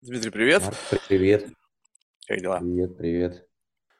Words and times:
Дмитрий, 0.00 0.30
привет. 0.30 0.62
Марк, 0.62 1.02
привет. 1.08 1.48
Как 2.28 2.40
дела? 2.40 2.60
Привет, 2.60 2.96
привет. 2.96 3.48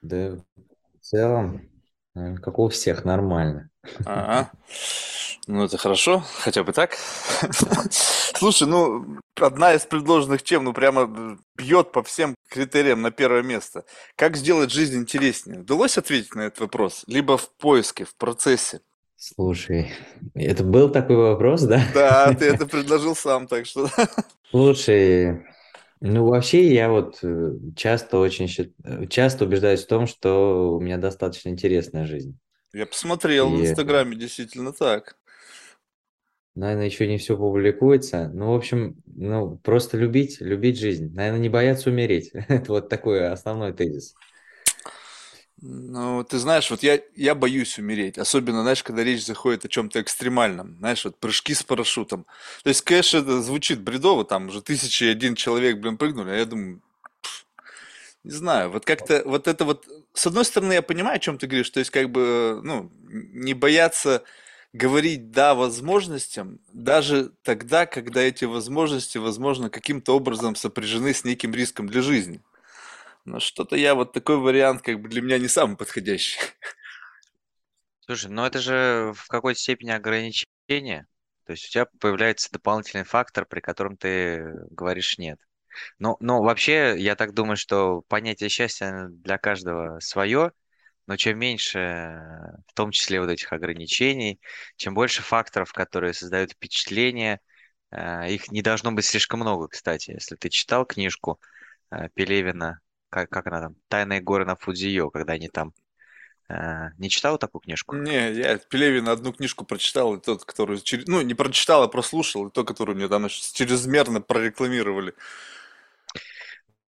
Да, 0.01 0.37
в 0.37 1.05
целом, 1.05 1.69
как 2.13 2.57
у 2.57 2.69
всех, 2.69 3.03
нормально. 3.03 3.69
Ага. 4.05 4.49
Ну, 5.47 5.65
это 5.65 5.77
хорошо, 5.77 6.23
хотя 6.37 6.63
бы 6.63 6.71
так. 6.71 6.95
Слушай, 7.91 8.69
ну, 8.69 9.17
одна 9.35 9.73
из 9.73 9.85
предложенных 9.85 10.41
тем, 10.41 10.63
ну, 10.63 10.71
прямо 10.71 11.37
бьет 11.57 11.91
по 11.91 12.01
всем 12.01 12.33
критериям 12.49 13.01
на 13.01 13.11
первое 13.11 13.43
место. 13.43 13.83
Как 14.15 14.37
сделать 14.37 14.71
жизнь 14.71 14.97
интереснее? 14.97 15.59
Удалось 15.59 15.97
ответить 15.97 16.33
на 16.33 16.41
этот 16.41 16.61
вопрос? 16.61 17.03
Либо 17.07 17.37
в 17.37 17.51
поиске, 17.57 18.05
в 18.05 18.15
процессе? 18.15 18.79
Слушай, 19.17 19.91
это 20.33 20.63
был 20.63 20.89
такой 20.89 21.17
вопрос, 21.17 21.63
да? 21.63 21.81
Да, 21.93 22.33
ты 22.33 22.45
это 22.53 22.65
предложил 22.65 23.17
сам, 23.17 23.47
так 23.47 23.65
что... 23.65 23.89
Слушай, 24.49 25.43
ну 26.01 26.25
вообще 26.25 26.73
я 26.73 26.89
вот 26.89 27.19
э, 27.23 27.53
часто 27.75 28.17
очень 28.19 28.47
э, 28.83 29.07
часто 29.07 29.45
убеждаюсь 29.45 29.83
в 29.83 29.87
том, 29.87 30.07
что 30.07 30.75
у 30.75 30.79
меня 30.79 30.97
достаточно 30.97 31.49
интересная 31.49 32.05
жизнь. 32.05 32.37
Я 32.73 32.85
посмотрел 32.87 33.51
в 33.51 33.59
И, 33.59 33.61
Инстаграме, 33.61 34.15
действительно 34.15 34.73
так. 34.73 35.17
наверное, 36.55 36.85
еще 36.85 37.07
не 37.07 37.17
все 37.17 37.37
публикуется. 37.37 38.29
Ну, 38.33 38.51
в 38.53 38.55
общем, 38.55 39.01
ну, 39.05 39.57
просто 39.59 39.97
любить, 39.97 40.41
любить 40.41 40.79
жизнь. 40.79 41.13
Наверное, 41.13 41.39
не 41.39 41.49
бояться 41.49 41.89
умереть. 41.89 42.31
Это 42.33 42.71
вот 42.73 42.89
такой 42.89 43.27
основной 43.29 43.73
тезис. 43.73 44.15
Ну, 45.61 46.23
ты 46.23 46.37
знаешь, 46.37 46.71
вот 46.71 46.83
я, 46.83 47.01
я 47.15 47.35
боюсь 47.35 47.77
умереть, 47.77 48.17
особенно, 48.17 48.61
знаешь, 48.61 48.81
когда 48.81 49.03
речь 49.03 49.25
заходит 49.25 49.65
о 49.65 49.67
чем-то 49.67 50.01
экстремальном, 50.01 50.77
знаешь, 50.79 51.03
вот 51.03 51.19
прыжки 51.19 51.53
с 51.53 51.63
парашютом. 51.63 52.25
То 52.63 52.69
есть, 52.69 52.81
конечно, 52.81 53.17
это 53.17 53.41
звучит 53.41 53.81
бредово, 53.81 54.23
там 54.23 54.47
уже 54.47 54.61
тысяча 54.61 55.05
и 55.05 55.09
один 55.09 55.35
человек, 55.35 55.79
блин, 55.79 55.97
прыгнули, 55.97 56.29
а 56.29 56.35
я 56.35 56.45
думаю, 56.45 56.81
не 58.23 58.31
знаю, 58.31 58.69
вот 58.71 58.85
как-то, 58.85 59.21
вот 59.25 59.47
это 59.47 59.65
вот, 59.65 59.85
с 60.13 60.27
одной 60.27 60.45
стороны, 60.45 60.73
я 60.73 60.81
понимаю, 60.81 61.17
о 61.17 61.19
чем 61.19 61.37
ты 61.37 61.47
говоришь, 61.47 61.69
то 61.69 61.79
есть, 61.79 61.91
как 61.91 62.09
бы, 62.09 62.61
ну, 62.63 62.91
не 63.03 63.53
бояться 63.53 64.23
говорить 64.71 65.31
«да» 65.31 65.55
возможностям, 65.55 66.59
даже 66.71 67.31
тогда, 67.43 67.85
когда 67.85 68.21
эти 68.21 68.45
возможности, 68.45 69.17
возможно, 69.17 69.69
каким-то 69.69 70.15
образом 70.15 70.55
сопряжены 70.55 71.13
с 71.13 71.23
неким 71.25 71.53
риском 71.53 71.87
для 71.87 72.01
жизни. 72.01 72.41
Но 73.25 73.39
что-то 73.39 73.75
я 73.75 73.95
вот 73.95 74.13
такой 74.13 74.37
вариант 74.37 74.81
как 74.81 75.01
бы 75.01 75.09
для 75.09 75.21
меня 75.21 75.37
не 75.37 75.47
самый 75.47 75.77
подходящий. 75.77 76.39
Слушай, 78.01 78.31
ну 78.31 78.43
это 78.43 78.59
же 78.59 79.13
в 79.15 79.27
какой-то 79.27 79.59
степени 79.59 79.91
ограничение. 79.91 81.07
То 81.45 81.51
есть 81.53 81.65
у 81.65 81.69
тебя 81.69 81.85
появляется 81.99 82.49
дополнительный 82.51 83.03
фактор, 83.03 83.45
при 83.45 83.59
котором 83.59 83.97
ты 83.97 84.43
говоришь 84.71 85.17
нет. 85.17 85.39
Но, 85.99 86.17
но 86.19 86.41
вообще, 86.41 86.95
я 86.97 87.15
так 87.15 87.33
думаю, 87.33 87.57
что 87.57 88.01
понятие 88.07 88.49
счастья 88.49 89.07
для 89.09 89.37
каждого 89.37 89.99
свое, 89.99 90.51
но 91.07 91.17
чем 91.17 91.39
меньше, 91.39 91.77
в 92.67 92.73
том 92.73 92.91
числе 92.91 93.19
вот 93.19 93.29
этих 93.29 93.51
ограничений, 93.51 94.39
чем 94.75 94.93
больше 94.93 95.21
факторов, 95.23 95.73
которые 95.73 96.13
создают 96.13 96.51
впечатление, 96.51 97.39
э, 97.91 98.31
их 98.31 98.51
не 98.51 98.61
должно 98.61 98.91
быть 98.91 99.05
слишком 99.05 99.39
много, 99.39 99.67
кстати. 99.67 100.11
Если 100.11 100.35
ты 100.35 100.49
читал 100.49 100.85
книжку 100.85 101.39
э, 101.91 102.09
Пелевина, 102.13 102.79
как, 103.09 103.29
как 103.29 103.47
она 103.47 103.61
там, 103.61 103.75
«Тайные 103.87 104.21
горы 104.21 104.45
на 104.45 104.55
Фудзио», 104.55 105.09
когда 105.09 105.33
они 105.33 105.49
там... 105.49 105.73
Не 106.97 107.09
читал 107.09 107.37
такую 107.37 107.61
книжку? 107.61 107.95
Не, 107.95 108.33
я 108.33 108.57
Пелевина 108.57 109.11
одну 109.11 109.31
книжку 109.33 109.65
прочитал, 109.65 110.15
и 110.15 110.19
тот, 110.19 110.45
который, 110.45 110.81
ну, 111.05 111.21
не 111.21 111.35
прочитал, 111.35 111.83
а 111.83 111.87
прослушал, 111.87 112.47
и 112.47 112.51
то, 112.51 112.63
который 112.63 112.95
мне 112.95 113.07
там 113.07 113.27
чрезмерно 113.29 114.19
прорекламировали. 114.19 115.13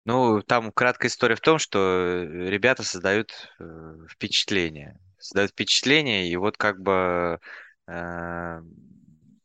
Ну, 0.04 0.42
там 0.42 0.70
краткая 0.70 1.08
история 1.08 1.34
в 1.34 1.40
том, 1.40 1.58
что 1.58 1.78
э, 1.78 2.50
ребята 2.50 2.82
создают 2.82 3.30
э, 3.58 3.96
впечатление. 4.10 4.98
Создают 5.18 5.52
впечатление, 5.52 6.28
и 6.28 6.36
вот 6.36 6.58
как 6.58 6.80
бы 6.82 7.38
э, 7.86 8.60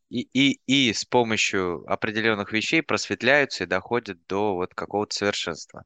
и, 0.09 0.27
и, 0.33 0.59
и 0.65 0.91
с 0.91 1.05
помощью 1.05 1.85
определенных 1.87 2.51
вещей 2.51 2.81
просветляются 2.81 3.63
и 3.63 3.67
доходят 3.67 4.17
до 4.27 4.55
вот 4.55 4.73
какого-то 4.73 5.15
совершенства. 5.15 5.83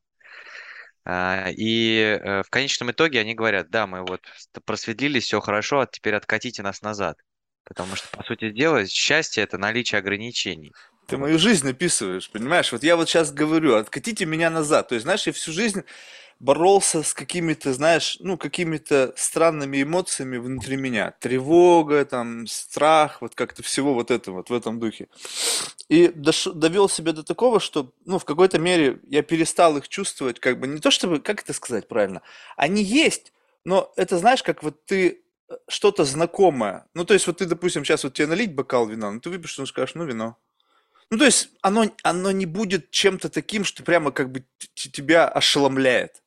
А, 1.06 1.50
И 1.56 1.98
э, 1.98 2.44
в 2.44 2.50
конечном 2.50 2.92
итоге 2.92 3.20
они 3.20 3.36
говорят, 3.36 3.70
да, 3.70 3.88
мы 3.88 4.02
вот 4.06 4.22
просветлились, 4.66 5.26
все 5.26 5.42
хорошо, 5.42 5.82
а 5.82 5.88
теперь 5.88 6.16
откатите 6.16 6.64
нас 6.64 6.82
назад. 6.82 7.18
Потому 7.66 7.96
что, 7.96 8.08
по 8.10 8.24
сути 8.24 8.52
дела, 8.52 8.86
счастье– 8.86 9.44
это 9.44 9.58
наличие 9.58 10.00
ограничений. 10.00 10.74
Ты 11.08 11.18
мою 11.18 11.38
жизнь 11.38 11.70
описываешь, 11.70 12.30
понимаешь? 12.30 12.72
Вот 12.72 12.84
я 12.84 12.96
вот 12.96 13.10
сейчас 13.10 13.32
говорю, 13.32 13.76
откатите 13.76 14.26
меня 14.26 14.50
назад. 14.50 14.90
То 14.90 14.96
есть, 14.96 15.04
знаешь, 15.04 15.28
я 15.28 15.34
всю 15.34 15.52
жизнь 15.52 15.84
боролся 16.44 17.04
с 17.04 17.14
какими-то, 17.14 17.74
знаешь, 17.74 18.18
ну, 18.20 18.38
какими-то 18.38 19.14
странными 19.16 19.82
эмоциями 19.82 20.36
внутри 20.38 20.76
меня. 20.76 21.12
Тревога, 21.22 22.04
там, 22.04 22.48
страх, 22.48 23.22
вот 23.22 23.34
как-то 23.34 23.64
всего 23.64 23.94
вот 23.94 24.12
этого, 24.12 24.36
вот 24.38 24.50
в 24.50 24.54
этом 24.54 24.78
духе. 24.78 25.08
И 25.88 26.08
дош- 26.08 26.52
довел 26.52 26.90
себя 26.90 27.14
до 27.14 27.24
такого, 27.24 27.62
что, 27.62 27.94
ну, 28.06 28.20
в 28.20 28.26
какой-то 28.26 28.60
мере 28.60 29.00
я 29.08 29.24
перестал 29.24 29.78
их 29.78 29.88
чувствовать, 29.88 30.42
как 30.42 30.60
бы, 30.60 30.68
не 30.68 30.82
то 30.82 30.92
чтобы, 30.92 31.22
как 31.22 31.44
это 31.44 31.54
сказать 31.54 31.88
правильно, 31.88 32.22
они 32.58 32.84
есть, 32.84 33.32
но 33.64 33.94
это, 33.96 34.18
знаешь, 34.18 34.44
как 34.44 34.64
вот 34.64 34.84
ты 34.84 35.22
э, 35.48 35.54
что-то 35.70 36.04
знакомое. 36.04 36.88
Ну, 36.94 37.06
то 37.06 37.14
есть, 37.14 37.26
вот 37.26 37.38
ты, 37.38 37.46
допустим, 37.46 37.86
сейчас 37.86 38.04
вот 38.04 38.16
тебе 38.16 38.28
налить 38.28 38.54
бокал 38.54 38.86
вина, 38.86 39.12
ну, 39.12 39.22
ты 39.22 39.30
выпьешь, 39.30 39.58
ну, 39.58 39.66
скажешь, 39.66 39.96
ну, 39.96 40.04
вино. 40.04 40.36
Ну, 41.10 41.18
то 41.18 41.24
есть, 41.24 41.52
оно, 41.62 41.86
оно 42.04 42.32
не 42.32 42.46
будет 42.46 42.92
чем-то 42.92 43.30
таким, 43.30 43.64
что 43.64 43.84
прямо 43.84 44.12
как 44.12 44.30
бы 44.30 44.44
тебя 44.74 45.30
ошеломляет. 45.30 46.24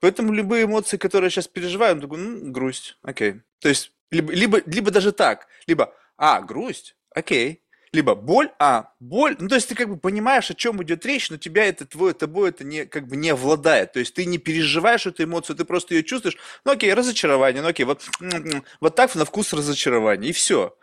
Поэтому 0.00 0.32
любые 0.32 0.64
эмоции, 0.64 0.96
которые 0.96 1.26
я 1.26 1.30
сейчас 1.30 1.48
переживаю, 1.48 1.96
я 1.96 2.00
такой, 2.00 2.18
ну, 2.18 2.52
грусть, 2.52 2.98
окей. 3.02 3.40
То 3.60 3.68
есть, 3.68 3.92
либо, 4.10 4.32
либо, 4.32 4.60
либо 4.64 4.90
даже 4.90 5.12
так, 5.12 5.46
либо, 5.66 5.94
а, 6.16 6.40
грусть, 6.40 6.96
окей. 7.14 7.62
Либо 7.90 8.14
боль, 8.14 8.50
а, 8.58 8.92
боль, 9.00 9.34
ну, 9.38 9.48
то 9.48 9.54
есть 9.54 9.68
ты 9.68 9.74
как 9.74 9.88
бы 9.88 9.96
понимаешь, 9.96 10.50
о 10.50 10.54
чем 10.54 10.82
идет 10.82 11.06
речь, 11.06 11.30
но 11.30 11.38
тебя 11.38 11.64
это, 11.64 11.86
твое, 11.86 12.12
тобой 12.12 12.50
это 12.50 12.62
не, 12.62 12.84
как 12.84 13.08
бы 13.08 13.16
не 13.16 13.30
обладает. 13.30 13.92
То 13.92 13.98
есть 13.98 14.12
ты 14.14 14.26
не 14.26 14.36
переживаешь 14.36 15.06
эту 15.06 15.24
эмоцию, 15.24 15.56
ты 15.56 15.64
просто 15.64 15.94
ее 15.94 16.04
чувствуешь, 16.04 16.36
ну, 16.64 16.72
окей, 16.72 16.92
разочарование, 16.92 17.62
ну, 17.62 17.68
окей, 17.68 17.86
вот, 17.86 18.06
вот 18.80 18.94
так 18.94 19.14
на 19.14 19.24
вкус 19.24 19.54
разочарования, 19.54 20.28
и 20.28 20.32
все. 20.32 20.76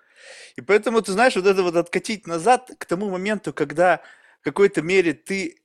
И 0.55 0.61
поэтому, 0.61 1.01
ты 1.01 1.11
знаешь, 1.11 1.35
вот 1.35 1.45
это 1.45 1.61
вот 1.61 1.75
откатить 1.75 2.25
назад 2.25 2.71
к 2.77 2.85
тому 2.85 3.09
моменту, 3.09 3.53
когда 3.53 4.01
в 4.41 4.43
какой-то 4.43 4.81
мере 4.81 5.13
ты 5.13 5.57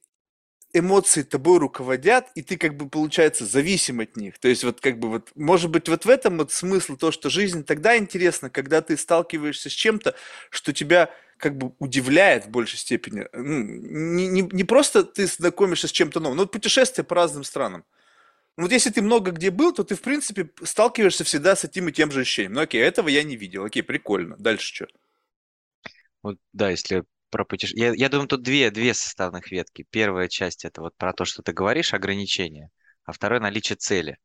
эмоции 0.72 1.22
тобой 1.22 1.58
руководят, 1.58 2.28
и 2.34 2.42
ты 2.42 2.56
как 2.56 2.76
бы, 2.76 2.88
получается, 2.88 3.44
зависим 3.46 4.00
от 4.00 4.16
них. 4.16 4.38
То 4.38 4.48
есть 4.48 4.64
вот 4.64 4.80
как 4.80 4.98
бы 4.98 5.08
вот, 5.08 5.30
может 5.34 5.70
быть, 5.70 5.88
вот 5.88 6.04
в 6.04 6.10
этом 6.10 6.38
вот 6.38 6.52
смысл 6.52 6.96
то, 6.96 7.10
что 7.10 7.30
жизнь 7.30 7.64
тогда 7.64 7.96
интересна, 7.96 8.50
когда 8.50 8.80
ты 8.82 8.96
сталкиваешься 8.96 9.70
с 9.70 9.72
чем-то, 9.72 10.14
что 10.50 10.72
тебя 10.72 11.10
как 11.38 11.56
бы 11.56 11.72
удивляет 11.78 12.46
в 12.46 12.50
большей 12.50 12.78
степени. 12.78 13.26
Ну, 13.32 13.62
не, 13.62 14.28
не, 14.28 14.42
не 14.42 14.64
просто 14.64 15.04
ты 15.04 15.26
знакомишься 15.26 15.88
с 15.88 15.92
чем-то 15.92 16.20
новым, 16.20 16.36
но 16.36 16.42
вот 16.44 16.52
путешествия 16.52 17.02
по 17.04 17.14
разным 17.14 17.44
странам. 17.44 17.84
Ну, 18.56 18.64
Вот 18.64 18.72
если 18.72 18.90
ты 18.90 19.02
много 19.02 19.30
где 19.32 19.50
был, 19.50 19.72
то 19.72 19.84
ты, 19.84 19.94
в 19.94 20.02
принципе, 20.02 20.50
сталкиваешься 20.62 21.24
всегда 21.24 21.56
с 21.56 21.64
этим 21.64 21.88
и 21.88 21.92
тем 21.92 22.10
же 22.10 22.20
ощущением. 22.20 22.54
Ну, 22.54 22.60
окей, 22.60 22.82
этого 22.82 23.08
я 23.08 23.22
не 23.22 23.36
видел. 23.36 23.64
Окей, 23.64 23.82
прикольно. 23.82 24.36
Дальше 24.38 24.74
что? 24.74 24.86
Вот, 26.22 26.38
да, 26.52 26.70
если 26.70 27.04
про 27.30 27.44
путешествие. 27.44 27.88
Я, 27.88 27.94
я 27.94 28.08
думаю, 28.08 28.28
тут 28.28 28.42
две, 28.42 28.70
две 28.70 28.94
составных 28.94 29.50
ветки. 29.50 29.86
Первая 29.90 30.28
часть 30.28 30.64
это 30.64 30.80
вот 30.82 30.96
про 30.96 31.12
то, 31.12 31.24
что 31.24 31.42
ты 31.42 31.52
говоришь, 31.52 31.94
ограничения, 31.94 32.70
а 33.04 33.12
второе 33.12 33.40
наличие 33.40 33.76
цели. 33.76 34.18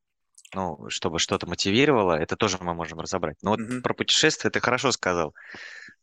Ну, 0.53 0.89
чтобы 0.89 1.19
что-то 1.19 1.47
мотивировало, 1.47 2.13
это 2.13 2.35
тоже 2.38 2.57
мы 2.61 2.73
можем 2.73 2.99
разобрать. 2.99 3.38
Но 3.44 3.51
вот 3.51 3.61
Мгм. 3.61 3.81
про 3.83 3.94
путешествие 3.94 4.51
ты 4.51 4.59
хорошо 4.61 4.91
сказал. 4.91 5.33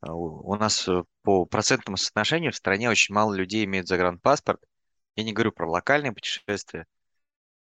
А, 0.00 0.12
У 0.14 0.50
у 0.50 0.56
нас 0.56 0.88
э, 0.88 1.04
по 1.22 1.46
процентному 1.46 1.96
соотношению 1.96 2.52
в 2.52 2.56
стране 2.56 2.90
очень 2.90 3.14
мало 3.14 3.34
людей 3.34 3.64
имеют 3.64 3.88
загранпаспорт. 3.88 4.60
Я 5.16 5.24
не 5.24 5.32
говорю 5.32 5.52
про 5.52 5.68
локальные 5.70 6.12
путешествия. 6.12 6.86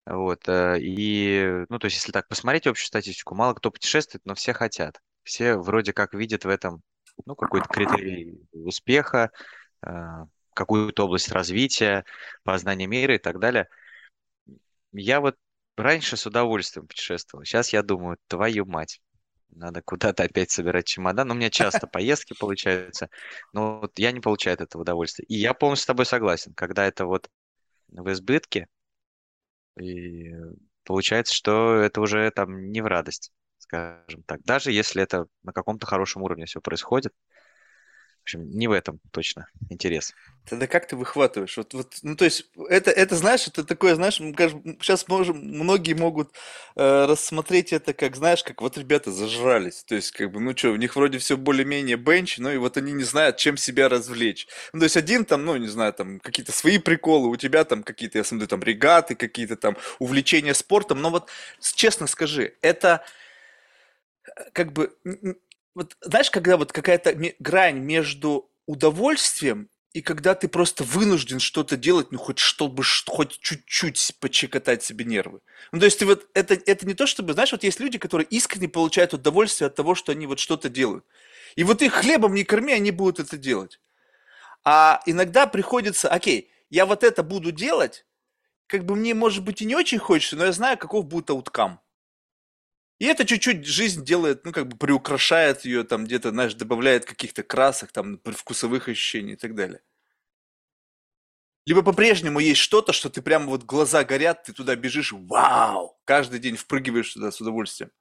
Вот. 0.05 0.47
э, 0.47 0.77
И, 0.81 1.65
ну, 1.69 1.79
то 1.79 1.85
есть, 1.85 1.97
если 1.97 2.11
так 2.11 2.27
посмотреть 2.27 2.67
общую 2.67 2.87
статистику, 2.87 3.35
мало 3.35 3.53
кто 3.53 3.71
путешествует, 3.71 4.25
но 4.25 4.35
все 4.35 4.53
хотят. 4.53 4.99
Все 5.23 5.55
вроде 5.57 5.93
как 5.93 6.13
видят 6.13 6.45
в 6.45 6.49
этом, 6.49 6.81
ну, 7.25 7.35
какой-то 7.35 7.67
критерий 7.67 8.39
успеха, 8.51 9.31
э, 9.85 9.91
какую-то 10.53 11.05
область 11.05 11.31
развития, 11.31 12.05
познания 12.43 12.87
мира 12.87 13.15
и 13.15 13.19
так 13.19 13.39
далее. 13.39 13.67
Я 14.91 15.21
вот 15.21 15.35
раньше 15.77 16.17
с 16.17 16.25
удовольствием 16.25 16.87
путешествовал. 16.87 17.45
Сейчас 17.45 17.73
я 17.73 17.83
думаю, 17.83 18.17
твою 18.27 18.65
мать, 18.65 19.01
надо 19.51 19.81
куда-то 19.81 20.23
опять 20.23 20.51
собирать 20.51 20.85
чемодан. 20.85 21.27
Но 21.27 21.33
у 21.33 21.37
меня 21.37 21.49
часто 21.49 21.87
поездки 21.87 22.35
получаются, 22.37 23.09
но 23.53 23.79
вот 23.79 23.97
я 23.97 24.11
не 24.11 24.19
получаю 24.19 24.55
от 24.55 24.61
этого 24.61 24.81
удовольствия. 24.81 25.25
И 25.25 25.35
я 25.35 25.53
полностью 25.53 25.83
с 25.83 25.87
тобой 25.87 26.05
согласен. 26.05 26.53
Когда 26.53 26.85
это 26.85 27.05
вот 27.05 27.29
в 27.87 28.11
избытке, 28.11 28.67
и 29.79 30.31
получается, 30.83 31.33
что 31.33 31.75
это 31.75 32.01
уже 32.01 32.29
там 32.31 32.71
не 32.71 32.81
в 32.81 32.87
радость, 32.87 33.31
скажем 33.59 34.23
так. 34.25 34.41
Даже 34.43 34.71
если 34.71 35.03
это 35.03 35.27
на 35.43 35.53
каком-то 35.53 35.85
хорошем 35.85 36.23
уровне 36.23 36.45
все 36.45 36.59
происходит. 36.61 37.13
общем, 38.29 38.49
не 38.51 38.67
в 38.67 38.71
этом 38.71 38.99
точно 39.11 39.47
интерес. 39.69 40.13
Тогда 40.47 40.67
как 40.67 40.87
ты 40.87 40.95
выхватываешь? 40.95 41.57
Вот, 41.57 41.73
вот, 41.73 41.95
ну, 42.03 42.15
то 42.15 42.25
есть, 42.25 42.45
это, 42.69 42.91
это, 42.91 43.15
знаешь, 43.15 43.47
это 43.47 43.63
такое, 43.63 43.95
знаешь, 43.95 44.17
сейчас 44.17 45.07
можем, 45.07 45.37
многие 45.37 45.93
могут 45.93 46.35
э, 46.75 47.05
рассмотреть 47.05 47.73
это 47.73 47.93
как, 47.93 48.15
знаешь, 48.15 48.43
как 48.43 48.61
вот 48.61 48.77
ребята 48.77 49.11
зажрались. 49.11 49.83
То 49.83 49.95
есть, 49.95 50.11
как 50.11 50.31
бы, 50.31 50.39
ну 50.39 50.55
что, 50.55 50.69
у 50.69 50.75
них 50.75 50.95
вроде 50.95 51.17
все 51.17 51.37
более-менее 51.37 51.97
бенч, 51.97 52.37
но 52.37 52.51
и 52.51 52.57
вот 52.57 52.77
они 52.77 52.91
не 52.91 53.03
знают, 53.03 53.37
чем 53.37 53.57
себя 53.57 53.89
развлечь. 53.89 54.47
Ну, 54.73 54.79
то 54.79 54.85
есть, 54.85 54.97
один 54.97 55.25
там, 55.25 55.45
ну, 55.45 55.57
не 55.57 55.67
знаю, 55.67 55.93
там, 55.93 56.19
какие-то 56.19 56.51
свои 56.51 56.77
приколы, 56.77 57.29
у 57.29 57.35
тебя 57.35 57.63
там 57.63 57.83
какие-то, 57.83 58.19
я 58.19 58.23
смотрю, 58.23 58.47
там, 58.47 58.61
регаты, 58.61 59.15
какие-то 59.15 59.55
там 59.55 59.75
увлечения 59.99 60.53
спортом. 60.53 61.01
Но 61.01 61.09
вот, 61.09 61.29
честно 61.59 62.05
скажи, 62.07 62.53
это 62.61 63.03
как 64.53 64.73
бы, 64.73 64.95
вот 65.75 65.97
знаешь, 66.01 66.31
когда 66.31 66.57
вот 66.57 66.71
какая-то 66.71 67.15
грань 67.39 67.79
между 67.79 68.51
удовольствием 68.65 69.69
и 69.93 70.01
когда 70.01 70.35
ты 70.35 70.47
просто 70.47 70.83
вынужден 70.83 71.39
что-то 71.39 71.75
делать, 71.75 72.11
ну 72.11 72.19
хоть 72.19 72.37
чтобы 72.37 72.83
хоть 73.07 73.39
чуть-чуть 73.39 74.15
почекотать 74.19 74.83
себе 74.83 75.03
нервы. 75.05 75.39
Ну 75.71 75.79
то 75.79 75.85
есть 75.85 75.99
ты 75.99 76.05
вот 76.05 76.27
это 76.35 76.53
это 76.53 76.85
не 76.85 76.93
то 76.93 77.07
чтобы, 77.07 77.33
знаешь, 77.33 77.51
вот 77.51 77.63
есть 77.63 77.79
люди, 77.79 77.97
которые 77.97 78.27
искренне 78.27 78.69
получают 78.69 79.13
удовольствие 79.13 79.67
от 79.67 79.75
того, 79.75 79.95
что 79.95 80.11
они 80.11 80.27
вот 80.27 80.39
что-то 80.39 80.69
делают. 80.69 81.05
И 81.55 81.63
вот 81.63 81.81
их 81.81 81.93
хлебом 81.93 82.35
не 82.35 82.43
корми, 82.43 82.73
они 82.73 82.91
будут 82.91 83.19
это 83.19 83.37
делать. 83.37 83.79
А 84.63 85.01
иногда 85.05 85.47
приходится, 85.47 86.09
окей, 86.09 86.51
я 86.69 86.85
вот 86.85 87.03
это 87.03 87.23
буду 87.23 87.51
делать, 87.51 88.05
как 88.67 88.85
бы 88.85 88.95
мне, 88.95 89.13
может 89.15 89.43
быть, 89.43 89.61
и 89.61 89.65
не 89.65 89.75
очень 89.75 89.99
хочется, 89.99 90.35
но 90.35 90.45
я 90.45 90.51
знаю, 90.51 90.77
каков 90.77 91.05
будет 91.05 91.29
ауткам. 91.31 91.79
И 92.99 93.05
это 93.05 93.25
чуть-чуть 93.25 93.65
жизнь 93.65 94.03
делает, 94.03 94.45
ну, 94.45 94.51
как 94.51 94.67
бы 94.67 94.77
приукрашает 94.77 95.63
ее, 95.65 95.83
там 95.83 96.03
где-то, 96.05 96.31
знаешь, 96.31 96.53
добавляет 96.53 97.05
каких-то 97.05 97.43
красок, 97.43 97.91
там, 97.93 98.19
вкусовых 98.25 98.89
ощущений 98.89 99.33
и 99.33 99.37
так 99.37 99.55
далее. 99.55 99.81
Либо 101.65 101.81
по-прежнему 101.81 102.39
есть 102.39 102.59
что-то, 102.59 102.93
что 102.93 103.09
ты 103.09 103.21
прямо 103.21 103.45
вот 103.45 103.63
глаза 103.63 104.03
горят, 104.03 104.43
ты 104.43 104.53
туда 104.53 104.75
бежишь, 104.75 105.13
вау, 105.13 105.97
каждый 106.03 106.39
день 106.39 106.57
впрыгиваешь 106.57 107.13
туда 107.13 107.31
с 107.31 107.39
удовольствием. 107.39 107.91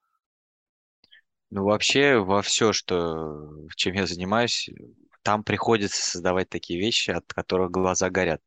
Ну, 1.50 1.64
вообще, 1.64 2.16
во 2.18 2.42
все, 2.42 2.72
что, 2.72 3.66
чем 3.76 3.94
я 3.94 4.06
занимаюсь, 4.06 4.68
там 5.22 5.44
приходится 5.44 6.02
создавать 6.02 6.48
такие 6.48 6.78
вещи, 6.78 7.10
от 7.10 7.32
которых 7.32 7.70
глаза 7.70 8.10
горят. 8.10 8.42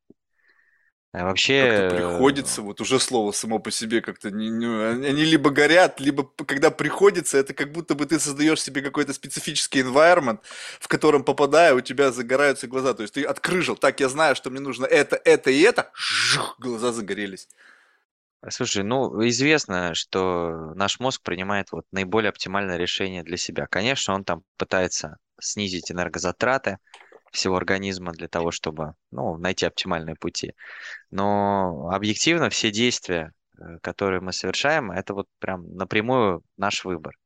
А 1.13 1.25
вообще... 1.25 1.90
Как-то 1.90 1.96
приходится, 1.96 2.62
вот 2.62 2.80
уже 2.80 2.98
слово 3.00 3.34
само 3.34 3.60
по 3.60 3.69
себе 3.69 4.02
как-то, 4.02 4.31
не, 4.31 4.50
не, 4.50 4.66
они 4.66 5.25
либо 5.25 5.50
горят, 5.50 6.00
либо 6.00 6.24
когда 6.46 6.72
приходится, 6.72 7.38
это 7.38 7.54
как 7.54 7.74
будто 7.74 7.96
бы 7.96 8.06
ты 8.06 8.18
создаешь 8.18 8.62
себе 8.62 8.81
какой-то 8.81 9.13
специфический 9.13 9.81
environment, 9.81 10.40
в 10.80 10.88
котором 10.88 11.25
попадая, 11.25 11.74
у 11.74 11.81
тебя 11.81 12.12
загораются 12.12 12.68
глаза. 12.68 12.94
То 12.94 13.02
есть 13.02 13.16
ты 13.16 13.24
открыжил, 13.24 13.75
так, 13.75 14.00
я 14.00 14.08
знаю, 14.08 14.38
что 14.38 14.50
мне 14.50 14.62
нужно 14.62 14.86
это, 14.86 15.19
это 15.25 15.52
и 15.52 15.60
это, 15.60 15.92
жух, 15.94 16.56
глаза 16.60 16.94
загорелись. 16.94 17.50
Слушай, 18.50 18.84
ну, 18.84 19.28
известно, 19.28 19.94
что 19.94 20.72
наш 20.75 21.00
мозг 21.00 21.22
принимает 21.22 21.72
вот 21.74 21.86
наиболее 21.92 22.30
оптимальное 22.30 22.78
решение 22.78 23.22
для 23.22 23.38
себя. 23.38 23.68
Конечно, 23.68 24.16
он 24.16 24.24
там 24.24 24.44
пытается 24.57 25.18
снизить 25.40 25.92
энергозатраты, 25.92 26.78
всего 27.31 27.56
организма 27.57 28.12
для 28.12 28.28
того, 28.28 28.51
чтобы 28.51 28.95
ну, 29.12 29.38
найти 29.38 29.66
оптимальные 29.66 30.16
пути. 30.16 30.54
Но 31.12 31.89
объективно 31.92 32.50
все 32.50 32.72
действия, 32.72 33.33
э, 33.57 33.80
которые 33.81 34.22
мы 34.22 34.33
совершаем, 34.33 34.92
это 34.92 35.13
вот 35.13 35.28
прям 35.39 35.75
напрямую 35.75 36.44
наш 36.57 36.86
выбор. 36.86 37.18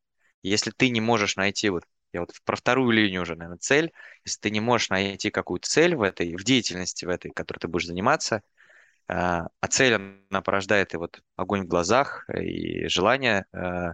Если 0.43 0.71
ты 0.71 0.89
не 0.89 1.01
можешь 1.01 1.35
найти 1.35 1.69
вот 1.69 1.83
я 2.13 2.21
вот 2.21 2.31
про 2.45 2.55
вторую 2.55 2.91
линию 2.91 3.23
уже, 3.23 3.35
наверное, 3.35 3.57
цель. 3.57 3.91
Если 4.23 4.39
ты 4.39 4.49
не 4.49 4.61
можешь 4.61 4.89
найти 4.89 5.31
какую-то 5.31 5.67
цель 5.67 5.95
в 5.97 6.01
этой, 6.01 6.37
в 6.37 6.45
деятельности 6.45 7.03
в 7.03 7.09
этой, 7.09 7.31
которой 7.31 7.59
ты 7.59 7.67
будешь 7.67 7.87
заниматься, 7.87 8.41
а, 9.07 9.47
а 9.59 9.67
цель, 9.67 9.95
она 10.29 10.41
порождает 10.41 10.93
и 10.93 10.97
вот 10.97 11.21
огонь 11.35 11.63
в 11.63 11.67
глазах, 11.67 12.25
и 12.29 12.87
желание 12.87 13.45
э, 13.51 13.93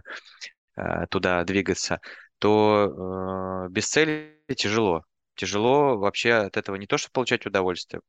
э, 0.76 1.06
туда 1.10 1.42
двигаться, 1.44 2.00
то 2.38 3.66
без 3.70 3.88
цели 3.88 4.40
тяжело 4.56 5.04
тяжело 5.42 5.98
вообще 5.98 6.34
от 6.34 6.56
этого 6.56 6.76
не 6.76 6.86
то, 6.86 6.96
что 6.98 7.10
получать 7.10 7.46
удовольствие, 7.46 8.00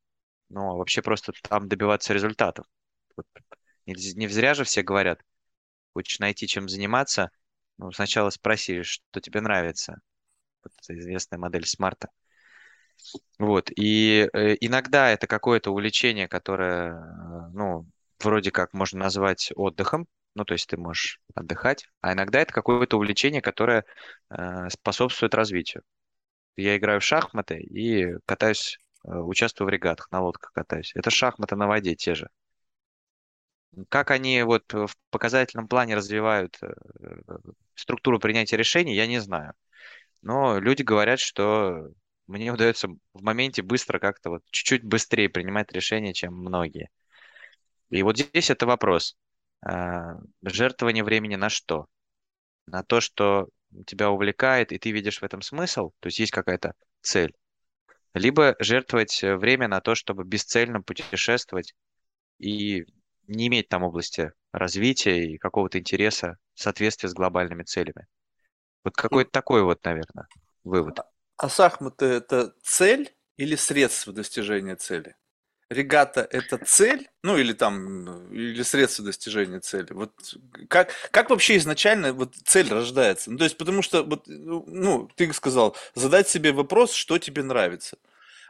но 0.50 0.78
вообще 0.78 1.02
просто 1.02 1.34
там 1.42 1.68
добиваться 1.68 2.14
результатов. 2.14 2.68
Не, 3.88 3.96
не 4.16 4.28
зря 4.28 4.54
же 4.54 4.64
все 4.66 4.84
говорят, 4.84 5.20
хочешь 5.94 6.20
найти 6.20 6.48
чем 6.48 6.70
заниматься, 6.70 7.32
ну, 7.80 7.92
сначала 7.92 8.30
спроси, 8.30 8.84
что 8.84 9.20
тебе 9.20 9.42
нравится. 9.42 10.00
Вот 10.64 10.74
известная 10.90 11.40
модель 11.40 11.66
смарта. 11.66 12.10
Вот. 13.40 13.72
И 13.76 14.30
э, 14.32 14.56
иногда 14.62 15.10
это 15.10 15.26
какое-то 15.26 15.72
увлечение, 15.72 16.28
которое, 16.28 16.92
э, 16.94 17.50
ну, 17.54 17.88
вроде 18.20 18.52
как 18.52 18.74
можно 18.74 19.00
назвать 19.00 19.52
отдыхом, 19.56 20.08
ну, 20.36 20.46
то 20.46 20.54
есть 20.54 20.68
ты 20.70 20.78
можешь 20.78 21.20
отдыхать, 21.34 21.88
а 22.02 22.14
иногда 22.14 22.42
это 22.42 22.54
какое-то 22.54 22.98
увлечение, 22.98 23.42
которое 23.42 23.86
э, 24.30 24.70
способствует 24.70 25.34
развитию. 25.34 25.82
Я 26.56 26.78
играю 26.78 27.00
в 27.00 27.04
шахматы 27.04 27.60
и 27.60 28.16
катаюсь, 28.26 28.80
э, 29.06 29.16
участвую 29.16 29.68
в 29.68 29.72
регатах, 29.72 30.12
на 30.12 30.22
лодках 30.22 30.52
катаюсь. 30.54 30.92
Это 30.96 31.10
шахматы 31.10 31.56
на 31.56 31.68
воде 31.68 31.96
те 31.96 32.16
же. 32.16 32.30
Как 33.90 34.12
они 34.12 34.44
вот 34.44 34.72
в 34.72 34.96
показательном 35.10 35.68
плане 35.68 35.96
развивают 35.96 36.58
э, 36.62 36.74
структуру 37.76 38.20
принятия 38.20 38.56
решений, 38.56 38.96
я 38.96 39.08
не 39.08 39.20
знаю. 39.20 39.54
Но 40.22 40.60
люди 40.60 40.84
говорят, 40.84 41.20
что 41.20 41.90
мне 42.28 42.52
удается 42.54 42.88
в 43.14 43.24
моменте 43.24 43.62
быстро 43.64 44.00
как-то 44.00 44.30
вот 44.30 44.44
чуть-чуть 44.52 44.84
быстрее 44.84 45.30
принимать 45.30 45.72
решения, 45.72 46.14
чем 46.14 46.36
многие. 46.36 46.90
И 47.90 48.02
вот 48.04 48.18
здесь 48.18 48.50
это 48.52 48.66
вопрос. 48.68 49.18
Э, 49.68 50.18
жертвование 50.44 51.04
времени 51.04 51.36
на 51.36 51.50
что? 51.50 51.88
На 52.68 52.84
то, 52.84 53.02
что 53.02 53.50
тебя 53.86 54.10
увлекает, 54.10 54.72
и 54.72 54.78
ты 54.78 54.92
видишь 54.92 55.20
в 55.20 55.24
этом 55.24 55.42
смысл, 55.42 55.92
то 56.00 56.08
есть 56.08 56.20
есть 56.20 56.32
какая-то 56.32 56.74
цель. 57.02 57.34
Либо 58.14 58.56
жертвовать 58.60 59.24
э, 59.24 59.36
время 59.36 59.68
на 59.68 59.82
то, 59.82 59.96
чтобы 59.96 60.24
бесцельно 60.24 60.82
путешествовать 60.82 61.74
и 62.38 62.86
не 63.28 63.48
иметь 63.48 63.70
там 63.70 63.84
области 63.84 64.32
развития 64.52 65.26
и 65.26 65.38
какого-то 65.38 65.80
интереса 65.80 66.38
в 66.54 66.62
соответствии 66.62 67.08
с 67.08 67.14
глобальными 67.14 67.64
целями. 67.64 68.08
Вот 68.84 68.96
какой-то 68.96 69.32
такой 69.32 69.64
вот, 69.64 69.84
наверное, 69.84 70.28
вывод. 70.64 71.00
А 71.38 71.50
шахматы– 71.50 72.06
это 72.06 72.54
цель 72.62 73.14
или 73.38 73.56
средство 73.56 74.14
достижения 74.14 74.76
цели? 74.76 75.16
Регата– 75.74 76.28
это 76.32 76.58
цель, 76.58 77.10
ну 77.24 77.38
или 77.38 77.54
там, 77.54 78.32
или 78.32 78.64
средство 78.64 79.04
достижения 79.06 79.60
цели? 79.60 79.88
Вот 79.92 80.14
как, 80.70 80.92
как 81.12 81.30
вообще 81.30 81.58
изначально 81.58 82.14
вот 82.14 82.36
цель 82.46 82.70
рождается? 82.70 83.32
Ну, 83.32 83.38
то 83.38 83.44
есть, 83.44 83.58
потому 83.58 83.82
что, 83.82 84.04
вот, 84.04 84.24
ну, 84.28 85.10
ты 85.16 85.32
сказал, 85.34 85.76
задать 85.96 86.30
себе 86.30 86.52
вопрос, 86.52 86.94
что 86.94 87.18
тебе 87.18 87.44
нравится. 87.44 87.98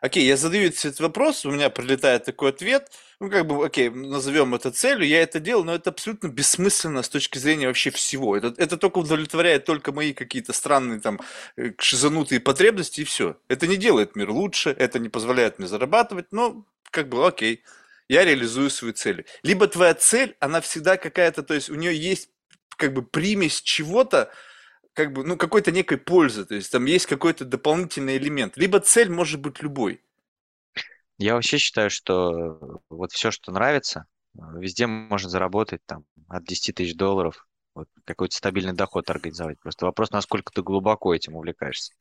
Окей, 0.03 0.25
я 0.25 0.35
задаю 0.35 0.67
этот 0.67 0.99
вопрос, 0.99 1.45
у 1.45 1.51
меня 1.51 1.69
прилетает 1.69 2.25
такой 2.25 2.49
ответ, 2.49 2.91
ну, 3.21 3.29
как 3.29 3.47
бы, 3.47 3.65
окей, 3.65 3.89
назовем 3.89 4.53
это 4.53 4.69
целью, 4.69 5.07
я 5.07 5.21
это 5.21 5.39
делаю, 5.39 5.63
но 5.63 5.75
это 5.75 5.91
абсолютно 5.91 6.27
бессмысленно 6.27 7.03
с 7.03 7.07
точки 7.07 7.37
зрения 7.37 7.67
вообще 7.67 7.89
всего. 7.89 8.35
Это, 8.35 8.53
это 8.57 8.75
только 8.75 8.97
удовлетворяет 8.97 9.63
только 9.63 9.93
мои 9.93 10.11
какие-то 10.11 10.51
странные 10.51 10.99
там 10.99 11.21
э, 11.55 11.71
шизанутые 11.77 12.41
потребности 12.41 12.99
и 12.99 13.05
все. 13.05 13.37
Это 13.47 13.65
не 13.65 13.77
делает 13.77 14.17
мир 14.17 14.29
лучше, 14.29 14.75
это 14.77 14.99
не 14.99 15.07
позволяет 15.07 15.57
мне 15.57 15.69
зарабатывать, 15.69 16.33
но 16.33 16.65
как 16.93 17.09
бы 17.09 17.27
окей, 17.27 17.63
я 18.07 18.23
реализую 18.23 18.69
свои 18.69 18.93
цели. 18.93 19.25
Либо 19.41 19.67
твоя 19.67 19.95
цель, 19.95 20.37
она 20.39 20.61
всегда 20.61 20.95
какая-то, 20.95 21.43
то 21.43 21.55
есть 21.55 21.69
у 21.69 21.75
нее 21.75 21.95
есть 21.95 22.29
как 22.77 22.93
бы 22.93 23.01
примесь 23.01 23.61
чего-то, 23.61 24.31
как 24.93 25.11
бы, 25.11 25.23
ну, 25.23 25.35
какой-то 25.35 25.71
некой 25.71 25.97
пользы, 25.97 26.45
то 26.45 26.53
есть 26.53 26.71
там 26.71 26.85
есть 26.85 27.07
какой-то 27.07 27.45
дополнительный 27.45 28.17
элемент. 28.17 28.57
Либо 28.57 28.79
цель 28.79 29.09
может 29.09 29.41
быть 29.41 29.61
любой. 29.61 30.01
Я 31.17 31.33
вообще 31.33 31.57
считаю, 31.57 31.89
что 31.89 32.81
вот 32.89 33.11
все, 33.11 33.31
что 33.31 33.51
нравится, 33.51 34.05
везде 34.35 34.85
можно 34.85 35.29
заработать 35.29 35.81
там 35.85 36.05
от 36.27 36.43
10 36.43 36.75
тысяч 36.75 36.95
долларов, 36.95 37.47
вот, 37.73 37.87
какой-то 38.05 38.35
стабильный 38.35 38.73
доход 38.73 39.09
организовать. 39.09 39.59
Просто 39.59 39.85
вопрос, 39.85 40.11
насколько 40.11 40.51
ты 40.53 40.61
глубоко 40.61 41.13
этим 41.13 41.35
увлекаешься. 41.35 41.93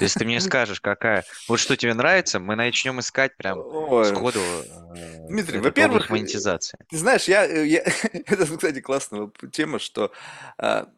Если 0.00 0.20
ты 0.20 0.24
мне 0.24 0.40
скажешь, 0.40 0.80
какая, 0.80 1.24
вот 1.48 1.58
что 1.58 1.76
тебе 1.76 1.94
нравится, 1.94 2.38
мы 2.38 2.56
начнем 2.56 3.00
искать 3.00 3.36
прям 3.36 3.58
Ой. 3.58 4.04
сходу. 4.06 4.40
Э, 4.40 5.26
Дмитрий, 5.28 5.60
во-первых, 5.60 6.10
монетизация. 6.10 6.78
Ты 6.88 6.98
знаешь, 6.98 7.24
я, 7.24 7.46
э, 7.46 7.66
я 7.66 7.80
это, 8.12 8.46
кстати, 8.46 8.80
классная 8.80 9.30
тема, 9.52 9.78
что 9.78 10.12
а, 10.58 10.88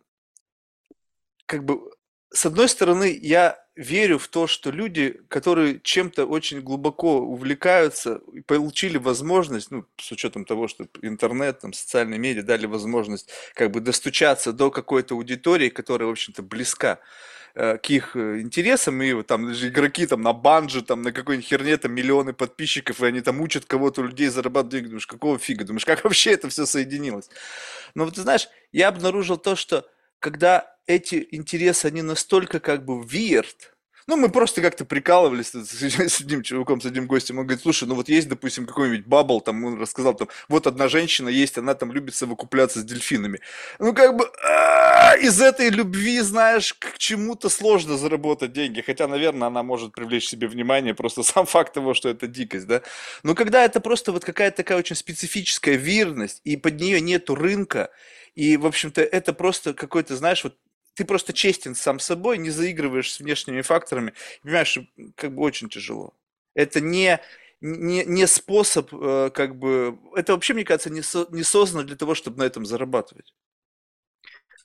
как 1.46 1.64
бы 1.64 1.80
с 2.30 2.44
одной 2.44 2.68
стороны 2.68 3.18
я 3.20 3.58
верю 3.76 4.18
в 4.18 4.28
то, 4.28 4.46
что 4.46 4.70
люди, 4.70 5.20
которые 5.28 5.80
чем-то 5.80 6.26
очень 6.26 6.60
глубоко 6.60 7.20
увлекаются 7.20 8.20
и 8.32 8.40
получили 8.40 8.98
возможность, 8.98 9.70
ну, 9.70 9.84
с 9.98 10.10
учетом 10.12 10.44
того, 10.44 10.66
что 10.66 10.86
интернет, 11.02 11.60
там, 11.60 11.72
социальные 11.72 12.18
медиа 12.18 12.42
дали 12.42 12.66
возможность 12.66 13.30
как 13.54 13.70
бы 13.70 13.80
достучаться 13.80 14.52
до 14.52 14.70
какой-то 14.70 15.14
аудитории, 15.14 15.68
которая, 15.68 16.08
в 16.08 16.12
общем-то, 16.12 16.42
близка 16.42 17.00
э, 17.56 17.78
к 17.78 17.90
их 17.90 18.14
э, 18.14 18.40
интересам, 18.40 19.02
и 19.02 19.12
вот 19.12 19.26
там 19.26 19.48
даже 19.48 19.68
игроки 19.68 20.06
там 20.06 20.22
на 20.22 20.32
банже, 20.32 20.82
там 20.82 21.02
на 21.02 21.10
какой-нибудь 21.10 21.48
херне, 21.48 21.76
там 21.76 21.92
миллионы 21.92 22.32
подписчиков, 22.32 23.00
и 23.00 23.06
они 23.06 23.20
там 23.22 23.40
учат 23.40 23.64
кого-то 23.64 24.02
людей 24.02 24.28
зарабатывать 24.28 24.72
деньги, 24.72 24.86
думаешь, 24.86 25.06
какого 25.06 25.38
фига, 25.38 25.64
думаешь, 25.64 25.84
как 25.84 26.04
вообще 26.04 26.32
это 26.32 26.48
все 26.48 26.66
соединилось? 26.66 27.28
Но 27.94 28.04
вот 28.04 28.14
ты 28.14 28.20
знаешь, 28.20 28.48
я 28.72 28.88
обнаружил 28.88 29.38
то, 29.38 29.56
что 29.56 29.88
когда 30.20 30.76
эти 30.86 31.26
интересы, 31.30 31.86
они 31.86 32.02
настолько 32.02 32.60
как 32.60 32.84
бы 32.84 33.02
weird, 33.02 33.56
ну, 34.06 34.16
мы 34.16 34.28
просто 34.28 34.62
как-то 34.62 34.84
прикалывались 34.84 35.48
с 35.54 36.20
одним 36.20 36.42
чуваком, 36.42 36.80
с 36.80 36.86
одним 36.86 37.06
гостем. 37.06 37.38
Он 37.38 37.44
говорит, 37.44 37.62
слушай, 37.62 37.88
ну 37.88 37.94
вот 37.94 38.08
есть, 38.08 38.28
допустим, 38.28 38.66
какой-нибудь 38.66 39.06
бабл, 39.06 39.40
там, 39.40 39.64
он 39.64 39.80
рассказал, 39.80 40.14
там, 40.14 40.28
вот 40.48 40.66
одна 40.66 40.88
женщина 40.88 41.28
есть, 41.28 41.58
она 41.58 41.74
там 41.74 41.92
любит 41.92 42.14
совокупляться 42.14 42.80
с 42.80 42.84
дельфинами. 42.84 43.40
Ну, 43.78 43.92
как 43.94 44.16
бы, 44.16 44.30
а, 44.44 45.16
из 45.16 45.40
этой 45.40 45.70
любви, 45.70 46.20
знаешь, 46.20 46.72
к 46.74 46.98
чему-то 46.98 47.48
сложно 47.48 47.96
заработать 47.96 48.52
деньги. 48.52 48.80
Хотя, 48.80 49.08
наверное, 49.08 49.48
она 49.48 49.62
может 49.62 49.92
привлечь 49.92 50.28
себе 50.28 50.46
внимание, 50.46 50.94
просто 50.94 51.22
сам 51.24 51.46
факт 51.46 51.74
того, 51.74 51.94
что 51.94 52.08
это 52.08 52.28
дикость, 52.28 52.66
да. 52.66 52.82
Но 53.24 53.34
когда 53.34 53.64
это 53.64 53.80
просто 53.80 54.12
вот 54.12 54.24
какая-то 54.24 54.58
такая 54.58 54.78
очень 54.78 54.96
специфическая 54.96 55.74
верность, 55.74 56.40
и 56.44 56.56
под 56.56 56.80
нее 56.80 57.00
нету 57.00 57.34
рынка, 57.34 57.90
и, 58.36 58.56
в 58.56 58.66
общем-то, 58.66 59.00
это 59.00 59.32
просто 59.32 59.74
какой-то, 59.74 60.14
знаешь, 60.14 60.44
вот 60.44 60.54
ты 60.96 61.04
просто 61.04 61.34
честен 61.34 61.74
сам 61.74 62.00
собой, 62.00 62.38
не 62.38 62.50
заигрываешь 62.50 63.12
с 63.12 63.20
внешними 63.20 63.60
факторами. 63.60 64.14
Понимаешь, 64.42 64.78
как 65.14 65.34
бы 65.34 65.42
очень 65.42 65.68
тяжело. 65.68 66.14
Это 66.54 66.80
не, 66.80 67.20
не, 67.60 68.02
не 68.06 68.26
способ, 68.26 68.92
э, 68.94 69.30
как 69.32 69.56
бы, 69.56 69.98
это 70.16 70.32
вообще, 70.32 70.54
мне 70.54 70.64
кажется, 70.64 70.88
не, 70.88 71.02
со, 71.02 71.26
не 71.30 71.42
создано 71.42 71.84
для 71.84 71.96
того, 71.96 72.14
чтобы 72.14 72.38
на 72.38 72.44
этом 72.44 72.64
зарабатывать. 72.64 73.34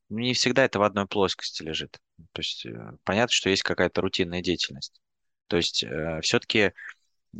Не 0.07 0.33
всегда 0.33 0.63
это 0.63 0.79
в 0.79 0.83
одной 0.83 1.05
плоскости 1.05 1.63
лежит. 1.63 1.99
То 2.31 2.39
есть 2.39 2.65
э, 2.65 2.93
понятно, 3.03 3.33
что 3.33 3.49
есть 3.49 3.63
какая-то 3.63 3.99
рутинная 3.99 4.41
деятельность. 4.41 5.01
То 5.47 5.57
есть 5.57 5.83
э, 5.83 6.21
все-таки 6.21 6.71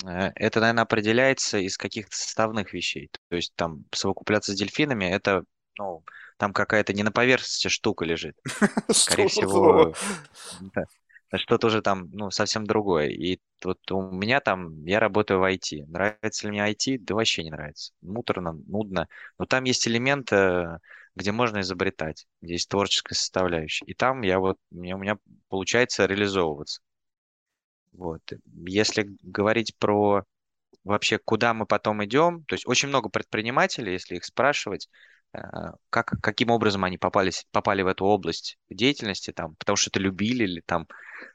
это, 0.03 0.61
наверное, 0.61 0.83
определяется 0.83 1.57
из 1.57 1.77
каких-то 1.77 2.15
составных 2.15 2.71
вещей. 2.71 3.09
То 3.29 3.35
есть 3.35 3.53
там 3.55 3.83
совокупляться 3.91 4.53
с 4.53 4.55
дельфинами, 4.55 5.03
это, 5.03 5.43
ну, 5.77 6.03
там 6.41 6.53
какая-то 6.53 6.91
не 6.93 7.03
на 7.03 7.11
поверхности 7.11 7.67
штука 7.67 8.03
лежит. 8.03 8.35
Скорее 8.89 9.27
всего, 9.27 9.93
что-то 11.35 11.67
уже 11.67 11.83
там, 11.83 12.09
ну, 12.13 12.31
совсем 12.31 12.65
другое. 12.65 13.09
И 13.09 13.39
вот 13.63 13.91
у 13.91 14.01
меня 14.01 14.39
там, 14.39 14.83
я 14.83 14.99
работаю 14.99 15.39
в 15.39 15.43
IT. 15.43 15.85
Нравится 15.85 16.47
ли 16.47 16.51
мне 16.51 16.67
IT? 16.67 16.97
Да 16.97 17.13
вообще 17.13 17.43
не 17.43 17.51
нравится. 17.51 17.93
Муторно, 18.01 18.53
нудно. 18.53 19.07
Но 19.37 19.45
там 19.45 19.65
есть 19.65 19.87
элемент, 19.87 20.33
э, 20.33 20.79
где 21.15 21.31
можно 21.31 21.61
изобретать, 21.61 22.25
где 22.41 22.53
есть 22.53 22.69
творческая 22.69 23.13
составляющая. 23.13 23.85
И 23.85 23.93
там 23.93 24.23
я 24.23 24.39
вот, 24.39 24.57
у 24.71 24.77
меня, 24.77 24.95
у 24.95 24.99
меня 24.99 25.17
получается 25.47 26.07
реализовываться. 26.07 26.81
Вот. 27.91 28.23
Если 28.65 29.15
говорить 29.21 29.77
про 29.77 30.23
вообще, 30.83 31.19
куда 31.19 31.53
мы 31.53 31.67
потом 31.67 32.03
идем, 32.03 32.43
то 32.45 32.55
есть 32.55 32.67
очень 32.67 32.89
много 32.89 33.09
предпринимателей, 33.09 33.91
если 33.91 34.15
их 34.15 34.25
спрашивать, 34.25 34.89
как, 35.89 36.13
каким 36.21 36.49
образом 36.49 36.83
они 36.83 36.97
попались, 36.97 37.45
попали 37.51 37.81
в 37.81 37.87
эту 37.87 38.05
область 38.05 38.57
деятельности, 38.69 39.31
там, 39.31 39.55
потому 39.55 39.75
что 39.75 39.89
это 39.89 39.99
любили 39.99 40.43
или 40.43 40.61
там 40.61 40.87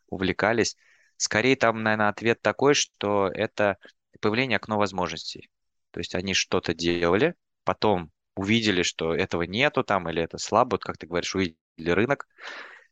увлекались. 0.09 0.77
Скорее 1.17 1.57
там, 1.57 1.83
наверное, 1.83 2.09
ответ 2.09 2.43
такой, 2.43 2.75
что 2.75 3.29
это 3.29 3.79
появление 4.21 4.57
окно 4.57 4.77
возможностей. 4.79 5.51
То 5.93 6.01
есть 6.01 6.15
они 6.15 6.35
что-то 6.35 6.75
делали, 6.75 7.35
потом 7.65 8.11
увидели, 8.35 8.83
что 8.83 9.15
этого 9.15 9.43
нету 9.43 9.83
там, 9.83 10.09
или 10.11 10.23
это 10.23 10.39
слабо, 10.39 10.75
вот 10.75 10.85
как 10.85 10.99
ты 10.99 11.07
говоришь, 11.07 11.35
увидели 11.35 11.57
рынок, 11.79 12.29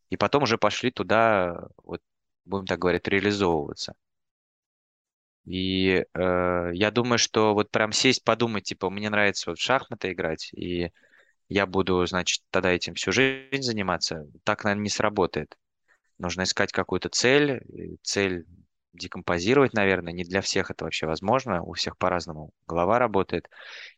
и 0.09 0.17
потом 0.17 0.43
уже 0.43 0.57
пошли 0.57 0.91
туда, 0.91 1.67
вот, 1.83 2.01
будем 2.45 2.65
так 2.65 2.79
говорить, 2.79 3.07
реализовываться. 3.07 3.93
И 5.45 6.03
э, 6.13 6.69
я 6.73 6.91
думаю, 6.91 7.19
что 7.19 7.53
вот 7.53 7.69
прям 7.69 7.91
сесть, 7.91 8.23
подумать, 8.23 8.63
типа, 8.63 8.89
мне 8.89 9.09
нравится 9.09 9.51
вот 9.51 9.59
в 9.59 9.61
шахматы 9.61 10.11
играть, 10.11 10.51
и 10.53 10.91
я 11.49 11.67
буду, 11.67 12.05
значит, 12.07 12.43
тогда 12.49 12.71
этим 12.71 12.95
всю 12.95 13.11
жизнь 13.11 13.61
заниматься, 13.61 14.27
так, 14.43 14.63
наверное, 14.63 14.83
не 14.83 14.89
сработает. 14.89 15.55
Нужно 16.17 16.43
искать 16.43 16.71
какую-то 16.71 17.09
цель, 17.09 17.61
цель 18.01 18.45
декомпозировать, 18.93 19.73
наверное, 19.73 20.13
не 20.13 20.23
для 20.23 20.41
всех 20.41 20.71
это 20.71 20.85
вообще 20.85 21.05
возможно, 21.05 21.61
у 21.61 21.73
всех 21.73 21.97
по-разному 21.97 22.51
голова 22.65 22.97
работает, 22.97 23.49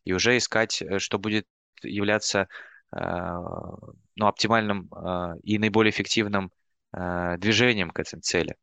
и 0.04 0.12
уже 0.12 0.38
искать, 0.38 0.82
э, 0.82 1.00
что 1.00 1.18
будет 1.18 1.48
являться 1.82 2.50
э, 2.92 3.00
ну, 3.00 4.27
оптимальным 4.27 4.89
э, 4.94 5.39
и 5.44 5.60
наиболее 5.60 5.92
эффективным 5.92 6.51
э, 6.92 7.38
движением 7.38 7.92
к 7.92 8.00
этой 8.00 8.20
цели. 8.20 8.56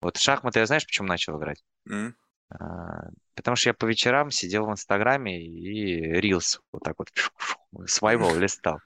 Вот 0.00 0.16
шахматы 0.16 0.60
я 0.60 0.66
знаешь, 0.66 0.86
почему 0.86 1.08
начал 1.08 1.38
играть? 1.38 1.62
Mm. 1.88 2.14
А, 2.58 3.08
потому 3.34 3.56
что 3.56 3.70
я 3.70 3.74
по 3.74 3.86
вечерам 3.86 4.30
сидел 4.30 4.66
в 4.66 4.70
Инстаграме 4.70 5.42
и 5.42 6.20
рилс 6.20 6.60
вот 6.72 6.82
так 6.82 6.96
вот 6.98 7.10
свайвал, 7.86 8.34
листал. 8.38 8.80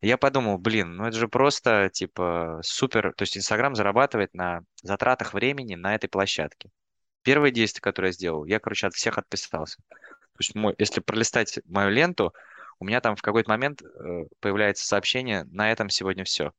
Я 0.00 0.16
подумал, 0.16 0.58
блин, 0.58 0.96
ну 0.96 1.06
это 1.06 1.16
же 1.16 1.28
просто 1.28 1.88
типа 1.92 2.60
супер, 2.62 3.12
то 3.16 3.22
есть 3.22 3.36
Инстаграм 3.36 3.74
зарабатывает 3.74 4.34
на 4.34 4.62
затратах 4.82 5.32
времени 5.32 5.76
на 5.76 5.94
этой 5.94 6.08
площадке. 6.08 6.70
Первое 7.22 7.52
действие, 7.52 7.82
которое 7.82 8.08
я 8.08 8.12
сделал, 8.12 8.44
я, 8.44 8.58
короче, 8.58 8.88
от 8.88 8.94
всех 8.94 9.16
отписался. 9.16 9.78
То 9.88 10.38
есть 10.40 10.54
мой, 10.56 10.74
если 10.78 11.00
пролистать 11.00 11.60
мою 11.66 11.90
ленту, 11.90 12.34
у 12.80 12.84
меня 12.84 13.00
там 13.00 13.14
в 13.14 13.22
какой-то 13.22 13.48
момент 13.48 13.80
э, 13.82 14.24
появляется 14.40 14.84
сообщение, 14.84 15.44
на 15.52 15.70
этом 15.70 15.88
сегодня 15.88 16.24
все. 16.24 16.52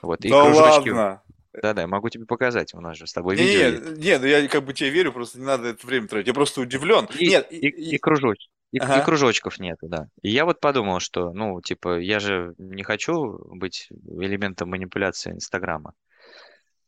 Вот, 0.00 0.24
и 0.24 0.30
да 0.30 0.44
кружочки, 0.44 0.88
ладно? 0.88 1.22
Да-да, 1.60 1.86
могу 1.86 2.08
тебе 2.08 2.24
показать, 2.24 2.72
у 2.74 2.80
нас 2.80 2.96
же 2.96 3.06
с 3.06 3.12
тобой 3.12 3.36
не, 3.36 3.42
видео 3.42 3.58
не, 3.58 3.64
есть. 3.64 3.98
Не, 3.98 4.18
ну 4.18 4.26
я 4.26 4.48
как 4.48 4.64
бы 4.64 4.72
тебе 4.72 4.90
верю, 4.90 5.12
просто 5.12 5.38
не 5.38 5.44
надо 5.44 5.68
это 5.68 5.86
время 5.86 6.08
тратить. 6.08 6.28
Я 6.28 6.34
просто 6.34 6.60
удивлен. 6.60 7.06
И, 7.18 7.28
нет, 7.28 7.46
и, 7.50 7.68
и, 7.68 7.94
и 7.94 7.98
кружочек. 7.98 8.50
И, 8.72 8.78
ага. 8.78 9.00
и 9.00 9.04
кружочков 9.04 9.58
нету, 9.58 9.86
да. 9.86 10.08
И 10.22 10.30
я 10.30 10.46
вот 10.46 10.60
подумал, 10.60 10.98
что, 10.98 11.32
ну, 11.32 11.60
типа, 11.60 11.98
я 11.98 12.20
же 12.20 12.54
не 12.56 12.82
хочу 12.82 13.38
быть 13.54 13.88
элементом 13.90 14.70
манипуляции 14.70 15.32
Инстаграма. 15.32 15.92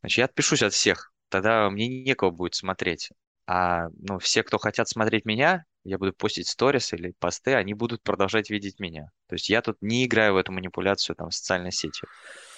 Значит, 0.01 0.19
я 0.19 0.25
отпишусь 0.25 0.63
от 0.63 0.73
всех. 0.73 1.13
Тогда 1.29 1.69
мне 1.69 1.87
некого 2.03 2.31
будет 2.31 2.55
смотреть. 2.55 3.11
А, 3.47 3.89
ну, 3.99 4.19
все, 4.19 4.43
кто 4.43 4.57
хотят 4.57 4.89
смотреть 4.89 5.27
меня, 5.27 5.67
я 5.85 5.99
буду 5.99 6.15
постить 6.15 6.49
сторис 6.49 6.95
или 6.95 7.13
посты, 7.19 7.55
они 7.55 7.75
будут 7.75 8.03
продолжать 8.03 8.49
видеть 8.49 8.81
меня. 8.81 9.11
То 9.29 9.35
есть 9.35 9.51
я 9.51 9.61
тут 9.61 9.77
не 9.83 10.07
играю 10.07 10.35
в 10.35 10.37
эту 10.39 10.53
манипуляцию 10.53 11.17
там 11.17 11.29
в 11.29 11.35
социальной 11.35 11.73
сети. 11.73 12.07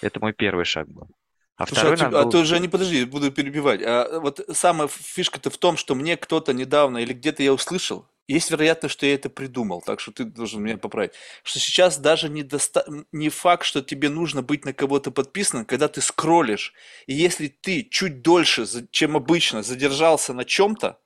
Это 0.01 0.21
мой 0.21 0.33
первый 0.33 0.65
шаг 0.65 0.89
был. 0.89 1.09
А 1.57 1.67
Слушай, 1.67 1.95
а, 2.07 2.11
был... 2.11 2.19
а 2.19 2.31
ты 2.31 2.37
уже 2.37 2.61
не 2.61 2.69
подожди, 2.69 3.05
буду 3.05 3.33
перебивать. 3.33 3.81
А 3.83 4.21
вот 4.21 4.41
самая 4.53 4.89
фишка-то 4.89 5.51
в 5.51 5.57
том, 5.57 5.77
что 5.77 5.95
мне 5.95 6.17
кто-то 6.17 6.53
недавно 6.53 6.99
или 6.99 7.15
где-то 7.15 7.43
я 7.43 7.53
услышал, 7.53 8.07
есть 8.29 8.51
вероятность, 8.51 8.93
что 8.93 9.07
я 9.07 9.15
это 9.15 9.31
придумал, 9.31 9.81
так 9.81 10.01
что 10.01 10.13
ты 10.13 10.25
должен 10.25 10.63
меня 10.63 10.77
поправить, 10.77 11.13
что 11.45 11.59
сейчас 11.59 11.97
даже 11.97 12.29
не, 12.29 12.43
доста... 12.43 12.85
не 13.13 13.29
факт, 13.31 13.65
что 13.65 13.83
тебе 13.83 14.11
нужно 14.11 14.43
быть 14.43 14.65
на 14.65 14.73
кого-то 14.73 15.11
подписанным, 15.11 15.65
когда 15.65 15.89
ты 15.89 16.01
скроллишь, 16.01 16.75
и 17.07 17.15
если 17.15 17.49
ты 17.49 17.85
чуть 17.85 18.23
дольше, 18.23 18.67
чем 18.91 19.17
обычно, 19.17 19.63
задержался 19.63 20.35
на 20.35 20.45
чем-то, 20.45 20.99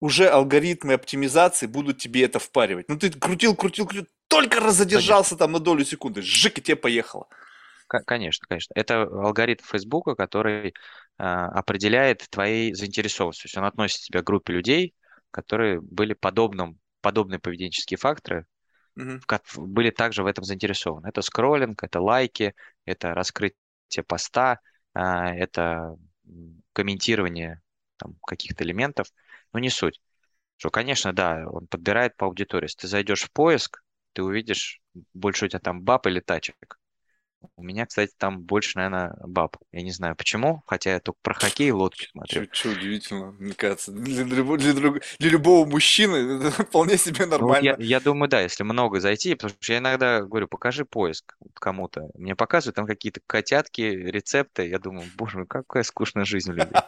уже 0.00 0.28
алгоритмы 0.28 0.94
оптимизации 0.94 1.66
будут 1.66 1.98
тебе 1.98 2.24
это 2.24 2.40
впаривать. 2.40 2.88
Ну 2.88 2.98
ты 2.98 3.10
крутил, 3.10 3.54
крутил, 3.54 3.86
крутил, 3.86 4.08
только 4.26 4.58
раз 4.58 4.74
задержался 4.74 5.36
там 5.36 5.52
на 5.52 5.60
долю 5.60 5.84
секунды, 5.84 6.22
жик, 6.22 6.58
и 6.58 6.60
тебе 6.60 6.76
поехало. 6.76 7.28
Конечно, 8.00 8.46
конечно. 8.48 8.72
Это 8.74 9.02
алгоритм 9.02 9.64
Фейсбука, 9.64 10.14
который 10.14 10.68
э, 10.68 10.72
определяет 11.22 12.26
твои 12.30 12.72
заинтересованности. 12.72 13.42
То 13.42 13.46
есть 13.46 13.56
он 13.58 13.64
относит 13.64 14.00
тебя 14.00 14.22
к 14.22 14.26
группе 14.26 14.52
людей, 14.52 14.94
которые 15.30 15.80
были 15.80 16.14
подобным, 16.14 16.78
подобные 17.00 17.38
поведенческие 17.38 17.98
факторы, 17.98 18.46
mm-hmm. 18.98 19.66
были 19.66 19.90
также 19.90 20.22
в 20.22 20.26
этом 20.26 20.44
заинтересованы. 20.44 21.08
Это 21.08 21.22
скроллинг, 21.22 21.82
это 21.82 22.00
лайки, 22.00 22.54
это 22.84 23.14
раскрытие 23.14 24.04
поста, 24.06 24.60
э, 24.94 25.00
это 25.00 25.96
комментирование 26.72 27.60
там, 27.96 28.14
каких-то 28.26 28.64
элементов, 28.64 29.08
но 29.52 29.58
не 29.58 29.70
суть. 29.70 30.00
Что, 30.56 30.70
конечно, 30.70 31.12
да, 31.12 31.44
он 31.48 31.66
подбирает 31.66 32.16
по 32.16 32.26
аудитории. 32.26 32.66
Если 32.66 32.78
ты 32.78 32.88
зайдешь 32.88 33.24
в 33.24 33.32
поиск, 33.32 33.82
ты 34.12 34.22
увидишь 34.22 34.80
больше 35.12 35.46
у 35.46 35.48
тебя 35.48 35.58
там 35.58 35.82
баб 35.82 36.06
или 36.06 36.20
тачек 36.20 36.78
У 37.56 37.62
меня, 37.62 37.86
кстати, 37.86 38.12
там 38.16 38.40
больше, 38.40 38.76
наверное, 38.76 39.16
баб. 39.26 39.56
Я 39.72 39.82
не 39.82 39.90
знаю 39.90 40.16
почему, 40.16 40.62
хотя 40.66 40.92
я 40.92 41.00
только 41.00 41.18
про 41.22 41.34
хоккей 41.34 41.68
и 41.68 41.72
лодки 41.72 42.08
смотрю. 42.10 42.46
Че, 42.46 42.70
удивительно, 42.70 43.32
мне 43.38 43.54
кажется. 43.54 43.92
Для, 43.92 44.24
для, 44.24 44.42
для 44.42 44.72
для 45.18 45.30
любого 45.30 45.68
мужчины 45.68 46.16
это 46.16 46.50
вполне 46.64 46.98
себе 46.98 47.26
Ну 47.26 47.38
вот 47.38 47.62
я, 47.62 47.72
нормально. 47.72 47.82
я 47.82 48.00
думаю, 48.00 48.28
да, 48.28 48.40
если 48.40 48.62
много 48.62 49.00
зайти, 49.00 49.34
потому 49.34 49.54
что 49.60 49.72
я 49.72 49.78
иногда 49.78 50.22
говорю, 50.22 50.48
покажи 50.48 50.84
поиск 50.84 51.36
кому-то. 51.54 52.10
Мне 52.14 52.34
показывают 52.36 52.76
там 52.76 52.86
какие-то 52.86 53.20
котятки, 53.26 53.82
рецепты. 53.82 54.68
Я 54.68 54.78
думаю, 54.78 55.06
боже 55.16 55.38
мой, 55.38 55.46
какая 55.46 55.82
скучная 55.82 56.24
жизнь 56.24 56.50
у 56.50 56.54
людей. 56.54 56.72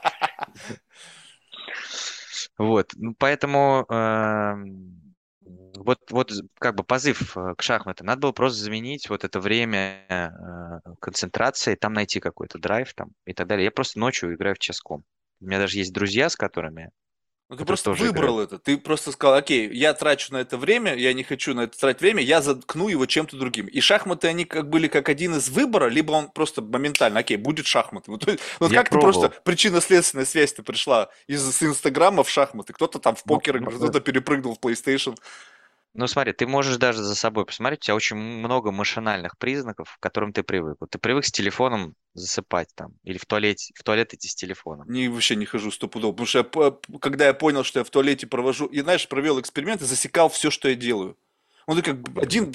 Вот, 2.56 2.92
ну, 2.94 3.14
поэтому 3.18 3.84
эм, 3.88 5.03
вот, 5.44 5.98
вот 6.10 6.32
как 6.58 6.74
бы 6.74 6.84
позыв 6.84 7.36
э, 7.36 7.54
к 7.56 7.62
шахматам. 7.62 8.06
Надо 8.06 8.20
было 8.22 8.32
просто 8.32 8.62
заменить 8.62 9.08
вот 9.08 9.24
это 9.24 9.40
время 9.40 10.06
э, 10.08 10.80
концентрации, 11.00 11.74
там 11.74 11.92
найти 11.92 12.20
какой-то 12.20 12.58
драйв 12.58 12.94
там 12.94 13.10
и 13.26 13.34
так 13.34 13.46
далее. 13.46 13.64
Я 13.64 13.70
просто 13.70 13.98
ночью 13.98 14.34
играю 14.34 14.54
в 14.54 14.58
ческом. 14.58 15.04
У 15.40 15.46
меня 15.46 15.58
даже 15.58 15.78
есть 15.78 15.92
друзья, 15.92 16.28
с 16.28 16.36
которыми, 16.36 16.90
Ну, 17.50 17.56
ты 17.56 17.66
просто 17.66 17.92
выбрал 17.92 18.34
играют. 18.36 18.52
это. 18.52 18.58
Ты 18.58 18.78
просто 18.78 19.12
сказал, 19.12 19.36
окей, 19.36 19.70
я 19.70 19.92
трачу 19.92 20.32
на 20.32 20.38
это 20.38 20.56
время, 20.56 20.94
я 20.94 21.12
не 21.12 21.22
хочу 21.24 21.52
на 21.52 21.62
это 21.62 21.78
тратить 21.78 22.00
время, 22.00 22.22
я 22.22 22.40
заткну 22.40 22.88
его 22.88 23.04
чем-то 23.04 23.36
другим. 23.36 23.66
И 23.66 23.80
шахматы, 23.80 24.28
они 24.28 24.46
как 24.46 24.70
были 24.70 24.88
как 24.88 25.10
один 25.10 25.36
из 25.36 25.50
выбора, 25.50 25.88
либо 25.88 26.12
он 26.12 26.30
просто 26.30 26.62
моментально, 26.62 27.20
окей, 27.20 27.36
будет 27.36 27.66
шахматы. 27.66 28.10
Вот, 28.10 28.26
вот 28.60 28.72
Я 28.72 28.78
как 28.78 28.90
ты 28.90 28.98
просто, 28.98 29.30
причинно-следственная 29.44 30.24
связь-то 30.24 30.62
пришла 30.62 31.10
из 31.26 31.42
с 31.44 31.62
Инстаграма 31.62 32.24
в 32.24 32.30
шахматы. 32.30 32.72
Кто-то 32.72 32.98
там 32.98 33.14
в 33.14 33.22
Ну, 33.26 33.34
покер 33.34 33.54
ну, 33.54 33.66
играет, 33.66 33.78
кто-то 33.78 34.00
перепрыгнул 34.00 34.54
в 34.54 34.64
PlayStation. 34.64 35.14
Ну, 35.96 36.08
смотри, 36.08 36.32
ты 36.32 36.46
можешь 36.48 36.76
даже 36.76 37.04
за 37.04 37.14
собой 37.14 37.46
посмотреть, 37.46 37.80
у 37.80 37.84
тебя 37.84 37.94
очень 37.94 38.16
много 38.16 38.72
машинальных 38.72 39.38
признаков, 39.38 39.96
к 39.96 40.02
которым 40.02 40.32
ты 40.32 40.42
привык. 40.42 40.76
Вот 40.80 40.90
ты 40.90 40.98
привык 40.98 41.24
с 41.24 41.30
телефоном 41.30 41.94
засыпать 42.14 42.68
там, 42.74 42.94
или 43.04 43.16
в 43.16 43.26
туалете, 43.26 43.72
в 43.76 43.82
туалет 43.84 44.12
идти 44.12 44.28
с 44.28 44.34
телефоном. 44.34 44.90
Не, 44.90 45.08
вообще 45.08 45.36
не 45.36 45.46
хожу 45.46 45.70
стопудово. 45.70 46.10
Потому 46.10 46.26
что 46.26 46.38
я, 46.38 46.98
когда 46.98 47.26
я 47.26 47.34
понял, 47.34 47.62
что 47.62 47.78
я 47.78 47.84
в 47.84 47.90
туалете 47.90 48.26
провожу, 48.26 48.66
и 48.66 48.80
знаешь, 48.80 49.06
провел 49.08 49.40
эксперимент 49.40 49.82
и 49.82 49.84
засекал 49.84 50.28
все, 50.28 50.50
что 50.50 50.68
я 50.68 50.74
делаю. 50.74 51.16
Он 51.66 51.80
как 51.80 51.96
один, 52.16 52.52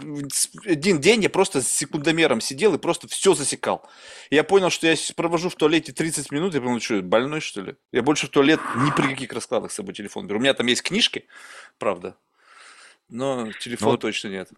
один 0.65 1.00
день 1.00 1.24
я 1.24 1.29
просто 1.29 1.62
с 1.62 1.67
секундомером 1.67 2.41
сидел 2.41 2.75
и 2.75 2.77
просто 2.77 3.08
все 3.08 3.34
засекал. 3.34 3.88
И 4.29 4.36
я 4.36 4.43
понял, 4.43 4.69
что 4.69 4.86
я 4.86 4.96
провожу 5.15 5.50
в 5.50 5.55
туалете 5.55 5.93
30 5.93 6.31
минут, 6.31 6.53
я 6.53 6.62
понял, 6.62 6.79
что 6.79 7.01
больной 7.01 7.39
что 7.39 7.62
ли? 7.62 7.75
Я 7.91 8.03
больше 8.03 8.27
в 8.27 8.29
туалет 8.29 8.60
ни 8.75 8.91
при 8.91 9.08
каких 9.08 9.34
раскладах 9.34 9.72
с 9.72 9.75
собой 9.75 9.93
телефон 9.93 10.27
беру. 10.27 10.39
У 10.39 10.41
меня 10.41 10.53
там 10.53 10.67
есть 10.67 10.84
книжки, 10.84 11.25
правда, 11.79 12.17
но 13.10 13.51
Ну 13.80 13.88
телефон 13.88 13.89
вот, 13.89 14.00
точно 14.00 14.30
нет. 14.30 14.50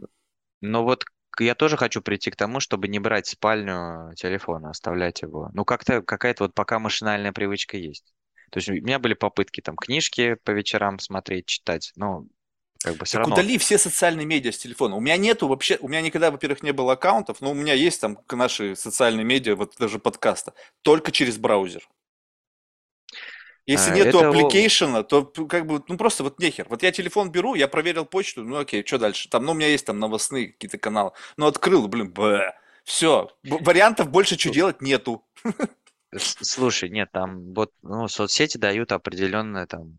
но 0.61 0.83
вот 0.83 1.03
я 1.39 1.55
тоже 1.55 1.77
хочу 1.77 2.01
прийти 2.01 2.29
к 2.31 2.35
тому, 2.35 2.59
чтобы 2.59 2.87
не 2.87 2.99
брать 2.99 3.27
спальню 3.27 4.13
телефон, 4.15 4.65
а 4.65 4.71
оставлять 4.71 5.21
его. 5.21 5.49
Ну, 5.53 5.65
как-то 5.65 6.01
какая-то 6.01 6.43
вот 6.45 6.53
пока 6.53 6.79
машинальная 6.79 7.31
привычка 7.31 7.77
есть. 7.77 8.13
То 8.51 8.57
есть 8.57 8.69
у 8.69 8.73
меня 8.73 8.99
были 8.99 9.13
попытки 9.13 9.61
там 9.61 9.75
книжки 9.77 10.35
по 10.43 10.51
вечерам 10.51 10.99
смотреть, 10.99 11.45
читать, 11.45 11.91
но 11.95 12.25
как 12.83 12.97
бы 12.97 13.05
все 13.05 13.17
Так 13.17 13.19
равно. 13.19 13.27
удали 13.27 13.57
все 13.57 13.77
социальные 13.77 14.25
медиа 14.25 14.51
с 14.51 14.57
телефона. 14.57 14.95
У 14.95 15.01
меня 15.01 15.17
нету 15.17 15.47
вообще, 15.47 15.77
у 15.81 15.87
меня 15.89 16.01
никогда, 16.01 16.31
во-первых, 16.31 16.63
не 16.63 16.71
было 16.71 16.93
аккаунтов, 16.93 17.41
но 17.41 17.51
у 17.51 17.53
меня 17.53 17.73
есть 17.73 17.99
там 17.99 18.19
наши 18.31 18.75
социальные 18.75 19.25
медиа, 19.25 19.55
вот 19.55 19.75
даже 19.77 19.99
подкаста, 19.99 20.53
только 20.81 21.11
через 21.11 21.37
браузер. 21.37 21.87
Если 23.67 23.91
А, 23.91 23.95
нету 23.95 24.17
Это 24.19 25.03
то 25.03 25.23
как 25.47 25.65
бы, 25.67 25.83
ну 25.87 25.97
просто 25.97 26.23
вот 26.23 26.39
нехер. 26.39 26.65
Вот 26.69 26.83
я 26.83 26.91
телефон 26.91 27.31
беру, 27.31 27.55
я 27.55 27.67
проверил 27.67 28.05
почту, 28.05 28.43
ну 28.43 28.57
окей, 28.57 28.83
что 28.85 28.97
дальше? 28.97 29.29
Там, 29.29 29.45
ну 29.45 29.51
у 29.51 29.55
меня 29.55 29.67
есть 29.67 29.85
там 29.85 29.99
новостные 29.99 30.47
какие-то 30.47 30.77
каналы. 30.77 31.11
Ну 31.37 31.45
открыл, 31.47 31.87
блин, 31.87 32.11
б. 32.11 32.53
Все, 32.83 33.29
вариантов 33.43 34.09
больше 34.09 34.37
что 34.39 34.49
делать 34.49 34.81
нету. 34.81 35.23
Слушай, 36.17 36.89
нет, 36.89 37.09
там 37.11 37.53
вот 37.53 37.71
ну, 37.81 38.07
соцсети 38.07 38.57
дают 38.57 38.91
определенную 38.91 39.67
там, 39.67 39.97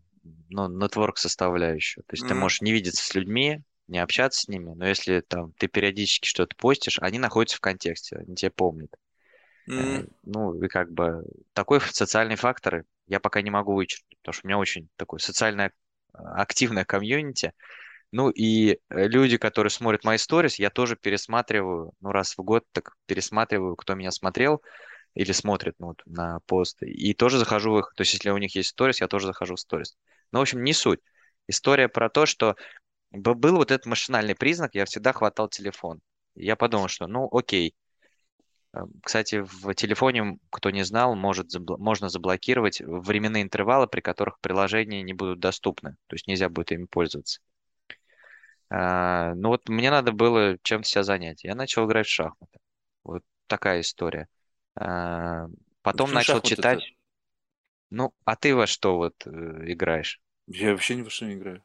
ну, 0.49 0.67
нетворк 0.67 1.17
составляющую. 1.17 2.03
То 2.05 2.13
есть 2.13 2.25
ты 2.27 2.35
М, 2.35 2.35
можешь 2.35 2.61
не 2.61 2.71
видеться 2.71 3.03
с 3.03 3.15
людьми, 3.15 3.61
не 3.87 3.97
общаться 3.99 4.41
с 4.41 4.47
ними, 4.47 4.73
но 4.75 4.87
если 4.87 5.21
там 5.21 5.53
ты 5.53 5.67
периодически 5.67 6.27
что-то 6.27 6.55
постишь, 6.55 6.99
они 6.99 7.17
находятся 7.19 7.57
в 7.57 7.61
контексте, 7.61 8.17
они 8.17 8.35
тебя 8.35 8.51
помнят. 8.51 8.91
М. 9.67 10.07
Ну, 10.23 10.61
и 10.63 10.67
как 10.67 10.91
бы 10.91 11.23
такой 11.53 11.81
социальный 11.81 12.35
фактор 12.35 12.85
я 13.07 13.19
пока 13.19 13.41
не 13.41 13.49
могу 13.51 13.73
вычеркнуть, 13.73 14.17
потому 14.21 14.33
что 14.33 14.45
у 14.45 14.47
меня 14.47 14.57
очень 14.57 14.89
такое 14.95 15.19
социальное 15.19 15.71
а, 16.13 16.41
активное 16.41 16.85
комьюнити. 16.85 17.53
Ну 18.11 18.29
и 18.29 18.73
э, 18.73 18.77
люди, 19.07 19.37
которые 19.37 19.71
смотрят 19.71 20.03
мои 20.03 20.17
сторис, 20.17 20.59
я 20.59 20.69
тоже 20.69 20.95
пересматриваю, 20.95 21.93
ну 21.99 22.11
раз 22.11 22.37
в 22.37 22.43
год 22.43 22.63
так 22.71 22.93
пересматриваю, 23.07 23.75
кто 23.75 23.95
меня 23.95 24.11
смотрел 24.11 24.61
или 25.15 25.31
смотрит 25.31 25.75
ну, 25.79 25.87
вот 25.87 26.01
на 26.05 26.39
посты. 26.45 26.87
И 26.87 27.13
тоже 27.13 27.39
захожу 27.39 27.73
в 27.73 27.79
их, 27.79 27.93
то 27.95 28.01
есть 28.01 28.13
если 28.13 28.29
у 28.29 28.37
них 28.37 28.55
есть 28.55 28.69
сторис, 28.69 29.01
я 29.01 29.07
тоже 29.07 29.27
захожу 29.27 29.55
в 29.55 29.59
сторис. 29.59 29.95
Ну, 30.31 30.39
в 30.39 30.41
общем, 30.43 30.63
не 30.63 30.73
суть. 30.73 30.99
История 31.47 31.89
про 31.89 32.09
то, 32.09 32.25
что 32.25 32.55
был 33.11 33.55
вот 33.57 33.71
этот 33.71 33.85
машинальный 33.85 34.35
признак, 34.35 34.75
я 34.75 34.85
всегда 34.85 35.13
хватал 35.13 35.49
телефон. 35.49 36.01
Я 36.35 36.55
подумал, 36.55 36.87
что 36.87 37.07
ну 37.07 37.29
окей, 37.31 37.75
Кстати, 39.03 39.37
в 39.45 39.73
телефоне, 39.75 40.39
кто 40.49 40.71
не 40.71 40.83
знал, 40.83 41.15
может 41.15 41.53
забл- 41.55 41.77
можно 41.77 42.09
заблокировать 42.09 42.81
временные 42.81 43.43
интервалы, 43.43 43.87
при 43.87 44.01
которых 44.01 44.39
приложения 44.39 45.03
не 45.03 45.13
будут 45.13 45.39
доступны. 45.39 45.91
То 46.07 46.15
есть 46.15 46.27
нельзя 46.27 46.49
будет 46.49 46.71
ими 46.71 46.85
пользоваться. 46.85 47.39
А, 48.69 49.33
Ну 49.35 49.49
вот 49.49 49.69
мне 49.69 49.91
надо 49.91 50.11
было 50.11 50.57
чем-то 50.63 50.87
себя 50.87 51.03
занять. 51.03 51.43
Я 51.43 51.55
начал 51.55 51.85
играть 51.85 52.07
в 52.07 52.11
шахматы. 52.11 52.59
Вот 53.03 53.23
такая 53.47 53.81
история. 53.81 54.27
А, 54.75 55.47
Потом 55.81 56.09
Почему 56.09 56.17
начал 56.19 56.41
читать. 56.41 56.79
Ну, 57.91 58.13
а 58.25 58.35
ты 58.35 58.53
во 58.55 58.67
что 58.67 58.97
вот 58.97 59.15
э, 59.25 59.29
играешь? 59.71 60.19
Я 60.47 60.71
вообще 60.71 60.95
ни 60.95 61.01
во 61.01 61.09
что 61.09 61.25
не 61.25 61.33
играю. 61.33 61.61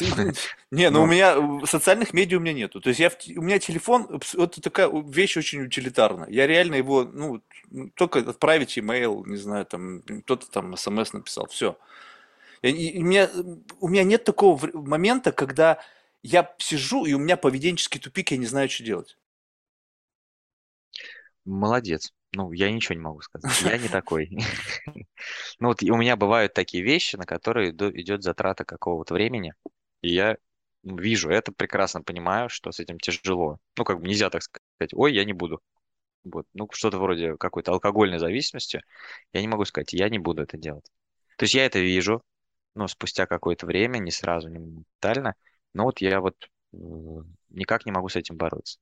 Не, 0.70 0.90
ну 0.90 1.02
у 1.02 1.06
Ну, 1.06 1.08
меня 1.08 1.34
э, 1.36 1.66
социальных 1.66 2.12
медиа 2.12 2.38
у 2.38 2.40
меня 2.40 2.52
нету. 2.52 2.80
То 2.80 2.88
есть 2.90 3.00
я 3.00 3.10
у 3.36 3.42
меня 3.42 3.58
телефон, 3.58 4.06
абс- 4.10 4.34
это 4.34 4.60
такая 4.60 4.88
вещь 4.90 5.36
очень 5.36 5.62
утилитарная. 5.62 6.28
Я 6.28 6.46
реально 6.46 6.76
его, 6.76 7.04
ну, 7.04 7.40
м, 7.72 7.90
только 7.92 8.20
отправить 8.20 8.78
имейл, 8.78 9.24
не 9.24 9.36
знаю, 9.36 9.66
там, 9.66 10.02
кто-то 10.24 10.50
там 10.50 10.76
смс 10.76 11.12
написал, 11.12 11.46
все. 11.48 11.78
У 12.62 12.68
меня, 12.68 13.30
у 13.80 13.88
меня 13.88 14.04
нет 14.04 14.24
такого 14.24 14.60
момента, 14.74 15.32
когда 15.32 15.78
я 16.22 16.54
сижу, 16.58 17.06
и 17.06 17.14
у 17.14 17.18
меня 17.18 17.36
поведенческий 17.36 18.00
тупик, 18.00 18.32
я 18.32 18.38
не 18.38 18.46
знаю, 18.46 18.68
что 18.70 18.84
делать. 18.84 19.16
молодец. 21.44 22.12
Ну, 22.34 22.52
я 22.52 22.70
ничего 22.70 22.94
не 22.94 23.00
могу 23.00 23.20
сказать. 23.22 23.50
Я 23.58 23.78
не 23.78 23.88
такой. 23.88 24.30
Ну 25.60 25.68
вот 25.68 25.82
у 25.82 25.96
меня 25.96 26.16
бывают 26.16 26.54
такие 26.54 26.82
вещи, 26.82 27.16
на 27.16 27.24
которые 27.24 27.70
идет 27.72 28.22
затрата 28.22 28.64
какого-то 28.64 29.14
времени, 29.14 29.54
и 30.02 30.12
я 30.14 30.36
вижу 30.84 31.30
это, 31.30 31.52
прекрасно 31.52 32.02
понимаю, 32.02 32.48
что 32.48 32.72
с 32.72 32.80
этим 32.80 32.98
тяжело. 32.98 33.58
Ну, 33.76 33.84
как 33.84 34.00
бы 34.00 34.08
нельзя 34.08 34.30
так 34.30 34.42
сказать, 34.42 34.92
ой, 34.94 35.14
я 35.14 35.24
не 35.24 35.32
буду. 35.32 35.60
Вот, 36.24 36.46
ну, 36.54 36.68
что-то 36.72 36.98
вроде 36.98 37.36
какой-то 37.36 37.72
алкогольной 37.72 38.18
зависимости, 38.18 38.82
я 39.32 39.40
не 39.40 39.48
могу 39.48 39.64
сказать, 39.64 39.92
я 39.92 40.08
не 40.08 40.18
буду 40.18 40.42
это 40.42 40.58
делать. 40.58 40.86
То 41.36 41.44
есть 41.44 41.54
я 41.54 41.66
это 41.66 41.78
вижу, 41.78 42.22
но 42.74 42.88
спустя 42.88 43.26
какое-то 43.26 43.66
время, 43.66 43.98
не 43.98 44.10
сразу, 44.10 44.48
не 44.48 44.58
моментально, 44.58 45.34
но 45.74 45.84
вот 45.84 46.00
я 46.00 46.20
вот 46.20 46.36
никак 47.50 47.86
не 47.86 47.92
могу 47.92 48.08
с 48.08 48.16
этим 48.16 48.36
бороться. 48.36 48.78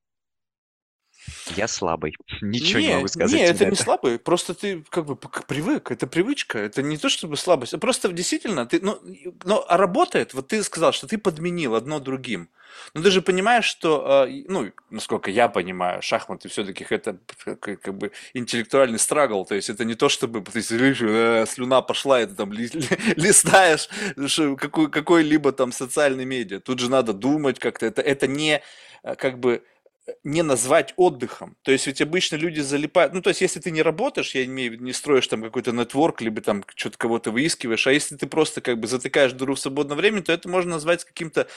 Я 1.57 1.69
слабый, 1.69 2.15
ничего 2.41 2.81
не 2.81 2.89
могу 2.95 3.03
Не, 3.03 3.09
сказать 3.09 3.33
не, 3.33 3.47
тебе 3.47 3.51
это 3.51 3.65
на 3.65 3.69
не 3.69 3.75
это. 3.75 3.83
слабый, 3.83 4.19
просто 4.19 4.55
ты 4.55 4.85
как 4.91 5.07
бы 5.07 5.17
привык, 5.17 5.91
это 5.91 6.07
привычка, 6.07 6.59
это 6.59 6.83
не 6.83 6.97
то 6.97 7.09
чтобы 7.09 7.37
слабость, 7.37 7.75
а 7.75 7.79
просто 7.79 8.11
действительно 8.13 8.67
ты, 8.67 8.81
ну, 8.81 8.99
но 9.45 9.65
а 9.69 9.77
работает, 9.77 10.35
вот 10.35 10.49
ты 10.49 10.63
сказал, 10.63 10.93
что 10.93 11.07
ты 11.07 11.19
подменил 11.19 11.75
одно 11.75 11.99
другим, 12.01 12.49
но 12.95 13.03
ты 13.03 13.11
же 13.11 13.23
понимаешь, 13.23 13.65
что, 13.65 14.05
а, 14.07 14.27
ну, 14.49 14.71
насколько 14.91 15.31
я 15.31 15.49
понимаю, 15.49 16.03
шахматы 16.03 16.49
все-таки 16.49 16.87
это 16.91 17.19
как, 17.45 17.95
бы 17.97 18.13
интеллектуальный 18.35 18.99
страгл, 18.99 19.45
то 19.45 19.55
есть 19.55 19.71
это 19.71 19.85
не 19.85 19.95
то, 19.95 20.09
чтобы 20.09 20.43
ты 20.43 20.61
э, 20.61 21.47
слюна 21.47 21.83
пошла, 21.83 22.21
и 22.21 22.27
ты 22.27 22.35
там 22.35 22.53
ли- 22.53 22.69
ли- 22.69 22.89
листаешь 23.17 23.89
какой-либо 24.91 25.53
там 25.53 25.73
социальный 25.73 26.25
медиа, 26.25 26.61
тут 26.61 26.79
же 26.79 26.91
надо 26.91 27.13
думать 27.13 27.59
как-то, 27.59 27.87
это, 27.87 28.03
это 28.03 28.27
не 28.27 28.63
э, 29.03 29.15
как 29.17 29.39
бы 29.39 29.63
не 30.25 30.43
назвать 30.43 30.95
отдыхом. 30.97 31.57
То 31.63 31.73
есть 31.73 31.87
ведь 31.87 32.01
обычно 32.01 32.37
люди 32.37 32.61
залипают. 32.61 33.13
Ну, 33.13 33.23
то 33.23 33.31
есть, 33.31 33.41
если 33.41 33.61
ты 33.61 33.71
не 33.71 33.83
работаешь, 33.83 34.35
я 34.35 34.45
имею 34.45 34.71
в 34.71 34.75
виду, 34.75 34.85
не 34.85 34.93
строишь 34.93 35.27
там 35.27 35.43
какой-то 35.43 35.73
нетворк, 35.73 36.21
либо 36.21 36.41
там 36.41 36.65
что-то 36.75 36.99
кого-то 36.99 37.31
выискиваешь, 37.31 37.87
а 37.87 37.93
если 37.93 38.17
ты 38.17 38.27
просто 38.27 38.61
как 38.61 38.79
бы 38.79 38.87
затыкаешь 38.87 39.33
дыру 39.33 39.55
в 39.55 39.61
свободное 39.61 39.97
время, 39.97 40.23
то 40.23 40.33
это 40.33 40.49
можно 40.49 40.73
назвать 40.73 41.05
каким-то, 41.05 41.49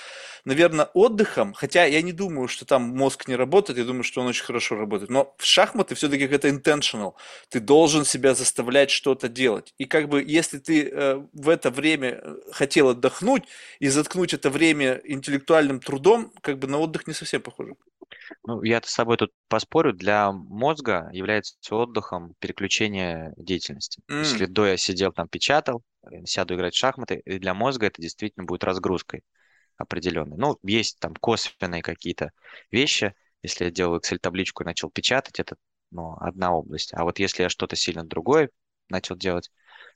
наверное, 0.46 0.86
отдыхом. 0.94 1.54
Хотя 1.54 1.86
я 1.86 2.02
не 2.02 2.12
думаю, 2.12 2.48
что 2.48 2.66
там 2.66 2.84
мозг 2.84 3.28
не 3.28 3.36
работает, 3.36 3.80
я 3.80 3.86
думаю, 3.86 4.04
что 4.04 4.22
он 4.22 4.28
очень 4.28 4.46
хорошо 4.46 4.76
работает. 4.76 5.12
Но 5.12 5.36
в 5.38 5.46
шахматы 5.46 5.96
все-таки 5.96 6.24
это 6.24 6.50
intentional. 6.50 7.14
Ты 7.50 7.60
должен 7.60 8.06
себя 8.06 8.34
заставлять 8.34 8.90
что-то 8.90 9.30
делать. 9.30 9.74
И 9.78 9.86
как 9.86 10.10
бы 10.10 10.24
если 10.24 10.58
ты 10.58 10.90
э, 10.90 11.22
в 11.34 11.50
это 11.50 11.70
время 11.70 12.20
э, 12.22 12.36
хотел 12.52 12.90
отдохнуть 12.90 13.44
и 13.80 13.90
заткнуть 13.90 14.34
это 14.34 14.50
время 14.50 15.02
интеллектуальным 15.04 15.80
трудом, 15.80 16.32
как 16.42 16.58
бы 16.58 16.68
на 16.68 16.80
отдых 16.80 17.08
не 17.08 17.14
совсем 17.14 17.42
похоже. 17.42 17.76
Ну, 18.46 18.64
я 18.64 18.82
с 18.84 18.96
тобой 18.96 19.18
тут 19.18 19.32
поспорю, 19.48 19.94
для 19.94 20.32
мозга 20.32 21.10
является 21.14 21.56
отдыхом 21.76 22.36
переключение 22.40 23.34
деятельности. 23.38 24.02
Если 24.20 24.46
М, 24.46 24.54
до 24.54 24.66
я 24.68 24.78
сидел 24.78 25.12
там 25.12 25.28
печатал, 25.28 25.84
э, 26.04 26.26
сяду 26.26 26.56
играть 26.56 26.74
в 26.74 26.78
шахматы, 26.78 27.22
и 27.26 27.40
для 27.40 27.54
мозга 27.54 27.88
это 27.88 28.02
действительно 28.02 28.46
будет 28.46 28.64
разгрузкой 28.64 29.24
определенной. 29.78 30.38
Ну, 30.38 30.58
есть 30.64 31.00
там 31.00 31.16
косвенные 31.16 31.82
какие-то 31.82 32.32
вещи. 32.72 33.16
Если 33.44 33.66
я 33.66 33.72
делал 33.72 33.98
Excel-табличку 33.98 34.64
и 34.64 34.66
начал 34.66 34.90
печатать, 34.92 35.40
это 35.40 35.56
ну, 35.92 36.16
одна 36.20 36.54
область. 36.54 36.94
А 36.94 37.04
вот 37.04 37.20
если 37.20 37.44
я 37.44 37.50
что-то 37.50 37.76
сильно 37.76 38.04
другое 38.06 38.50
начал 38.90 39.16
делать, 39.16 39.52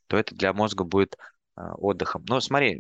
то 0.07 0.17
это 0.17 0.35
для 0.35 0.53
мозга 0.53 0.83
будет 0.83 1.17
отдыхом. 1.55 2.23
Но 2.27 2.39
смотри, 2.39 2.79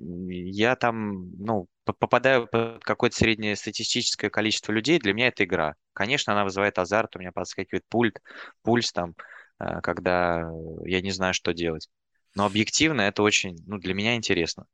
я 0.51 0.75
там, 0.75 1.31
ну, 1.37 1.67
попадаю 1.85 2.47
под 2.47 2.83
какое-то 2.83 3.15
среднестатистическое 3.17 4.29
количество 4.29 4.71
людей, 4.71 4.99
для 4.99 5.13
меня 5.13 5.27
это 5.27 5.43
игра. 5.43 5.75
Конечно, 5.93 6.33
она 6.33 6.43
вызывает 6.43 6.79
азарт, 6.79 7.15
у 7.15 7.19
меня 7.19 7.31
подскакивает 7.31 7.83
пульт, 7.89 8.21
пульс 8.63 8.91
там, 8.91 9.15
а, 9.59 9.81
когда 9.81 10.49
я 10.85 11.01
не 11.01 11.11
знаю, 11.11 11.33
что 11.33 11.53
делать. 11.53 11.89
Но 12.35 12.45
объективно 12.45 13.01
это 13.01 13.21
очень, 13.23 13.57
ну, 13.67 13.77
для 13.77 13.93
меня 13.93 14.15
интересно. 14.15 14.65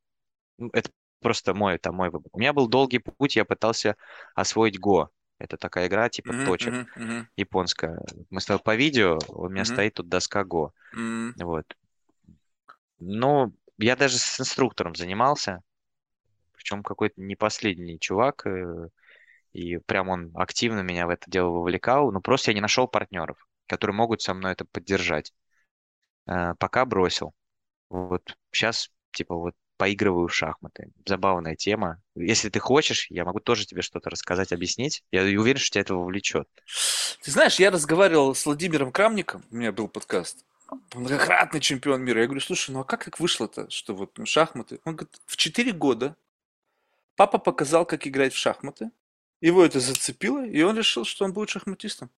Ну, 0.57 0.69
Это 0.73 0.89
просто 1.21 1.53
мой, 1.53 1.77
там, 1.77 1.95
мой 1.95 2.09
выбор. 2.09 2.29
У 2.33 2.39
меня 2.39 2.53
был 2.53 2.67
долгий 2.67 2.99
путь, 2.99 3.35
я 3.35 3.45
пытался 3.45 3.95
освоить 4.35 4.79
Го. 4.79 5.09
Это 5.38 5.57
такая 5.57 5.88
игра 5.88 6.09
типа 6.09 6.33
мгм, 6.33 6.45
точек, 6.45 6.73
мгм, 6.97 7.27
японская. 7.38 7.99
Мы 8.29 8.41
с 8.41 8.45
тобой 8.45 8.62
по 8.63 8.75
видео, 8.75 9.19
у 9.29 9.49
меня 9.49 9.63
мгм, 9.63 9.73
стоит 9.73 9.93
тут 9.95 10.09
доска 10.09 10.43
Го. 10.43 10.73
м. 10.95 11.33
Вот. 11.38 11.65
Ну, 12.99 13.53
я 13.79 13.95
даже 13.95 14.17
с 14.17 14.39
инструктором 14.39 14.95
занимался, 14.95 15.61
причем 16.53 16.83
какой-то 16.83 17.21
не 17.21 17.35
последний 17.35 17.99
чувак, 17.99 18.45
э, 18.45 18.89
и 19.53 19.77
прям 19.77 20.09
он 20.09 20.31
активно 20.35 20.81
меня 20.81 21.07
в 21.07 21.09
это 21.09 21.29
дело 21.29 21.49
вовлекал, 21.49 22.11
но 22.11 22.21
просто 22.21 22.51
я 22.51 22.55
не 22.55 22.61
нашел 22.61 22.87
партнеров, 22.87 23.47
которые 23.67 23.95
могут 23.95 24.21
со 24.21 24.33
мной 24.33 24.51
это 24.53 24.65
поддержать. 24.65 25.33
Э, 26.27 26.53
Пока 26.59 26.85
бросил. 26.85 27.33
Вот 27.89 28.37
сейчас, 28.51 28.89
типа, 29.11 29.35
вот 29.35 29.55
поигрываю 29.77 30.27
в 30.27 30.35
шахматы. 30.35 30.91
Забавная 31.05 31.55
тема. 31.55 32.01
Если 32.13 32.49
ты 32.49 32.59
хочешь, 32.59 33.07
я 33.09 33.23
могу 33.23 33.39
тоже 33.39 33.65
тебе 33.65 33.81
что-то 33.81 34.09
рассказать, 34.09 34.51
объяснить. 34.51 35.03
Я 35.09 35.21
уверен, 35.21 35.57
что 35.57 35.71
тебя 35.71 35.81
это 35.81 35.95
вовлечет. 35.95 36.47
Ты 37.23 37.31
знаешь, 37.31 37.59
я 37.59 37.71
разговаривал 37.71 38.35
с 38.35 38.45
Владимиром 38.45 38.91
Крамником, 38.91 39.41
у 39.49 39.55
меня 39.55 39.71
был 39.71 39.87
подкаст, 39.87 40.45
многократный 40.93 41.60
чемпион 41.60 42.03
мира. 42.03 42.21
Я 42.21 42.27
говорю, 42.27 42.41
слушай, 42.41 42.71
ну 42.71 42.82
а 42.82 42.84
как 42.84 43.05
так 43.05 43.19
вышло-то, 43.19 43.69
что 43.69 43.95
вот 43.95 44.17
ну, 44.17 44.25
шахматы? 44.25 44.79
Он 44.86 44.95
говорит, 44.95 45.19
в 45.25 45.38
4 45.38 45.71
года 45.73 46.15
папа 47.15 47.38
показал, 47.38 47.86
как 47.86 48.08
играть 48.08 48.34
в 48.34 48.38
шахматы, 48.38 48.91
его 49.41 49.63
это 49.63 49.79
зацепило, 49.79 50.45
и 50.45 50.62
он 50.62 50.77
решил, 50.77 51.05
что 51.05 51.25
он 51.25 51.34
будет 51.34 51.49
шахматистом. 51.49 52.10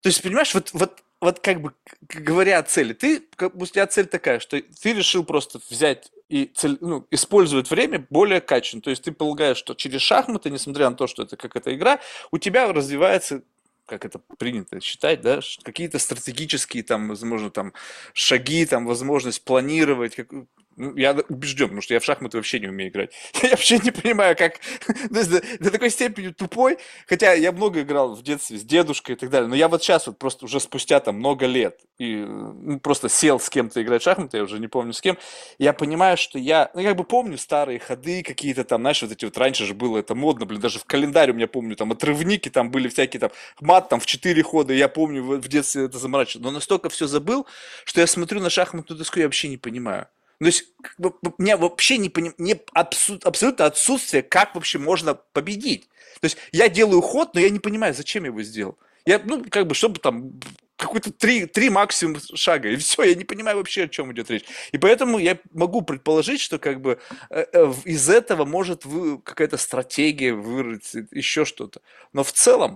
То 0.00 0.08
есть, 0.08 0.22
понимаешь, 0.22 0.54
вот, 0.54 0.70
вот, 0.72 1.02
вот 1.20 1.38
как 1.38 1.60
бы 1.60 1.74
говоря 2.08 2.58
о 2.58 2.62
цели, 2.64 2.92
ты, 2.92 3.20
как 3.36 3.54
у 3.54 3.66
тебя 3.66 3.86
цель 3.86 4.06
такая, 4.06 4.40
что 4.40 4.60
ты 4.60 4.92
решил 4.92 5.24
просто 5.24 5.60
взять 5.70 6.10
и 6.28 6.46
цель, 6.46 6.78
ну, 6.80 7.06
использовать 7.10 7.70
время 7.70 8.06
более 8.10 8.40
качественно. 8.40 8.82
То 8.82 8.90
есть 8.90 9.04
ты 9.04 9.12
полагаешь, 9.12 9.58
что 9.58 9.74
через 9.74 10.00
шахматы, 10.00 10.50
несмотря 10.50 10.90
на 10.90 10.96
то, 10.96 11.06
что 11.06 11.22
это 11.22 11.36
как 11.36 11.54
эта 11.54 11.74
игра, 11.74 12.00
у 12.32 12.38
тебя 12.38 12.72
развивается 12.72 13.42
как 13.86 14.04
это 14.04 14.18
принято 14.38 14.80
считать, 14.80 15.20
да, 15.20 15.40
какие-то 15.62 15.98
стратегические 15.98 16.82
там, 16.82 17.08
возможно, 17.08 17.50
там 17.50 17.72
шаги, 18.14 18.66
там 18.66 18.86
возможность 18.86 19.44
планировать. 19.44 20.16
как- 20.16 20.32
я 20.76 21.16
убежден, 21.28 21.66
потому 21.66 21.82
что 21.82 21.94
я 21.94 22.00
в 22.00 22.04
шахматы 22.04 22.36
вообще 22.38 22.60
не 22.60 22.68
умею 22.68 22.90
играть. 22.90 23.12
Я 23.42 23.50
вообще 23.50 23.78
не 23.78 23.90
понимаю, 23.90 24.36
как 24.36 24.60
до, 25.10 25.70
такой 25.70 25.90
степени 25.90 26.28
тупой, 26.28 26.78
Хотя 27.06 27.32
я 27.34 27.52
много 27.52 27.82
играл 27.82 28.14
в 28.14 28.22
детстве 28.22 28.58
с 28.58 28.62
дедушкой 28.62 29.14
и 29.14 29.18
так 29.18 29.30
далее, 29.30 29.48
но 29.48 29.54
я 29.54 29.68
вот 29.68 29.82
сейчас 29.82 30.06
вот 30.06 30.18
просто 30.18 30.44
уже 30.44 30.60
спустя 30.60 31.00
там 31.00 31.16
много 31.16 31.46
лет 31.46 31.80
и 31.98 32.16
ну, 32.16 32.80
просто 32.80 33.08
сел 33.08 33.38
с 33.38 33.48
кем-то 33.48 33.82
играть 33.82 34.02
в 34.02 34.04
шахматы, 34.04 34.38
я 34.38 34.42
уже 34.42 34.58
не 34.58 34.68
помню 34.68 34.92
с 34.92 35.00
кем, 35.00 35.18
я 35.58 35.72
понимаю, 35.72 36.16
что 36.16 36.38
я, 36.38 36.70
ну, 36.74 36.82
как 36.82 36.96
бы 36.96 37.04
помню 37.04 37.38
старые 37.38 37.78
ходы 37.78 38.22
какие-то 38.22 38.64
там, 38.64 38.80
знаешь, 38.82 39.02
вот 39.02 39.12
эти 39.12 39.24
вот 39.24 39.36
раньше 39.38 39.66
же 39.66 39.74
было 39.74 39.98
это 39.98 40.14
модно, 40.14 40.46
блин, 40.46 40.60
даже 40.60 40.78
в 40.78 40.84
календаре 40.84 41.32
у 41.32 41.36
меня 41.36 41.46
помню, 41.46 41.76
там 41.76 41.92
отрывники, 41.92 42.48
там 42.48 42.70
были 42.70 42.88
всякие 42.88 43.20
там, 43.20 43.30
мат 43.60 43.88
там 43.88 44.00
в 44.00 44.06
четыре 44.06 44.42
хода, 44.42 44.72
я 44.72 44.88
помню 44.88 45.22
в 45.22 45.48
детстве 45.48 45.84
это 45.84 45.98
заморачивал, 45.98 46.44
но 46.44 46.50
настолько 46.50 46.88
все 46.88 47.06
забыл, 47.06 47.46
что 47.84 48.00
я 48.00 48.06
смотрю 48.06 48.40
на 48.40 48.50
шахматную 48.50 48.98
доску, 48.98 49.18
я 49.18 49.26
вообще 49.26 49.48
не 49.48 49.58
понимаю. 49.58 50.08
То 50.42 50.46
есть, 50.46 50.64
у 50.98 51.12
меня 51.38 51.56
вообще 51.56 51.98
не 51.98 52.08
поним... 52.08 52.34
не 52.36 52.54
абсу- 52.74 53.20
абсолютно 53.22 53.66
отсутствие, 53.66 54.24
как 54.24 54.56
вообще 54.56 54.80
можно 54.80 55.14
победить. 55.14 55.88
То 56.20 56.24
есть 56.24 56.36
я 56.50 56.68
делаю 56.68 57.00
ход, 57.00 57.34
но 57.34 57.40
я 57.40 57.48
не 57.48 57.60
понимаю, 57.60 57.94
зачем 57.94 58.24
я 58.24 58.30
его 58.30 58.42
сделал. 58.42 58.76
Я, 59.06 59.20
ну, 59.24 59.44
как 59.48 59.68
бы, 59.68 59.76
чтобы 59.76 60.00
там 60.00 60.32
какой-то 60.76 61.12
три, 61.12 61.46
три 61.46 61.70
максимум 61.70 62.20
шага, 62.34 62.70
и 62.70 62.76
все, 62.76 63.04
я 63.04 63.14
не 63.14 63.22
понимаю 63.22 63.58
вообще, 63.58 63.84
о 63.84 63.88
чем 63.88 64.12
идет 64.12 64.30
речь. 64.30 64.44
И 64.72 64.78
поэтому 64.78 65.18
я 65.18 65.38
могу 65.52 65.82
предположить, 65.82 66.40
что 66.40 66.58
как 66.58 66.80
бы 66.80 66.98
э, 67.30 67.44
э, 67.52 67.72
из 67.84 68.10
этого 68.10 68.44
может 68.44 68.84
вы, 68.84 69.22
какая-то 69.22 69.58
стратегия 69.58 70.32
вырасти, 70.32 71.06
еще 71.12 71.44
что-то. 71.44 71.82
Но 72.12 72.24
в 72.24 72.32
целом, 72.32 72.74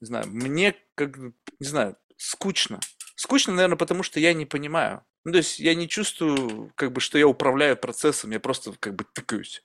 не 0.00 0.06
знаю, 0.06 0.26
мне 0.28 0.74
как, 0.94 1.18
не 1.18 1.66
знаю, 1.66 1.96
скучно. 2.16 2.80
Скучно, 3.14 3.52
наверное, 3.52 3.76
потому 3.76 4.02
что 4.02 4.20
я 4.20 4.32
не 4.32 4.46
понимаю. 4.46 5.04
Ну, 5.24 5.32
то 5.32 5.38
есть 5.38 5.58
я 5.60 5.74
не 5.74 5.88
чувствую, 5.88 6.72
как 6.74 6.92
бы, 6.92 7.00
что 7.00 7.18
я 7.18 7.28
управляю 7.28 7.76
процессом, 7.76 8.32
я 8.32 8.40
просто 8.40 8.72
как 8.78 8.94
бы 8.96 9.04
тыкаюсь. 9.04 9.62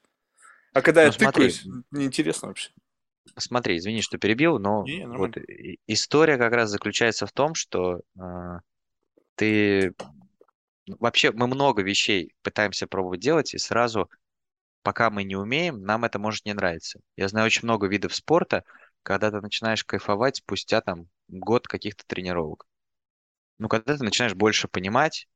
А 0.74 0.82
когда 0.82 1.04
я 1.04 1.10
Ну 1.10 1.14
смотри, 1.14 1.50
тыкаюсь, 1.50 1.64
неинтересно 1.92 2.50
вообще. 2.50 2.72
смотри, 3.38 3.78
извини, 3.78 4.02
что 4.02 4.18
перебил, 4.18 4.60
но 4.60 4.84
Не, 4.84 5.08
вот 5.08 5.38
история 5.88 6.38
как 6.38 6.54
раз 6.54 6.70
заключается 6.70 7.26
в 7.26 7.32
том, 7.32 7.56
что 7.56 8.02
а, 8.20 8.60
ты 9.36 9.94
ну, 10.88 10.98
вообще 11.00 11.32
мы 11.32 11.48
много 11.48 11.84
вещей 11.84 12.34
пытаемся 12.44 12.88
пробовать 12.88 13.20
делать, 13.22 13.54
и 13.54 13.58
сразу, 13.58 14.10
пока 14.84 15.10
мы 15.10 15.24
не 15.24 15.36
умеем, 15.36 15.84
нам 15.84 16.06
это 16.06 16.20
может 16.20 16.46
не 16.46 16.54
нравиться. 16.54 17.00
Я 17.18 17.28
знаю 17.28 17.48
очень 17.48 17.64
много 17.66 17.88
видов 17.88 18.16
спорта, 18.16 18.64
когда 19.04 19.32
ты 19.32 19.42
начинаешь 19.42 19.84
кайфовать 19.86 20.38
спустя 20.38 20.82
там 20.82 21.08
год 21.30 21.68
каких-то 21.68 22.04
тренировок. 22.08 22.68
Ну, 23.60 23.70
когда 23.70 23.98
ты 23.98 24.04
начинаешь 24.04 24.36
больше 24.36 24.68
понимать 24.68 25.28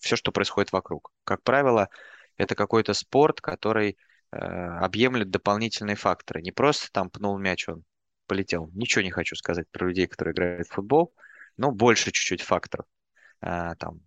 все, 0.00 0.16
что 0.16 0.32
происходит 0.32 0.72
вокруг. 0.72 1.10
Как 1.24 1.42
правило, 1.42 1.88
это 2.36 2.54
какой-то 2.54 2.94
спорт, 2.94 3.40
который 3.40 3.96
э, 4.32 4.36
объемлет 4.36 5.30
дополнительные 5.30 5.96
факторы. 5.96 6.42
Не 6.42 6.52
просто 6.52 6.90
там 6.92 7.10
пнул 7.10 7.38
мяч, 7.38 7.68
он 7.68 7.84
полетел. 8.26 8.70
Ничего 8.74 9.02
не 9.02 9.10
хочу 9.10 9.36
сказать 9.36 9.66
про 9.70 9.88
людей, 9.88 10.06
которые 10.06 10.32
играют 10.32 10.68
в 10.68 10.72
футбол, 10.72 11.14
но 11.56 11.70
больше 11.70 12.10
чуть-чуть 12.10 12.42
факторов. 12.42 12.86
А, 13.40 13.74
там, 13.76 14.00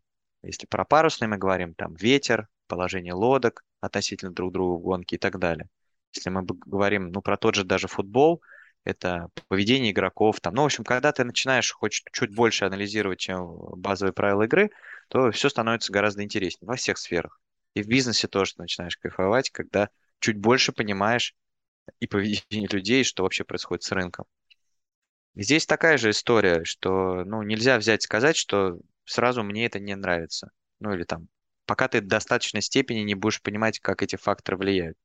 если 0.43 0.67
про 0.67 0.85
парусный 0.85 1.27
мы 1.27 1.37
говорим, 1.37 1.73
там 1.73 1.95
ветер, 1.95 2.47
положение 2.67 3.13
лодок 3.13 3.63
относительно 3.81 4.31
друг 4.31 4.53
друга 4.53 4.79
в 4.79 4.83
гонке 4.83 5.15
и 5.15 5.19
так 5.19 5.39
далее. 5.39 5.67
Если 6.13 6.29
мы 6.29 6.43
говорим, 6.43 7.11
ну, 7.11 7.21
про 7.21 7.37
тот 7.37 7.55
же 7.55 7.63
даже 7.63 7.87
футбол, 7.87 8.41
это 8.83 9.29
поведение 9.47 9.91
игроков, 9.91 10.39
там, 10.39 10.55
ну, 10.55 10.63
в 10.63 10.65
общем, 10.65 10.83
когда 10.83 11.11
ты 11.11 11.23
начинаешь 11.23 11.71
хоть 11.71 12.03
чуть 12.11 12.33
больше 12.33 12.65
анализировать, 12.65 13.19
чем 13.19 13.55
базовые 13.75 14.13
правила 14.13 14.43
игры, 14.43 14.69
то 15.09 15.31
все 15.31 15.49
становится 15.49 15.91
гораздо 15.91 16.23
интереснее 16.23 16.67
во 16.67 16.75
всех 16.75 16.97
сферах. 16.97 17.41
И 17.73 17.83
в 17.83 17.87
бизнесе 17.87 18.27
тоже 18.27 18.53
ты 18.55 18.61
начинаешь 18.61 18.97
кайфовать, 18.97 19.49
когда 19.49 19.89
чуть 20.19 20.37
больше 20.37 20.71
понимаешь 20.71 21.35
и 21.99 22.07
поведение 22.07 22.69
людей, 22.71 23.03
что 23.03 23.23
вообще 23.23 23.43
происходит 23.43 23.83
с 23.83 23.91
рынком. 23.91 24.25
Здесь 25.35 25.65
такая 25.65 25.97
же 25.97 26.09
история, 26.09 26.63
что 26.63 27.23
ну, 27.23 27.43
нельзя 27.43 27.77
взять 27.77 28.03
и 28.03 28.05
сказать, 28.05 28.35
что 28.37 28.79
сразу 29.05 29.43
мне 29.43 29.65
это 29.65 29.79
не 29.79 29.95
нравится. 29.95 30.51
Ну 30.79 30.93
или 30.93 31.03
там, 31.03 31.27
пока 31.65 31.87
ты 31.87 32.01
в 32.01 32.07
достаточной 32.07 32.61
степени 32.61 32.99
не 32.99 33.15
будешь 33.15 33.41
понимать, 33.41 33.79
как 33.79 34.01
эти 34.01 34.15
факторы 34.15 34.57
влияют. 34.57 34.97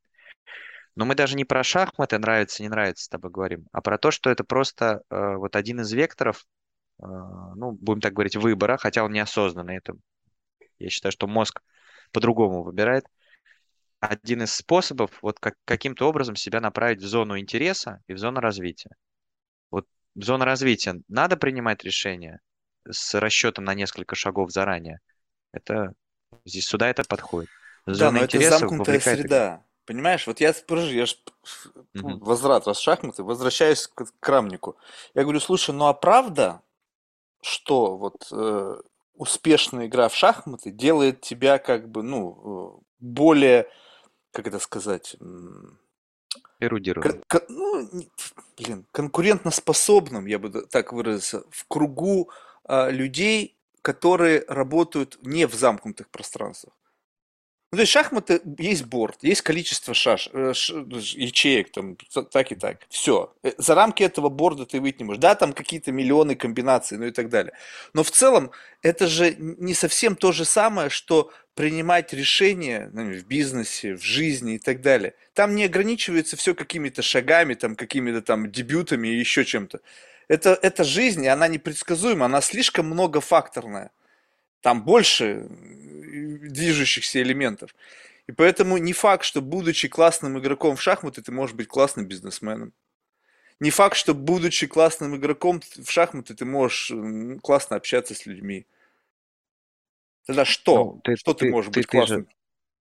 Но 0.96 1.04
мы 1.04 1.14
даже 1.14 1.36
не 1.36 1.44
про 1.44 1.64
шахматы 1.64 2.18
нравится, 2.18 2.62
не 2.62 2.68
нравится 2.68 3.04
с 3.04 3.08
тобой 3.08 3.30
говорим, 3.30 3.66
а 3.72 3.80
про 3.80 3.98
то, 3.98 4.10
что 4.10 4.30
это 4.30 4.44
просто 4.44 5.02
э, 5.10 5.34
вот 5.36 5.56
один 5.56 5.80
из 5.80 5.92
векторов, 5.92 6.46
ну, 6.98 7.72
будем 7.72 8.00
так 8.00 8.12
говорить, 8.14 8.36
выбора, 8.36 8.76
хотя 8.76 9.04
он 9.04 9.12
неосознанный. 9.12 9.76
Это, 9.76 9.94
я 10.78 10.90
считаю, 10.90 11.12
что 11.12 11.26
мозг 11.26 11.62
по-другому 12.12 12.62
выбирает. 12.62 13.06
Один 14.00 14.42
из 14.42 14.54
способов 14.54 15.10
вот 15.22 15.40
как, 15.40 15.54
каким-то 15.64 16.08
образом 16.08 16.36
себя 16.36 16.60
направить 16.60 17.00
в 17.00 17.06
зону 17.06 17.38
интереса 17.38 18.02
и 18.06 18.14
в 18.14 18.18
зону 18.18 18.40
развития. 18.40 18.90
Вот 19.70 19.86
зона 20.14 20.44
развития. 20.44 21.00
Надо 21.08 21.36
принимать 21.36 21.84
решения 21.84 22.40
с 22.90 23.18
расчетом 23.18 23.64
на 23.64 23.74
несколько 23.74 24.14
шагов 24.14 24.52
заранее. 24.52 25.00
Это 25.52 25.94
здесь 26.44 26.66
сюда 26.66 26.88
это 26.88 27.04
подходит. 27.04 27.50
Да, 27.86 28.10
Зона 28.10 28.18
но 28.18 28.22
это 28.22 28.40
интереса 28.40 28.40
замкнутая 28.40 28.98
вовлекает 28.98 29.24
игру. 29.24 29.30
среда. 29.30 29.62
Понимаешь, 29.86 30.26
вот 30.26 30.40
я, 30.40 30.54
я 30.90 31.06
ж, 31.06 31.16
Мгм. 31.94 32.20
возврат, 32.20 32.66
раз 32.66 32.78
шахматы, 32.78 33.22
возвращаюсь 33.22 33.86
к 33.86 34.06
Крамнику. 34.20 34.76
Я 35.14 35.22
говорю, 35.22 35.40
слушай, 35.40 35.74
ну 35.74 35.86
а 35.86 35.94
правда, 35.94 36.62
что 37.44 37.96
вот 37.96 38.26
э, 38.32 38.76
успешная 39.14 39.86
игра 39.86 40.08
в 40.08 40.14
шахматы 40.14 40.70
делает 40.70 41.20
тебя 41.20 41.58
как 41.58 41.88
бы, 41.88 42.02
ну, 42.02 42.80
э, 42.80 42.82
более, 43.00 43.68
как 44.32 44.46
это 44.46 44.58
сказать, 44.58 45.16
Эрудированным. 46.60 47.22
кон- 47.28 47.40
кон- 47.46 47.56
ну, 47.56 47.88
блин, 48.56 48.86
конкурентоспособным, 48.92 50.26
я 50.26 50.38
бы 50.38 50.50
так 50.62 50.92
выразился, 50.92 51.42
в 51.50 51.66
кругу 51.68 52.30
а, 52.64 52.88
людей, 52.88 53.58
которые 53.82 54.44
работают 54.48 55.18
не 55.22 55.46
в 55.46 55.54
замкнутых 55.54 56.08
пространствах. 56.08 56.74
Ну, 57.74 57.78
то 57.78 57.80
есть 57.80 57.92
шахматы, 57.92 58.40
есть 58.56 58.84
борт, 58.84 59.18
есть 59.22 59.42
количество 59.42 59.94
шаш, 59.94 60.30
э, 60.32 60.52
ш- 60.54 60.86
ячеек, 61.16 61.72
там, 61.72 61.96
так 62.30 62.52
и 62.52 62.54
так. 62.54 62.86
Все. 62.88 63.34
За 63.58 63.74
рамки 63.74 64.04
этого 64.04 64.28
борда 64.28 64.64
ты 64.64 64.80
выйти 64.80 64.98
не 64.98 65.06
можешь. 65.06 65.20
Да, 65.20 65.34
там 65.34 65.52
какие-то 65.52 65.90
миллионы 65.90 66.36
комбинаций, 66.36 66.98
ну 66.98 67.06
и 67.06 67.10
так 67.10 67.30
далее. 67.30 67.52
Но 67.92 68.04
в 68.04 68.12
целом 68.12 68.52
это 68.80 69.08
же 69.08 69.34
не 69.38 69.74
совсем 69.74 70.14
то 70.14 70.30
же 70.30 70.44
самое, 70.44 70.88
что 70.88 71.32
принимать 71.56 72.12
решения 72.12 72.90
ну, 72.92 73.12
в 73.12 73.24
бизнесе, 73.24 73.94
в 73.94 74.04
жизни 74.04 74.54
и 74.54 74.58
так 74.60 74.80
далее. 74.80 75.14
Там 75.32 75.56
не 75.56 75.64
ограничивается 75.64 76.36
все 76.36 76.54
какими-то 76.54 77.02
шагами, 77.02 77.54
там, 77.54 77.74
какими-то 77.74 78.22
там 78.22 78.52
дебютами 78.52 79.08
и 79.08 79.18
еще 79.18 79.44
чем-то. 79.44 79.80
Это, 80.28 80.56
это 80.62 80.84
жизнь, 80.84 81.24
и 81.24 81.28
она 81.28 81.48
непредсказуема, 81.48 82.26
она 82.26 82.40
слишком 82.40 82.86
многофакторная 82.86 83.90
там 84.64 84.82
больше 84.82 85.24
э, 85.24 85.46
движущихся 86.14 87.22
элементов. 87.22 87.74
И 88.26 88.32
поэтому 88.32 88.78
не 88.78 88.92
факт, 88.92 89.24
что 89.24 89.42
будучи 89.42 89.88
классным 89.88 90.38
игроком 90.38 90.76
в 90.76 90.82
шахматы, 90.82 91.22
ты 91.22 91.32
можешь 91.32 91.54
быть 91.54 91.68
классным 91.68 92.06
бизнесменом. 92.06 92.72
Не 93.60 93.70
факт, 93.70 93.96
что 93.96 94.14
будучи 94.14 94.66
классным 94.66 95.16
игроком 95.16 95.60
в 95.60 95.90
шахматы, 95.90 96.34
ты 96.34 96.44
можешь 96.44 96.92
классно 97.42 97.76
общаться 97.76 98.14
с 98.14 98.26
людьми. 98.26 98.66
Тогда 100.26 100.44
что? 100.44 100.76
Ну, 100.76 101.00
ты, 101.04 101.16
что 101.16 101.34
ты, 101.34 101.46
ты, 101.46 101.50
можешь 101.50 101.72
ты, 101.72 101.80
быть 101.80 101.88
ты 101.88 101.98
же, 101.98 102.06
классным? 102.06 102.28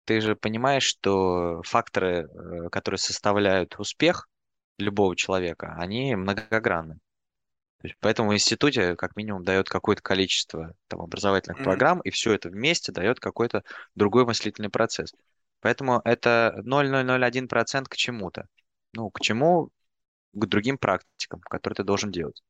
ты 0.04 0.20
же 0.20 0.36
понимаешь, 0.36 0.82
что 0.82 1.62
факторы, 1.62 2.28
э, 2.28 2.68
которые 2.70 2.98
составляют 2.98 3.78
успех 3.78 4.28
любого 4.78 5.14
человека, 5.14 5.76
они 5.78 6.16
многогранны. 6.16 6.98
Есть 7.82 7.96
поэтому 8.00 8.30
в 8.30 8.34
институте 8.34 8.94
как 8.96 9.16
минимум 9.16 9.44
дает 9.44 9.68
какое-то 9.68 10.02
количество 10.02 10.74
там, 10.88 11.00
образовательных 11.00 11.58
Мгм. 11.58 11.64
программ, 11.64 12.00
и 12.00 12.10
все 12.10 12.32
это 12.32 12.48
вместе 12.50 12.92
дает 12.92 13.20
какой-то 13.20 13.64
другой 13.94 14.26
мыслительный 14.26 14.70
процесс. 14.70 15.12
Поэтому 15.60 16.00
это 16.04 16.60
0,001% 16.64 17.88
к 17.88 17.96
чему-то. 17.96 18.46
Ну, 18.92 19.10
к 19.10 19.20
чему? 19.20 19.70
К 20.34 20.46
другим 20.46 20.78
практикам, 20.78 21.40
которые 21.42 21.76
ты 21.76 21.84
должен 21.84 22.10
делать. 22.12 22.42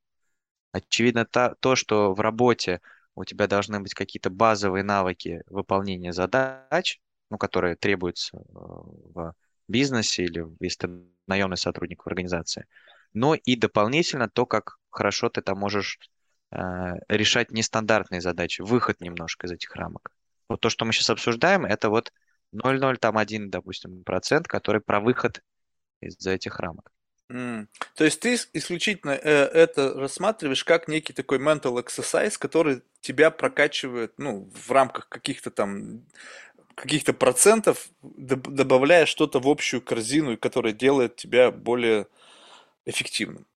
Очевидно, 0.73 1.25
та, 1.25 1.55
то, 1.57 1.75
что 1.77 2.15
в 2.15 2.21
работе 2.21 2.81
у 3.15 3.25
тебя 3.25 3.47
должны 3.47 3.81
быть 3.81 3.95
какие-то 3.95 4.31
базовые 4.31 4.85
навыки 4.85 5.43
выполнения 5.49 6.13
задач, 6.13 7.01
ну, 7.31 7.39
которые 7.39 7.77
требуются 7.77 8.39
э, 8.39 8.41
в 8.51 9.35
бизнесе 9.69 10.25
или 10.25 10.47
если 10.61 10.87
ты 10.87 10.91
наемный 11.27 11.57
сотрудник 11.57 12.05
в 12.05 12.07
организации, 12.09 12.67
но 13.13 13.35
и 13.35 13.57
дополнительно 13.57 14.29
то, 14.29 14.47
как 14.47 14.79
хорошо 14.91 15.29
ты 15.29 15.43
там 15.43 15.59
можешь 15.59 15.99
э, 16.51 16.59
решать 17.09 17.51
нестандартные 17.51 18.21
задачи, 18.21 18.63
выход 18.63 19.01
немножко 19.01 19.47
из 19.47 19.53
этих 19.53 19.75
рамок. 19.75 20.11
Вот 20.49 20.61
то, 20.61 20.69
что 20.69 20.85
мы 20.85 20.93
сейчас 20.93 21.11
обсуждаем, 21.11 21.65
это 21.65 21.91
вот 21.91 22.13
0,01, 22.53 23.51
допустим, 23.51 24.03
процент, 24.05 24.49
который 24.49 24.81
про 24.81 25.01
выход 25.01 25.43
из 26.01 26.27
этих 26.27 26.59
рамок. 26.59 26.91
М. 27.31 27.69
То 27.95 28.05
есть 28.05 28.21
ты 28.21 28.35
исключительно 28.53 29.13
э, 29.13 29.45
это 29.45 29.95
рассматриваешь 29.95 30.65
как 30.65 30.89
некий 30.89 31.13
такой 31.13 31.39
mental 31.39 31.81
exercise, 31.83 32.37
который 32.37 32.83
тебя 33.01 33.31
прокачивает, 33.31 34.15
ну, 34.19 34.51
в 34.53 34.71
рамках 34.73 35.09
каких-то 35.09 35.51
там 35.51 36.03
каких-то 36.75 37.13
процентов, 37.13 37.89
доб- 38.03 38.51
добавляя 38.51 39.07
что-то 39.07 39.39
в 39.39 39.49
общую 39.49 39.83
корзину, 39.83 40.37
которая 40.39 40.73
делает 40.73 41.17
тебя 41.17 41.51
более 41.51 42.07
эффективным. 42.87 43.47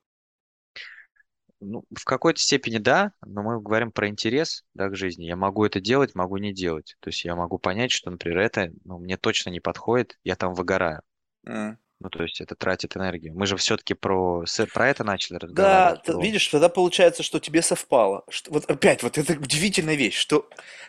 Ну, 1.60 1.82
в 1.96 2.04
какой-то 2.04 2.40
степени 2.40 2.78
да, 2.78 3.12
но 3.24 3.42
мы 3.42 3.60
говорим 3.60 3.90
про 3.90 4.08
интерес, 4.08 4.64
да, 4.74 4.88
к 4.90 4.96
жизни. 4.96 5.24
Я 5.24 5.36
могу 5.36 5.64
это 5.64 5.80
делать, 5.80 6.14
могу 6.14 6.36
не 6.36 6.52
делать. 6.52 6.96
То 7.00 7.08
есть 7.08 7.24
я 7.24 7.34
могу 7.36 7.58
понять, 7.58 7.90
что, 7.90 8.10
например, 8.10 8.38
это 8.40 8.70
ну, 8.84 8.98
мне 8.98 9.16
точно 9.16 9.50
не 9.50 9.60
подходит, 9.60 10.18
я 10.24 10.36
там 10.36 10.52
выгораю. 10.54 11.00
М. 11.46 11.78
Ну, 12.00 12.10
то 12.10 12.22
есть 12.22 12.40
это 12.40 12.54
тратит 12.54 12.96
энергию. 12.96 13.34
Мы 13.34 13.46
же 13.46 13.56
все-таки 13.56 13.94
про, 13.94 14.44
про 14.72 14.88
это 14.90 15.04
начали 15.04 15.38
Да, 15.46 15.94
разговаривать. 15.94 16.02
т- 16.04 16.14
про- 16.14 16.14
видишь, 16.14 16.46
тогда 16.48 16.68
получается, 16.70 17.22
что 17.22 17.38
тебе 17.38 17.60
совпало. 17.60 18.24
Что, 18.30 18.50
вот 18.50 18.64
опять, 18.70 19.02
вот 19.02 19.18
это 19.18 19.34
удивительная 19.34 19.94
вещь, 19.94 20.16
что 20.16 20.48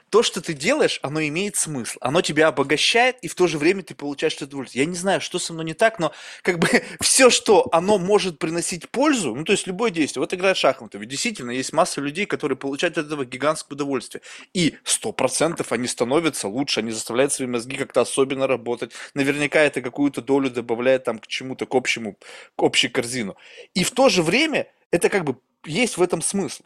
то, 0.10 0.24
что 0.24 0.40
ты 0.40 0.54
делаешь, 0.54 1.00
оно 1.04 1.22
имеет 1.24 1.58
смысл. 1.58 1.98
Оно 2.00 2.22
тебя 2.22 2.48
обогащает, 2.48 3.18
и 3.22 3.28
в 3.28 3.36
то 3.36 3.48
же 3.48 3.58
время 3.58 3.84
ты 3.84 3.96
получаешь 3.96 4.38
удовольствие. 4.42 4.86
Я 4.86 4.90
не 4.90 4.96
знаю, 4.96 5.20
что 5.20 5.40
со 5.40 5.52
мной 5.52 5.66
не 5.66 5.74
так, 5.74 6.00
но 6.00 6.14
как 6.42 6.60
бы 6.60 6.70
все, 7.02 7.30
что 7.30 7.68
оно 7.74 7.98
может 7.98 8.40
приносить 8.40 8.90
пользу, 8.90 9.36
ну, 9.36 9.44
то 9.44 9.52
есть 9.52 9.68
любое 9.68 9.92
действие. 9.92 10.22
Вот 10.22 10.34
играть 10.34 10.56
в 10.56 10.60
шахматы, 10.62 10.98
ведь 11.00 11.10
действительно 11.10 11.52
есть 11.52 11.74
масса 11.74 12.00
людей, 12.00 12.26
которые 12.26 12.58
получают 12.58 12.98
от 12.98 13.08
этого 13.08 13.26
гигантское 13.26 13.76
удовольствие. 13.76 14.22
И 14.54 14.78
сто 14.86 15.12
процентов 15.12 15.74
они 15.74 15.88
становятся 15.88 16.48
лучше, 16.48 16.80
они 16.80 16.92
заставляют 16.92 17.34
свои 17.34 17.48
мозги 17.48 17.76
как-то 17.76 18.02
особенно 18.02 18.48
работать. 18.48 18.94
Наверняка 19.16 19.60
это 19.62 19.82
какую-то 19.82 20.22
долю 20.22 20.50
добавляет 20.50 20.95
там 21.00 21.20
к 21.20 21.28
чему-то, 21.28 21.66
к 21.66 21.76
общему, 21.76 22.18
к 22.56 22.64
общей 22.64 22.90
корзину. 22.90 23.36
И 23.74 23.84
в 23.84 23.92
то 23.92 24.10
же 24.10 24.24
время 24.24 24.68
это 24.92 25.10
как 25.10 25.24
бы 25.24 25.38
есть 25.66 25.98
в 25.98 26.02
этом 26.02 26.22
смысл. 26.22 26.64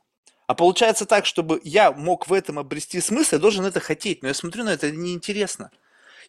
А 0.48 0.56
получается 0.56 1.06
так, 1.06 1.26
чтобы 1.26 1.62
я 1.63 1.92
мог 1.92 2.28
в 2.28 2.34
этом 2.34 2.58
обрести 2.58 3.00
смысл, 3.02 3.36
я 3.36 3.39
должен 3.39 3.65
это 3.65 3.80
хотеть. 3.80 4.24
Но 4.24 4.30
я 4.30 4.34
смотрю 4.34 4.63
на 4.63 4.70
это, 4.70 4.88
это 4.88 4.96
неинтересно. 4.96 5.72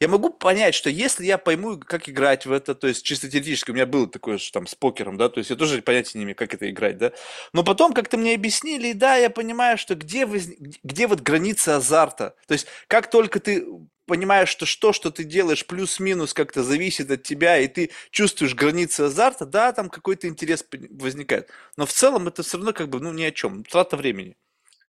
Я 0.01 0.09
могу 0.09 0.31
понять, 0.31 0.75
что 0.75 0.89
если 0.89 1.27
я 1.27 1.37
пойму, 1.37 1.79
как 1.79 2.09
играть 2.09 2.47
в 2.47 2.53
это, 2.53 2.75
то 2.75 2.87
есть 2.87 3.05
чисто 3.05 3.29
теоретически, 3.31 3.71
у 3.71 3.75
меня 3.75 3.85
было 3.85 4.09
такое 4.09 4.39
же 4.39 4.51
там 4.51 4.67
с 4.67 4.75
покером, 4.75 5.19
да, 5.19 5.29
то 5.29 5.39
есть 5.39 5.51
я 5.51 5.57
тоже 5.57 5.83
понятия 5.83 6.17
не 6.19 6.25
имею, 6.25 6.37
как 6.37 6.55
это 6.55 6.71
играть, 6.71 6.97
да. 6.97 7.13
Но 7.53 7.63
потом 7.65 7.93
как-то 7.93 8.17
мне 8.17 8.35
объяснили, 8.35 8.89
и 8.89 8.93
да, 8.95 9.17
я 9.17 9.29
понимаю, 9.29 9.77
что 9.77 9.95
где, 9.95 10.25
воз- 10.25 10.49
где 10.83 11.07
вот 11.07 11.21
граница 11.21 11.77
азарта. 11.77 12.35
То 12.49 12.55
есть 12.55 12.67
как 12.89 13.11
только 13.11 13.41
ты 13.41 13.67
понимаешь, 14.07 14.49
что 14.49 14.65
что, 14.65 14.95
что 14.95 15.11
ты 15.11 15.23
делаешь, 15.23 15.67
плюс-минус 15.67 16.33
как-то 16.33 16.63
зависит 16.63 17.11
от 17.11 17.23
тебя, 17.23 17.59
и 17.59 17.69
ты 17.69 17.91
чувствуешь 18.11 18.55
границы 18.55 19.03
азарта, 19.03 19.45
да, 19.45 19.71
там 19.73 19.91
какой-то 19.91 20.29
интерес 20.29 20.65
возникает. 20.91 21.51
Но 21.77 21.85
в 21.85 21.93
целом 21.93 22.27
это 22.27 22.43
все 22.43 22.57
равно 22.57 22.73
как 22.73 22.89
бы, 22.89 23.01
ну, 23.01 23.13
ни 23.13 23.23
о 23.23 23.31
чем, 23.33 23.65
трата 23.65 23.99
времени. 23.99 24.37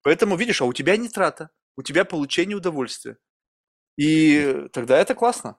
Поэтому, 0.02 0.36
видишь, 0.36 0.62
а 0.62 0.66
у 0.66 0.72
тебя 0.74 0.96
не 0.96 1.08
трата, 1.08 1.50
у 1.76 1.82
тебя 1.82 2.04
получение 2.04 2.56
удовольствия. 2.56 3.16
И 3.98 4.68
тогда 4.72 4.96
это 4.98 5.14
классно. 5.14 5.56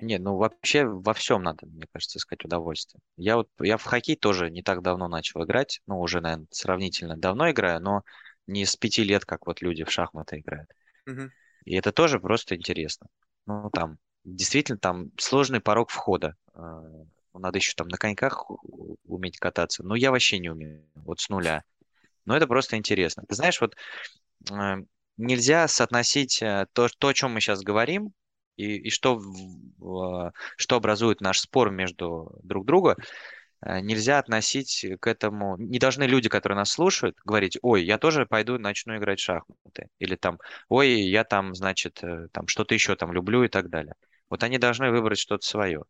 Не, 0.00 0.18
ну 0.18 0.36
вообще 0.36 0.84
во 0.84 1.14
всем 1.14 1.42
надо, 1.44 1.66
мне 1.66 1.86
кажется, 1.92 2.18
искать 2.18 2.44
удовольствие. 2.44 3.00
Я 3.16 3.36
вот 3.36 3.48
я 3.60 3.76
в 3.76 3.84
хоккей 3.84 4.16
тоже 4.16 4.50
не 4.50 4.62
так 4.62 4.82
давно 4.82 5.06
начал 5.06 5.44
играть, 5.44 5.80
ну 5.86 6.00
уже, 6.00 6.20
наверное, 6.20 6.46
сравнительно 6.50 7.16
давно 7.16 7.50
играю, 7.50 7.80
но 7.80 8.02
не 8.48 8.66
с 8.66 8.74
пяти 8.74 9.04
лет, 9.04 9.24
как 9.24 9.46
вот 9.46 9.62
люди 9.62 9.84
в 9.84 9.90
шахматы 9.92 10.40
играют. 10.40 10.70
Мгм. 11.06 11.30
И 11.64 11.76
это 11.76 11.92
тоже 11.92 12.18
просто 12.18 12.56
интересно. 12.56 13.06
Ну 13.46 13.70
там 13.70 13.98
действительно 14.24 14.78
там 14.78 15.12
сложный 15.18 15.60
порог 15.60 15.90
входа. 15.90 16.34
А, 16.54 16.80
ну, 16.82 17.40
Надо 17.40 17.58
еще 17.58 17.74
там 17.76 17.88
на 17.88 17.98
коньках 17.98 18.50
уметь 19.04 19.38
кататься. 19.38 19.84
Но 19.84 19.94
я 19.94 20.10
вообще 20.10 20.38
не 20.38 20.50
умею, 20.50 20.84
вот 20.96 21.20
с 21.20 21.28
нуля. 21.28 21.62
Но 22.24 22.36
это 22.36 22.46
просто 22.46 22.76
интересно. 22.76 23.24
Ты 23.28 23.34
знаешь, 23.34 23.60
вот 23.60 23.76
э, 24.50 24.76
нельзя 25.16 25.68
соотносить 25.68 26.42
э, 26.42 26.66
то, 26.72 26.88
то, 26.98 27.08
о 27.08 27.14
чем 27.14 27.32
мы 27.32 27.40
сейчас 27.40 27.62
говорим, 27.62 28.12
и, 28.56 28.76
и 28.76 28.90
что, 28.90 29.20
что 30.56 30.76
образует 30.76 31.20
наш 31.20 31.40
спор 31.40 31.70
между 31.70 32.38
друг 32.42 32.66
друга, 32.66 32.96
э, 33.64 33.80
нельзя 33.80 34.18
относить 34.18 34.84
к 35.00 35.06
этому... 35.06 35.56
Не 35.56 35.78
должны 35.78 36.04
люди, 36.04 36.28
которые 36.28 36.56
нас 36.56 36.70
слушают, 36.70 37.16
говорить, 37.24 37.58
ой, 37.62 37.84
я 37.84 37.98
тоже 37.98 38.26
пойду 38.26 38.58
начну 38.58 38.96
играть 38.96 39.20
в 39.20 39.24
шахматы. 39.24 39.88
Или 39.98 40.16
там, 40.16 40.38
ой, 40.68 40.88
я 41.00 41.24
там, 41.24 41.54
значит, 41.54 42.02
э, 42.02 42.28
там 42.32 42.46
что-то 42.46 42.74
еще 42.74 42.96
там 42.96 43.12
люблю 43.12 43.44
и 43.44 43.48
так 43.48 43.70
далее. 43.70 43.94
Вот 44.28 44.42
они 44.42 44.58
должны 44.58 44.90
выбрать 44.90 45.18
что-то 45.18 45.46
свое. 45.46 45.84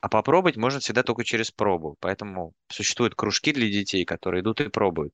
А 0.00 0.08
попробовать 0.08 0.56
можно 0.56 0.80
всегда 0.80 1.02
только 1.02 1.24
через 1.24 1.50
пробу. 1.50 1.96
Поэтому 2.00 2.52
существуют 2.68 3.14
кружки 3.14 3.52
для 3.52 3.68
детей, 3.68 4.04
которые 4.04 4.42
идут 4.42 4.60
и 4.60 4.68
пробуют. 4.68 5.12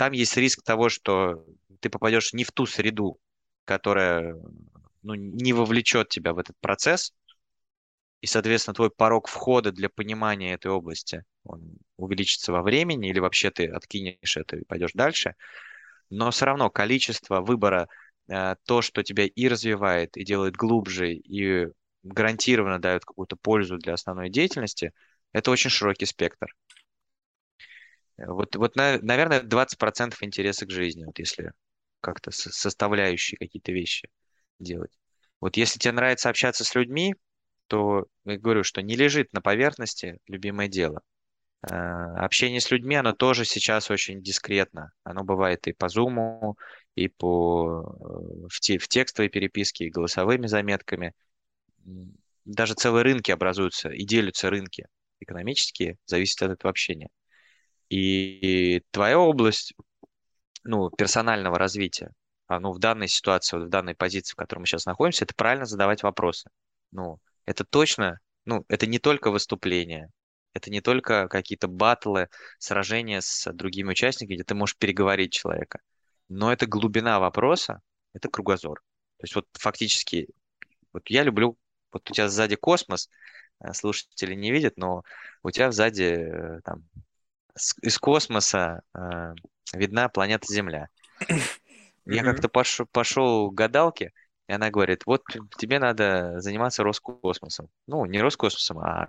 Там 0.00 0.12
есть 0.12 0.34
риск 0.38 0.62
того, 0.62 0.88
что 0.88 1.44
ты 1.80 1.90
попадешь 1.90 2.32
не 2.32 2.42
в 2.44 2.52
ту 2.52 2.64
среду, 2.64 3.18
которая 3.66 4.34
ну, 5.02 5.12
не 5.14 5.52
вовлечет 5.52 6.08
тебя 6.08 6.32
в 6.32 6.38
этот 6.38 6.56
процесс, 6.58 7.12
и, 8.22 8.26
соответственно, 8.26 8.72
твой 8.72 8.88
порог 8.90 9.28
входа 9.28 9.72
для 9.72 9.90
понимания 9.90 10.54
этой 10.54 10.70
области, 10.70 11.22
он 11.44 11.76
увеличится 11.98 12.50
во 12.50 12.62
времени, 12.62 13.10
или 13.10 13.18
вообще 13.18 13.50
ты 13.50 13.66
откинешь 13.66 14.38
это 14.38 14.56
и 14.56 14.64
пойдешь 14.64 14.92
дальше. 14.94 15.34
Но 16.08 16.30
все 16.30 16.46
равно 16.46 16.70
количество 16.70 17.42
выбора, 17.42 17.86
э, 18.26 18.54
то, 18.64 18.80
что 18.80 19.02
тебя 19.02 19.26
и 19.26 19.48
развивает, 19.48 20.16
и 20.16 20.24
делает 20.24 20.56
глубже, 20.56 21.12
и 21.12 21.68
гарантированно 22.04 22.78
дает 22.78 23.04
какую-то 23.04 23.36
пользу 23.36 23.76
для 23.76 23.92
основной 23.92 24.30
деятельности, 24.30 24.94
это 25.34 25.50
очень 25.50 25.68
широкий 25.68 26.06
спектр. 26.06 26.56
Вот, 28.26 28.56
вот 28.56 28.76
на- 28.76 28.98
наверное, 29.00 29.42
20% 29.42 30.22
интереса 30.22 30.66
к 30.66 30.70
жизни, 30.70 31.04
вот 31.04 31.18
если 31.18 31.52
как-то 32.00 32.30
со- 32.30 32.50
составляющие 32.52 33.38
какие-то 33.38 33.72
вещи 33.72 34.08
делать. 34.58 34.92
Вот 35.40 35.56
если 35.56 35.78
тебе 35.78 35.92
нравится 35.92 36.28
общаться 36.30 36.64
с 36.64 36.74
людьми, 36.74 37.14
что, 37.68 38.06
я 38.24 38.38
говорю, 38.38 38.64
что 38.64 38.82
не 38.82 38.96
лежит 38.96 39.32
на 39.32 39.40
поверхности 39.40 40.18
любимое 40.26 40.68
дело. 40.68 41.00
Э, 41.68 41.74
Общение 42.18 42.60
с 42.60 42.70
людьми, 42.70 42.96
оно 42.96 43.12
тоже 43.14 43.44
сейчас 43.44 43.90
очень 43.90 44.22
дискретно. 44.22 44.92
Оно 45.04 45.24
бывает 45.24 45.66
и 45.68 45.72
по 45.72 45.86
Zoom, 45.86 46.54
и 46.96 47.08
по, 47.08 47.82
э, 47.82 48.48
в, 48.50 48.60
те, 48.60 48.78
в 48.78 48.88
текстовой 48.88 49.28
переписке, 49.30 49.86
и 49.86 49.90
голосовыми 49.90 50.46
заметками. 50.46 51.14
Даже 52.44 52.74
целые 52.74 53.02
рынки 53.02 53.30
образуются 53.30 53.88
и 53.88 54.04
делятся 54.04 54.50
рынки 54.50 54.86
экономические, 55.20 55.96
зависит 56.04 56.42
от 56.42 56.50
этого 56.52 56.70
общения. 56.70 57.08
И 57.90 58.82
твоя 58.92 59.18
область, 59.18 59.74
ну, 60.64 60.90
персонального 60.90 61.58
развития, 61.58 62.12
а, 62.46 62.60
ну, 62.60 62.72
в 62.72 62.78
данной 62.78 63.08
ситуации, 63.08 63.56
вот 63.56 63.66
в 63.66 63.68
данной 63.68 63.94
позиции, 63.94 64.32
в 64.32 64.36
которой 64.36 64.60
мы 64.60 64.66
сейчас 64.66 64.86
находимся, 64.86 65.24
это 65.24 65.34
правильно 65.34 65.66
задавать 65.66 66.02
вопросы. 66.02 66.50
Ну, 66.92 67.18
это 67.46 67.64
точно, 67.64 68.20
ну, 68.44 68.64
это 68.68 68.86
не 68.86 69.00
только 69.00 69.30
выступление, 69.30 70.10
это 70.52 70.70
не 70.70 70.80
только 70.80 71.28
какие-то 71.28 71.68
батлы, 71.68 72.28
сражения 72.58 73.20
с 73.20 73.52
другими 73.52 73.90
участниками, 73.90 74.36
где 74.36 74.44
ты 74.44 74.54
можешь 74.54 74.76
переговорить 74.76 75.32
человека, 75.32 75.80
но 76.28 76.52
это 76.52 76.66
глубина 76.66 77.18
вопроса, 77.18 77.80
это 78.12 78.28
кругозор. 78.28 78.80
То 79.18 79.24
есть 79.24 79.34
вот 79.34 79.46
фактически, 79.54 80.28
вот 80.92 81.08
я 81.08 81.24
люблю, 81.24 81.56
вот 81.92 82.08
у 82.08 82.14
тебя 82.14 82.28
сзади 82.28 82.56
космос, 82.56 83.10
э, 83.60 83.72
слушатели 83.72 84.34
не 84.34 84.52
видят, 84.52 84.76
но 84.76 85.02
у 85.42 85.50
тебя 85.50 85.72
сзади 85.72 86.04
э, 86.04 86.60
там 86.64 86.88
из 87.82 87.98
космоса 87.98 88.82
э, 88.94 89.34
видна 89.72 90.08
планета 90.08 90.52
Земля. 90.52 90.88
Я 92.06 92.24
как-то 92.24 92.48
пошел, 92.48 92.86
пошел 92.90 93.50
к 93.50 93.54
гадалке, 93.54 94.12
и 94.48 94.52
она 94.52 94.70
говорит, 94.70 95.06
вот 95.06 95.22
тебе 95.58 95.78
надо 95.78 96.40
заниматься 96.40 96.82
Роскосмосом. 96.82 97.68
Ну, 97.86 98.04
не 98.06 98.20
Роскосмосом, 98.20 98.78
а 98.80 99.08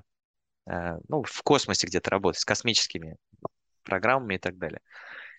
э, 0.67 0.97
ну, 1.07 1.23
в 1.23 1.41
космосе 1.43 1.87
где-то 1.87 2.11
работать, 2.11 2.41
с 2.41 2.45
космическими 2.45 3.17
программами 3.83 4.35
и 4.35 4.39
так 4.39 4.57
далее. 4.57 4.81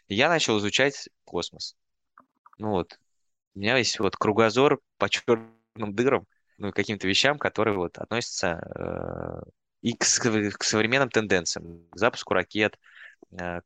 И 0.08 0.14
я 0.14 0.28
начал 0.28 0.58
изучать 0.58 1.08
космос. 1.24 1.76
Ну 2.58 2.70
вот, 2.70 2.98
у 3.54 3.60
меня 3.60 3.76
есть 3.76 3.98
вот 4.00 4.16
кругозор 4.16 4.80
по 4.98 5.08
черным 5.08 5.54
дырам, 5.78 6.26
ну 6.58 6.68
и 6.68 6.72
каким-то 6.72 7.06
вещам, 7.06 7.38
которые 7.38 7.76
вот 7.76 7.98
относятся 7.98 8.60
э, 8.74 9.50
и 9.82 9.92
к, 9.94 10.00
к 10.00 10.64
современным 10.64 11.10
тенденциям, 11.10 11.88
к 11.90 11.96
запуску 11.96 12.34
ракет, 12.34 12.74
э, 12.74 12.78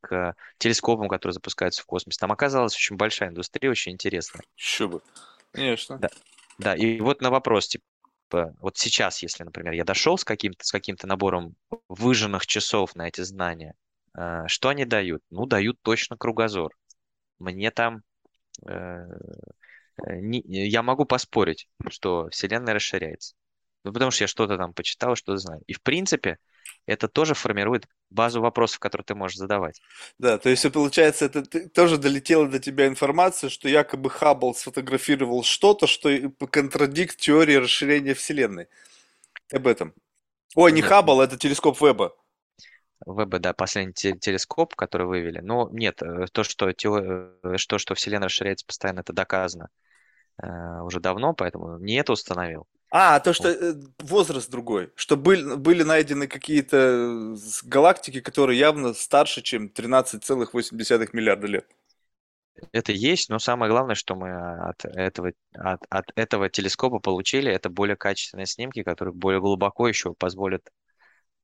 к 0.01 0.35
телескопам, 0.59 1.09
которые 1.09 1.35
запускаются 1.35 1.83
в 1.83 1.87
космосе. 1.87 2.19
Там 2.21 2.33
оказалась 2.33 2.75
очень 2.75 2.97
большая 2.97 3.31
индустрия, 3.31 3.71
очень 3.71 3.93
интересная. 3.93 4.43
Еще 4.57 4.89
бы. 4.89 5.01
Конечно. 5.53 5.99
Да, 5.99 6.09
да, 6.59 6.75
и 6.75 7.01
вот 7.01 7.21
на 7.21 7.31
вопрос, 7.31 7.69
типа, 7.69 7.85
вот 8.61 8.77
сейчас, 8.77 9.23
если, 9.23 9.45
например, 9.45 9.73
я 9.73 9.85
дошел 9.85 10.19
с 10.19 10.25
каким-то 10.25 10.65
с 10.65 10.73
каким-то 10.73 11.07
набором 11.07 11.55
выжженных 11.89 12.47
часов 12.47 12.95
на 12.95 13.09
эти 13.09 13.21
знания, 13.23 13.75
э, 14.17 14.45
что 14.49 14.69
они 14.69 14.85
дают? 14.85 15.23
Ну, 15.31 15.47
дают 15.47 15.79
точно 15.83 16.17
кругозор. 16.17 16.73
Мне 17.39 17.71
там 17.71 18.03
э, 18.69 19.07
э, 20.07 20.17
не- 20.21 20.43
я 20.47 20.83
могу 20.83 21.05
поспорить, 21.05 21.69
что 21.89 22.29
Вселенная 22.31 22.75
расширяется. 22.75 23.35
Ну, 23.85 23.93
потому 23.93 24.11
что 24.11 24.25
я 24.25 24.29
что-то 24.29 24.57
там 24.57 24.73
почитал, 24.75 25.17
что-то 25.17 25.39
знаю. 25.39 25.63
И, 25.67 25.73
в 25.73 25.83
принципе, 25.83 26.39
это 26.87 27.09
тоже 27.09 27.35
формирует 27.35 27.87
базу 28.11 28.41
вопросов, 28.41 28.79
которые 28.79 29.05
ты 29.05 29.15
можешь 29.15 29.39
задавать. 29.39 29.83
Да, 30.19 30.39
то 30.39 30.49
есть, 30.49 30.71
получается, 30.73 31.27
это 31.27 31.43
ты- 31.43 31.69
тоже 31.69 31.99
долетела 31.99 32.49
до 32.49 32.59
тебя 32.59 32.87
информация, 32.87 33.51
что 33.51 33.69
якобы 33.69 34.11
Хаббл 34.11 34.55
сфотографировал 34.55 35.43
что-то, 35.43 35.87
что 35.87 36.11
контрадикт 36.51 37.17
теории 37.19 37.55
расширения 37.57 38.15
Вселенной. 38.15 38.69
Об 39.53 39.67
этом. 39.67 39.95
Ой, 40.55 40.73
не 40.73 40.83
Нет, 40.83 40.89
Хаббл, 40.89 41.21
это 41.21 41.37
телескоп 41.39 41.81
Веба. 41.81 42.15
ВБ, 43.07 43.39
да, 43.41 43.53
последний 43.53 43.93
те- 43.93 44.17
телескоп, 44.19 44.75
который 44.75 45.07
вывели. 45.07 45.41
Но 45.41 45.69
нет, 45.71 46.03
э, 46.03 46.27
то, 46.33 46.45
что, 46.45 46.71
тео- 46.73 47.33
э, 47.43 47.57
что, 47.59 47.79
что 47.79 47.95
Вселенная 47.95 48.29
расширяется 48.29 48.67
постоянно, 48.67 49.01
это 49.01 49.13
доказано 49.13 49.69
э, 50.43 50.81
уже 50.83 51.01
давно, 51.01 51.35
поэтому 51.35 51.79
не 51.79 51.95
это 51.97 52.13
установил. 52.13 52.67
А, 52.91 53.19
то, 53.21 53.33
что 53.33 53.49
э, 53.49 53.75
возраст 53.99 54.51
другой, 54.51 54.93
что 54.95 55.17
были, 55.17 55.57
были 55.57 55.83
найдены 55.83 56.29
какие-то 56.29 56.77
э, 56.77 57.37
галактики, 57.65 58.21
которые 58.21 58.59
явно 58.59 58.95
старше, 58.95 59.43
чем 59.43 59.67
13,8 59.69 61.11
миллиарда 61.13 61.47
лет. 61.47 61.67
Это 62.73 62.93
есть, 62.93 63.29
но 63.29 63.39
самое 63.39 63.71
главное, 63.71 63.95
что 63.95 64.15
мы 64.15 64.31
от 64.33 64.85
этого, 64.85 65.33
от, 65.55 65.85
от 65.91 66.07
этого 66.15 66.49
телескопа 66.49 67.01
получили, 67.01 67.51
это 67.51 67.69
более 67.69 67.97
качественные 67.97 68.47
снимки, 68.47 68.83
которые 68.83 69.13
более 69.13 69.41
глубоко 69.41 69.89
еще 69.89 70.15
позволят 70.15 70.63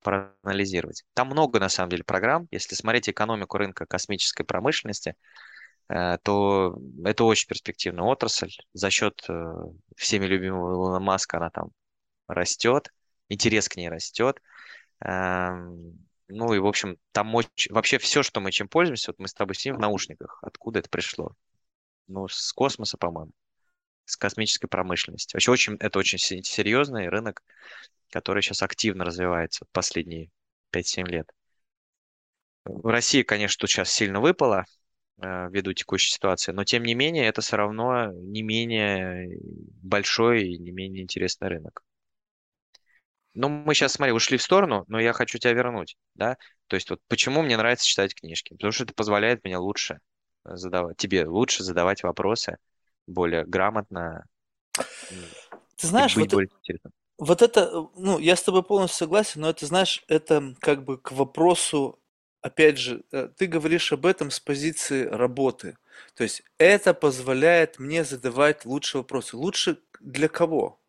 проанализировать. 0.03 1.05
Там 1.15 1.29
много, 1.29 1.61
на 1.61 1.69
самом 1.69 1.91
деле, 1.91 2.05
программ. 2.05 2.49
Если 2.51 2.75
смотреть 2.75 3.09
экономику 3.09 3.59
рынка 3.59 3.85
космической 3.87 4.45
промышленности, 4.45 5.11
э, 5.11 5.15
то 5.89 6.79
это 7.05 7.25
очень 7.25 7.49
перспективная 7.49 8.05
отрасль. 8.05 8.51
За 8.73 8.91
счет 8.91 9.23
э, 9.29 9.55
всеми 9.97 10.27
любимого 10.27 10.73
Илона 10.75 11.01
Маска 11.01 11.37
она 11.39 11.51
там 11.51 11.71
растет, 12.29 12.93
интерес 13.29 13.69
к 13.69 13.77
ней 13.77 13.89
растет. 13.89 14.41
Эм, 15.01 15.99
Ну 16.29 16.55
и, 16.55 16.59
в 16.61 16.67
общем, 16.67 16.99
там 17.13 17.37
оч- 17.37 17.71
вообще 17.71 17.99
все, 17.99 18.23
что 18.23 18.41
мы 18.41 18.53
чем 18.53 18.69
пользуемся, 18.69 19.11
вот 19.13 19.19
мы 19.21 19.29
с 19.29 19.35
тобой 19.35 19.55
сидим 19.57 19.77
в 19.77 19.81
наушниках. 19.81 20.39
Откуда 20.43 20.81
это 20.81 20.89
пришло? 20.91 21.35
Ну, 22.09 22.29
с 22.29 22.53
космоса, 22.53 22.99
по-моему, 22.99 23.33
с 24.07 24.17
космической 24.17 24.69
промышленности. 24.69 25.35
Вообще 25.37 25.51
очень, 25.53 25.77
это 25.81 25.99
очень 25.99 26.19
се- 26.19 26.43
серьезный 26.45 27.09
рынок, 27.09 27.43
который 28.11 28.43
сейчас 28.43 28.63
активно 28.63 29.05
развивается 29.05 29.67
последние 29.73 30.31
5-7 30.71 31.07
лет. 31.09 31.31
В 32.65 32.89
России, 32.89 33.23
конечно, 33.23 33.61
тут 33.61 33.71
сейчас 33.71 33.91
сильно 33.91 34.21
выпало 34.21 34.61
э, 34.61 34.65
ввиду 35.19 35.73
текущей 35.73 36.13
ситуации, 36.13 36.53
но 36.53 36.65
тем 36.65 36.83
не 36.85 36.95
менее 36.95 37.27
это 37.27 37.41
все 37.43 37.57
равно 37.57 38.13
не 38.13 38.43
менее 38.43 39.39
большой 39.83 40.49
и 40.49 40.59
не 40.59 40.71
менее 40.73 41.03
интересный 41.03 41.49
рынок. 41.49 41.83
Ну, 43.35 43.49
мы 43.49 43.75
сейчас, 43.75 43.93
смотри, 43.93 44.13
ушли 44.13 44.37
в 44.37 44.43
сторону, 44.43 44.85
но 44.89 45.01
я 45.01 45.13
хочу 45.13 45.39
тебя 45.39 45.53
вернуть, 45.53 45.97
да? 46.15 46.37
То 46.67 46.77
есть 46.77 46.91
вот 46.91 47.01
почему 47.09 47.43
мне 47.43 47.57
нравится 47.57 47.87
читать 47.87 48.15
книжки? 48.15 48.53
Потому 48.53 48.73
что 48.73 48.85
это 48.85 48.95
позволяет 48.95 49.43
мне 49.45 49.57
лучше 49.57 50.01
э, 50.45 50.57
задавать, 50.57 50.99
тебе 50.99 51.27
лучше 51.27 51.63
задавать 51.65 52.03
вопросы, 52.03 52.59
более 53.07 53.45
грамотно 53.45 54.25
Ты 55.77 55.87
знаешь, 55.87 56.17
вот, 56.17 56.29
более 56.29 56.51
вот 57.19 57.41
это, 57.41 57.61
э, 57.61 57.83
ну, 57.97 58.19
я 58.19 58.37
с 58.37 58.43
тобой 58.43 58.63
полностью 58.63 58.99
согласен, 58.99 59.41
но 59.41 59.51
это, 59.51 59.65
знаешь, 59.65 60.03
это 60.09 60.55
как 60.61 60.85
бы 60.85 60.99
к 60.99 61.13
вопросу, 61.13 61.99
опять 62.43 62.79
же, 62.79 63.05
э, 63.13 63.29
ты 63.37 63.47
говоришь 63.47 63.93
об 63.93 64.07
этом 64.07 64.31
с 64.31 64.41
позиции 64.41 65.05
работы. 65.07 65.77
То 66.15 66.25
есть 66.25 66.43
это 66.59 66.95
позволяет 66.95 67.79
мне 67.79 68.05
задавать 68.05 68.65
лучшие 68.67 69.03
вопросы. 69.03 69.37
Лучше 69.37 69.79
для 70.01 70.29
кого? 70.29 70.81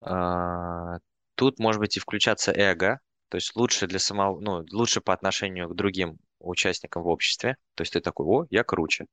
А, 0.00 0.98
Тут 1.34 1.58
может 1.58 1.80
быть 1.80 1.96
и 1.96 2.00
включаться 2.00 2.52
эго, 2.52 3.00
то 3.28 3.36
есть 3.36 3.54
лучше 3.56 3.86
для 3.86 3.98
самого, 3.98 4.40
ну, 4.40 4.64
лучше 4.72 5.00
по 5.02 5.12
отношению 5.12 5.68
к 5.68 5.74
другим 5.76 6.18
участникам 6.48 7.02
в 7.02 7.08
обществе. 7.08 7.56
То 7.74 7.82
есть 7.82 7.92
ты 7.92 8.00
такой, 8.00 8.26
о, 8.26 8.46
я 8.50 8.64
круче. 8.64 9.06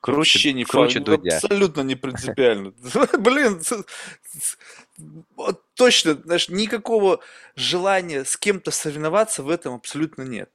Круче, 0.00 0.38
Вообще 0.38 0.52
не 0.52 0.64
круче 0.64 1.00
факт, 1.00 1.06
Дудя. 1.06 1.36
абсолютно 1.36 1.80
не 1.80 1.96
принципиально. 1.96 2.72
Блин, 3.18 3.60
точно, 5.74 6.14
знаешь, 6.14 6.48
никакого 6.48 7.20
желания 7.56 8.24
с 8.24 8.36
кем-то 8.36 8.70
соревноваться 8.70 9.42
в 9.42 9.50
этом 9.50 9.74
абсолютно 9.74 10.22
нет. 10.22 10.50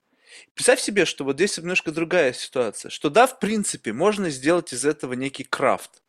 Представь 0.53 0.79
себе, 0.79 1.05
что 1.05 1.23
вот 1.25 1.36
здесь 1.36 1.57
немножко 1.57 1.91
другая 1.91 2.33
ситуация, 2.33 2.89
что 2.89 3.09
да, 3.09 3.27
в 3.27 3.39
принципе, 3.39 3.93
можно 3.93 4.29
сделать 4.29 4.73
из 4.73 4.86
этого 4.86 5.13
некий 5.13 5.43
крафт 5.43 6.01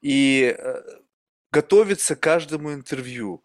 и 0.00 0.54
э, 0.56 0.82
готовиться 1.50 2.16
к 2.16 2.20
каждому 2.20 2.72
интервью, 2.72 3.42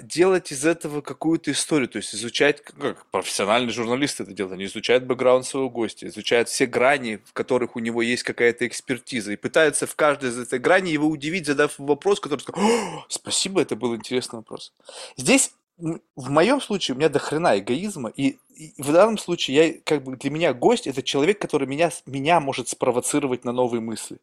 делать 0.00 0.52
из 0.52 0.64
этого 0.64 1.00
какую-то 1.00 1.50
историю, 1.50 1.88
то 1.88 1.96
есть 1.98 2.14
изучать, 2.14 2.62
как 2.62 3.04
профессиональный 3.06 3.72
журналист 3.72 4.20
это 4.20 4.32
делает, 4.32 4.54
они 4.54 4.66
изучают 4.66 5.04
бэкграунд 5.04 5.44
своего 5.44 5.68
гостя, 5.68 6.06
изучают 6.06 6.48
все 6.48 6.66
грани, 6.66 7.20
в 7.24 7.32
которых 7.32 7.74
у 7.74 7.80
него 7.80 8.00
есть 8.02 8.22
какая-то 8.22 8.66
экспертиза, 8.66 9.32
и 9.32 9.36
пытаются 9.36 9.86
в 9.86 9.96
каждой 9.96 10.30
из 10.30 10.38
этой 10.38 10.60
грани 10.60 10.90
его 10.90 11.08
удивить, 11.08 11.46
задав 11.46 11.74
вопрос, 11.78 12.20
который 12.20 12.44
«О, 12.52 13.04
спасибо, 13.08 13.60
это 13.60 13.74
был 13.74 13.96
интересный 13.96 14.36
вопрос. 14.36 14.72
Здесь 15.16 15.52
в 15.78 16.30
моем 16.30 16.60
случае 16.60 16.94
у 16.94 16.98
меня 16.98 17.08
до 17.08 17.18
хрена 17.18 17.58
эгоизма, 17.58 18.10
и, 18.10 18.38
и 18.54 18.72
в 18.78 18.92
данном 18.92 19.18
случае 19.18 19.56
я, 19.56 19.74
как 19.84 20.02
бы 20.02 20.16
для 20.16 20.30
меня 20.30 20.54
гость 20.54 20.86
это 20.86 21.02
человек, 21.02 21.38
который 21.38 21.66
меня, 21.66 21.90
меня 22.06 22.40
может 22.40 22.68
спровоцировать 22.68 23.44
на 23.44 23.52
новые 23.52 23.80
мысли. 23.80 24.18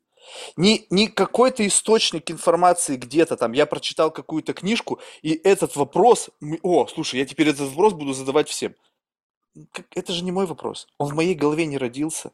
Не, 0.57 0.85
не 0.89 1.07
какой-то 1.07 1.65
источник 1.67 2.31
информации 2.31 2.95
где-то 2.95 3.37
там, 3.37 3.51
я 3.53 3.65
прочитал 3.65 4.11
какую-то 4.11 4.53
книжку, 4.53 4.99
и 5.21 5.33
этот 5.43 5.75
вопрос, 5.75 6.29
о, 6.61 6.87
слушай, 6.87 7.19
я 7.19 7.25
теперь 7.25 7.49
этот 7.49 7.69
вопрос 7.69 7.93
буду 7.93 8.13
задавать 8.13 8.49
всем. 8.49 8.75
Как- 9.71 9.85
Это 9.95 10.13
же 10.13 10.23
не 10.23 10.31
мой 10.31 10.45
вопрос. 10.45 10.87
Он 10.97 11.11
в 11.11 11.15
моей 11.15 11.35
голове 11.35 11.65
не 11.65 11.77
родился. 11.77 12.31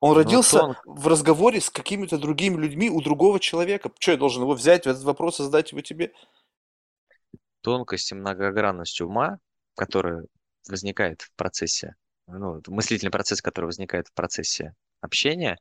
Он 0.00 0.10
Ну, 0.10 0.14
родился 0.16 0.58
тонко. 0.58 0.80
в 0.86 1.06
разговоре 1.08 1.60
с 1.60 1.68
какими-то 1.70 2.16
другими 2.18 2.56
людьми 2.56 2.88
у 2.90 3.00
другого 3.02 3.38
человека. 3.38 3.90
Что, 3.98 4.12
я 4.12 4.16
должен 4.16 4.42
его 4.42 4.52
взять, 4.54 4.86
этот 4.86 5.02
вопрос 5.04 5.40
и 5.40 5.42
задать 5.44 5.72
его 5.72 5.80
тебе? 5.82 6.12
тонкость 7.62 8.10
и 8.12 8.14
многогранность 8.14 9.00
ума, 9.02 9.38
которая 9.76 10.24
возникает 10.68 11.22
в 11.22 11.30
процессе, 11.36 11.94
ну, 12.26 12.62
мыслительный 12.68 13.10
процесс, 13.10 13.42
который 13.42 13.66
возникает 13.66 14.08
в 14.08 14.12
процессе 14.14 14.74
общения, 15.02 15.58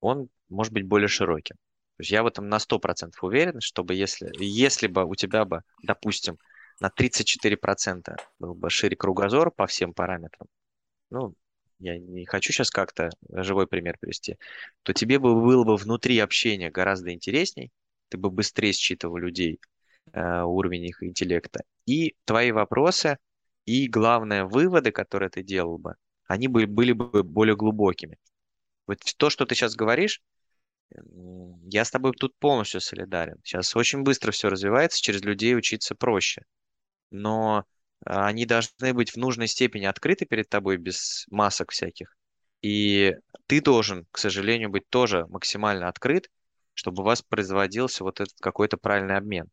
он 0.00 0.28
может 0.48 0.72
быть 0.72 0.86
более 0.86 1.08
широким. 1.08 1.56
То 1.96 2.02
есть 2.02 2.10
я 2.10 2.22
в 2.22 2.26
этом 2.26 2.48
на 2.48 2.58
100% 2.58 3.22
уверен, 3.22 3.60
чтобы 3.60 3.94
если, 3.94 4.30
если 4.38 4.86
бы 4.86 5.04
у 5.04 5.14
тебя 5.14 5.44
бы, 5.44 5.62
допустим, 5.82 6.38
на 6.80 6.88
34% 6.88 8.16
был 8.38 8.54
бы 8.54 8.70
шире 8.70 8.96
кругозор 8.96 9.50
по 9.50 9.66
всем 9.66 9.92
параметрам, 9.92 10.48
ну, 11.10 11.34
я 11.78 11.98
не 11.98 12.26
хочу 12.26 12.52
сейчас 12.52 12.70
как-то 12.70 13.10
живой 13.30 13.66
пример 13.66 13.96
привести, 14.00 14.36
то 14.82 14.92
тебе 14.92 15.18
бы 15.18 15.34
было 15.34 15.64
бы 15.64 15.76
внутри 15.76 16.18
общения 16.18 16.70
гораздо 16.70 17.12
интересней, 17.12 17.70
ты 18.08 18.18
бы 18.18 18.30
быстрее 18.30 18.72
считывал 18.72 19.16
людей, 19.16 19.60
э, 20.12 20.42
уровень 20.42 20.84
их 20.84 21.02
интеллекта, 21.02 21.62
и 21.86 22.14
твои 22.24 22.52
вопросы, 22.52 23.18
и, 23.64 23.88
главное, 23.88 24.44
выводы, 24.44 24.90
которые 24.90 25.30
ты 25.30 25.42
делал 25.42 25.78
бы, 25.78 25.94
они 26.26 26.48
бы, 26.48 26.66
были 26.66 26.92
бы 26.92 27.22
более 27.22 27.56
глубокими. 27.56 28.18
Вот 28.90 28.98
то, 29.16 29.30
что 29.30 29.46
ты 29.46 29.54
сейчас 29.54 29.76
говоришь, 29.76 30.20
я 31.70 31.84
с 31.84 31.92
тобой 31.92 32.12
тут 32.18 32.36
полностью 32.40 32.80
солидарен. 32.80 33.36
Сейчас 33.44 33.76
очень 33.76 34.02
быстро 34.02 34.32
все 34.32 34.48
развивается, 34.48 35.00
через 35.00 35.22
людей 35.22 35.56
учиться 35.56 35.94
проще. 35.94 36.42
Но 37.12 37.64
а, 38.04 38.26
они 38.26 38.46
должны 38.46 38.92
быть 38.92 39.12
в 39.12 39.16
нужной 39.16 39.46
степени 39.46 39.84
открыты 39.84 40.26
перед 40.26 40.48
тобой, 40.48 40.76
без 40.76 41.24
масок 41.30 41.70
всяких. 41.70 42.16
И 42.62 43.14
ты 43.46 43.60
должен, 43.60 44.08
к 44.10 44.18
сожалению, 44.18 44.70
быть 44.70 44.88
тоже 44.88 45.24
максимально 45.28 45.86
открыт, 45.88 46.28
чтобы 46.74 47.02
у 47.02 47.06
вас 47.06 47.22
производился 47.22 48.02
вот 48.02 48.20
этот 48.20 48.34
какой-то 48.40 48.76
правильный 48.76 49.16
обмен. 49.16 49.48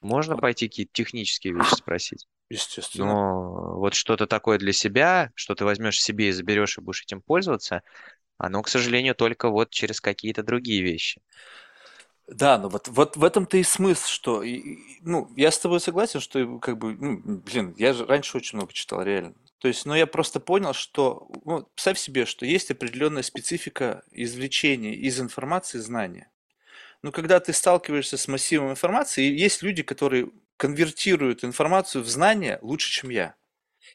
Можно 0.00 0.36
пойти 0.36 0.66
какие-то 0.66 0.92
технические 0.92 1.54
вещи 1.54 1.74
спросить. 1.76 2.26
Естественно. 2.48 3.06
Но 3.06 3.78
вот 3.78 3.94
что-то 3.94 4.26
такое 4.26 4.58
для 4.58 4.72
себя, 4.72 5.32
что 5.34 5.54
ты 5.54 5.64
возьмешь 5.64 6.00
себе 6.00 6.28
и 6.28 6.32
заберешь 6.32 6.78
и 6.78 6.80
будешь 6.80 7.02
этим 7.02 7.20
пользоваться, 7.20 7.82
оно, 8.38 8.62
к 8.62 8.68
сожалению, 8.68 9.14
только 9.14 9.50
вот 9.50 9.70
через 9.70 10.00
какие-то 10.00 10.42
другие 10.42 10.82
вещи. 10.82 11.20
Да, 12.26 12.58
ну 12.58 12.68
вот, 12.68 12.88
вот 12.88 13.16
в 13.16 13.22
этом-то 13.22 13.56
и 13.56 13.62
смысл, 13.62 14.06
что, 14.08 14.42
и- 14.42 14.78
ну, 15.02 15.30
я 15.36 15.50
с 15.52 15.58
тобой 15.60 15.78
согласен, 15.80 16.18
что, 16.20 16.58
как 16.58 16.76
бы, 16.76 16.94
ну, 16.94 17.20
блин, 17.38 17.72
я 17.78 17.92
же 17.92 18.04
раньше 18.04 18.36
очень 18.36 18.58
много 18.58 18.72
читал, 18.72 19.02
реально. 19.02 19.34
То 19.58 19.68
есть, 19.68 19.86
но 19.86 19.94
я 19.96 20.06
просто 20.08 20.40
понял, 20.40 20.72
что, 20.74 21.28
ну, 21.44 21.62
представь 21.74 21.98
себе, 21.98 22.26
что 22.26 22.44
есть 22.44 22.70
определенная 22.70 23.22
специфика 23.22 24.02
извлечения 24.10 24.92
из 24.94 25.20
информации 25.20 25.78
знания. 25.78 26.30
Ну, 27.02 27.12
когда 27.12 27.40
ты 27.40 27.52
сталкиваешься 27.52 28.18
с 28.18 28.28
массивом 28.28 28.70
информации, 28.72 29.24
есть 29.24 29.62
люди, 29.62 29.82
которые 29.84 30.30
конвертируют 30.56 31.44
информацию 31.44 32.04
в 32.04 32.08
знания 32.08 32.58
лучше, 32.62 32.90
чем 32.90 33.10
я. 33.10 33.36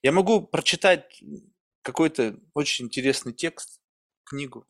Я 0.04 0.14
могу 0.14 0.42
прочитать 0.42 1.22
какой-то 1.84 2.38
очень 2.56 2.86
интересный 2.88 3.34
текст, 3.34 3.81
книгу, 4.32 4.66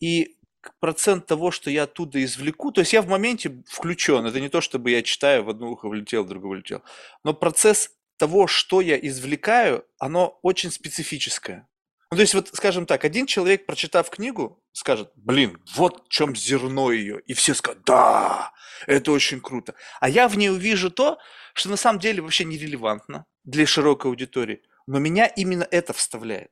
и 0.00 0.36
процент 0.80 1.26
того, 1.26 1.50
что 1.50 1.70
я 1.70 1.84
оттуда 1.84 2.22
извлеку, 2.22 2.70
то 2.72 2.80
есть 2.80 2.92
я 2.92 3.02
в 3.02 3.08
моменте 3.08 3.62
включен, 3.66 4.26
это 4.26 4.40
не 4.40 4.48
то, 4.48 4.60
чтобы 4.60 4.90
я 4.90 5.02
читаю, 5.02 5.44
в 5.44 5.50
одно 5.50 5.70
ухо 5.70 5.88
влетел, 5.88 6.24
в 6.24 6.28
другое 6.28 6.58
влетел, 6.58 6.82
но 7.24 7.34
процесс 7.34 7.90
того, 8.18 8.46
что 8.46 8.80
я 8.80 8.96
извлекаю, 8.98 9.84
оно 9.98 10.38
очень 10.42 10.70
специфическое. 10.70 11.66
Ну, 12.10 12.16
то 12.16 12.22
есть, 12.22 12.34
вот, 12.34 12.48
скажем 12.52 12.86
так, 12.86 13.04
один 13.04 13.26
человек, 13.26 13.66
прочитав 13.66 14.10
книгу, 14.10 14.60
скажет, 14.72 15.12
блин, 15.14 15.62
вот 15.76 16.06
в 16.06 16.08
чем 16.08 16.34
зерно 16.34 16.90
ее. 16.90 17.20
И 17.20 17.34
все 17.34 17.54
скажут, 17.54 17.84
да, 17.84 18.52
это 18.88 19.12
очень 19.12 19.40
круто. 19.40 19.74
А 20.00 20.08
я 20.08 20.26
в 20.28 20.36
ней 20.36 20.50
увижу 20.50 20.90
то, 20.90 21.18
что 21.54 21.68
на 21.70 21.76
самом 21.76 22.00
деле 22.00 22.20
вообще 22.20 22.44
нерелевантно 22.44 23.26
для 23.44 23.64
широкой 23.64 24.10
аудитории. 24.10 24.60
Но 24.88 24.98
меня 24.98 25.26
именно 25.26 25.66
это 25.70 25.92
вставляет. 25.92 26.50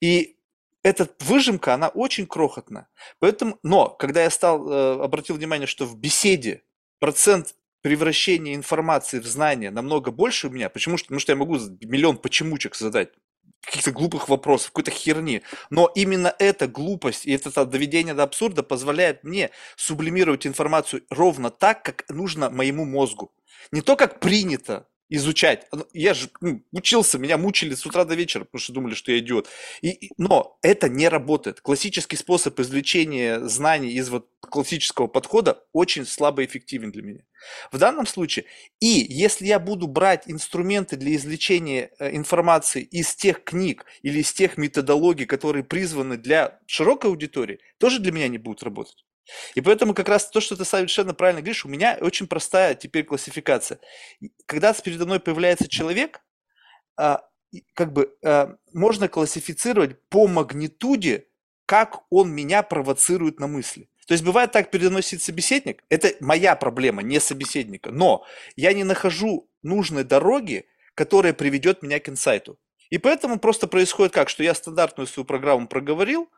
И 0.00 0.37
эта 0.82 1.08
выжимка, 1.20 1.74
она 1.74 1.88
очень 1.88 2.26
крохотна. 2.26 2.88
Поэтому, 3.18 3.58
но 3.62 3.88
когда 3.88 4.22
я 4.22 4.30
стал, 4.30 4.70
э, 4.70 5.02
обратил 5.02 5.36
внимание, 5.36 5.66
что 5.66 5.86
в 5.86 5.98
беседе 5.98 6.62
процент 7.00 7.54
превращения 7.82 8.54
информации 8.54 9.18
в 9.18 9.26
знание 9.26 9.70
намного 9.70 10.10
больше 10.10 10.48
у 10.48 10.50
меня, 10.50 10.68
почему? 10.68 10.96
Потому 10.96 11.20
что 11.20 11.32
я 11.32 11.36
могу 11.36 11.56
миллион 11.80 12.18
почемучек 12.18 12.74
задать, 12.74 13.10
каких-то 13.60 13.92
глупых 13.92 14.28
вопросов, 14.28 14.68
какой-то 14.68 14.90
херни. 14.90 15.42
Но 15.70 15.90
именно 15.94 16.34
эта 16.38 16.66
глупость 16.66 17.26
и 17.26 17.32
это 17.32 17.64
доведение 17.64 18.14
до 18.14 18.22
абсурда 18.22 18.62
позволяет 18.62 19.24
мне 19.24 19.50
сублимировать 19.76 20.46
информацию 20.46 21.02
ровно 21.10 21.50
так, 21.50 21.82
как 21.82 22.04
нужно 22.08 22.50
моему 22.50 22.84
мозгу. 22.84 23.32
Не 23.72 23.82
то, 23.82 23.96
как 23.96 24.20
принято, 24.20 24.86
изучать. 25.08 25.66
Я 25.92 26.14
же 26.14 26.28
ну, 26.40 26.62
учился, 26.72 27.18
меня 27.18 27.38
мучили 27.38 27.74
с 27.74 27.86
утра 27.86 28.04
до 28.04 28.14
вечера, 28.14 28.44
потому 28.44 28.60
что 28.60 28.72
думали, 28.72 28.94
что 28.94 29.12
я 29.12 29.18
идиот. 29.18 29.48
И, 29.82 30.10
но 30.18 30.58
это 30.62 30.88
не 30.88 31.08
работает. 31.08 31.60
Классический 31.60 32.16
способ 32.16 32.58
извлечения 32.60 33.40
знаний 33.40 33.92
из 33.92 34.08
вот 34.10 34.28
классического 34.40 35.06
подхода 35.06 35.62
очень 35.72 36.06
слабо 36.06 36.44
эффективен 36.44 36.90
для 36.90 37.02
меня. 37.02 37.20
В 37.70 37.78
данном 37.78 38.06
случае, 38.06 38.46
и 38.80 38.86
если 38.86 39.46
я 39.46 39.58
буду 39.58 39.86
брать 39.86 40.24
инструменты 40.26 40.96
для 40.96 41.14
извлечения 41.14 41.90
э, 41.98 42.14
информации 42.16 42.82
из 42.82 43.14
тех 43.14 43.44
книг 43.44 43.84
или 44.02 44.20
из 44.20 44.32
тех 44.32 44.58
методологий, 44.58 45.26
которые 45.26 45.64
призваны 45.64 46.16
для 46.16 46.58
широкой 46.66 47.10
аудитории, 47.10 47.60
тоже 47.78 48.00
для 48.00 48.12
меня 48.12 48.28
не 48.28 48.38
будут 48.38 48.62
работать. 48.62 49.04
И 49.54 49.60
поэтому 49.60 49.94
как 49.94 50.08
раз 50.08 50.28
то, 50.28 50.40
что 50.40 50.56
ты 50.56 50.64
совершенно 50.64 51.14
правильно 51.14 51.40
говоришь, 51.40 51.64
у 51.64 51.68
меня 51.68 51.98
очень 52.00 52.26
простая 52.26 52.74
теперь 52.74 53.04
классификация. 53.04 53.78
Когда 54.46 54.72
передо 54.72 55.06
мной 55.06 55.20
появляется 55.20 55.68
человек, 55.68 56.20
а, 56.96 57.22
как 57.74 57.92
бы 57.92 58.16
а, 58.24 58.56
можно 58.72 59.08
классифицировать 59.08 59.96
по 60.08 60.26
магнитуде, 60.26 61.26
как 61.66 62.00
он 62.10 62.30
меня 62.30 62.62
провоцирует 62.62 63.40
на 63.40 63.46
мысли. 63.46 63.88
То 64.06 64.14
есть 64.14 64.24
бывает 64.24 64.52
так, 64.52 64.72
сидит 64.72 65.22
собеседник, 65.22 65.84
это 65.90 66.14
моя 66.20 66.56
проблема, 66.56 67.02
не 67.02 67.20
собеседника, 67.20 67.92
но 67.92 68.24
я 68.56 68.72
не 68.72 68.82
нахожу 68.82 69.50
нужной 69.62 70.04
дороги, 70.04 70.66
которая 70.94 71.34
приведет 71.34 71.82
меня 71.82 72.00
к 72.00 72.08
инсайту. 72.08 72.58
И 72.88 72.96
поэтому 72.96 73.38
просто 73.38 73.66
происходит 73.68 74.14
как, 74.14 74.30
что 74.30 74.42
я 74.42 74.54
стандартную 74.54 75.06
свою 75.06 75.26
программу 75.26 75.68
проговорил, 75.68 76.30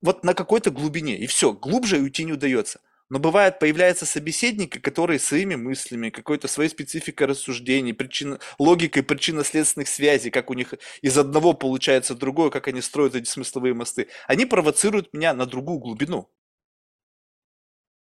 вот 0.00 0.24
на 0.24 0.34
какой-то 0.34 0.70
глубине, 0.70 1.18
и 1.18 1.26
все, 1.26 1.52
глубже 1.52 1.98
уйти 1.98 2.24
не 2.24 2.32
удается. 2.32 2.80
Но 3.10 3.18
бывает, 3.18 3.58
появляются 3.58 4.06
собеседники, 4.06 4.78
которые 4.78 5.18
своими 5.18 5.54
мыслями, 5.54 6.08
какой-то 6.08 6.48
своей 6.48 6.70
спецификой 6.70 7.26
рассуждений, 7.26 7.92
причин, 7.92 8.38
логикой 8.58 9.02
причинно-следственных 9.02 9.88
связей, 9.88 10.30
как 10.30 10.48
у 10.48 10.54
них 10.54 10.72
из 11.02 11.18
одного 11.18 11.52
получается 11.52 12.14
другое, 12.14 12.48
как 12.48 12.68
они 12.68 12.80
строят 12.80 13.14
эти 13.14 13.28
смысловые 13.28 13.74
мосты, 13.74 14.08
они 14.26 14.46
провоцируют 14.46 15.12
меня 15.12 15.34
на 15.34 15.44
другую 15.44 15.78
глубину. 15.78 16.30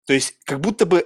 То 0.05 0.13
есть, 0.13 0.38
как 0.45 0.61
будто 0.61 0.86
бы 0.86 1.05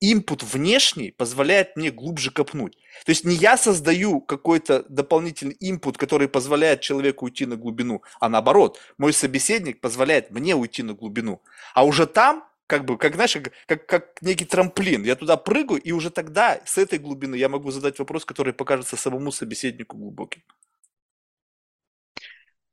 инпут 0.00 0.42
внешний 0.42 1.10
позволяет 1.10 1.76
мне 1.76 1.90
глубже 1.90 2.30
копнуть. 2.30 2.76
То 3.04 3.10
есть 3.10 3.24
не 3.24 3.34
я 3.34 3.56
создаю 3.56 4.20
какой-то 4.20 4.84
дополнительный 4.88 5.56
инпут, 5.60 5.98
который 5.98 6.28
позволяет 6.28 6.80
человеку 6.80 7.26
уйти 7.26 7.46
на 7.46 7.56
глубину, 7.56 8.02
а 8.20 8.28
наоборот, 8.28 8.78
мой 8.98 9.12
собеседник 9.12 9.80
позволяет 9.80 10.30
мне 10.30 10.54
уйти 10.54 10.82
на 10.82 10.94
глубину. 10.94 11.42
А 11.74 11.84
уже 11.84 12.06
там, 12.06 12.44
как 12.66 12.84
бы, 12.84 12.98
как, 12.98 13.14
знаешь, 13.14 13.34
как, 13.34 13.52
как, 13.66 13.86
как 13.86 14.22
некий 14.22 14.44
трамплин, 14.44 15.04
я 15.04 15.16
туда 15.16 15.36
прыгаю, 15.36 15.80
и 15.80 15.92
уже 15.92 16.10
тогда 16.10 16.60
с 16.64 16.78
этой 16.78 16.98
глубины 16.98 17.36
я 17.36 17.48
могу 17.48 17.70
задать 17.70 17.98
вопрос, 17.98 18.24
который 18.24 18.52
покажется 18.52 18.96
самому 18.96 19.32
собеседнику 19.32 19.96
глубоким. 19.96 20.42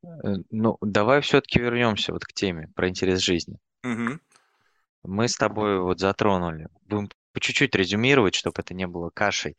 Э, 0.03 0.35
ну, 0.51 0.77
давай 0.81 1.21
все-таки 1.21 1.59
вернемся 1.59 2.11
вот 2.11 2.25
к 2.25 2.33
теме 2.33 2.69
про 2.75 2.89
интерес 2.89 3.19
жизни. 3.19 3.57
Угу. 3.83 4.19
Мы 5.03 5.27
с 5.27 5.35
тобой 5.35 5.79
вот 5.79 5.99
затронули. 5.99 6.67
Будем 6.85 7.09
по 7.33 7.39
чуть-чуть 7.39 7.75
резюмировать, 7.75 8.35
чтобы 8.35 8.55
это 8.59 8.73
не 8.73 8.87
было 8.87 9.09
кашей. 9.09 9.57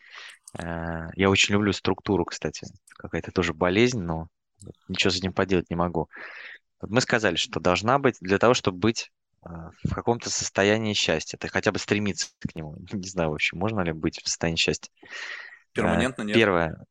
Э, 0.59 1.09
я 1.15 1.29
очень 1.29 1.55
люблю 1.55 1.73
структуру, 1.73 2.25
кстати. 2.25 2.67
Какая-то 2.97 3.33
тоже 3.33 3.53
болезнь, 3.53 4.01
но 4.01 4.29
ничего 4.89 5.11
с 5.11 5.17
этим 5.17 5.33
поделать 5.33 5.71
не 5.71 5.77
могу. 5.77 6.09
Вот 6.81 6.91
мы 6.91 7.01
сказали, 7.01 7.37
что 7.37 7.61
должна 7.61 7.99
быть 7.99 8.17
для 8.21 8.39
того, 8.39 8.55
чтобы 8.55 8.79
быть 8.79 9.11
э, 9.45 9.49
в 9.85 9.95
каком-то 9.95 10.31
состоянии 10.31 10.95
счастья. 10.95 11.37
Ты 11.37 11.49
хотя 11.49 11.73
бы 11.73 11.79
стремиться 11.79 12.29
к 12.41 12.55
нему. 12.55 12.77
Не 12.93 13.09
знаю, 13.09 13.31
в 13.31 13.35
общем, 13.35 13.59
можно 13.59 13.81
ли 13.81 13.93
быть 13.93 14.23
в 14.23 14.29
состоянии 14.29 14.57
счастья. 14.57 14.91
Перманентно 15.73 16.23
нет. 16.23 16.37
Первое. 16.37 16.87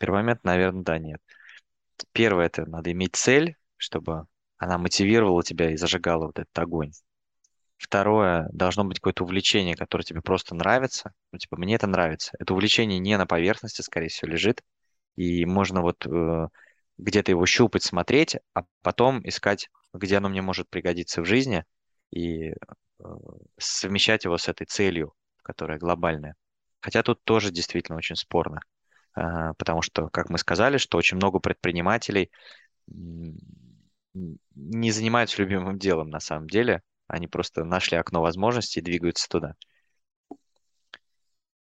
Момент, 0.00 0.42
наверное, 0.42 0.82
да, 0.82 0.98
нет. 0.98 1.20
Первое, 2.10 2.46
это 2.46 2.66
надо 2.66 2.90
иметь 2.90 3.14
цель, 3.14 3.56
чтобы 3.76 4.26
она 4.58 4.78
мотивировала 4.78 5.44
тебя 5.44 5.70
и 5.70 5.76
зажигала 5.76 6.26
вот 6.26 6.38
этот 6.40 6.58
огонь. 6.58 6.90
Второе, 7.76 8.48
должно 8.52 8.84
быть 8.84 9.00
какое-то 9.00 9.24
увлечение, 9.24 9.76
которое 9.76 10.04
тебе 10.04 10.22
просто 10.22 10.54
нравится. 10.54 11.12
Ну, 11.30 11.38
типа, 11.38 11.56
мне 11.56 11.74
это 11.74 11.86
нравится. 11.86 12.32
Это 12.38 12.54
увлечение 12.54 12.98
не 12.98 13.16
на 13.18 13.26
поверхности, 13.26 13.82
скорее 13.82 14.08
всего, 14.08 14.32
лежит. 14.32 14.62
И 15.16 15.44
можно 15.44 15.82
вот 15.82 16.06
э, 16.06 16.48
где-то 16.98 17.32
его 17.32 17.44
щупать, 17.46 17.82
смотреть, 17.82 18.36
а 18.54 18.62
потом 18.82 19.26
искать, 19.28 19.68
где 19.92 20.16
оно 20.16 20.28
мне 20.28 20.42
может 20.42 20.68
пригодиться 20.70 21.20
в 21.20 21.26
жизни, 21.26 21.64
и 22.10 22.50
э, 22.50 22.54
совмещать 23.58 24.24
его 24.24 24.38
с 24.38 24.48
этой 24.48 24.66
целью, 24.66 25.14
которая 25.42 25.78
глобальная. 25.78 26.36
Хотя 26.80 27.02
тут 27.02 27.22
тоже 27.24 27.50
действительно 27.50 27.98
очень 27.98 28.16
спорно, 28.16 28.60
а, 29.14 29.54
потому 29.54 29.82
что, 29.82 30.08
как 30.08 30.30
мы 30.30 30.38
сказали, 30.38 30.78
что 30.78 30.98
очень 30.98 31.16
много 31.16 31.40
предпринимателей 31.40 32.30
не 32.86 34.90
занимаются 34.90 35.42
любимым 35.42 35.78
делом 35.78 36.10
на 36.10 36.20
самом 36.20 36.48
деле, 36.48 36.82
они 37.06 37.28
просто 37.28 37.64
нашли 37.64 37.96
окно 37.96 38.20
возможностей 38.20 38.80
и 38.80 38.82
двигаются 38.82 39.28
туда. 39.28 39.54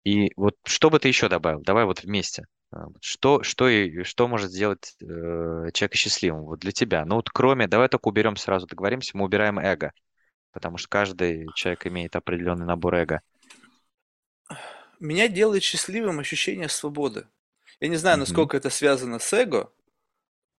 И 0.04 0.30
вот 0.36 0.56
что 0.64 0.90
бы 0.90 0.98
ты 0.98 1.08
еще 1.08 1.28
добавил? 1.28 1.62
Давай 1.62 1.84
вот 1.84 2.02
вместе. 2.02 2.46
А, 2.70 2.86
что, 3.00 3.42
что, 3.42 3.68
и, 3.68 4.02
что 4.02 4.28
может 4.28 4.50
сделать 4.50 4.96
э, 5.00 5.70
человека 5.72 5.96
счастливым 5.96 6.42
вот 6.42 6.60
для 6.60 6.72
тебя? 6.72 7.04
Ну 7.04 7.16
вот 7.16 7.30
кроме, 7.30 7.66
давай 7.66 7.88
только 7.88 8.08
уберем 8.08 8.36
сразу, 8.36 8.66
договоримся, 8.66 9.16
мы 9.16 9.24
убираем 9.24 9.58
эго, 9.58 9.92
потому 10.52 10.76
что 10.76 10.88
каждый 10.88 11.46
человек 11.54 11.86
имеет 11.86 12.16
определенный 12.16 12.66
набор 12.66 12.96
эго. 12.96 13.20
Меня 15.00 15.28
делает 15.28 15.62
счастливым 15.62 16.20
ощущение 16.20 16.68
свободы. 16.68 17.26
Я 17.80 17.88
не 17.88 17.96
знаю, 17.96 18.18
насколько 18.18 18.56
mm-hmm. 18.56 18.60
это 18.60 18.70
связано 18.70 19.18
с 19.18 19.32
эго. 19.32 19.72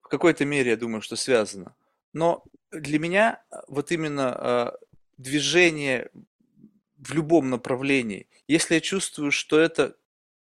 В 0.02 0.08
какой-то 0.08 0.46
мере 0.46 0.72
я 0.72 0.78
думаю, 0.78 1.02
что 1.02 1.16
связано. 1.16 1.76
Но 2.14 2.44
для 2.80 3.00
меня 3.00 3.44
вот 3.68 3.92
именно 3.92 4.38
э, 4.38 4.72
движение 5.18 6.10
в 6.98 7.14
любом 7.14 7.50
направлении, 7.50 8.28
если 8.48 8.76
я 8.76 8.82
чувствую, 8.82 9.32
что 9.32 9.60
это 9.60 9.96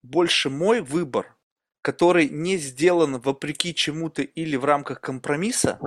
больше 0.01 0.49
мой 0.49 0.81
выбор, 0.81 1.35
который 1.81 2.29
не 2.29 2.57
сделан 2.57 3.19
вопреки 3.19 3.73
чему-то 3.73 4.21
или 4.21 4.55
в 4.55 4.65
рамках 4.65 5.01
компромисса, 5.01 5.79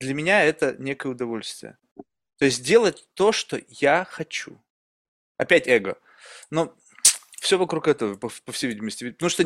для 0.00 0.14
меня 0.14 0.44
это 0.44 0.76
некое 0.78 1.10
удовольствие. 1.10 1.78
То 2.38 2.44
есть 2.44 2.64
делать 2.64 3.08
то, 3.14 3.32
что 3.32 3.60
я 3.68 4.04
хочу. 4.04 4.60
Опять 5.36 5.68
эго. 5.68 5.98
Но 6.50 6.76
все 7.44 7.58
вокруг 7.58 7.88
этого, 7.88 8.16
по, 8.16 8.30
по 8.44 8.52
всей 8.52 8.68
видимости. 8.68 9.10
Потому 9.10 9.28
что, 9.28 9.44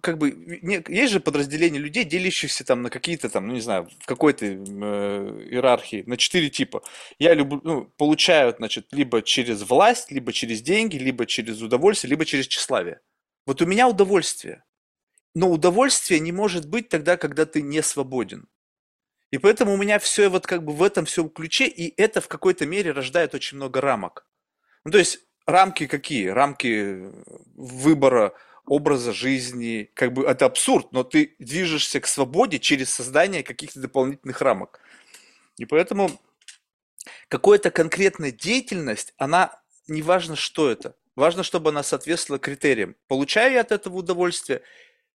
как 0.00 0.18
бы, 0.18 0.32
не, 0.32 0.82
есть 0.88 1.12
же 1.12 1.20
подразделение 1.20 1.80
людей, 1.80 2.04
делящихся 2.04 2.64
там 2.64 2.82
на 2.82 2.90
какие-то 2.90 3.28
там, 3.28 3.46
ну 3.46 3.54
не 3.54 3.60
знаю, 3.60 3.88
в 4.00 4.06
какой-то 4.06 4.46
э, 4.46 4.50
иерархии, 5.50 6.04
на 6.06 6.16
четыре 6.16 6.48
типа. 6.48 6.82
Я 7.18 7.34
люблю, 7.34 7.60
ну, 7.62 7.84
получаю, 7.98 8.54
значит, 8.56 8.86
либо 8.92 9.20
через 9.20 9.62
власть, 9.68 10.10
либо 10.10 10.32
через 10.32 10.62
деньги, 10.62 10.96
либо 10.96 11.26
через 11.26 11.60
удовольствие, 11.60 12.08
либо 12.10 12.24
через 12.24 12.46
тщеславие. 12.46 13.00
Вот 13.46 13.60
у 13.60 13.66
меня 13.66 13.88
удовольствие. 13.88 14.64
Но 15.34 15.50
удовольствие 15.50 16.20
не 16.20 16.32
может 16.32 16.68
быть 16.68 16.88
тогда, 16.88 17.16
когда 17.18 17.44
ты 17.44 17.60
не 17.60 17.82
свободен. 17.82 18.48
И 19.30 19.38
поэтому 19.38 19.74
у 19.74 19.76
меня 19.76 19.98
все 19.98 20.28
вот 20.28 20.46
как 20.46 20.64
бы 20.64 20.72
в 20.72 20.82
этом 20.82 21.04
всем 21.04 21.28
ключе, 21.28 21.66
и 21.66 21.92
это 22.00 22.22
в 22.22 22.28
какой-то 22.28 22.64
мере 22.66 22.92
рождает 22.92 23.34
очень 23.34 23.56
много 23.58 23.80
рамок. 23.80 24.26
Ну, 24.84 24.92
то 24.92 24.98
есть 24.98 25.20
рамки 25.46 25.86
какие? 25.86 26.28
Рамки 26.28 27.10
выбора 27.54 28.34
образа 28.66 29.12
жизни, 29.12 29.90
как 29.94 30.12
бы 30.12 30.24
это 30.24 30.46
абсурд, 30.46 30.92
но 30.92 31.04
ты 31.04 31.36
движешься 31.38 32.00
к 32.00 32.06
свободе 32.06 32.58
через 32.58 32.90
создание 32.90 33.42
каких-то 33.42 33.80
дополнительных 33.80 34.40
рамок. 34.40 34.80
И 35.58 35.66
поэтому 35.66 36.10
какая-то 37.28 37.70
конкретная 37.70 38.32
деятельность, 38.32 39.12
она, 39.18 39.60
не 39.86 40.02
важно, 40.02 40.34
что 40.34 40.70
это, 40.70 40.96
важно, 41.14 41.42
чтобы 41.42 41.70
она 41.70 41.82
соответствовала 41.82 42.38
критериям. 42.38 42.96
Получаю 43.06 43.52
я 43.52 43.60
от 43.60 43.72
этого 43.72 43.96
удовольствие 43.96 44.62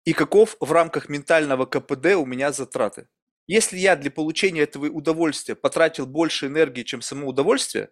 и 0.05 0.13
каков 0.13 0.57
в 0.61 0.73
рамках 0.73 1.09
ментального 1.09 1.67
КПД 1.67 2.15
у 2.17 2.27
меня 2.27 2.53
затраты. 2.53 3.09
Если 3.47 3.79
я 3.79 3.95
для 3.95 4.11
получения 4.11 4.63
этого 4.63 4.87
удовольствия 4.87 5.55
потратил 5.55 6.07
больше 6.07 6.47
энергии, 6.47 6.83
чем 6.83 7.01
само 7.01 7.29
удовольствие, 7.29 7.91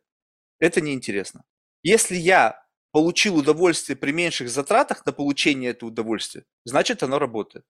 это 0.59 0.81
неинтересно. 0.81 1.45
Если 1.85 2.17
я 2.17 2.61
получил 2.91 3.37
удовольствие 3.37 3.97
при 3.97 4.11
меньших 4.11 4.49
затратах 4.49 5.07
на 5.07 5.13
получение 5.13 5.71
этого 5.71 5.91
удовольствия, 5.91 6.45
значит 6.65 7.05
оно 7.05 7.21
работает. 7.21 7.65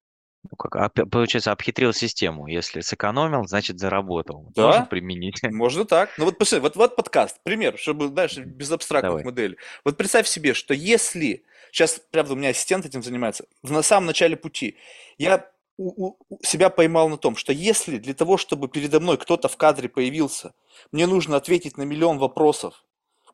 Ну, 0.51 0.57
как, 0.57 0.93
получается, 1.11 1.53
обхитрил 1.53 1.93
систему. 1.93 2.47
Если 2.47 2.81
сэкономил, 2.81 3.47
значит 3.47 3.79
заработал. 3.79 4.51
Да, 4.55 4.67
можно 4.67 4.87
применить. 4.87 5.43
Можно 5.51 5.85
так. 5.87 6.11
Ну 6.19 6.27
вот 6.27 6.39
посмотри, 6.39 6.63
вот, 6.63 6.77
вот 6.77 6.97
подкаст, 6.97 7.39
пример, 7.43 7.79
чтобы, 7.79 8.09
знаешь, 8.09 8.37
без 8.37 8.71
абстрактных 8.71 9.11
Давай. 9.11 9.25
моделей. 9.25 9.57
Вот 9.85 9.97
представь 9.97 10.27
себе, 10.27 10.53
что 10.53 10.75
если 10.75 11.45
Сейчас, 11.75 12.01
правда, 12.13 12.35
у 12.35 12.37
меня 12.37 12.51
ассистент 12.51 12.87
этим 12.87 13.03
занимается. 13.03 13.47
В 13.65 13.83
самом 13.83 14.07
начале 14.07 14.37
пути 14.37 14.77
я 15.19 15.51
у, 15.77 16.15
у 16.29 16.39
себя 16.45 16.71
поймал 16.71 17.09
на 17.09 17.17
том, 17.17 17.35
что 17.35 17.53
если 17.53 17.99
для 17.99 18.15
того, 18.15 18.37
чтобы 18.37 18.69
передо 18.69 19.01
мной 19.01 19.19
кто-то 19.19 19.49
в 19.49 19.57
кадре 19.57 19.89
появился, 19.89 20.55
мне 20.93 21.09
нужно 21.09 21.37
ответить 21.37 21.77
на 21.77 21.83
миллион 21.83 22.19
вопросов, 22.19 22.85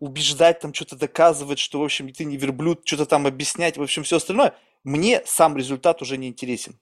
убеждать 0.00 0.60
там, 0.60 0.74
что-то 0.74 0.96
доказывать, 0.96 1.58
что, 1.58 1.80
в 1.80 1.84
общем, 1.84 2.12
ты 2.12 2.24
не 2.24 2.36
верблюд, 2.36 2.80
что-то 2.84 3.06
там 3.06 3.26
объяснять, 3.26 3.76
в 3.76 3.82
общем, 3.82 4.02
все 4.02 4.16
остальное, 4.16 4.54
мне 4.82 5.22
сам 5.26 5.56
результат 5.56 6.02
уже 6.02 6.16
не 6.16 6.28
интересен. 6.28 6.80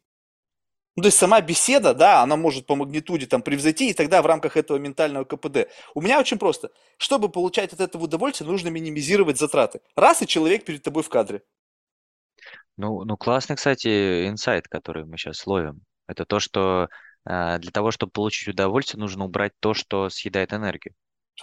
Ну, 0.96 1.02
то 1.02 1.06
есть 1.08 1.18
сама 1.18 1.40
беседа, 1.40 1.94
да, 1.94 2.22
она 2.22 2.36
может 2.36 2.66
по 2.66 2.74
магнитуде 2.74 3.26
там 3.26 3.42
превзойти, 3.42 3.90
и 3.90 3.94
тогда 3.94 4.20
в 4.20 4.26
рамках 4.26 4.56
этого 4.56 4.78
ментального 4.78 5.24
КПД. 5.24 5.68
У 5.94 6.00
меня 6.00 6.18
очень 6.18 6.38
просто. 6.38 6.72
Чтобы 6.96 7.28
получать 7.28 7.72
от 7.72 7.80
этого 7.80 8.04
удовольствие, 8.04 8.50
нужно 8.50 8.68
минимизировать 8.68 9.38
затраты. 9.38 9.80
Раз 9.94 10.22
и 10.22 10.26
человек 10.26 10.64
перед 10.64 10.82
тобой 10.82 11.04
в 11.04 11.08
кадре. 11.08 11.42
Ну, 12.76 13.04
ну 13.04 13.16
классный, 13.16 13.54
кстати, 13.54 14.28
инсайт, 14.28 14.66
который 14.66 15.04
мы 15.04 15.16
сейчас 15.18 15.46
ловим. 15.46 15.82
Это 16.08 16.24
то, 16.24 16.40
что 16.40 16.88
э, 17.28 17.58
для 17.60 17.70
того, 17.70 17.92
чтобы 17.92 18.10
получить 18.10 18.48
удовольствие, 18.48 19.00
нужно 19.00 19.24
убрать 19.24 19.52
то, 19.60 19.74
что 19.74 20.08
съедает 20.08 20.52
энергию. 20.52 20.94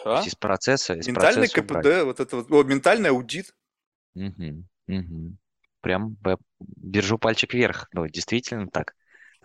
Да? 0.04 0.22
Из 0.22 0.36
процесса, 0.36 0.94
из 0.94 1.08
Ментальный 1.08 1.48
процесса 1.48 1.62
КПД, 1.62 1.76
убрать. 1.76 2.04
вот 2.04 2.20
это 2.20 2.36
вот, 2.38 2.52
о, 2.52 2.64
ментальный 2.64 3.10
аудит. 3.10 3.56
Угу, 4.16 4.66
угу. 4.88 5.38
Прям 5.82 6.18
держу 6.60 7.18
пальчик 7.18 7.54
вверх. 7.54 7.88
Ну, 7.94 8.08
действительно 8.08 8.68
так. 8.68 8.96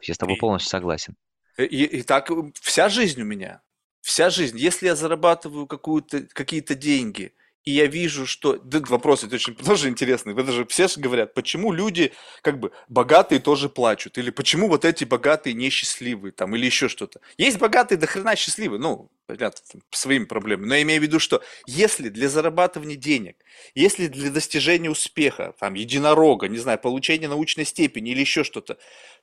Я 0.03 0.15
с 0.15 0.19
тобой 0.19 0.37
полностью 0.39 0.71
согласен. 0.71 1.17
И, 1.59 1.85
и 1.85 2.03
так 2.03 2.31
вся 2.61 2.89
жизнь 2.89 3.21
у 3.21 3.25
меня. 3.25 3.63
Вся 4.01 4.31
жизнь. 4.31 4.59
Если 4.59 4.87
я 4.87 4.97
зарабатываю 4.97 5.67
какую-то, 5.67 6.27
какие-то 6.33 6.75
деньги, 6.75 7.35
и 7.65 7.73
я 7.73 7.87
вижу, 7.87 8.27
что... 8.27 8.57
Да, 8.57 8.81
вопрос 8.89 9.23
это 9.23 9.35
очень 9.35 9.55
тоже 9.65 9.89
интересный. 9.89 10.33
Вы 10.33 10.45
даже 10.45 10.65
все 10.67 10.89
говорят, 10.97 11.35
почему 11.35 11.73
люди 11.73 12.13
как 12.43 12.59
бы 12.59 12.73
богатые 12.89 13.39
тоже 13.39 13.69
плачут? 13.69 14.17
Или 14.17 14.31
почему 14.31 14.69
вот 14.69 14.85
эти 14.85 15.05
богатые 15.05 15.53
несчастливые? 15.53 16.33
Там, 16.33 16.57
или 16.57 16.65
еще 16.65 16.89
что-то. 16.89 17.21
Есть 17.37 17.59
богатые 17.59 17.99
до 17.99 18.07
хрена 18.07 18.35
счастливые. 18.35 18.81
Ну, 18.81 19.11
понятно, 19.27 19.81
по 19.91 19.97
своим 19.97 20.27
проблемам. 20.27 20.69
Но 20.69 20.75
я 20.75 20.83
имею 20.83 21.01
в 21.01 21.03
виду, 21.03 21.19
что 21.19 21.43
если 21.67 22.09
для 22.09 22.31
зарабатывания 22.31 22.97
денег, 22.97 23.37
если 23.75 24.07
для 24.07 24.31
достижения 24.31 24.91
успеха, 24.91 25.55
там, 25.61 25.75
единорога, 25.75 26.49
не 26.49 26.59
знаю, 26.59 26.79
получения 26.79 27.29
научной 27.29 27.67
степени 27.67 28.13
или 28.13 28.21
еще 28.21 28.43
что-то, 28.43 28.79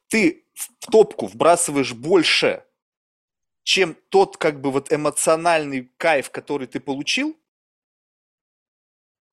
ты 0.09 0.45
в 0.53 0.91
топку 0.91 1.25
вбрасываешь 1.25 1.93
больше, 1.93 2.63
чем 3.63 3.97
тот 4.09 4.37
как 4.37 4.61
бы 4.61 4.71
вот 4.71 4.93
эмоциональный 4.93 5.91
кайф, 5.97 6.29
который 6.29 6.67
ты 6.67 6.79
получил, 6.79 7.35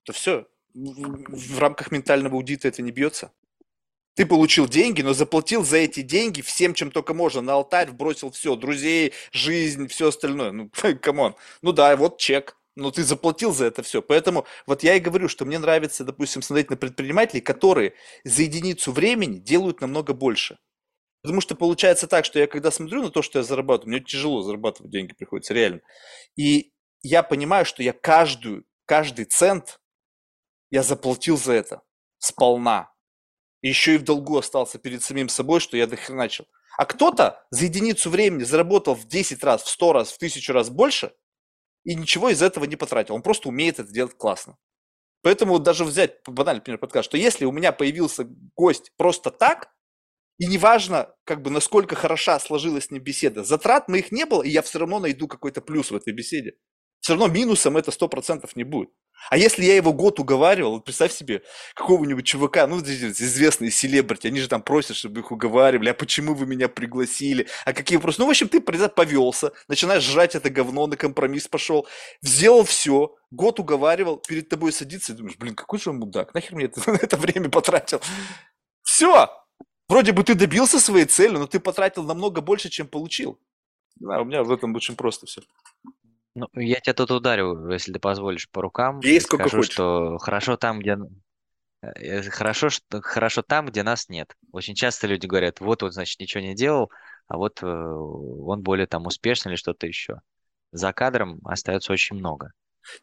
то 0.05 0.12
все, 0.12 0.46
в, 0.74 1.55
в 1.55 1.59
рамках 1.59 1.90
ментального 1.90 2.36
аудита 2.36 2.68
это 2.68 2.82
не 2.82 2.92
бьется. 2.92 3.32
Ты 4.14 4.26
получил 4.26 4.68
деньги, 4.68 5.02
но 5.02 5.12
заплатил 5.12 5.64
за 5.64 5.78
эти 5.78 6.00
деньги 6.02 6.40
всем, 6.40 6.74
чем 6.74 6.92
только 6.92 7.14
можно. 7.14 7.40
На 7.40 7.55
алтарь 7.55 7.90
вбросил 7.90 8.30
все, 8.30 8.55
друзей, 8.55 9.12
жизнь, 9.32 9.88
все 9.88 10.09
остальное. 10.09 10.52
Ну, 10.52 10.70
come 11.01 11.20
on. 11.20 11.34
Ну 11.62 11.72
да, 11.72 11.96
вот 11.96 12.18
чек. 12.18 12.57
Но 12.76 12.90
ты 12.90 13.05
заплатил 13.05 13.52
за 13.52 13.66
это 13.66 13.82
все. 13.82 14.02
Поэтому 14.02 14.46
вот 14.66 14.82
я 14.82 14.94
и 14.96 15.00
говорю, 15.00 15.28
что 15.28 15.44
мне 15.44 15.59
нравится, 15.59 16.05
допустим, 16.05 16.42
смотреть 16.42 16.70
на 16.70 16.76
предпринимателей, 16.76 17.40
которые 17.40 17.94
за 18.24 18.42
единицу 18.42 18.92
времени 18.92 19.38
делают 19.38 19.80
намного 19.80 20.12
больше. 20.12 20.59
Потому 21.22 21.40
что 21.40 21.55
получается 21.55 22.07
так, 22.07 22.24
что 22.24 22.38
я 22.38 22.46
когда 22.46 22.70
смотрю 22.70 23.02
на 23.02 23.11
то, 23.11 23.22
что 23.22 23.38
я 23.38 23.44
зарабатываю, 23.44 23.94
мне 23.94 24.00
тяжело 24.00 24.42
зарабатывать 24.42 24.92
деньги 24.92 25.14
приходится, 25.14 25.55
реально. 25.55 25.80
И 26.36 26.72
я 27.02 27.22
понимаю, 27.22 27.64
что 27.64 27.82
я 27.82 27.92
каждую, 27.92 28.64
каждый 28.86 29.24
цент 29.24 29.80
я 30.75 30.83
заплатил 30.83 31.37
за 31.37 31.53
это 31.53 31.83
сполна. 32.18 32.93
И 33.62 33.68
еще 33.68 33.95
и 33.95 33.99
в 33.99 34.03
долгу 34.03 34.39
остался 34.39 34.77
перед 34.77 35.05
самим 35.05 35.29
собой, 35.29 35.61
что 35.61 35.77
я 35.77 35.87
дохреначил. 35.87 36.47
А 36.77 36.85
кто-то 36.85 37.47
за 37.51 37.66
единицу 37.66 38.11
времени 38.11 38.43
заработал 38.43 38.97
в 38.97 39.07
10 39.07 39.45
раз, 39.45 39.62
в 39.62 39.68
100 39.68 39.93
раз, 39.93 40.11
в 40.11 40.16
1000 40.16 40.53
раз 40.53 40.70
больше, 40.70 41.12
и 41.85 41.95
ничего 41.95 42.29
из 42.29 42.43
этого 42.43 42.64
не 42.64 42.75
потратил. 42.75 43.14
Он 43.14 43.22
просто 43.22 43.51
умеет 43.51 43.79
это 43.79 43.93
делать 43.93 44.18
классно. 44.18 44.57
Поэтому 45.22 45.61
даже 45.61 45.85
взять 45.85 46.16
банальный 46.27 46.61
пример 46.61 46.81
подкаст, 46.81 47.09
что 47.09 47.16
если 47.16 47.45
у 47.45 47.53
меня 47.53 47.70
появился 47.70 48.27
гость 48.57 48.91
просто 48.97 49.31
так, 49.31 49.70
и 50.39 50.47
неважно, 50.47 51.14
как 51.22 51.41
бы, 51.43 51.51
насколько 51.51 51.95
хороша 51.95 52.41
сложилась 52.41 52.87
с 52.87 52.91
ним 52.91 53.01
беседа, 53.01 53.45
затрат 53.45 53.89
моих 53.89 54.11
не 54.11 54.27
было, 54.27 54.43
и 54.43 54.51
я 54.51 54.62
все 54.62 54.81
равно 54.81 54.99
найду 54.99 55.29
какой-то 55.29 55.61
плюс 55.61 55.93
в 55.93 55.95
этой 55.95 56.12
беседе. 56.12 56.57
Все 57.05 57.12
равно 57.12 57.28
минусом 57.28 57.76
это 57.76 57.90
100% 57.90 58.48
не 58.55 58.64
будет. 58.64 58.88
А 59.28 59.36
если 59.36 59.62
я 59.62 59.76
его 59.76 59.92
год 59.92 60.18
уговаривал, 60.20 60.80
представь 60.80 61.12
себе, 61.12 61.42
какого-нибудь 61.74 62.24
чувака, 62.24 62.66
ну, 62.66 62.80
известные 62.80 63.70
селебрити, 63.70 64.28
они 64.28 64.40
же 64.40 64.48
там 64.48 64.62
просят, 64.62 64.96
чтобы 64.96 65.20
их 65.20 65.30
уговаривали, 65.30 65.90
а 65.90 65.94
почему 65.94 66.32
вы 66.32 66.46
меня 66.46 66.66
пригласили, 66.66 67.46
а 67.66 67.74
какие 67.74 67.98
вопросы? 67.98 68.22
Ну, 68.22 68.26
в 68.26 68.30
общем, 68.30 68.48
ты 68.48 68.59
повелся, 68.59 69.52
начинаешь 69.68 70.02
жрать 70.02 70.34
это 70.34 70.48
говно, 70.48 70.86
на 70.86 70.96
компромисс 70.96 71.46
пошел, 71.46 71.86
сделал 72.22 72.64
все, 72.64 73.14
год 73.30 73.61
уговаривал, 73.61 74.16
перед 74.16 74.48
тобой 74.48 74.72
садится 74.72 75.12
и 75.12 75.14
думаешь, 75.14 75.36
блин, 75.36 75.55
какой 75.55 75.78
же 75.78 75.90
он 75.90 75.98
мудак, 75.98 76.32
нахер 76.32 76.55
мне 76.55 76.64
это, 76.64 76.80
это 76.90 77.18
время 77.18 77.50
потратил? 77.50 78.00
Все! 78.82 79.28
Вроде 79.88 80.12
бы 80.12 80.24
ты 80.24 80.34
добился 80.34 80.80
своей 80.80 81.05
цели, 81.05 81.36
но 81.36 81.46
ты 81.46 81.61
потратил 81.61 82.02
намного 82.05 82.40
больше, 82.40 82.70
чем 82.70 82.86
получил. 82.86 83.38
Да, 83.96 84.22
у 84.22 84.24
меня 84.24 84.42
в 84.42 84.50
этом 84.50 84.74
очень 84.74 84.96
просто 84.96 85.26
все. 85.26 85.42
Ну, 86.35 86.49
я 86.55 86.80
тебя 86.80 86.95
тут 86.95 87.11
ударю, 87.11 87.68
если 87.70 87.93
ты 87.93 87.99
позволишь, 88.01 88.49
по 88.51 88.62
рукам. 88.62 89.01
Бей 89.01 89.20
сколько 89.20 89.45
Скажу, 89.45 89.59
хочешь. 89.59 89.72
что 89.72 90.18
хорошо 90.18 90.57
там, 90.57 90.80
где... 90.80 90.97
э, 91.82 92.22
Хорошо, 92.30 92.70
что... 92.70 93.01
хорошо 93.03 93.43
там, 93.43 93.66
где 93.66 93.82
нас 93.82 94.09
нет. 94.09 94.35
Очень 94.53 94.74
часто 94.74 95.07
люди 95.07 95.26
говорят, 95.26 95.61
вот 95.61 95.82
он, 95.82 95.93
значит, 95.93 96.18
ничего 96.18 96.43
не 96.43 96.55
делал, 96.55 96.91
а 97.28 97.37
вот 97.37 97.62
э, 97.62 97.66
он 97.66 98.62
более 98.62 98.87
там 98.87 99.07
успешный 99.07 99.51
или 99.51 99.57
что-то 99.57 99.87
еще. 99.87 100.20
За 100.72 100.93
кадром 100.93 101.41
остается 101.45 101.93
очень 101.93 102.16
много. 102.16 102.53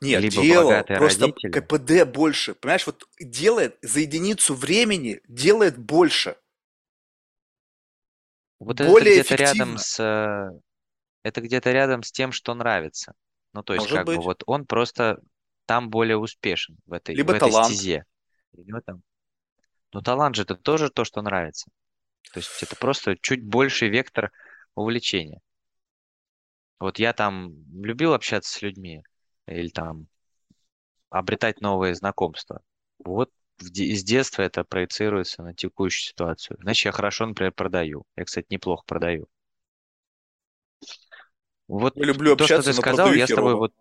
Нет, 0.02 0.22
Либо 0.22 0.42
делал, 0.42 0.84
просто 0.84 1.26
родители. 1.28 1.52
КПД 1.52 2.06
больше. 2.06 2.54
Понимаешь, 2.54 2.86
вот 2.86 3.06
делает 3.20 3.78
за 3.82 4.02
единицу 4.02 4.54
времени, 4.56 5.22
делает 5.28 5.78
больше. 5.78 6.36
Вот 8.60 8.78
Более 8.78 9.20
это 9.22 9.36
где-то 9.36 9.36
рядом 9.42 9.78
с... 9.78 10.62
Это 11.24 11.42
где-то 11.42 11.72
рядом 11.72 12.04
с 12.04 12.12
тем, 12.12 12.32
что 12.32 12.54
нравится. 12.54 13.14
Ну, 13.54 13.64
то 13.64 13.74
есть, 13.74 13.86
Может 13.86 13.98
как 13.98 14.06
бы 14.08 14.16
быть. 14.16 14.26
вот 14.26 14.44
он 14.46 14.66
просто 14.66 15.20
там 15.66 15.90
более 15.90 16.18
успешен 16.18 16.78
в 16.86 16.94
этой, 16.94 17.16
Либо 17.16 17.32
в 17.32 17.36
этой 17.36 17.50
талант. 17.52 17.68
стезе. 17.74 18.06
Него 18.54 18.82
там... 18.82 19.02
Ну, 19.94 20.02
талант 20.02 20.36
же 20.36 20.44
это 20.44 20.56
тоже 20.56 20.90
то, 20.90 21.04
что 21.04 21.22
нравится. 21.22 21.70
То 22.34 22.40
есть 22.40 22.64
это 22.64 22.76
просто 22.76 23.18
чуть 23.18 23.44
больший 23.44 23.90
вектор 23.90 24.32
увлечения. 24.76 25.42
Вот 26.80 26.98
я 26.98 27.14
там 27.14 27.54
любил 27.74 28.14
общаться 28.14 28.52
с 28.52 28.62
людьми 28.62 29.04
или 29.48 29.70
там 29.70 30.08
обретать 31.10 31.62
новые 31.62 31.94
знакомства. 31.94 32.62
Вот 33.04 33.30
из 33.60 34.04
детства 34.04 34.42
это 34.42 34.64
проецируется 34.64 35.44
на 35.44 35.54
текущую 35.54 36.10
ситуацию. 36.10 36.58
Значит, 36.62 36.86
я 36.86 36.92
хорошо, 36.92 37.28
например, 37.28 37.52
продаю. 37.52 38.06
Я, 38.16 38.26
кстати, 38.26 38.48
неплохо 38.50 38.84
продаю. 38.88 39.28
Вот 41.72 41.96
Я 41.96 42.04
люблю 42.04 42.36
то, 42.36 42.44
что 42.44 42.62
ты 42.62 42.74
сказал, 42.74 43.14
я 43.14 43.26
с 43.26 43.30
тобой 43.30 43.56
вот 43.56 43.74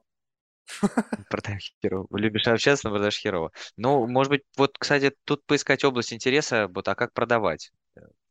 продаю 1.28 1.58
херово. 1.82 2.06
Любишь 2.16 2.46
общаться, 2.46 2.86
но 2.86 2.94
продаешь 2.94 3.18
херово. 3.18 3.50
Ну, 3.76 4.06
может 4.06 4.30
быть, 4.30 4.42
вот, 4.56 4.78
кстати, 4.78 5.12
тут 5.24 5.44
поискать 5.44 5.82
область 5.82 6.12
интереса, 6.12 6.68
вот, 6.68 6.86
а 6.86 6.94
как 6.94 7.12
продавать? 7.12 7.72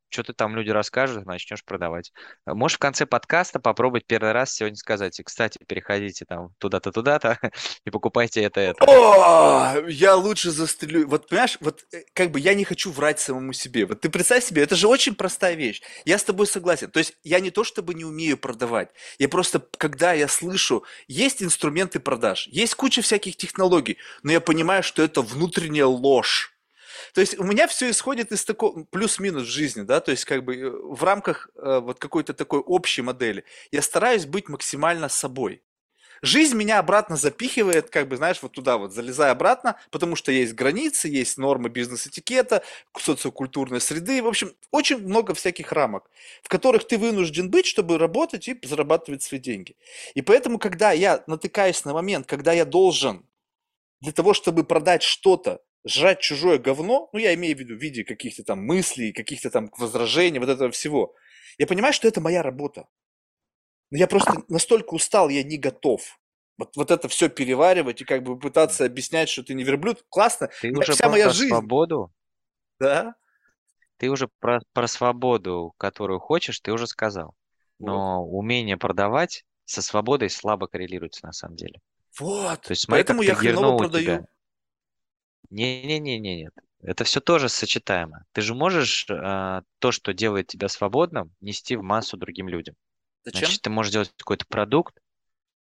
Что 0.10 0.24
ты 0.24 0.34
там 0.34 0.55
люди 0.55 0.70
расскажут, 0.72 1.26
начнешь 1.26 1.64
продавать. 1.64 2.12
Можешь 2.45 2.78
в 2.78 2.80
конце 2.80 3.05
подкаста 3.05 3.60
попробовать 3.60 4.05
первый 4.05 4.32
раз 4.32 4.53
сегодня 4.53 4.76
сказать, 4.76 5.20
и, 5.20 5.24
кстати, 5.24 5.60
переходите 5.68 6.26
там 6.26 6.49
туда-то, 6.57 6.91
туда-то 6.91 7.38
и 7.86 7.89
покупайте 7.89 8.41
это, 8.41 8.60
это. 8.60 8.84
О, 8.86 9.88
я 9.88 10.16
лучше 10.16 10.51
застрелю. 10.51 11.07
Вот 11.07 11.28
понимаешь, 11.28 11.57
вот 11.62 11.86
э, 11.93 12.03
как 12.14 12.32
бы 12.32 12.39
я 12.39 12.53
не 12.55 12.64
хочу 12.64 12.91
врать 12.91 13.20
самому 13.20 13.53
себе. 13.53 13.86
Вот 13.86 14.01
ты 14.01 14.10
представь 14.10 14.43
себе, 14.43 14.64
это 14.64 14.76
же 14.76 14.88
очень 14.88 15.16
простая 15.16 15.55
вещь. 15.55 15.82
Я 16.05 16.18
с 16.18 16.24
тобой 16.24 16.47
согласен. 16.47 16.89
То 16.89 16.99
есть 16.99 17.14
я 17.24 17.39
не 17.39 17.51
то 17.51 17.64
чтобы 17.64 17.93
не 17.93 18.05
умею 18.05 18.38
продавать. 18.38 18.89
Я 19.20 19.30
просто, 19.30 19.64
когда 19.78 20.14
я 20.14 20.28
слышу, 20.28 20.84
есть 21.07 21.43
инструменты 21.43 21.99
продаж, 21.99 22.47
есть 22.47 22.76
куча 22.76 23.01
всяких 23.01 23.38
технологий, 23.38 23.97
но 24.24 24.32
я 24.32 24.41
понимаю, 24.41 24.84
что 24.84 25.03
это 25.03 25.22
внутренняя 25.22 25.86
ложь. 25.86 26.55
То 27.14 27.22
есть 27.22 27.39
у 27.39 27.43
меня 27.43 27.68
все 27.68 27.89
исходит 27.89 28.32
из 28.32 28.45
такого 28.45 28.84
плюс-минус 28.86 29.43
в 29.43 29.49
жизни, 29.49 29.82
да, 29.82 29.99
то 29.99 30.12
есть 30.12 30.26
как 30.26 30.43
бы 30.43 30.55
э, 30.55 30.70
в 30.70 31.03
рамках 31.03 31.49
э, 31.55 31.80
вот 31.80 31.99
какой-то 31.99 32.34
такой 32.34 32.60
общей 32.60 33.01
модели 33.01 33.43
я 33.72 33.82
стараюсь 33.82 34.26
быть 34.26 34.49
максимально 34.49 35.10
собой. 35.10 35.62
Жизнь 36.22 36.55
меня 36.55 36.80
обратно 36.80 37.16
запихивает, 37.16 37.89
как 37.89 38.07
бы, 38.10 38.18
знаешь, 38.18 38.41
вот 38.41 38.51
туда 38.51 38.78
вот, 38.78 38.93
залезая 38.93 39.32
обратно, 39.32 39.78
потому 39.89 40.16
что 40.16 40.32
есть 40.32 40.53
границы, 40.53 41.07
есть 41.07 41.38
нормы 41.38 41.70
бизнес-этикета, 41.70 42.64
социокультурной 42.97 43.80
среды, 43.80 44.22
в 44.22 44.28
общем, 44.28 44.53
очень 44.72 44.97
много 44.97 45.34
всяких 45.34 45.72
рамок, 45.72 46.10
в 46.43 46.49
которых 46.49 46.86
ты 46.86 46.97
вынужден 46.97 47.49
быть, 47.49 47.66
чтобы 47.66 47.97
работать 47.97 48.47
и 48.49 48.60
зарабатывать 48.64 49.24
свои 49.24 49.39
деньги. 49.39 49.78
И 50.14 50.22
поэтому, 50.22 50.60
когда 50.60 50.91
я 50.91 51.24
натыкаюсь 51.28 51.86
на 51.86 51.93
момент, 51.93 52.28
когда 52.28 52.51
я 52.51 52.66
должен 52.66 53.26
для 54.01 54.12
того, 54.12 54.34
чтобы 54.34 54.64
продать 54.64 55.03
что-то, 55.03 55.62
жрать 55.86 56.19
чужое 56.19 56.57
говно, 56.57 57.09
ну, 57.13 57.19
я 57.19 57.34
имею 57.36 57.55
в 57.55 57.59
виду 57.59 57.75
в 57.75 57.82
виде 57.82 58.03
каких-то 58.03 58.43
там 58.43 58.65
мыслей, 58.65 59.13
каких-то 59.13 59.49
там 59.49 59.71
возражений, 59.77 60.39
вот 60.39 60.49
этого 60.49 60.71
всего, 60.71 61.15
я 61.57 61.67
понимаю, 61.67 61.93
что 61.93 62.07
это 62.07 62.21
моя 62.21 62.41
работа. 62.41 62.88
Но 63.91 63.97
я 63.97 64.07
просто 64.07 64.43
настолько 64.49 64.93
устал, 64.93 65.30
я 65.30 65.43
не 65.43 65.57
готов. 65.57 66.19
Вот, 66.57 66.75
вот 66.75 66.91
это 66.91 67.07
все 67.07 67.30
переваривать 67.30 68.01
и 68.01 68.05
как 68.05 68.23
бы 68.23 68.38
пытаться 68.38 68.86
объяснять, 68.86 69.30
что 69.30 69.43
ты 69.43 69.53
не 69.53 69.63
верблюд. 69.63 70.05
Классно. 70.09 70.49
Ты 70.61 70.71
но 70.71 70.80
уже 70.80 70.91
вся 70.91 71.09
моя 71.09 71.30
жизнь, 71.30 71.49
свободу, 71.49 72.13
да? 72.80 73.15
ты 73.99 74.09
уже 74.09 74.30
про, 74.39 74.61
про 74.73 74.88
свободу, 74.88 75.73
которую 75.77 76.19
хочешь, 76.19 76.59
ты 76.61 76.71
уже 76.71 76.88
сказал. 76.88 77.36
Вот. 77.77 77.88
Но 77.88 78.25
умение 78.25 78.77
продавать 78.77 79.45
со 79.65 79.82
свободой 79.82 80.30
слабо 80.30 80.67
коррелируется 80.67 81.25
на 81.25 81.34
самом 81.34 81.57
деле. 81.57 81.80
Вот. 82.17 82.61
То 82.61 82.71
есть 82.71 82.84
смотри, 82.84 83.03
Поэтому 83.03 83.21
я 83.21 83.36
хреново 83.36 83.77
продаю. 83.77 84.03
тебя. 84.03 84.25
Не-не-не-не, 85.49 86.43
нет. 86.43 86.53
Это 86.81 87.03
все 87.03 87.19
тоже 87.19 87.49
сочетаемо. 87.49 88.25
Ты 88.31 88.41
же 88.41 88.55
можешь 88.55 89.05
э, 89.09 89.61
то, 89.79 89.91
что 89.91 90.13
делает 90.13 90.47
тебя 90.47 90.69
свободным, 90.69 91.33
нести 91.41 91.75
в 91.75 91.83
массу 91.83 92.15
другим 92.15 92.47
людям. 92.47 92.75
Зачем? 93.25 93.47
Значит, 93.47 93.61
ты 93.61 93.69
можешь 93.69 93.91
делать 93.91 94.13
какой-то 94.15 94.45
продукт. 94.47 94.97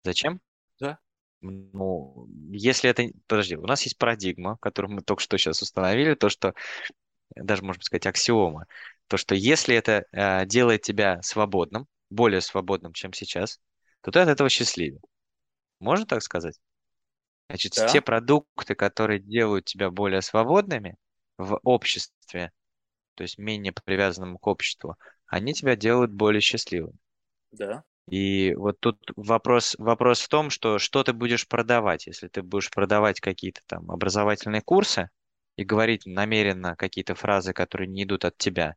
Зачем? 0.03 0.39
Да. 0.79 0.99
Ну, 1.41 2.27
если 2.51 2.89
это... 2.89 3.03
Подожди, 3.27 3.57
у 3.57 3.65
нас 3.65 3.81
есть 3.83 3.97
парадигма, 3.97 4.57
которую 4.61 4.93
мы 4.93 5.01
только 5.01 5.21
что 5.21 5.37
сейчас 5.37 5.61
установили, 5.61 6.15
то, 6.15 6.29
что, 6.29 6.53
даже, 7.35 7.63
можно 7.63 7.83
сказать, 7.83 8.05
аксиома, 8.05 8.65
то, 9.07 9.17
что 9.17 9.35
если 9.35 9.75
это 9.75 10.05
э, 10.11 10.45
делает 10.45 10.83
тебя 10.83 11.21
свободным, 11.21 11.87
более 12.09 12.41
свободным, 12.41 12.93
чем 12.93 13.11
сейчас, 13.11 13.59
то 14.01 14.11
ты 14.11 14.19
от 14.19 14.29
этого 14.29 14.49
счастливее. 14.49 15.01
Можно 15.79 16.05
так 16.05 16.23
сказать? 16.23 16.57
Значит, 17.49 17.73
Да. 17.75 17.87
те 17.87 18.01
продукты, 18.01 18.75
которые 18.75 19.19
делают 19.19 19.65
тебя 19.65 19.89
более 19.89 20.21
свободными 20.21 20.95
в 21.37 21.59
обществе, 21.63 22.51
то 23.15 23.23
есть 23.23 23.37
менее 23.37 23.73
привязанным 23.73 24.37
к 24.37 24.47
обществу, 24.47 24.97
они 25.27 25.53
тебя 25.53 25.75
делают 25.75 26.11
более 26.11 26.41
счастливым. 26.41 26.99
Да. 27.51 27.83
И 28.09 28.55
вот 28.55 28.79
тут 28.79 28.99
вопрос, 29.15 29.75
вопрос 29.77 30.21
в 30.21 30.29
том, 30.29 30.49
что 30.49 30.79
что 30.79 31.03
ты 31.03 31.13
будешь 31.13 31.47
продавать. 31.47 32.07
Если 32.07 32.27
ты 32.27 32.41
будешь 32.41 32.71
продавать 32.71 33.19
какие-то 33.19 33.61
там 33.67 33.91
образовательные 33.91 34.61
курсы 34.61 35.09
и 35.57 35.63
говорить 35.63 36.05
намеренно 36.05 36.75
какие-то 36.75 37.13
фразы, 37.15 37.53
которые 37.53 37.87
не 37.87 38.03
идут 38.03 38.25
от 38.25 38.37
тебя, 38.37 38.75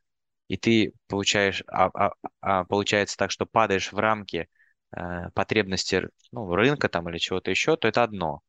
и 0.48 0.56
ты 0.58 0.92
получаешь, 1.08 1.62
а, 1.66 1.86
а- 1.94 2.12
а 2.40 2.64
получается 2.64 3.16
так, 3.16 3.30
что 3.30 3.46
падаешь 3.46 3.92
в 3.92 3.98
рамки 3.98 4.48
э, 4.94 5.30
потребности 5.34 6.08
ну, 6.32 6.54
рынка 6.54 6.90
там 6.90 7.08
или 7.08 7.16
чего-то 7.18 7.50
еще, 7.50 7.76
то 7.78 7.88
это 7.88 8.02
одно. 8.02 8.42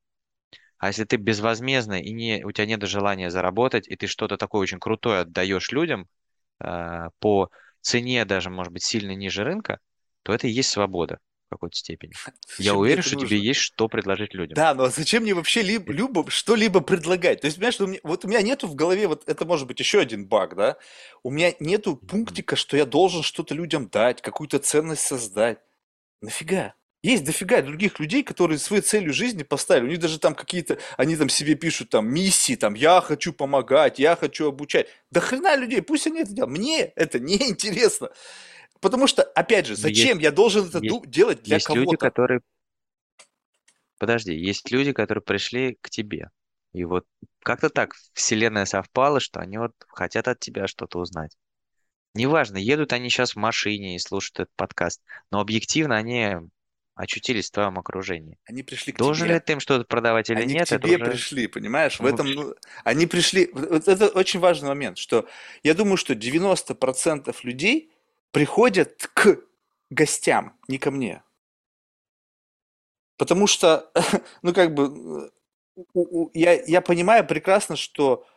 А 0.77 0.87
если 0.87 1.05
ты 1.05 1.15
безвозмездно 1.17 2.01
и 2.01 2.11
не, 2.11 2.43
у 2.45 2.51
тебя 2.51 2.65
нет 2.65 2.83
желания 2.87 3.29
заработать, 3.29 3.87
и 3.87 3.95
ты 3.95 4.07
что-то 4.07 4.37
такое 4.37 4.61
очень 4.61 4.79
крутое 4.79 5.21
отдаешь 5.21 5.71
людям 5.71 6.07
э, 6.59 7.09
по 7.19 7.49
цене 7.81 8.25
даже, 8.25 8.49
может 8.49 8.73
быть, 8.73 8.83
сильно 8.83 9.11
ниже 9.15 9.43
рынка, 9.43 9.79
то 10.23 10.33
это 10.33 10.47
и 10.47 10.51
есть 10.51 10.69
свобода 10.69 11.19
в 11.47 11.49
какой-то 11.51 11.75
степени. 11.75 12.13
Я 12.57 12.71
Зачем 12.71 12.79
уверен, 12.79 13.01
что 13.01 13.15
нужно? 13.15 13.27
тебе 13.27 13.39
есть 13.41 13.59
что 13.59 13.87
предложить 13.87 14.33
людям. 14.33 14.55
Да, 14.55 14.73
но 14.73 14.87
зачем 14.89 15.23
мне 15.23 15.33
вообще 15.33 15.61
ли- 15.63 15.79
любо, 15.87 16.29
что-либо 16.29 16.79
предлагать? 16.81 17.41
То 17.41 17.47
есть, 17.47 17.57
понимаешь, 17.57 17.79
у 17.81 17.87
меня, 17.87 17.99
вот 18.03 18.23
у 18.23 18.27
меня 18.27 18.41
нету 18.41 18.67
в 18.67 18.75
голове, 18.75 19.07
вот 19.07 19.23
это 19.27 19.45
может 19.45 19.67
быть 19.67 19.79
еще 19.79 19.99
один 19.99 20.27
баг, 20.27 20.55
да? 20.55 20.77
У 21.23 21.31
меня 21.31 21.53
нету 21.59 21.95
пунктика, 21.95 22.55
что 22.55 22.77
я 22.77 22.85
должен 22.85 23.23
что-то 23.23 23.55
людям 23.55 23.87
дать, 23.89 24.21
какую-то 24.21 24.59
ценность 24.59 25.05
создать. 25.05 25.59
Нафига? 26.21 26.75
Есть 27.03 27.25
дофига 27.25 27.61
других 27.61 27.99
людей, 27.99 28.23
которые 28.23 28.57
своей 28.57 28.81
целью 28.81 29.11
жизни 29.11 29.43
поставили. 29.43 29.87
У 29.87 29.89
них 29.89 29.99
даже 29.99 30.19
там 30.19 30.33
какие-то, 30.33 30.79
они 30.95 31.17
там 31.17 31.27
себе 31.27 31.55
пишут 31.55 31.89
там 31.89 32.07
миссии, 32.07 32.55
там, 32.55 32.75
я 32.75 33.01
хочу 33.01 33.33
помогать, 33.33 33.99
я 33.99 34.15
хочу 34.15 34.47
обучать. 34.47 34.87
Да 35.11 35.19
хрена 35.19 35.57
людей, 35.57 35.81
пусть 35.81 36.07
они 36.07 36.21
это 36.21 36.31
делают. 36.31 36.57
Мне 36.57 36.79
это 36.79 37.19
не 37.19 37.35
интересно. 37.49 38.09
Потому 38.79 39.07
что, 39.07 39.21
опять 39.21 39.65
же, 39.65 39.75
зачем 39.75 40.17
я 40.19 40.31
должен 40.31 40.69
это 40.69 40.79
есть- 40.79 41.09
делать 41.09 41.43
для 41.43 41.57
есть 41.57 41.67
люди, 41.69 41.81
кого-то? 41.81 41.97
которые... 41.97 42.41
Подожди, 43.97 44.33
есть 44.33 44.71
люди, 44.71 44.93
которые 44.93 45.21
пришли 45.21 45.77
к 45.81 45.89
тебе. 45.89 46.29
И 46.71 46.85
вот 46.85 47.05
как-то 47.39 47.69
так 47.69 47.95
вселенная 48.13 48.65
совпала, 48.65 49.19
что 49.19 49.41
они 49.41 49.57
вот 49.57 49.73
хотят 49.89 50.29
от 50.29 50.39
тебя 50.39 50.67
что-то 50.67 50.99
узнать. 50.99 51.35
Неважно, 52.13 52.57
едут 52.57 52.93
они 52.93 53.09
сейчас 53.09 53.33
в 53.33 53.39
машине 53.39 53.95
и 53.95 53.99
слушают 53.99 54.39
этот 54.39 54.55
подкаст, 54.55 55.01
но 55.31 55.41
объективно 55.41 55.97
они 55.97 56.37
очутились 56.95 57.49
в 57.49 57.51
твоем 57.51 57.79
окружении. 57.79 58.37
Они 58.45 58.63
пришли 58.63 58.93
к 58.93 58.97
Должен 58.97 59.25
тебе. 59.25 59.35
ли 59.35 59.39
ты 59.39 59.53
им 59.53 59.59
что-то 59.59 59.85
продавать 59.85 60.29
или 60.29 60.41
Они 60.41 60.53
к 60.53 60.57
нет, 60.57 60.71
это 60.71 60.79
тебе 60.87 60.97
уже 60.97 61.11
пришли, 61.11 61.47
понимаешь? 61.47 61.97
В 61.99 62.03
Ну, 62.03 62.09
этом, 62.09 62.31
ну, 62.31 62.55
они 62.83 63.07
пришли... 63.07 63.49
Вот 63.53 63.87
это 63.87 64.07
очень 64.09 64.39
важный 64.39 64.69
момент, 64.69 64.97
что 64.97 65.27
я 65.63 65.73
думаю, 65.73 65.97
что 65.97 66.13
90% 66.13 67.35
людей 67.43 67.91
приходят 68.31 69.09
к 69.13 69.39
гостям, 69.89 70.57
не 70.67 70.77
ко 70.77 70.91
мне. 70.91 71.23
Потому 73.17 73.47
что, 73.47 73.91
ну, 74.41 74.53
как 74.53 74.73
бы, 74.73 75.31
я, 76.33 76.61
я 76.63 76.81
понимаю 76.81 77.25
прекрасно, 77.25 77.75
что 77.75 78.27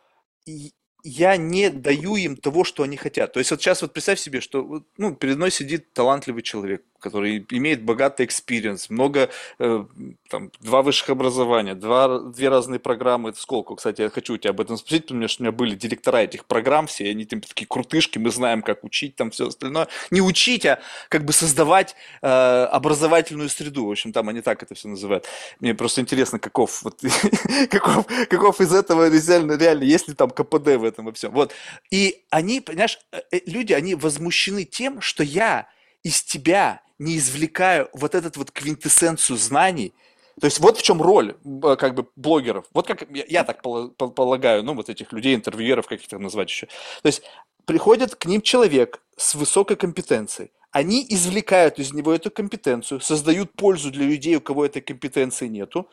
я 1.03 1.37
не 1.37 1.69
даю 1.69 2.15
им 2.15 2.35
того, 2.35 2.63
что 2.63 2.83
они 2.83 2.97
хотят. 2.97 3.33
То 3.33 3.39
есть 3.39 3.51
вот 3.51 3.61
сейчас 3.61 3.81
вот 3.81 3.93
представь 3.93 4.19
себе, 4.19 4.41
что 4.41 4.83
ну, 4.97 5.15
перед 5.15 5.37
мной 5.37 5.51
сидит 5.51 5.93
талантливый 5.93 6.41
человек, 6.41 6.83
который 6.99 7.45
имеет 7.49 7.83
богатый 7.83 8.25
experience, 8.25 8.89
много, 8.89 9.29
э, 9.59 9.85
там, 10.29 10.51
два 10.59 10.81
высших 10.81 11.09
образования, 11.09 11.75
два, 11.75 12.19
две 12.19 12.49
разные 12.49 12.79
программы. 12.79 13.29
Это 13.29 13.39
сколько, 13.39 13.75
кстати, 13.75 14.01
я 14.01 14.09
хочу 14.09 14.35
у 14.35 14.37
тебя 14.37 14.51
об 14.51 14.61
этом 14.61 14.77
спросить, 14.77 15.07
потому 15.07 15.27
что 15.27 15.41
у 15.41 15.45
меня 15.45 15.51
были 15.51 15.75
директора 15.75 16.17
этих 16.17 16.45
программ 16.45 16.87
все, 16.87 17.09
они 17.09 17.25
там 17.25 17.41
такие 17.41 17.67
крутышки, 17.67 18.17
мы 18.17 18.31
знаем, 18.31 18.61
как 18.61 18.83
учить, 18.83 19.15
там 19.15 19.31
все 19.31 19.47
остальное. 19.47 19.87
Не 20.11 20.21
учить, 20.21 20.65
а 20.65 20.79
как 21.09 21.25
бы 21.25 21.33
создавать 21.33 21.95
э, 22.21 22.27
образовательную 22.27 23.49
среду. 23.49 23.85
В 23.85 23.91
общем, 23.91 24.11
там 24.11 24.29
они 24.29 24.41
так 24.41 24.63
это 24.63 24.75
все 24.75 24.87
называют. 24.87 25.25
Мне 25.59 25.75
просто 25.75 26.01
интересно, 26.01 26.39
каков, 26.39 26.83
вот, 26.83 27.01
каков, 27.69 28.05
каков 28.29 28.61
из 28.61 28.73
этого 28.73 29.09
реально, 29.09 29.53
реально, 29.53 29.83
есть 29.83 30.07
ли 30.07 30.13
там 30.13 30.29
КПД 30.29 30.77
в 30.77 30.83
этом 30.83 31.05
во 31.05 31.11
всем. 31.11 31.31
Вот. 31.31 31.53
И 31.91 32.23
они, 32.29 32.61
понимаешь, 32.61 32.99
э, 33.11 33.21
э, 33.31 33.39
люди, 33.45 33.73
они 33.73 33.95
возмущены 33.95 34.63
тем, 34.63 35.01
что 35.01 35.23
я 35.23 35.67
из 36.03 36.21
тебя 36.23 36.81
не 36.99 37.17
извлекаю 37.17 37.89
вот 37.93 38.15
этот 38.15 38.37
вот 38.37 38.51
квинтэссенцию 38.51 39.37
знаний, 39.37 39.93
то 40.39 40.45
есть 40.45 40.59
вот 40.59 40.77
в 40.77 40.83
чем 40.83 41.01
роль 41.01 41.35
б- 41.43 41.75
как 41.77 41.95
бы 41.95 42.07
блогеров. 42.15 42.65
Вот 42.73 42.87
как 42.87 43.07
я, 43.09 43.25
я 43.27 43.43
так 43.43 43.61
пола- 43.61 43.89
пол- 43.89 44.11
полагаю, 44.11 44.63
ну 44.63 44.73
вот 44.73 44.89
этих 44.89 45.11
людей, 45.11 45.35
интервьюеров, 45.35 45.87
как 45.87 45.99
их 45.99 46.07
там 46.07 46.21
назвать 46.21 46.49
еще. 46.49 46.67
То 47.01 47.07
есть 47.07 47.23
приходит 47.65 48.15
к 48.15 48.25
ним 48.25 48.41
человек 48.41 49.01
с 49.15 49.35
высокой 49.35 49.77
компетенцией. 49.77 50.51
Они 50.71 51.05
извлекают 51.09 51.79
из 51.79 51.91
него 51.93 52.13
эту 52.13 52.29
компетенцию, 52.29 52.99
создают 52.99 53.51
пользу 53.53 53.89
для 53.89 54.05
людей, 54.05 54.35
у 54.35 54.41
кого 54.41 54.65
этой 54.65 54.81
компетенции 54.81 55.47
нету. 55.47 55.89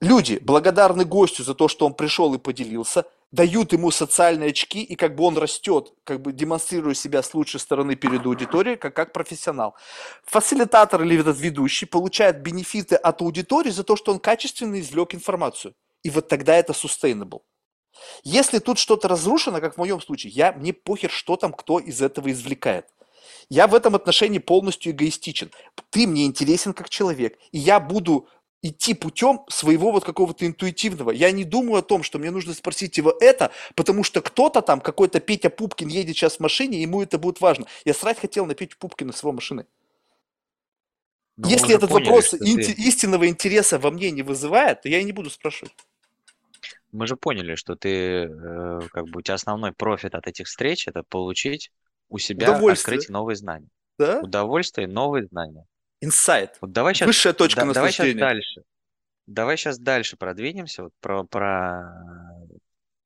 Люди 0.00 0.38
благодарны 0.42 1.04
гостю 1.04 1.42
за 1.42 1.54
то, 1.54 1.68
что 1.68 1.86
он 1.86 1.94
пришел 1.94 2.34
и 2.34 2.38
поделился, 2.38 3.06
дают 3.30 3.72
ему 3.72 3.90
социальные 3.90 4.50
очки, 4.50 4.82
и 4.82 4.94
как 4.94 5.14
бы 5.14 5.24
он 5.24 5.38
растет, 5.38 5.94
как 6.04 6.20
бы 6.20 6.32
демонстрируя 6.32 6.94
себя 6.94 7.22
с 7.22 7.32
лучшей 7.32 7.60
стороны 7.60 7.96
перед 7.96 8.24
аудиторией, 8.26 8.76
как, 8.76 8.94
как 8.94 9.12
профессионал. 9.12 9.74
Фасилитатор 10.26 11.02
или 11.02 11.18
этот 11.18 11.38
ведущий 11.38 11.86
получает 11.86 12.42
бенефиты 12.42 12.96
от 12.96 13.22
аудитории 13.22 13.70
за 13.70 13.84
то, 13.84 13.96
что 13.96 14.12
он 14.12 14.20
качественно 14.20 14.78
извлек 14.78 15.14
информацию. 15.14 15.74
И 16.02 16.10
вот 16.10 16.28
тогда 16.28 16.54
это 16.56 16.72
sustainable. 16.72 17.40
Если 18.22 18.58
тут 18.58 18.78
что-то 18.78 19.08
разрушено, 19.08 19.60
как 19.60 19.74
в 19.74 19.78
моем 19.78 20.02
случае, 20.02 20.32
я, 20.32 20.52
мне 20.52 20.74
похер, 20.74 21.10
что 21.10 21.36
там 21.36 21.54
кто 21.54 21.78
из 21.78 22.02
этого 22.02 22.30
извлекает. 22.30 22.86
Я 23.48 23.66
в 23.66 23.74
этом 23.74 23.94
отношении 23.94 24.38
полностью 24.38 24.92
эгоистичен. 24.92 25.50
Ты 25.90 26.06
мне 26.06 26.26
интересен 26.26 26.72
как 26.72 26.88
человек, 26.88 27.38
и 27.52 27.58
я 27.58 27.80
буду 27.80 28.28
идти 28.68 28.94
путем 28.94 29.40
своего 29.48 29.92
вот 29.92 30.04
какого-то 30.04 30.46
интуитивного. 30.46 31.10
Я 31.10 31.30
не 31.32 31.44
думаю 31.44 31.78
о 31.78 31.82
том, 31.82 32.02
что 32.02 32.18
мне 32.18 32.30
нужно 32.30 32.54
спросить 32.54 32.96
его 32.96 33.14
это, 33.20 33.50
потому 33.74 34.04
что 34.04 34.20
кто-то 34.20 34.62
там, 34.62 34.80
какой-то 34.80 35.20
Петя 35.20 35.50
Пупкин 35.50 35.88
едет 35.88 36.16
сейчас 36.16 36.36
в 36.36 36.40
машине, 36.40 36.80
ему 36.82 37.02
это 37.02 37.18
будет 37.18 37.40
важно. 37.40 37.66
Я 37.84 37.94
срать 37.94 38.18
хотел 38.18 38.46
на 38.46 38.54
Петю 38.54 38.76
Пупкина 38.78 39.12
с 39.12 39.22
его 39.22 39.32
машины. 39.32 39.66
Ну, 41.36 41.48
мы 41.48 41.52
Если 41.52 41.74
этот 41.74 41.90
поняли, 41.90 42.08
вопрос 42.08 42.30
ты- 42.30 42.72
истинного 42.72 43.28
интереса 43.28 43.78
во 43.78 43.90
мне 43.90 44.10
не 44.10 44.22
вызывает, 44.22 44.82
то 44.82 44.88
я 44.88 45.00
и 45.00 45.04
не 45.04 45.12
буду 45.12 45.28
спрашивать. 45.30 45.74
Мы 46.92 47.06
же 47.06 47.16
поняли, 47.16 47.56
что 47.56 47.74
ты, 47.76 47.88
э, 47.90 48.80
как 48.90 49.04
бы, 49.08 49.18
у 49.18 49.22
тебя 49.22 49.34
основной 49.34 49.72
профит 49.72 50.14
от 50.14 50.26
этих 50.26 50.46
встреч– 50.46 50.88
это 50.88 51.02
получить 51.02 51.70
у 52.08 52.18
себя, 52.18 52.56
открыть 52.56 53.08
новые 53.10 53.36
знания. 53.36 53.68
Да? 53.98 54.20
Удовольствие, 54.20 54.86
новые 54.86 55.26
знания. 55.26 55.66
Инсайт. 56.00 56.56
Вот 56.60 56.72
давай 56.72 56.94
сейчас, 56.94 57.08
Высшая 57.08 57.32
точка 57.32 57.64
давай 57.72 57.92
сейчас 57.92 58.14
дальше. 58.14 58.62
Давай 59.26 59.56
сейчас 59.56 59.78
дальше 59.78 60.16
продвинемся, 60.16 60.84
вот 60.84 60.92
про, 61.00 61.24
про... 61.24 61.92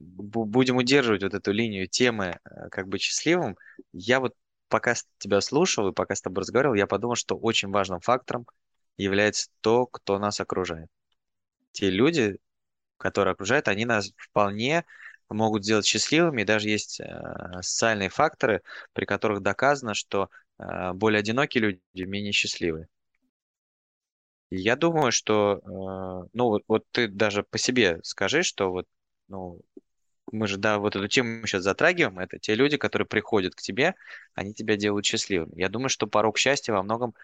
бу- 0.01 0.45
будем 0.45 0.77
удерживать 0.77 1.23
вот 1.23 1.35
эту 1.35 1.53
линию 1.53 1.87
темы, 1.89 2.39
э, 2.45 2.69
как 2.71 2.89
быть 2.89 3.03
счастливым. 3.03 3.57
Я 3.93 4.21
вот 4.21 4.35
пока 4.69 4.95
тебя 5.19 5.41
слушал 5.41 5.89
и 5.89 5.93
пока 5.93 6.15
с 6.15 6.21
тобой 6.21 6.43
разговаривал, 6.43 6.75
я 6.75 6.87
подумал, 6.87 7.17
что 7.17 7.37
очень 7.37 7.71
важным 7.71 8.01
фактором 8.01 8.47
является 8.99 9.49
то, 9.61 9.87
кто 9.87 10.19
нас 10.19 10.41
окружает. 10.41 10.89
Те 11.73 11.91
люди, 11.91 12.39
которые 12.99 13.33
окружают, 13.33 13.69
они 13.69 13.85
нас 13.85 14.13
вполне 14.17 14.85
могут 15.29 15.65
сделать 15.65 15.87
счастливыми. 15.87 16.43
И 16.43 16.45
даже 16.45 16.69
есть 16.69 17.01
э, 17.01 17.07
социальные 17.63 18.11
факторы, 18.11 18.63
при 18.93 19.05
которых 19.05 19.43
доказано, 19.43 19.95
что 19.95 20.31
более 20.95 21.21
одинокие 21.21 21.63
люди 21.63 22.03
менее 22.03 22.33
счастливы. 22.33 22.89
Я 24.51 24.75
думаю, 24.77 25.13
что, 25.13 25.61
э, 25.63 26.29
ну 26.33 26.61
вот 26.67 26.85
ты 26.91 27.07
даже 27.09 27.45
по 27.45 27.57
себе 27.57 28.01
скажи, 28.03 28.43
что 28.43 28.71
вот, 28.73 28.87
ну, 29.29 29.61
мы 30.33 30.49
же, 30.49 30.59
да, 30.59 30.79
вот 30.79 30.97
эту 30.97 31.07
тему 31.09 31.47
сейчас 31.47 31.63
затрагиваем, 31.63 32.19
это 32.19 32.39
те 32.39 32.55
люди, 32.55 32.77
которые 32.77 33.07
приходят 33.07 33.55
к 33.55 33.61
тебе, 33.61 33.95
они 34.35 34.53
тебя 34.55 34.77
делают 34.77 35.07
счастливым. 35.07 35.51
Я 35.55 35.69
думаю, 35.69 35.89
что 35.89 36.07
порог 36.07 36.39
счастья 36.39 36.73
во 36.73 36.83
многом 36.83 37.15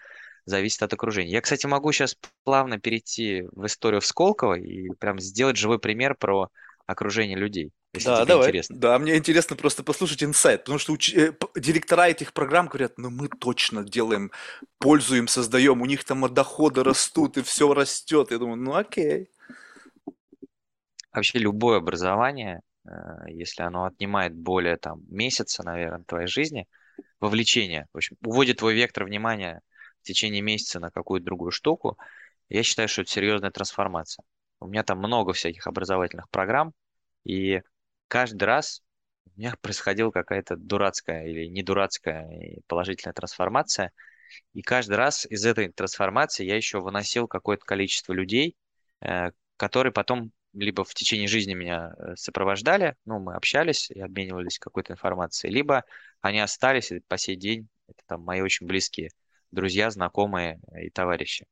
зависит 0.44 0.82
от 0.82 0.92
окружения. 0.92 1.30
Я, 1.30 1.40
кстати, 1.40 1.66
могу 1.66 1.90
сейчас 1.92 2.16
плавно 2.44 2.78
перейти 2.78 3.42
в 3.52 3.66
историю 3.66 4.00
в 4.00 4.06
Сколково 4.06 4.54
и 4.54 4.90
прям 5.00 5.18
сделать 5.18 5.56
живой 5.56 5.80
пример 5.80 6.14
про 6.14 6.48
окружение 6.86 7.36
людей, 7.36 7.72
если 7.92 8.06
Да, 8.06 8.24
давай. 8.24 8.48
интересно. 8.48 8.76
Да, 8.76 8.98
мне 8.98 9.16
интересно 9.16 9.56
просто 9.56 9.82
послушать 9.82 10.22
инсайт, 10.22 10.62
потому 10.64 10.78
что 10.78 10.94
уч- 10.94 11.14
э, 11.16 11.32
директора 11.58 12.08
этих 12.08 12.32
программ 12.32 12.68
говорят, 12.68 12.98
ну 12.98 13.10
мы 13.10 13.28
точно 13.28 13.84
делаем, 13.84 14.30
пользу 14.78 15.16
им 15.16 15.28
создаем, 15.28 15.80
у 15.80 15.86
них 15.86 16.04
там 16.04 16.32
доходы 16.32 16.84
растут 16.84 17.38
и 17.38 17.42
все 17.42 17.72
растет. 17.72 18.30
Я 18.30 18.38
думаю, 18.38 18.56
ну 18.58 18.74
окей. 18.74 19.30
Вообще 21.12 21.38
любое 21.38 21.78
образование, 21.78 22.60
э, 22.86 22.90
если 23.28 23.62
оно 23.62 23.84
отнимает 23.84 24.34
более 24.34 24.76
там 24.76 25.00
месяца, 25.08 25.62
наверное, 25.62 26.04
твоей 26.04 26.26
жизни, 26.26 26.66
вовлечение, 27.20 27.86
в 27.92 27.98
общем, 27.98 28.16
уводит 28.24 28.58
твой 28.58 28.74
вектор 28.74 29.04
внимания 29.04 29.62
в 30.02 30.06
течение 30.06 30.42
месяца 30.42 30.80
на 30.80 30.90
какую-то 30.90 31.26
другую 31.26 31.52
штуку, 31.52 31.98
я 32.48 32.62
считаю, 32.62 32.88
что 32.88 33.02
это 33.02 33.10
серьезная 33.10 33.50
трансформация. 33.50 34.24
У 34.60 34.68
меня 34.68 34.82
там 34.84 34.98
много 34.98 35.34
всяких 35.34 35.66
образовательных 35.66 36.30
программ, 36.30 36.72
и 37.24 37.62
каждый 38.08 38.44
раз 38.44 38.82
у 39.26 39.38
меня 39.38 39.54
происходила 39.60 40.10
какая-то 40.10 40.56
дурацкая 40.56 41.26
или 41.26 41.46
не 41.46 41.62
дурацкая 41.62 42.60
положительная 42.66 43.14
трансформация, 43.14 43.92
и 44.52 44.62
каждый 44.62 44.96
раз 44.96 45.26
из 45.26 45.44
этой 45.46 45.70
трансформации 45.72 46.44
я 46.44 46.56
еще 46.56 46.80
выносил 46.80 47.28
какое-то 47.28 47.64
количество 47.64 48.12
людей, 48.12 48.56
э, 49.00 49.30
которые 49.56 49.92
потом 49.92 50.32
либо 50.52 50.84
в 50.84 50.94
течение 50.94 51.28
жизни 51.28 51.54
меня 51.54 51.94
э, 51.98 52.16
сопровождали, 52.16 52.96
ну, 53.04 53.18
мы 53.18 53.34
общались 53.34 53.90
и 53.90 54.00
обменивались 54.00 54.58
какой-то 54.58 54.92
информацией, 54.94 55.52
либо 55.52 55.84
они 56.20 56.40
остались 56.40 56.90
и 56.92 57.00
по 57.00 57.18
сей 57.18 57.36
день, 57.36 57.68
это 57.88 58.02
там 58.06 58.22
мои 58.22 58.40
очень 58.40 58.66
близкие 58.66 59.10
друзья, 59.50 59.90
знакомые 59.90 60.60
и 60.80 60.90
товарищи. 60.90 61.46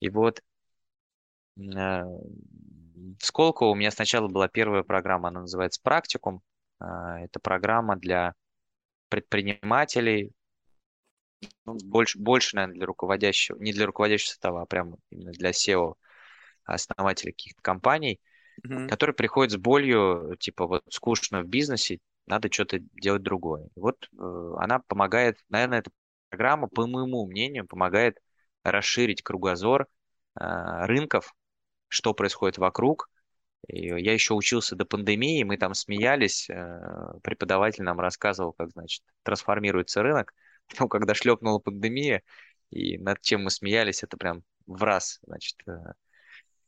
И 0.00 0.08
вот 0.08 0.42
э, 1.56 2.02
в 3.20 3.24
Сколково 3.26 3.70
у 3.70 3.74
меня 3.74 3.90
сначала 3.90 4.28
была 4.28 4.48
первая 4.48 4.82
программа, 4.82 5.28
она 5.28 5.40
называется 5.42 5.80
«Практикум». 5.82 6.42
А, 6.80 7.20
Это 7.20 7.40
программа 7.40 7.96
для 7.96 8.34
предпринимателей, 9.08 10.32
ну, 11.64 11.76
больше, 11.84 12.18
больше, 12.18 12.56
наверное, 12.56 12.76
для 12.76 12.86
руководящего, 12.86 13.58
не 13.58 13.72
для 13.72 13.86
руководящего 13.86 14.30
состава, 14.30 14.62
а 14.62 14.66
прямо 14.66 14.96
именно 15.10 15.32
для 15.32 15.50
SEO, 15.50 15.96
основателей 16.64 17.32
каких-то 17.32 17.62
компаний, 17.62 18.20
Мгм. 18.64 18.88
которые 18.88 19.14
приходят 19.14 19.52
с 19.52 19.56
болью, 19.56 20.36
типа, 20.38 20.66
вот 20.66 20.84
скучно 20.90 21.42
в 21.42 21.48
бизнесе, 21.48 21.98
надо 22.26 22.52
что-то 22.52 22.78
делать 22.80 23.22
другое. 23.22 23.66
И 23.76 23.80
вот 23.80 24.08
э, 24.18 24.52
она 24.58 24.80
помогает, 24.80 25.38
наверное, 25.48 25.80
эта 25.80 25.90
программа, 26.30 26.68
по 26.68 26.86
моему 26.86 27.26
мнению, 27.26 27.66
помогает 27.66 28.18
расширить 28.64 29.22
кругозор 29.22 29.88
э, 30.40 30.86
рынков, 30.86 31.34
что 31.92 32.14
происходит 32.14 32.56
вокруг. 32.58 33.10
И 33.68 33.86
я 33.86 34.12
еще 34.14 34.34
учился 34.34 34.74
до 34.76 34.84
пандемии, 34.86 35.44
мы 35.44 35.56
там 35.58 35.74
смеялись, 35.74 36.48
э, 36.50 37.18
преподаватель 37.22 37.84
нам 37.84 38.00
рассказывал, 38.00 38.54
как, 38.54 38.70
значит, 38.70 39.04
трансформируется 39.22 40.02
рынок. 40.02 40.34
Потом, 40.68 40.88
когда 40.88 41.14
шлепнула 41.14 41.58
пандемия, 41.58 42.22
и 42.70 42.98
над 42.98 43.20
чем 43.20 43.44
мы 43.44 43.50
смеялись, 43.50 44.02
это 44.02 44.16
прям 44.16 44.42
в 44.66 44.82
раз, 44.82 45.20
значит, 45.26 45.56
э, 45.66 45.72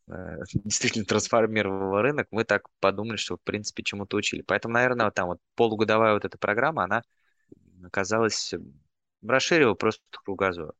э, 0.09 0.37
действительно 0.64 1.07
трансформировала 1.07 2.03
рынок, 2.03 2.29
мы 2.31 2.45
так 2.45 2.68
подумали, 2.79 3.16
что, 3.16 3.37
в 3.39 3.41
принципе, 3.41 3.83
чему-то 3.83 4.18
учили. 4.18 4.43
Поэтому, 4.43 4.75
наверное, 4.75 5.11
там 5.11 5.29
вот 5.29 5.41
полугодовая 5.57 6.12
вот 6.12 6.27
эта 6.27 6.37
программа, 6.39 6.85
она 6.85 7.03
оказалась, 7.83 8.55
расширила 9.27 9.75
просто 9.75 10.03
кругозор, 10.22 10.75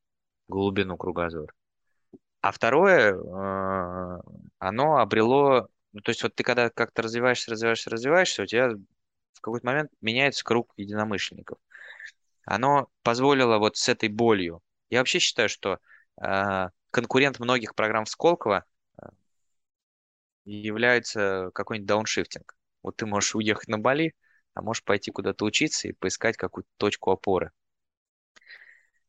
глубину 0.47 0.97
кругозора. 0.97 1.51
А 2.45 2.51
второе, 2.51 3.15
э, 3.15 4.21
оно 4.59 4.97
обрело, 4.97 5.67
ну, 5.93 6.01
то 6.01 6.11
есть 6.11 6.21
вот 6.21 6.35
ты 6.35 6.43
когда 6.43 6.69
как-то 6.69 7.01
развиваешься, 7.01 7.49
развиваешься, 7.49 7.89
развиваешься, 7.89 8.43
у 8.43 8.45
тебя 8.45 8.69
в 9.33 9.41
какой-то 9.41 9.65
момент 9.65 9.89
меняется 9.99 10.43
круг 10.43 10.71
единомышленников. 10.77 11.57
Оно 12.45 12.87
позволило 13.01 13.57
вот 13.57 13.77
с 13.77 13.89
этой 13.89 14.09
болью. 14.09 14.61
Я 14.91 14.99
вообще 14.99 15.17
считаю, 15.17 15.49
что 15.49 15.79
э, 16.21 16.69
конкурент 16.91 17.39
многих 17.39 17.73
программ 17.73 18.05
Сколково 18.05 18.63
э, 19.01 19.07
является 20.43 21.49
какой-нибудь 21.55 21.87
дауншифтинг. 21.87 22.55
Вот 22.83 22.95
ты 22.97 23.07
можешь 23.07 23.33
уехать 23.33 23.69
на 23.69 23.79
Бали, 23.79 24.13
а 24.53 24.61
можешь 24.61 24.83
пойти 24.83 25.09
куда-то 25.09 25.45
учиться 25.45 25.87
и 25.87 25.93
поискать 25.93 26.37
какую-то 26.37 26.69
точку 26.77 27.09
опоры. 27.09 27.53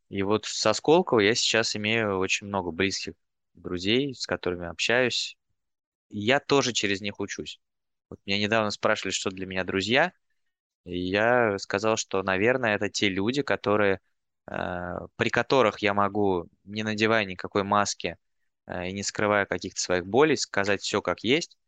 И 0.08 0.22
вот 0.22 0.46
со 0.46 0.72
Сколково 0.72 1.20
я 1.20 1.34
сейчас 1.34 1.76
имею 1.76 2.18
очень 2.18 2.46
много 2.46 2.70
близких 2.70 3.12
друзей, 3.56 4.14
с 4.14 4.26
которыми 4.26 4.66
общаюсь. 4.68 5.36
И 6.10 6.20
я 6.20 6.40
тоже 6.40 6.72
через 6.72 7.00
них 7.00 7.20
учусь. 7.20 7.60
Вот 8.10 8.20
меня 8.26 8.38
недавно 8.38 8.70
спрашивали, 8.70 9.12
что 9.12 9.30
для 9.30 9.46
меня 9.46 9.64
друзья, 9.64 10.12
и 10.84 10.98
я 10.98 11.58
сказал, 11.58 11.96
что, 11.96 12.22
наверное, 12.22 12.76
это 12.76 12.88
те 12.90 13.08
люди, 13.08 13.42
которые, 13.42 14.00
э, 14.50 14.98
при 15.16 15.30
которых 15.30 15.80
я 15.80 15.94
могу, 15.94 16.48
не 16.64 16.82
надевая 16.84 17.24
никакой 17.24 17.64
маски 17.64 18.16
э, 18.66 18.88
и 18.88 18.92
не 18.92 19.02
скрывая 19.02 19.46
каких-то 19.46 19.80
своих 19.80 20.06
болей, 20.06 20.36
сказать 20.36 20.82
все 20.82 21.02
как 21.02 21.24
есть, 21.24 21.58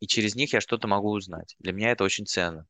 и 0.00 0.06
через 0.06 0.34
них 0.34 0.54
я 0.54 0.60
что-то 0.62 0.88
могу 0.88 1.10
узнать. 1.10 1.54
Для 1.58 1.72
меня 1.72 1.90
это 1.90 2.02
очень 2.04 2.26
ценно. 2.26 2.66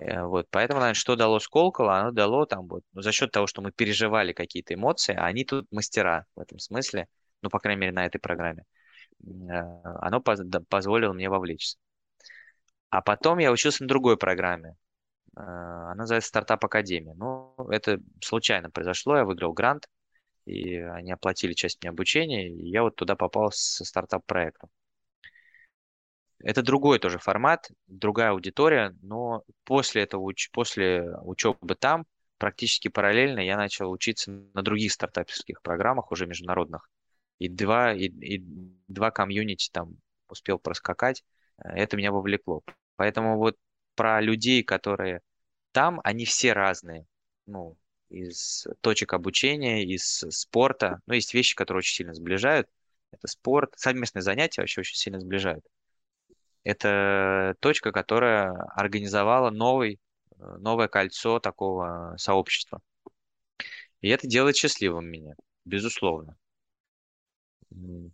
Э, 0.00 0.24
вот, 0.24 0.48
поэтому, 0.50 0.80
наверное, 0.80 0.98
что 0.98 1.16
дало 1.16 1.38
Сколково, 1.40 1.98
оно 1.98 2.10
дало 2.10 2.46
там 2.46 2.66
вот, 2.68 2.82
ну, 2.92 3.02
за 3.02 3.12
счет 3.12 3.30
того, 3.30 3.46
что 3.46 3.62
мы 3.62 3.70
переживали 3.72 4.32
какие-то 4.32 4.74
эмоции, 4.74 5.14
а 5.14 5.26
они 5.26 5.44
тут 5.44 5.70
мастера 5.70 6.26
в 6.34 6.40
этом 6.40 6.58
смысле, 6.58 7.08
ну, 7.42 7.50
по 7.50 7.58
крайней 7.58 7.80
мере, 7.80 7.92
на 7.92 8.06
этой 8.06 8.18
программе, 8.18 8.64
э, 9.22 9.26
оно 10.00 10.20
поз 10.20 10.40
позволило 10.68 11.12
мне 11.12 11.28
вовлечься. 11.28 11.78
А 12.90 13.02
потом 13.02 13.38
я 13.38 13.52
учился 13.52 13.82
на 13.82 13.88
другой 13.88 14.16
программе. 14.16 14.76
Э, 15.36 15.40
она 15.40 15.94
называется 15.96 16.28
«Стартап 16.28 16.64
Академия». 16.64 17.14
Ну, 17.14 17.54
это 17.70 18.00
случайно 18.22 18.70
произошло, 18.70 19.16
я 19.16 19.24
выиграл 19.24 19.52
грант, 19.52 19.88
и 20.46 20.76
они 20.76 21.12
оплатили 21.12 21.52
часть 21.52 21.82
мне 21.82 21.90
обучения, 21.90 22.48
и 22.48 22.68
я 22.68 22.82
вот 22.82 22.96
туда 22.96 23.16
попал 23.16 23.52
со 23.52 23.84
стартап-проектом. 23.84 24.70
Это 26.42 26.62
другой 26.62 26.98
тоже 26.98 27.18
формат, 27.18 27.70
другая 27.86 28.30
аудитория, 28.30 28.96
но 29.02 29.44
после 29.64 30.02
этого, 30.02 30.32
после 30.52 31.14
учебы 31.22 31.74
там, 31.74 32.06
практически 32.38 32.88
параллельно 32.88 33.40
я 33.40 33.56
начал 33.56 33.90
учиться 33.90 34.30
на 34.30 34.62
других 34.62 34.92
стартаперских 34.92 35.60
программах, 35.62 36.10
уже 36.10 36.26
международных. 36.26 36.88
И 37.38 37.48
два, 37.48 37.92
и, 37.92 38.06
и 38.06 38.42
два 38.88 39.10
комьюнити 39.10 39.70
там 39.70 39.96
успел 40.28 40.58
проскакать. 40.58 41.22
Это 41.58 41.96
меня 41.96 42.12
вовлекло. 42.12 42.62
Поэтому 42.96 43.36
вот 43.36 43.56
про 43.94 44.20
людей, 44.20 44.62
которые 44.62 45.20
там, 45.72 46.00
они 46.04 46.24
все 46.24 46.52
разные. 46.52 47.06
Ну, 47.46 47.76
из 48.08 48.66
точек 48.80 49.12
обучения, 49.12 49.84
из 49.84 50.24
спорта. 50.30 51.00
Ну, 51.06 51.14
есть 51.14 51.34
вещи, 51.34 51.54
которые 51.54 51.80
очень 51.80 51.94
сильно 51.94 52.14
сближают. 52.14 52.68
Это 53.10 53.26
спорт, 53.28 53.74
совместные 53.76 54.22
занятия 54.22 54.62
вообще 54.62 54.80
очень 54.80 54.96
сильно 54.96 55.20
сближают. 55.20 55.64
Это 56.64 57.56
точка, 57.60 57.92
которая 57.92 58.52
организовала 58.74 59.50
новый, 59.50 59.98
э, 60.38 60.56
новое 60.58 60.88
кольцо 60.88 61.40
такого 61.40 62.14
сообщества. 62.18 62.80
И 64.00 64.08
это 64.08 64.26
делает 64.26 64.56
счастливым 64.56 65.06
меня, 65.06 65.34
безусловно. 65.64 66.36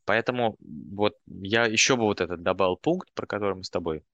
Поэтому 0.04 0.56
вот 0.60 1.16
я 1.26 1.64
еще 1.64 1.96
бы 1.96 2.02
вот 2.02 2.20
этот 2.20 2.42
добавил 2.42 2.76
пункт, 2.76 3.10
про 3.14 3.26
который 3.26 3.56
мы 3.56 3.64
с 3.64 3.70
тобой 3.70 4.04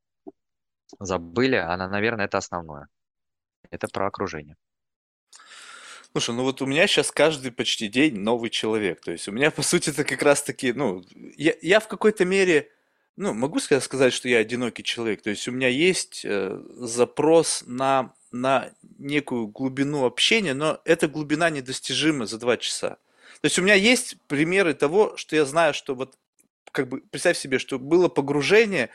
забыли, 1.00 1.56
она, 1.56 1.88
наверное, 1.88 2.26
это 2.26 2.38
основное. 2.38 2.88
Это 3.70 3.88
про 3.88 4.06
окружение. 4.06 4.56
Слушай, 6.12 6.34
ну 6.34 6.42
вот 6.42 6.60
у 6.60 6.66
меня 6.66 6.86
сейчас 6.86 7.10
каждый 7.10 7.52
почти 7.52 7.88
день 7.88 8.18
новый 8.18 8.50
человек. 8.50 9.00
То 9.00 9.12
есть 9.12 9.26
у 9.28 9.32
меня, 9.32 9.50
по 9.50 9.62
сути, 9.62 9.90
это 9.90 10.04
как 10.04 10.22
раз-таки, 10.22 10.72
ну, 10.74 11.02
я, 11.14 11.54
я 11.62 11.80
в 11.80 11.88
какой-то 11.88 12.26
мере 12.26 12.70
ну, 13.16 13.34
могу 13.34 13.58
сказать, 13.58 14.12
что 14.12 14.28
я 14.28 14.38
одинокий 14.38 14.82
человек. 14.82 15.22
То 15.22 15.30
есть 15.30 15.46
у 15.48 15.52
меня 15.52 15.68
есть 15.68 16.22
э, 16.24 16.58
запрос 16.76 17.62
на, 17.66 18.14
на 18.30 18.70
некую 18.98 19.48
глубину 19.48 20.04
общения, 20.04 20.54
но 20.54 20.80
эта 20.84 21.08
глубина 21.08 21.50
недостижима 21.50 22.26
за 22.26 22.38
два 22.38 22.56
часа. 22.56 22.96
То 23.40 23.46
есть 23.46 23.58
у 23.58 23.62
меня 23.62 23.74
есть 23.74 24.16
примеры 24.28 24.72
того, 24.72 25.16
что 25.16 25.36
я 25.36 25.44
знаю, 25.44 25.74
что 25.74 25.94
вот, 25.94 26.16
как 26.70 26.88
бы, 26.88 27.00
представь 27.00 27.36
себе, 27.36 27.58
что 27.58 27.78
было 27.78 28.08
погружение 28.08 28.88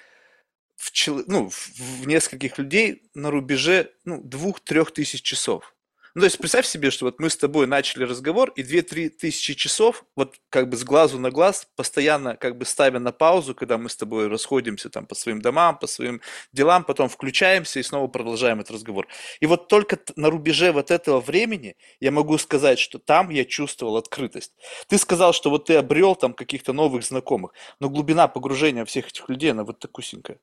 в, 0.75 0.91
чел... 0.91 1.23
ну, 1.27 1.49
в 1.49 2.07
нескольких 2.07 2.57
людей 2.57 3.03
на 3.13 3.29
рубеже 3.29 3.91
ну, 4.05 4.21
двух-трех 4.21 4.91
тысяч 4.91 5.21
часов. 5.21 5.75
Ну, 6.17 6.21
то 6.21 6.25
есть 6.25 6.39
представь 6.39 6.65
себе, 6.65 6.89
что 6.89 7.05
вот 7.05 7.19
мы 7.19 7.29
с 7.29 7.37
тобой 7.37 7.67
начали 7.67 8.03
разговор, 8.03 8.51
и 8.55 8.63
2-3 8.63 9.09
тысячи 9.09 9.53
часов, 9.53 10.03
вот 10.15 10.33
как 10.49 10.67
бы 10.67 10.75
с 10.75 10.83
глазу 10.83 11.19
на 11.19 11.29
глаз, 11.29 11.67
постоянно 11.75 12.35
как 12.35 12.57
бы 12.57 12.65
ставя 12.65 12.97
на 12.97 13.11
паузу, 13.11 13.53
когда 13.53 13.77
мы 13.77 13.87
с 13.87 13.95
тобой 13.95 14.27
расходимся 14.27 14.89
там 14.89 15.05
по 15.05 15.13
своим 15.13 15.43
домам, 15.43 15.77
по 15.77 15.85
своим 15.85 16.19
делам, 16.51 16.85
потом 16.85 17.07
включаемся 17.07 17.79
и 17.79 17.83
снова 17.83 18.07
продолжаем 18.07 18.59
этот 18.59 18.71
разговор. 18.71 19.07
И 19.41 19.45
вот 19.45 19.67
только 19.67 19.99
на 20.15 20.31
рубеже 20.31 20.71
вот 20.71 20.89
этого 20.89 21.19
времени 21.19 21.75
я 21.99 22.11
могу 22.11 22.39
сказать, 22.39 22.79
что 22.79 22.97
там 22.97 23.29
я 23.29 23.45
чувствовал 23.45 23.95
открытость. 23.95 24.53
Ты 24.87 24.97
сказал, 24.97 25.33
что 25.33 25.51
вот 25.51 25.65
ты 25.65 25.75
обрел 25.75 26.15
там 26.15 26.33
каких-то 26.33 26.73
новых 26.73 27.03
знакомых, 27.03 27.53
но 27.79 27.91
глубина 27.91 28.27
погружения 28.27 28.85
всех 28.85 29.09
этих 29.09 29.29
людей, 29.29 29.51
она 29.51 29.63
вот 29.63 29.77
такусенькая. 29.77 30.39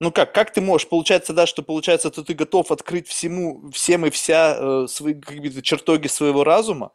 Ну 0.00 0.10
как, 0.12 0.34
как 0.34 0.52
ты 0.52 0.60
можешь? 0.60 0.88
Получается, 0.88 1.32
да, 1.32 1.46
что 1.46 1.62
получается, 1.62 2.10
то 2.10 2.24
ты 2.24 2.34
готов 2.34 2.70
открыть 2.70 3.08
всему, 3.08 3.70
всем 3.70 4.04
и 4.06 4.10
вся 4.10 4.56
э, 4.58 4.86
свои 4.88 5.14
какие-то 5.14 5.62
чертоги 5.62 6.08
своего 6.08 6.42
разума. 6.44 6.92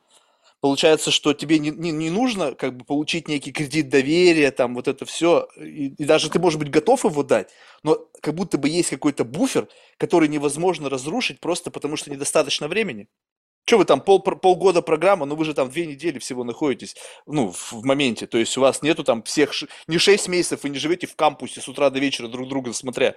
Получается, 0.61 1.09
что 1.09 1.33
тебе 1.33 1.57
не, 1.57 1.69
не, 1.71 1.91
не 1.91 2.09
нужно 2.09 2.53
как 2.53 2.75
бы 2.75 2.83
получить 2.83 3.29
некий 3.29 3.53
кредит 3.53 3.87
доверия, 3.87 4.51
там 4.51 4.75
вот 4.75 4.89
это 4.89 5.05
все, 5.05 5.47
и, 5.57 5.87
и 5.97 6.05
даже 6.05 6.29
ты, 6.29 6.37
может 6.39 6.59
быть, 6.59 6.69
готов 6.69 7.05
его 7.05 7.23
дать, 7.23 7.49
но 7.81 7.97
как 8.21 8.35
будто 8.35 8.57
бы 8.57 8.67
есть 8.67 8.89
какой-то 8.89 9.23
буфер, 9.23 9.69
который 9.97 10.27
невозможно 10.27 10.89
разрушить 10.89 11.39
просто 11.39 11.71
потому, 11.71 11.95
что 11.95 12.11
недостаточно 12.11 12.67
времени. 12.67 13.07
Что 13.66 13.78
вы 13.78 13.86
там, 13.86 14.01
пол, 14.01 14.22
полгода 14.22 14.82
программа, 14.82 15.26
но 15.26 15.36
вы 15.36 15.45
же 15.45 15.53
там 15.53 15.70
две 15.70 15.86
недели 15.86 16.18
всего 16.18 16.43
находитесь, 16.43 16.95
ну, 17.28 17.51
в, 17.51 17.72
в 17.74 17.86
моменте. 17.86 18.26
То 18.26 18.38
есть 18.38 18.57
у 18.57 18.62
вас 18.62 18.82
нету 18.82 19.03
там 19.03 19.22
всех, 19.24 19.51
не 19.88 19.97
шесть 19.97 20.28
месяцев, 20.28 20.64
вы 20.64 20.70
не 20.70 20.80
живете 20.80 21.05
в 21.05 21.16
кампусе 21.16 21.62
с 21.62 21.68
утра 21.68 21.89
до 21.89 21.99
вечера 21.99 22.28
друг 22.28 22.49
друга 22.49 22.74
смотря. 22.74 23.16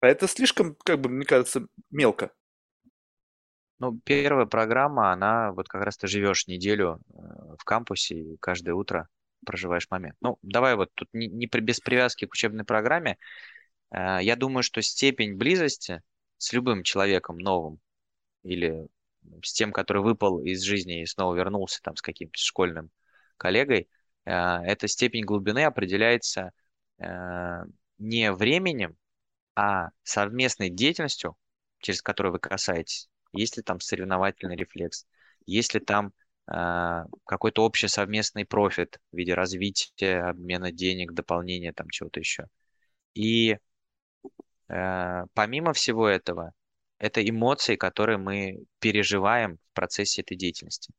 А 0.00 0.08
это 0.08 0.28
слишком, 0.28 0.76
как 0.84 1.00
бы, 1.00 1.08
мне 1.08 1.24
кажется, 1.24 1.66
мелко. 1.90 2.30
Ну, 3.78 3.98
первая 4.04 4.46
программа, 4.46 5.12
она 5.12 5.52
вот 5.52 5.68
как 5.68 5.82
раз 5.82 5.98
ты 5.98 6.06
живешь 6.06 6.46
неделю 6.46 7.00
э, 7.08 7.56
в 7.58 7.64
кампусе 7.64 8.14
и 8.14 8.36
каждое 8.38 8.74
утро 8.74 9.08
проживаешь 9.44 9.88
момент. 9.90 10.16
Ну, 10.22 10.38
давай 10.42 10.76
вот 10.76 10.90
тут 10.94 11.08
не, 11.12 11.28
не 11.28 11.46
без 11.46 11.80
привязки 11.80 12.24
к 12.26 12.32
учебной 12.32 12.64
программе. 12.64 13.18
Э, 13.90 14.18
я 14.22 14.36
думаю, 14.36 14.62
что 14.62 14.80
степень 14.80 15.36
близости 15.36 16.02
с 16.38 16.52
любым 16.52 16.84
человеком 16.84 17.36
новым 17.38 17.78
или 18.44 18.86
с 19.42 19.52
тем, 19.52 19.72
который 19.72 20.02
выпал 20.02 20.40
из 20.40 20.62
жизни 20.62 21.02
и 21.02 21.06
снова 21.06 21.34
вернулся 21.34 21.80
там 21.82 21.96
с 21.96 22.02
каким-то 22.02 22.38
школьным 22.38 22.90
коллегой, 23.36 23.88
э, 24.24 24.30
эта 24.32 24.88
степень 24.88 25.24
глубины 25.24 25.64
определяется 25.64 26.52
э, 26.98 27.64
не 27.98 28.32
временем, 28.32 28.96
а 29.54 29.90
совместной 30.02 30.70
деятельностью, 30.70 31.36
через 31.80 32.02
которую 32.02 32.32
вы 32.32 32.38
касаетесь. 32.38 33.08
Есть 33.32 33.56
ли 33.56 33.62
там 33.62 33.80
соревновательный 33.80 34.56
рефлекс, 34.56 35.06
есть 35.46 35.74
ли 35.74 35.80
там 35.80 36.12
э, 36.50 37.04
какой-то 37.24 37.64
общий 37.64 37.88
совместный 37.88 38.44
профит 38.44 38.98
в 39.12 39.16
виде 39.16 39.34
развития, 39.34 40.28
обмена 40.28 40.72
денег, 40.72 41.12
дополнения 41.12 41.72
там 41.72 41.88
чего-то 41.90 42.20
еще. 42.20 42.46
И 43.14 43.58
помимо 44.68 45.72
всего 45.72 46.08
этого, 46.08 46.52
это 46.98 47.26
эмоции, 47.26 47.76
которые 47.76 48.18
мы 48.18 48.64
переживаем 48.80 49.58
в 49.70 49.74
процессе 49.74 50.22
этой 50.22 50.36
деятельности. 50.36 50.92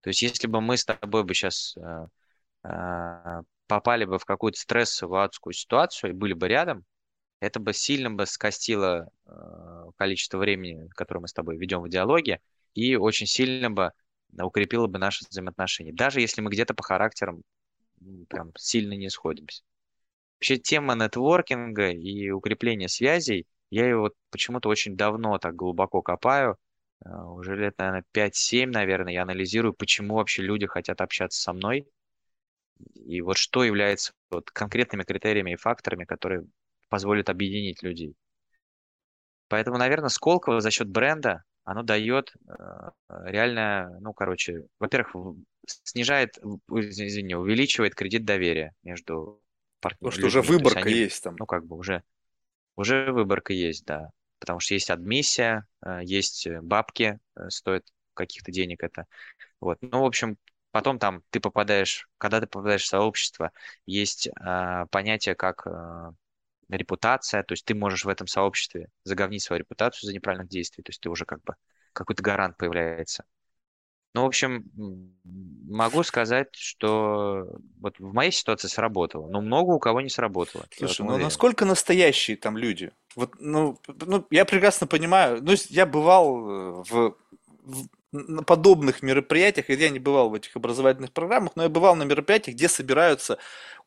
То 0.00 0.10
есть 0.10 0.22
если 0.22 0.46
бы 0.46 0.60
мы 0.60 0.76
с 0.76 0.84
тобой 0.84 1.24
бы 1.24 1.34
сейчас 1.34 1.76
э, 1.76 2.06
э, 2.64 3.42
попали 3.66 4.04
бы 4.04 4.18
в 4.18 4.24
какую-то 4.24 4.58
стрессовую 4.58 5.22
адскую 5.22 5.54
ситуацию 5.54 6.10
и 6.10 6.14
были 6.14 6.32
бы 6.32 6.48
рядом, 6.48 6.84
это 7.40 7.60
бы 7.60 7.72
сильно 7.72 8.10
бы 8.10 8.26
скостило 8.26 9.08
э, 9.26 9.30
количество 9.96 10.38
времени, 10.38 10.88
которое 10.94 11.20
мы 11.20 11.28
с 11.28 11.32
тобой 11.32 11.56
ведем 11.56 11.82
в 11.82 11.88
диалоге, 11.88 12.40
и 12.74 12.96
очень 12.96 13.26
сильно 13.26 13.70
бы 13.70 13.92
укрепило 14.38 14.88
бы 14.88 14.98
наши 14.98 15.24
взаимоотношения, 15.28 15.92
даже 15.92 16.20
если 16.20 16.40
мы 16.40 16.50
где-то 16.50 16.74
по 16.74 16.82
характерам 16.82 17.42
прям 18.28 18.52
сильно 18.56 18.94
не 18.94 19.08
сходимся. 19.08 19.62
Вообще 20.34 20.58
тема 20.58 20.94
нетворкинга 20.94 21.90
и 21.90 22.30
укрепления 22.30 22.88
связей 22.88 23.46
я 23.70 23.86
его 23.88 24.02
вот 24.02 24.14
почему-то 24.30 24.68
очень 24.68 24.96
давно 24.96 25.38
так 25.38 25.54
глубоко 25.56 26.02
копаю. 26.02 26.56
Э, 27.04 27.10
уже 27.24 27.56
лет, 27.56 27.78
наверное, 27.78 28.04
5-7, 28.12 28.70
наверное, 28.70 29.12
я 29.12 29.22
анализирую, 29.22 29.74
почему 29.74 30.16
вообще 30.16 30.42
люди 30.42 30.66
хотят 30.66 31.00
общаться 31.00 31.40
со 31.40 31.52
мной. 31.52 31.86
И 32.94 33.20
вот 33.20 33.36
что 33.36 33.64
является 33.64 34.12
вот 34.30 34.50
конкретными 34.50 35.04
критериями 35.04 35.52
и 35.52 35.56
факторами, 35.56 36.04
которые 36.04 36.44
позволят 36.88 37.28
объединить 37.30 37.82
людей. 37.82 38.14
Поэтому, 39.48 39.78
наверное, 39.78 40.08
Сколково 40.08 40.60
за 40.60 40.70
счет 40.70 40.88
бренда, 40.88 41.44
оно 41.64 41.82
дает 41.82 42.32
э, 42.46 42.90
реально, 43.24 43.98
ну, 44.00 44.12
короче, 44.12 44.66
во-первых, 44.78 45.36
снижает, 45.66 46.36
извини, 46.68 47.34
увеличивает 47.34 47.94
кредит 47.94 48.24
доверия 48.24 48.74
между 48.82 49.40
Потому 49.80 50.10
партнерами. 50.10 50.18
что 50.18 50.26
уже 50.26 50.42
выборка 50.42 50.88
есть 50.88 51.22
там. 51.22 51.36
Ну, 51.38 51.46
как 51.46 51.66
бы 51.66 51.76
уже, 51.76 52.02
уже 52.76 53.12
выборка 53.12 53.52
есть, 53.52 53.84
да. 53.86 54.10
Потому 54.38 54.60
что 54.60 54.74
есть 54.74 54.90
адмиссия, 54.90 55.66
э, 55.84 56.00
есть 56.04 56.46
э, 56.46 56.60
бабки, 56.60 57.18
э, 57.36 57.50
стоит 57.50 57.86
каких-то 58.14 58.52
денег 58.52 58.82
это. 58.82 59.06
Вот. 59.60 59.78
Ну, 59.82 60.02
в 60.02 60.06
общем, 60.06 60.38
потом 60.72 60.98
там 60.98 61.22
ты 61.30 61.40
попадаешь, 61.40 62.08
когда 62.18 62.40
ты 62.40 62.46
попадаешь 62.46 62.84
в 62.84 62.88
сообщество, 62.88 63.52
есть 63.86 64.28
э, 64.28 64.86
понятие 64.90 65.34
как 65.36 65.66
э, 65.66 66.12
репутация, 66.68 67.42
то 67.42 67.52
есть 67.52 67.64
ты 67.64 67.74
можешь 67.74 68.04
в 68.04 68.08
этом 68.08 68.26
сообществе 68.26 68.88
заговнить 69.04 69.42
свою 69.42 69.60
репутацию 69.60 70.08
за 70.08 70.14
неправильных 70.14 70.48
действий, 70.48 70.82
то 70.84 70.90
есть 70.90 71.00
ты 71.00 71.10
уже 71.10 71.24
как 71.26 71.42
бы 71.44 71.54
какой-то 71.92 72.22
гарант 72.22 72.56
появляется. 72.56 73.24
Ну, 74.14 74.22
в 74.22 74.26
общем, 74.26 74.64
могу 75.68 76.04
сказать, 76.04 76.48
что 76.52 77.48
вот 77.80 77.98
в 77.98 78.12
моей 78.12 78.30
ситуации 78.30 78.68
сработало, 78.68 79.28
но 79.28 79.40
много 79.40 79.72
у 79.72 79.78
кого 79.80 80.00
не 80.00 80.08
сработало. 80.08 80.64
Слушай, 80.76 81.00
ну 81.00 81.08
уверен. 81.08 81.24
насколько 81.24 81.64
настоящие 81.64 82.36
там 82.36 82.56
люди? 82.56 82.92
Вот, 83.16 83.32
ну, 83.40 83.76
ну, 84.06 84.24
я 84.30 84.44
прекрасно 84.44 84.86
понимаю. 84.86 85.42
Ну, 85.42 85.54
я 85.68 85.84
бывал 85.84 86.48
э, 86.48 86.82
в, 86.88 87.16
в- 87.64 87.88
на 88.12 88.44
подобных 88.44 89.02
мероприятиях, 89.02 89.68
я 89.68 89.90
не 89.90 89.98
бывал 89.98 90.30
в 90.30 90.34
этих 90.34 90.54
образовательных 90.54 91.12
программах, 91.12 91.56
но 91.56 91.64
я 91.64 91.68
бывал 91.68 91.96
на 91.96 92.04
мероприятиях, 92.04 92.56
где 92.56 92.68
собираются 92.68 93.38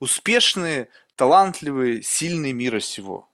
успешные, 0.01 0.89
талантливые, 1.15 2.03
сильные 2.03 2.51
мира 2.51 2.81
сего. 2.81 3.29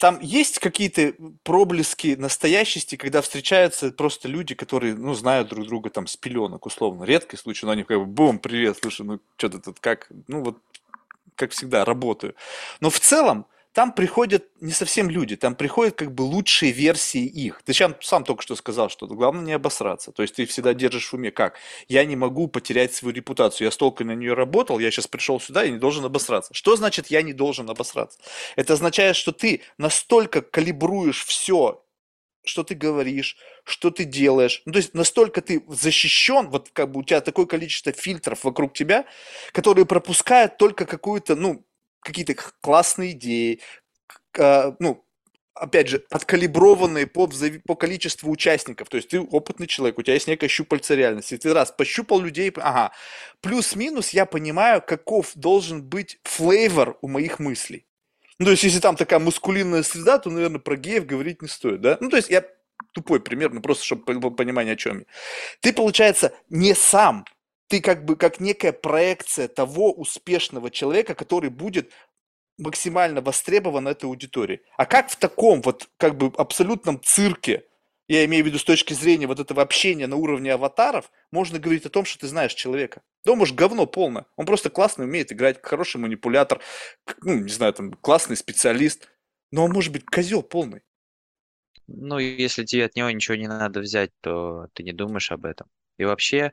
Там 0.00 0.18
есть 0.22 0.60
какие-то 0.60 1.12
проблески 1.42 2.14
настоящести, 2.14 2.96
когда 2.96 3.20
встречаются 3.20 3.92
просто 3.92 4.28
люди, 4.28 4.54
которые, 4.54 4.94
ну, 4.94 5.12
знают 5.12 5.50
друг 5.50 5.66
друга 5.66 5.90
там 5.90 6.06
с 6.06 6.16
пеленок, 6.16 6.64
условно. 6.64 7.04
Редкий 7.04 7.36
случай, 7.36 7.66
но 7.66 7.72
они 7.72 7.84
как 7.84 7.98
бы, 7.98 8.06
бум, 8.06 8.38
привет, 8.38 8.78
слушай, 8.80 9.04
ну, 9.04 9.20
что 9.36 9.50
ты 9.50 9.58
тут, 9.58 9.78
как, 9.78 10.10
ну, 10.26 10.42
вот, 10.42 10.56
как 11.34 11.50
всегда, 11.50 11.84
работаю. 11.84 12.34
Но 12.80 12.88
в 12.88 12.98
целом 12.98 13.44
там 13.72 13.92
приходят 13.92 14.48
не 14.60 14.72
совсем 14.72 15.08
люди, 15.08 15.36
там 15.36 15.54
приходят 15.54 15.94
как 15.94 16.12
бы 16.12 16.22
лучшие 16.22 16.72
версии 16.72 17.24
их. 17.24 17.62
Ты 17.64 17.72
сам, 17.72 17.94
сам 18.00 18.24
только 18.24 18.42
что 18.42 18.56
сказал, 18.56 18.90
что 18.90 19.06
главное 19.06 19.44
не 19.44 19.52
обосраться. 19.52 20.10
То 20.10 20.22
есть 20.22 20.34
ты 20.34 20.46
всегда 20.46 20.74
держишь 20.74 21.08
в 21.08 21.14
уме, 21.14 21.30
как? 21.30 21.56
Я 21.88 22.04
не 22.04 22.16
могу 22.16 22.48
потерять 22.48 22.94
свою 22.94 23.14
репутацию. 23.14 23.66
Я 23.66 23.70
столько 23.70 24.04
на 24.04 24.14
нее 24.14 24.34
работал, 24.34 24.80
я 24.80 24.90
сейчас 24.90 25.06
пришел 25.06 25.38
сюда 25.38 25.64
и 25.64 25.70
не 25.70 25.78
должен 25.78 26.04
обосраться. 26.04 26.52
Что 26.52 26.74
значит 26.76 27.08
я 27.08 27.22
не 27.22 27.32
должен 27.32 27.70
обосраться? 27.70 28.18
Это 28.56 28.72
означает, 28.72 29.14
что 29.14 29.30
ты 29.30 29.62
настолько 29.78 30.42
калибруешь 30.42 31.24
все, 31.24 31.84
что 32.42 32.64
ты 32.64 32.74
говоришь, 32.74 33.36
что 33.64 33.90
ты 33.90 34.04
делаешь. 34.04 34.62
Ну, 34.64 34.72
то 34.72 34.78
есть 34.78 34.94
настолько 34.94 35.42
ты 35.42 35.62
защищен, 35.68 36.48
вот 36.50 36.70
как 36.72 36.90
бы 36.90 37.00
у 37.00 37.02
тебя 37.04 37.20
такое 37.20 37.46
количество 37.46 37.92
фильтров 37.92 38.44
вокруг 38.44 38.72
тебя, 38.72 39.04
которые 39.52 39.86
пропускают 39.86 40.56
только 40.56 40.86
какую-то, 40.86 41.36
ну, 41.36 41.64
какие-то 42.00 42.34
классные 42.60 43.12
идеи, 43.12 43.60
а, 44.38 44.74
ну, 44.78 45.04
опять 45.54 45.88
же, 45.88 46.04
откалиброванные 46.10 47.06
по, 47.06 47.28
по 47.66 47.74
количеству 47.74 48.30
участников. 48.30 48.88
То 48.88 48.96
есть 48.96 49.08
ты 49.08 49.20
опытный 49.20 49.66
человек, 49.66 49.98
у 49.98 50.02
тебя 50.02 50.14
есть 50.14 50.26
некая 50.26 50.48
щупальца 50.48 50.94
реальности. 50.94 51.36
Ты 51.36 51.52
раз 51.52 51.70
пощупал 51.70 52.20
людей, 52.20 52.50
ага. 52.56 52.92
Плюс-минус 53.40 54.10
я 54.10 54.26
понимаю, 54.26 54.82
каков 54.82 55.32
должен 55.34 55.82
быть 55.82 56.18
флейвор 56.24 56.98
у 57.02 57.08
моих 57.08 57.38
мыслей. 57.38 57.86
Ну, 58.38 58.46
то 58.46 58.52
есть, 58.52 58.62
если 58.62 58.80
там 58.80 58.96
такая 58.96 59.18
мускулинная 59.18 59.82
среда, 59.82 60.18
то, 60.18 60.30
наверное, 60.30 60.60
про 60.60 60.76
геев 60.76 61.04
говорить 61.04 61.42
не 61.42 61.48
стоит, 61.48 61.82
да? 61.82 61.98
Ну, 62.00 62.08
то 62.08 62.16
есть, 62.16 62.30
я 62.30 62.42
тупой 62.94 63.20
пример, 63.20 63.52
ну, 63.52 63.60
просто 63.60 63.84
чтобы 63.84 64.30
понимание, 64.34 64.72
о 64.72 64.76
чем 64.76 65.00
я. 65.00 65.04
Ты, 65.60 65.74
получается, 65.74 66.32
не 66.48 66.74
сам, 66.74 67.26
ты 67.70 67.80
как 67.80 68.04
бы 68.04 68.16
как 68.16 68.40
некая 68.40 68.72
проекция 68.72 69.46
того 69.46 69.92
успешного 69.92 70.72
человека, 70.72 71.14
который 71.14 71.50
будет 71.50 71.92
максимально 72.58 73.20
востребован 73.20 73.86
этой 73.86 74.06
аудитории. 74.06 74.60
А 74.76 74.86
как 74.86 75.08
в 75.08 75.14
таком 75.14 75.62
вот 75.62 75.88
как 75.96 76.16
бы 76.16 76.32
абсолютном 76.36 77.00
цирке, 77.00 77.64
я 78.08 78.24
имею 78.24 78.42
в 78.42 78.48
виду 78.48 78.58
с 78.58 78.64
точки 78.64 78.92
зрения 78.92 79.28
вот 79.28 79.38
этого 79.38 79.62
общения 79.62 80.08
на 80.08 80.16
уровне 80.16 80.52
аватаров, 80.52 81.12
можно 81.30 81.60
говорить 81.60 81.86
о 81.86 81.90
том, 81.90 82.04
что 82.04 82.18
ты 82.18 82.26
знаешь 82.26 82.54
человека. 82.54 83.02
Да, 83.24 83.36
может 83.36 83.54
говно 83.54 83.86
полное. 83.86 84.26
Он 84.34 84.46
просто 84.46 84.68
классно 84.68 85.04
умеет 85.04 85.30
играть, 85.30 85.60
хороший 85.62 85.98
манипулятор, 85.98 86.60
ну, 87.22 87.38
не 87.38 87.52
знаю, 87.52 87.72
там, 87.72 87.92
классный 87.92 88.36
специалист. 88.36 89.08
Но 89.52 89.62
он 89.62 89.70
может 89.70 89.92
быть 89.92 90.04
козел 90.04 90.42
полный. 90.42 90.82
Ну, 91.86 92.18
если 92.18 92.64
тебе 92.64 92.86
от 92.86 92.96
него 92.96 93.10
ничего 93.10 93.36
не 93.36 93.46
надо 93.46 93.78
взять, 93.78 94.10
то 94.22 94.66
ты 94.72 94.82
не 94.82 94.92
думаешь 94.92 95.30
об 95.30 95.44
этом. 95.44 95.68
И 95.98 96.04
вообще, 96.04 96.52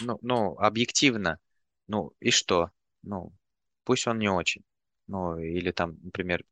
ну, 0.00 0.18
ну, 0.22 0.58
объективно, 0.58 1.38
ну, 1.88 2.12
и 2.20 2.30
что? 2.30 2.70
Ну, 3.02 3.32
пусть 3.84 4.06
он 4.06 4.18
не 4.18 4.28
очень. 4.28 4.62
Ну, 5.06 5.38
или 5.38 5.70
там, 5.70 5.98
например, 6.02 6.44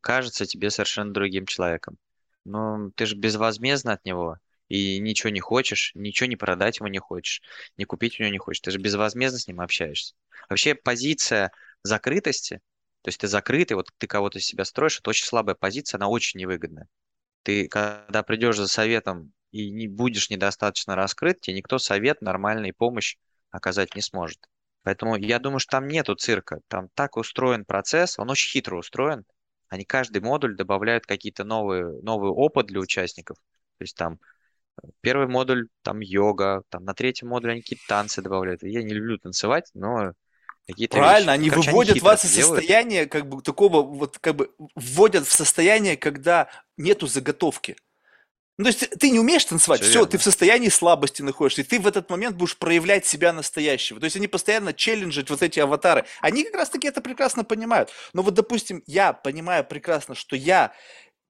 кажется 0.00 0.46
тебе 0.46 0.70
совершенно 0.70 1.12
другим 1.12 1.46
человеком. 1.46 1.98
Но 2.44 2.90
ты 2.94 3.06
же 3.06 3.16
безвозмездно 3.16 3.92
от 3.92 4.04
него 4.04 4.38
и 4.68 4.98
ничего 4.98 5.30
не 5.30 5.40
хочешь, 5.40 5.92
ничего 5.94 6.28
не 6.28 6.36
продать 6.36 6.78
ему 6.78 6.88
не 6.88 6.98
хочешь, 6.98 7.42
не 7.76 7.84
купить 7.84 8.18
у 8.18 8.22
него 8.22 8.32
не 8.32 8.38
хочешь. 8.38 8.60
Ты 8.60 8.70
же 8.70 8.78
безвозмездно 8.78 9.38
с 9.38 9.46
ним 9.46 9.60
общаешься. 9.60 10.14
Вообще 10.48 10.74
позиция 10.74 11.52
закрытости, 11.82 12.60
то 13.02 13.08
есть 13.08 13.20
ты 13.20 13.28
закрытый, 13.28 13.76
вот 13.76 13.90
ты 13.98 14.06
кого-то 14.06 14.38
из 14.38 14.46
себя 14.46 14.64
строишь, 14.64 14.98
это 14.98 15.10
очень 15.10 15.26
слабая 15.26 15.54
позиция, 15.54 15.98
она 15.98 16.08
очень 16.08 16.40
невыгодная. 16.40 16.88
Ты, 17.42 17.68
когда 17.68 18.22
придешь 18.22 18.56
за 18.56 18.68
советом 18.68 19.32
и 19.50 19.70
не 19.70 19.88
будешь 19.88 20.30
недостаточно 20.30 20.94
раскрыт, 20.94 21.40
тебе 21.40 21.56
никто 21.56 21.78
совет, 21.78 22.20
нормальный 22.22 22.72
помощь 22.72 23.16
оказать 23.50 23.94
не 23.94 24.02
сможет. 24.02 24.38
Поэтому 24.82 25.16
я 25.16 25.38
думаю, 25.38 25.58
что 25.58 25.72
там 25.72 25.88
нету 25.88 26.14
цирка. 26.14 26.60
Там 26.68 26.88
так 26.94 27.16
устроен 27.16 27.64
процесс, 27.64 28.18
он 28.18 28.30
очень 28.30 28.50
хитро 28.50 28.78
устроен. 28.78 29.24
Они 29.68 29.84
каждый 29.84 30.22
модуль 30.22 30.56
добавляют 30.56 31.04
какие-то 31.04 31.44
новые, 31.44 32.00
новый 32.02 32.30
опыт 32.30 32.66
для 32.66 32.80
участников. 32.80 33.36
То 33.78 33.84
есть 33.84 33.96
там 33.96 34.18
э, 34.82 34.88
первый 35.02 35.28
модуль, 35.28 35.68
там 35.82 36.00
йога, 36.00 36.62
там 36.70 36.84
на 36.84 36.94
третьем 36.94 37.28
модуле 37.28 37.52
они 37.52 37.60
какие-то 37.60 37.84
танцы 37.86 38.22
добавляют. 38.22 38.62
Я 38.62 38.82
не 38.82 38.94
люблю 38.94 39.18
танцевать, 39.18 39.70
но 39.74 40.12
какие-то 40.66 40.96
Правильно, 40.96 41.32
вещи. 41.32 41.40
они 41.40 41.50
Короче, 41.50 41.70
выводят 41.70 41.94
хитро 41.96 42.06
вас 42.06 42.24
из 42.24 42.34
состояния 42.34 43.06
как 43.06 43.28
бы 43.28 43.42
такого 43.42 43.82
вот 43.82 44.18
как 44.18 44.36
бы 44.36 44.54
вводят 44.74 45.26
в 45.26 45.32
состояние, 45.32 45.96
когда 45.96 46.48
нету 46.76 47.06
заготовки. 47.06 47.76
Ну, 48.58 48.64
то 48.64 48.70
есть 48.70 48.90
ты- 48.98 49.10
не 49.10 49.20
умеешь 49.20 49.44
танцевать, 49.44 49.80
Всё 49.82 49.90
все, 49.90 50.06
ты 50.06 50.18
в 50.18 50.22
состоянии 50.22 50.68
слабости 50.68 51.22
находишься, 51.22 51.60
и 51.60 51.64
ты 51.64 51.78
в 51.78 51.86
этот 51.86 52.10
момент 52.10 52.36
будешь 52.36 52.56
проявлять 52.56 53.06
себя 53.06 53.32
настоящего. 53.32 54.00
То 54.00 54.04
есть 54.04 54.16
они 54.16 54.26
постоянно 54.26 54.72
челленджат 54.74 55.30
вот 55.30 55.42
эти 55.42 55.60
аватары. 55.60 56.06
Они 56.20 56.42
как 56.42 56.54
раз-таки 56.54 56.88
это 56.88 57.00
прекрасно 57.00 57.44
понимают. 57.44 57.90
Но 58.12 58.22
вот, 58.22 58.34
допустим, 58.34 58.82
я 58.86 59.12
понимаю 59.12 59.64
прекрасно, 59.64 60.16
что 60.16 60.34
я, 60.34 60.72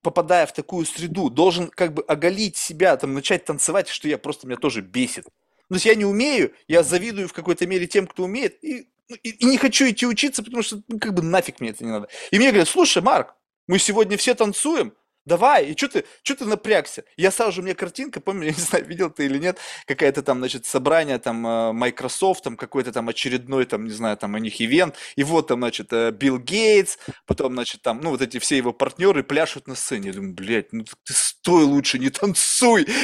попадая 0.03 0.47
в 0.47 0.55
такую 0.55 0.87
среду, 0.87 1.29
должен 1.29 1.69
как 1.69 1.93
бы 1.93 2.03
оголить 2.03 2.57
себя, 2.57 2.97
там, 2.97 3.13
начать 3.13 3.45
танцевать, 3.45 3.89
что 3.89 4.09
я 4.09 4.17
просто, 4.17 4.47
меня 4.47 4.57
тоже 4.57 4.81
бесит. 4.81 5.25
То 5.69 5.75
есть 5.75 5.85
я 5.85 5.95
не 5.95 6.07
умею, 6.07 6.55
я 6.67 6.83
завидую 6.83 7.29
в 7.29 7.35
какой-то 7.35 7.67
мере 7.67 7.87
тем, 7.87 8.07
кто 8.07 8.23
умеет, 8.25 8.57
и, 8.65 8.89
ну, 9.11 9.17
и- 9.23 9.31
и 9.31 9.45
не 9.45 9.59
хочу 9.59 9.87
идти 9.91 10.07
учиться, 10.07 10.43
потому 10.43 10.63
что, 10.63 10.81
ну, 10.89 10.99
как 10.99 11.13
бы 11.13 11.23
нафиг 11.23 11.61
мне 11.61 11.71
это 11.71 11.85
не 11.85 11.91
надо. 11.91 12.09
И 12.31 12.39
мне 12.39 12.49
говорят, 12.49 12.69
слушай, 12.69 13.03
Марк, 13.03 13.35
мы 13.67 13.79
сегодня 13.79 14.17
все 14.17 14.35
танцуем, 14.35 14.95
давай, 15.29 15.67
и 15.67 15.77
что 15.77 15.89
ты, 15.89 16.05
что 16.23 16.35
ты 16.35 16.45
напрягся? 16.45 17.05
Я 17.17 17.31
сразу 17.31 17.53
же, 17.53 17.61
у 17.61 17.65
меня 17.65 17.75
картинка, 17.75 18.21
помню, 18.21 18.45
я 18.47 18.53
не 18.53 18.61
знаю, 18.61 18.85
видел 18.87 19.11
ты 19.11 19.27
или 19.27 19.39
нет, 19.39 19.59
какая-то 19.87 20.23
там, 20.23 20.39
значит, 20.39 20.67
собрание 20.67 21.19
там 21.19 21.47
э, 21.47 21.73
Microsoft, 21.73 22.43
там 22.43 22.57
какой-то 22.57 22.93
там 22.93 23.09
очередной, 23.09 23.67
там, 23.67 23.85
не 23.85 23.93
знаю, 23.93 24.17
там 24.17 24.35
у 24.35 24.39
них 24.39 24.61
ивент, 24.61 24.97
и 25.17 25.23
вот 25.23 25.49
там, 25.49 25.61
значит, 25.61 25.93
э, 25.93 26.11
Билл 26.11 26.39
Гейтс, 26.39 26.99
потом, 27.27 27.53
значит, 27.53 27.83
там, 27.83 28.01
ну, 28.03 28.11
вот 28.11 28.23
эти 28.23 28.39
все 28.39 28.57
его 28.57 28.73
партнеры 28.73 29.23
пляшут 29.23 29.69
на 29.69 29.75
сцене. 29.75 30.09
Я 30.09 30.15
думаю, 30.15 30.35
блядь, 30.35 30.73
ну 30.73 30.85
ты 31.05 31.13
стой 31.13 31.65
лучше, 31.65 31.99
не 31.99 32.11
танцуй. 32.11 32.87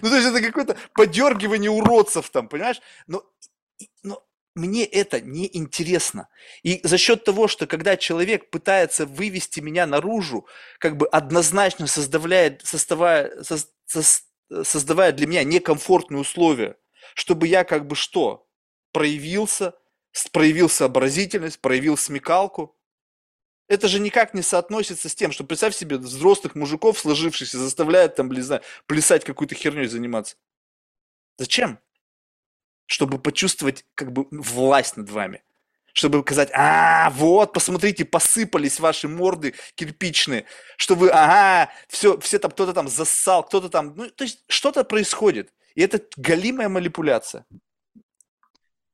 Ну, 0.00 0.10
то 0.10 0.16
есть 0.16 0.28
это 0.28 0.40
какое-то 0.40 0.76
подергивание 0.94 1.70
уродцев 1.70 2.30
там, 2.30 2.48
понимаешь? 2.48 2.80
Но 3.06 3.24
мне 4.54 4.84
это 4.84 5.20
не 5.20 5.48
интересно. 5.56 6.28
И 6.62 6.80
за 6.82 6.98
счет 6.98 7.24
того, 7.24 7.48
что 7.48 7.66
когда 7.66 7.96
человек 7.96 8.50
пытается 8.50 9.06
вывести 9.06 9.60
меня 9.60 9.86
наружу, 9.86 10.46
как 10.78 10.96
бы 10.96 11.06
однозначно 11.06 11.86
создавая, 11.86 12.58
создавая, 12.62 13.32
создавая 14.62 15.12
для 15.12 15.26
меня 15.26 15.44
некомфортные 15.44 16.20
условия, 16.20 16.76
чтобы 17.14 17.46
я 17.46 17.64
как 17.64 17.86
бы 17.86 17.94
что? 17.94 18.48
Проявился, 18.92 19.74
проявил 20.32 20.68
сообразительность, 20.68 21.60
проявил 21.60 21.96
смекалку. 21.96 22.76
Это 23.68 23.86
же 23.86 24.00
никак 24.00 24.32
не 24.32 24.42
соотносится 24.42 25.08
с 25.08 25.14
тем, 25.14 25.30
что 25.30 25.44
представь 25.44 25.74
себе 25.74 25.98
взрослых 25.98 26.54
мужиков, 26.54 26.98
сложившихся, 26.98 27.58
заставляют 27.58 28.16
там, 28.16 28.30
не 28.30 28.40
знаю, 28.40 28.62
плясать 28.86 29.24
какую-то 29.24 29.54
херней 29.54 29.86
заниматься. 29.86 30.36
Зачем? 31.36 31.78
Чтобы 32.88 33.18
почувствовать 33.18 33.84
как 33.94 34.12
бы 34.12 34.26
власть 34.30 34.96
над 34.96 35.10
вами. 35.10 35.44
Чтобы 35.92 36.20
сказать, 36.22 36.50
а, 36.54 37.10
вот, 37.10 37.52
посмотрите, 37.52 38.04
посыпались 38.04 38.80
ваши 38.80 39.08
морды 39.08 39.54
кирпичные, 39.74 40.46
что 40.76 40.94
вы, 40.94 41.10
ага, 41.10 41.70
все, 41.88 42.18
все 42.18 42.38
там, 42.38 42.50
кто-то 42.50 42.72
там 42.72 42.88
зассал, 42.88 43.44
кто-то 43.44 43.68
там, 43.68 43.94
ну, 43.94 44.10
то 44.10 44.24
есть 44.24 44.42
что-то 44.48 44.84
происходит. 44.84 45.52
И 45.74 45.82
это 45.82 46.00
галимая 46.16 46.68
манипуляция. 46.68 47.44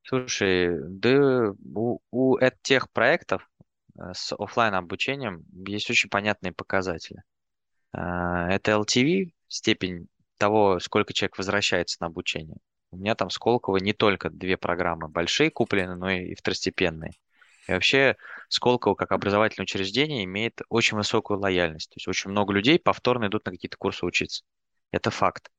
Слушай, 0.03 0.69
да 0.81 1.53
у, 1.73 1.99
у 2.11 2.37
тех 2.61 2.91
проектов 2.91 3.47
э, 3.97 4.13
с 4.13 4.35
оффлайн 4.37 4.75
обучением 4.75 5.45
есть 5.65 5.89
очень 5.89 6.09
понятные 6.09 6.51
показатели. 6.51 7.23
А, 7.93 8.49
Это 8.51 8.71
LTV, 8.71 9.31
степень 9.47 10.07
того, 10.37 10.79
сколько 10.79 11.13
человек 11.13 11.37
возвращается 11.37 11.97
на 12.01 12.07
обучение. 12.07 12.57
У 12.95 12.97
меня 12.97 13.15
там 13.15 13.29
Сколково 13.29 13.77
не 13.77 13.93
только 13.93 14.29
две 14.29 14.57
программы 14.57 15.07
большие 15.07 15.51
куплены, 15.51 15.95
но 15.95 16.09
и 16.09 16.35
второстепенные. 16.35 17.11
И 17.67 17.71
вообще 17.71 18.15
Сколково 18.49 18.95
как 18.95 19.11
образовательное 19.11 19.65
учреждение 19.65 20.23
имеет 20.23 20.61
очень 20.69 20.97
высокую 20.97 21.39
лояльность. 21.39 21.89
То 21.89 21.97
есть 21.97 22.07
очень 22.07 22.31
много 22.31 22.53
людей 22.53 22.79
повторно 22.79 23.27
идут 23.27 23.45
на 23.45 23.51
какие-то 23.51 23.77
курсы 23.77 24.05
учиться. 24.05 24.43
Это 24.91 25.11
факт. 25.11 25.49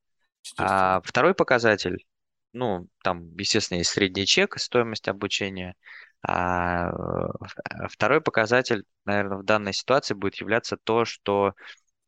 А 0.57 1.01
второй 1.03 1.35
показатель, 1.35 2.05
ну, 2.53 2.87
там, 3.03 3.35
естественно, 3.35 3.79
есть 3.79 3.91
средний 3.91 4.25
чек, 4.25 4.57
стоимость 4.57 5.07
обучения. 5.07 5.75
А 6.23 6.89
э, 6.89 7.87
второй 7.89 8.21
показатель, 8.21 8.85
наверное, 9.05 9.37
в 9.37 9.43
данной 9.43 9.73
ситуации 9.73 10.13
будет 10.13 10.35
являться 10.35 10.77
то, 10.77 11.05
что 11.05 11.53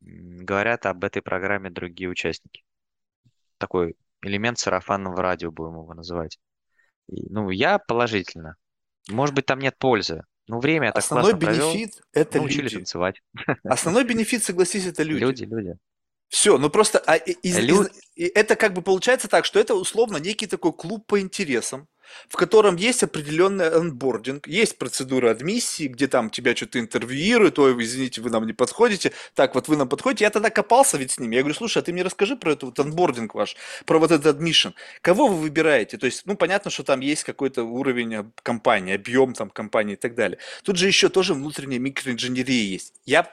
говорят 0.00 0.86
об 0.86 1.04
этой 1.04 1.22
программе 1.22 1.70
другие 1.70 2.08
участники. 2.08 2.64
Такой 3.58 3.96
элемент 4.22 4.58
сарафанного 4.58 5.20
радио, 5.22 5.50
будем 5.50 5.74
его 5.74 5.94
называть. 5.94 6.38
И, 7.08 7.28
ну, 7.30 7.50
я 7.50 7.78
положительно. 7.78 8.54
Может 9.08 9.34
быть, 9.34 9.46
там 9.46 9.58
нет 9.58 9.74
пользы. 9.78 10.22
Ну, 10.46 10.58
время 10.58 10.86
я 10.86 10.92
так 10.92 11.04
Основной 11.04 11.32
классно 11.32 11.46
провел. 11.46 11.72
бенефит– 11.72 12.00
это 12.12 12.38
Научили 12.38 12.62
люди. 12.62 12.76
танцевать. 12.76 13.20
Основной 13.64 14.04
бенефит, 14.04 14.42
согласись, 14.42 14.86
это 14.86 15.02
люди. 15.02 15.20
Люди, 15.20 15.44
люди. 15.44 15.74
Все, 16.30 16.58
ну 16.58 16.70
просто 16.70 17.00
а, 17.00 17.16
из- 17.16 17.58
Лю- 17.58 17.88
из- 18.14 18.30
это 18.34 18.54
как 18.54 18.72
бы 18.72 18.82
получается 18.82 19.26
так, 19.28 19.44
что 19.44 19.58
это 19.58 19.74
условно 19.74 20.16
некий 20.18 20.46
такой 20.46 20.72
клуб 20.72 21.04
по 21.06 21.20
интересам, 21.20 21.88
в 22.28 22.36
котором 22.36 22.76
есть 22.76 23.02
определенный 23.02 23.68
анбординг, 23.68 24.46
есть 24.46 24.78
процедура 24.78 25.32
адмиссии, 25.32 25.88
где 25.88 26.06
там 26.06 26.30
тебя 26.30 26.54
что-то 26.54 26.78
интервьюируют, 26.78 27.58
ой, 27.58 27.72
извините, 27.82 28.20
вы 28.20 28.30
нам 28.30 28.46
не 28.46 28.52
подходите, 28.52 29.12
так 29.34 29.56
вот 29.56 29.66
вы 29.66 29.76
нам 29.76 29.88
подходите. 29.88 30.24
Я 30.24 30.30
тогда 30.30 30.50
копался 30.50 30.98
ведь 30.98 31.10
с 31.12 31.18
ними, 31.18 31.34
я 31.34 31.42
говорю, 31.42 31.54
слушай, 31.56 31.78
а 31.78 31.82
ты 31.82 31.92
мне 31.92 32.02
расскажи 32.04 32.36
про 32.36 32.52
этот 32.52 32.62
вот 32.64 32.78
анбординг 32.80 33.34
ваш, 33.34 33.56
про 33.84 33.98
вот 33.98 34.12
этот 34.12 34.26
адмишн. 34.26 34.70
Кого 35.02 35.26
вы 35.26 35.36
выбираете? 35.36 35.98
То 35.98 36.06
есть, 36.06 36.26
ну, 36.26 36.36
понятно, 36.36 36.70
что 36.70 36.84
там 36.84 37.00
есть 37.00 37.24
какой-то 37.24 37.64
уровень 37.64 38.32
компании, 38.42 38.94
объем 38.94 39.34
там 39.34 39.50
компании 39.50 39.94
и 39.94 39.96
так 39.98 40.14
далее. 40.14 40.38
Тут 40.62 40.76
же 40.76 40.86
еще 40.86 41.08
тоже 41.08 41.34
внутренняя 41.34 41.80
микроинженерия 41.80 42.62
есть. 42.62 42.94
Я 43.04 43.28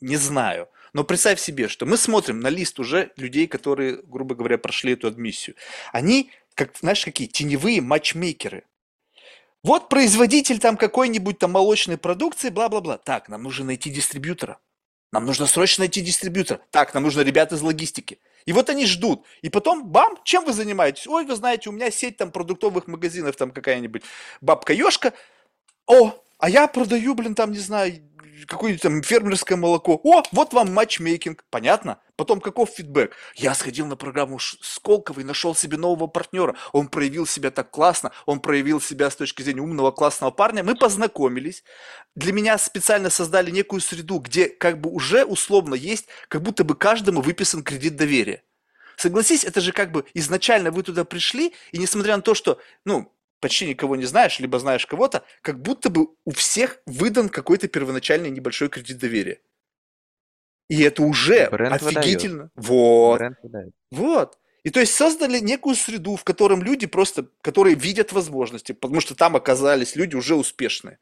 не 0.00 0.16
знаю. 0.16 0.68
Но 0.98 1.04
представь 1.04 1.38
себе, 1.38 1.68
что 1.68 1.86
мы 1.86 1.96
смотрим 1.96 2.40
на 2.40 2.48
лист 2.48 2.80
уже 2.80 3.12
людей, 3.16 3.46
которые, 3.46 4.02
грубо 4.02 4.34
говоря, 4.34 4.58
прошли 4.58 4.94
эту 4.94 5.06
адмиссию. 5.06 5.54
Они, 5.92 6.32
как, 6.56 6.76
знаешь, 6.76 7.04
какие 7.04 7.28
теневые 7.28 7.80
матчмейкеры. 7.80 8.64
Вот 9.62 9.88
производитель 9.88 10.58
там 10.58 10.76
какой-нибудь 10.76 11.38
там 11.38 11.52
молочной 11.52 11.98
продукции, 11.98 12.48
бла-бла-бла. 12.48 12.98
Так, 12.98 13.28
нам 13.28 13.44
нужно 13.44 13.66
найти 13.66 13.90
дистрибьютора. 13.90 14.58
Нам 15.12 15.24
нужно 15.24 15.46
срочно 15.46 15.82
найти 15.82 16.00
дистрибьютора. 16.00 16.62
Так, 16.72 16.92
нам 16.94 17.04
нужно 17.04 17.20
ребят 17.20 17.52
из 17.52 17.62
логистики. 17.62 18.18
И 18.44 18.52
вот 18.52 18.68
они 18.68 18.84
ждут. 18.84 19.24
И 19.40 19.50
потом, 19.50 19.86
бам, 19.86 20.18
чем 20.24 20.44
вы 20.44 20.52
занимаетесь? 20.52 21.06
Ой, 21.06 21.24
вы 21.24 21.36
знаете, 21.36 21.70
у 21.70 21.72
меня 21.72 21.92
сеть 21.92 22.16
там 22.16 22.32
продуктовых 22.32 22.88
магазинов, 22.88 23.36
там 23.36 23.52
какая-нибудь 23.52 24.02
бабка-ешка. 24.40 25.12
О, 25.86 26.12
а 26.38 26.50
я 26.50 26.66
продаю, 26.66 27.14
блин, 27.14 27.36
там, 27.36 27.52
не 27.52 27.58
знаю, 27.58 28.02
какое-нибудь 28.46 28.82
там 28.82 29.02
фермерское 29.02 29.56
молоко. 29.56 30.00
О, 30.02 30.22
вот 30.32 30.52
вам 30.52 30.72
матчмейкинг. 30.72 31.44
Понятно? 31.50 32.00
Потом 32.16 32.40
каков 32.40 32.70
фидбэк? 32.70 33.14
Я 33.34 33.54
сходил 33.54 33.86
на 33.86 33.96
программу 33.96 34.38
Ш- 34.38 34.56
Сколково 34.60 35.20
и 35.20 35.24
нашел 35.24 35.54
себе 35.54 35.76
нового 35.76 36.06
партнера. 36.06 36.56
Он 36.72 36.88
проявил 36.88 37.26
себя 37.26 37.50
так 37.50 37.70
классно, 37.70 38.12
он 38.26 38.40
проявил 38.40 38.80
себя 38.80 39.10
с 39.10 39.16
точки 39.16 39.42
зрения 39.42 39.62
умного, 39.62 39.90
классного 39.90 40.30
парня. 40.30 40.64
Мы 40.64 40.74
познакомились. 40.74 41.64
Для 42.14 42.32
меня 42.32 42.58
специально 42.58 43.10
создали 43.10 43.50
некую 43.50 43.80
среду, 43.80 44.18
где 44.18 44.48
как 44.48 44.80
бы 44.80 44.90
уже 44.90 45.24
условно 45.24 45.74
есть, 45.74 46.06
как 46.28 46.42
будто 46.42 46.64
бы 46.64 46.74
каждому 46.74 47.20
выписан 47.20 47.62
кредит 47.62 47.96
доверия. 47.96 48.42
Согласись, 48.96 49.44
это 49.44 49.60
же 49.60 49.72
как 49.72 49.92
бы 49.92 50.04
изначально 50.14 50.72
вы 50.72 50.82
туда 50.82 51.04
пришли, 51.04 51.54
и 51.70 51.78
несмотря 51.78 52.16
на 52.16 52.22
то, 52.22 52.34
что, 52.34 52.58
ну, 52.84 53.14
почти 53.40 53.66
никого 53.66 53.96
не 53.96 54.04
знаешь, 54.04 54.38
либо 54.40 54.58
знаешь 54.58 54.86
кого-то, 54.86 55.24
как 55.42 55.60
будто 55.60 55.90
бы 55.90 56.08
у 56.24 56.30
всех 56.30 56.80
выдан 56.86 57.28
какой-то 57.28 57.68
первоначальный 57.68 58.30
небольшой 58.30 58.68
кредит 58.68 58.98
доверия. 58.98 59.40
И 60.68 60.82
это 60.82 61.02
уже 61.02 61.48
Бренд 61.50 61.80
выдает. 61.80 61.98
офигительно. 61.98 62.50
Вот, 62.54 63.18
Бренд 63.18 63.38
выдает. 63.42 63.72
вот. 63.90 64.38
И 64.64 64.70
то 64.70 64.80
есть 64.80 64.94
создали 64.94 65.38
некую 65.38 65.76
среду, 65.76 66.16
в 66.16 66.24
котором 66.24 66.62
люди 66.62 66.86
просто, 66.86 67.28
которые 67.40 67.74
видят 67.74 68.12
возможности, 68.12 68.72
потому 68.72 69.00
что 69.00 69.14
там 69.14 69.36
оказались 69.36 69.96
люди 69.96 70.14
уже 70.14 70.34
успешные. 70.34 70.98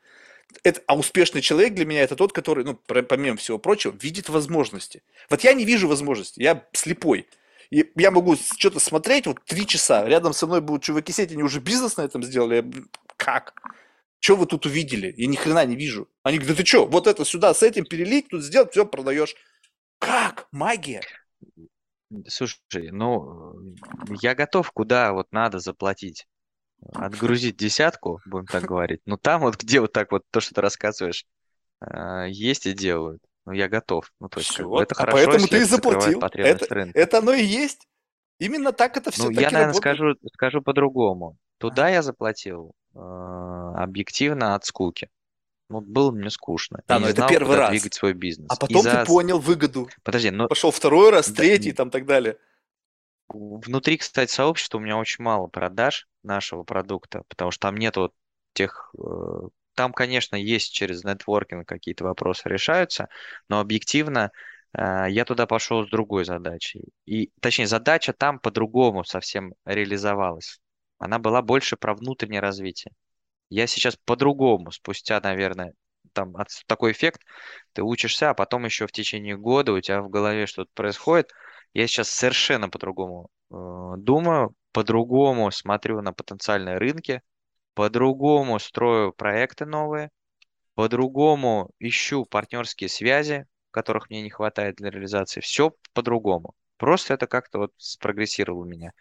Это, 0.62 0.80
а 0.87 0.97
успешный 0.97 1.41
человек 1.41 1.74
для 1.74 1.84
меня 1.84 2.03
это 2.03 2.14
тот, 2.14 2.32
который, 2.32 2.64
ну, 2.64 2.74
помимо 2.76 3.37
всего 3.37 3.59
прочего, 3.59 3.97
видит 4.01 4.28
возможности. 4.28 5.03
Вот 5.28 5.43
я 5.43 5.53
не 5.53 5.64
вижу 5.64 5.89
возможности, 5.89 6.41
я 6.41 6.64
слепой. 6.72 7.26
И 7.70 7.90
я 7.96 8.10
могу 8.10 8.36
что-то 8.36 8.80
смотреть, 8.80 9.26
вот 9.26 9.44
три 9.44 9.66
часа, 9.66 10.04
рядом 10.06 10.32
со 10.32 10.46
мной 10.46 10.60
будут 10.60 10.82
чуваки 10.82 11.12
сидеть, 11.12 11.32
они 11.32 11.42
уже 11.42 11.60
бизнес 11.60 11.96
на 11.96 12.02
этом 12.02 12.22
сделали. 12.22 12.56
Я, 12.56 12.82
как? 13.16 13.54
Что 14.20 14.36
вы 14.36 14.46
тут 14.46 14.66
увидели? 14.66 15.12
Я 15.16 15.26
ни 15.26 15.36
хрена 15.36 15.64
не 15.66 15.76
вижу. 15.76 16.08
Они 16.22 16.38
говорят, 16.38 16.56
да 16.56 16.62
ты 16.62 16.66
что, 16.66 16.86
вот 16.86 17.06
это 17.06 17.24
сюда 17.24 17.54
с 17.54 17.62
этим 17.62 17.84
перелить, 17.84 18.28
тут 18.28 18.42
сделать, 18.42 18.72
все 18.72 18.86
продаешь. 18.86 19.34
Как? 19.98 20.48
Магия. 20.52 21.02
Слушай, 22.28 22.90
ну, 22.92 23.52
э, 23.52 24.14
я 24.22 24.34
готов, 24.34 24.70
куда 24.70 25.12
вот 25.12 25.26
надо 25.32 25.58
заплатить. 25.58 26.26
Отгрузить 26.92 27.56
десятку, 27.56 28.20
будем 28.26 28.46
так 28.46 28.64
говорить. 28.68 29.00
Но 29.06 29.16
там 29.16 29.40
вот, 29.40 29.56
где 29.56 29.80
вот 29.80 29.92
так 29.92 30.12
вот 30.12 30.22
то, 30.30 30.40
что 30.40 30.54
ты 30.54 30.60
рассказываешь, 30.60 31.26
э, 31.80 32.26
есть 32.28 32.66
и 32.66 32.72
делают. 32.72 33.22
Ну, 33.47 33.53
я 33.53 33.68
готов. 33.68 34.12
Ну, 34.20 34.28
то 34.28 34.40
есть, 34.40 34.51
как 34.57 34.66
бы 34.66 34.76
Всё. 34.76 34.82
это 34.82 34.94
А 34.94 34.99
хорошо, 34.99 35.16
поэтому 35.16 35.47
ты 35.47 35.59
и 35.59 35.62
заплатил. 35.62 36.20
Это, 36.20 36.74
рынка. 36.74 36.99
это 36.99 37.18
оно 37.18 37.32
и 37.32 37.44
есть. 37.44 37.86
Именно 38.38 38.72
так 38.72 38.97
это 38.97 39.11
все 39.11 39.24
Ну, 39.24 39.30
я, 39.30 39.42
наверное, 39.51 39.61
работает. 39.68 39.97
скажу, 39.97 40.14
скажу 40.34 40.62
по-другому. 40.62 41.38
Туда 41.59 41.88
я 41.88 42.03
заплатил 42.03 42.72
э, 42.94 42.99
объективно 42.99 44.55
от 44.57 44.66
скуки. 44.66 45.09
Ну, 45.68 45.80
было 45.80 46.11
мне 46.11 46.28
скучно. 46.30 46.82
Да, 46.86 46.94
Я 46.94 47.01
но 47.01 47.07
это 47.07 47.16
знал, 47.16 47.28
первый 47.28 47.57
раз. 47.57 47.70
двигать 47.70 47.94
свой 47.94 48.12
бизнес. 48.12 48.49
А 48.51 48.57
потом 48.57 48.82
ты 48.84 49.05
понял 49.05 49.38
выгоду. 49.38 49.88
Подожди, 50.03 50.30
но 50.30 50.49
Пошел 50.49 50.70
второй 50.70 51.11
раз, 51.11 51.28
да, 51.28 51.36
третий 51.36 51.72
там 51.72 51.90
так 51.90 52.05
далее. 52.05 52.36
Внутри, 53.28 53.97
кстати, 53.97 54.30
сообщества 54.30 54.78
у 54.78 54.80
меня 54.80 54.97
очень 54.97 55.24
мало 55.24 55.47
продаж 55.49 56.07
нашего 56.22 56.62
продукта, 56.62 57.22
потому 57.28 57.51
что 57.51 57.62
там 57.68 57.76
нету 57.76 58.12
тех... 58.53 58.92
э, 58.99 59.49
Там, 59.76 59.92
конечно, 59.94 60.36
есть 60.36 60.74
через 60.74 61.04
нетворкинг 61.04 61.68
какие-то 61.68 62.04
вопросы 62.04 62.48
решаются, 62.48 63.08
но 63.48 63.60
объективно 63.60 64.32
э, 64.74 65.06
я 65.10 65.24
туда 65.26 65.46
пошел 65.46 65.86
с 65.86 65.90
другой 65.90 66.24
задачей. 66.26 66.84
И, 67.06 67.30
точнее, 67.40 67.68
задача 67.68 68.12
там 68.14 68.40
по-другому 68.40 69.04
совсем 69.04 69.54
реализовалась. 69.66 70.60
Она 70.98 71.20
была 71.20 71.42
больше 71.42 71.76
про 71.76 71.94
внутреннее 71.94 72.40
развитие. 72.40 72.92
Я 73.50 73.66
сейчас 73.66 73.96
по-другому, 74.04 74.72
спустя, 74.72 75.20
наверное, 75.22 75.74
там 76.12 76.36
от- 76.36 76.48
такой 76.66 76.92
эффект, 76.92 77.22
ты 77.74 77.82
учишься, 77.82 78.30
а 78.30 78.34
потом 78.34 78.64
еще 78.64 78.86
в 78.86 78.92
течение 78.92 79.36
года 79.36 79.72
у 79.72 79.80
тебя 79.80 80.02
в 80.02 80.08
голове 80.10 80.46
что-то 80.46 80.70
происходит. 80.74 81.30
Я 81.74 81.86
сейчас 81.86 82.10
совершенно 82.10 82.68
по-другому 82.68 83.28
э, 83.50 83.54
думаю, 83.98 84.54
по-другому 84.72 85.50
смотрю 85.50 86.00
на 86.02 86.12
потенциальные 86.12 86.78
рынки, 86.78 87.22
по-другому 87.76 88.58
строю 88.58 89.12
проекты 89.12 89.66
новые, 89.66 90.10
по-другому 90.74 91.70
ищу 91.78 92.24
партнерские 92.24 92.88
связи, 92.88 93.44
которых 93.70 94.08
мне 94.08 94.22
не 94.22 94.30
хватает 94.30 94.76
для 94.76 94.90
реализации. 94.90 95.40
Все 95.40 95.74
по-другому. 95.92 96.54
Просто 96.78 97.12
это 97.12 97.26
как-то 97.26 97.58
вот 97.58 97.72
спрогрессировало 97.76 98.64
меня. 98.64 98.92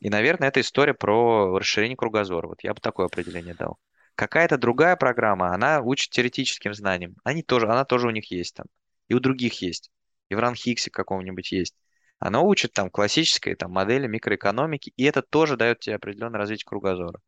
И, 0.00 0.08
наверное, 0.08 0.48
это 0.48 0.62
история 0.62 0.94
про 0.94 1.58
расширение 1.58 1.94
кругозора. 1.94 2.48
Вот 2.48 2.64
я 2.64 2.72
бы 2.72 2.80
такое 2.80 3.04
определение 3.04 3.54
дал. 3.54 3.76
Какая-то 4.14 4.56
другая 4.56 4.96
программа, 4.96 5.52
она 5.52 5.82
учит 5.82 6.10
теоретическим 6.10 6.72
знаниям. 6.72 7.16
Они 7.22 7.42
тоже, 7.42 7.66
она 7.66 7.84
тоже 7.84 8.06
у 8.08 8.12
них 8.12 8.30
есть 8.30 8.54
там. 8.54 8.66
И 9.08 9.14
у 9.14 9.20
других 9.20 9.60
есть. 9.60 9.90
И 10.30 10.34
в 10.34 10.38
Ранхиксе 10.38 10.90
каком-нибудь 10.90 11.52
есть. 11.52 11.74
Она 12.18 12.40
учит 12.40 12.72
там 12.72 12.88
классической 12.88 13.56
там, 13.56 13.72
модели 13.72 14.06
микроэкономики, 14.06 14.94
и 14.96 15.04
это 15.04 15.20
тоже 15.20 15.58
дает 15.58 15.80
тебе 15.80 15.96
определенное 15.96 16.38
развитие 16.38 16.64
кругозора. 16.64 17.20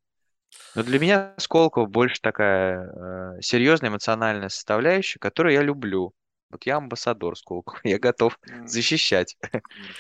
Но 0.75 0.83
для 0.83 0.99
меня 0.99 1.35
Сколково 1.39 1.87
больше 1.87 2.21
такая 2.23 3.37
э, 3.37 3.41
серьезная 3.43 3.91
эмоциональная 3.91 4.49
составляющая, 4.49 5.19
которую 5.19 5.55
я 5.55 5.63
люблю. 5.63 6.15
Вот 6.51 6.65
я 6.65 6.77
амбассадор 6.77 7.37
Сколково, 7.37 7.79
я 7.85 7.99
готов 7.99 8.39
защищать. 8.65 9.37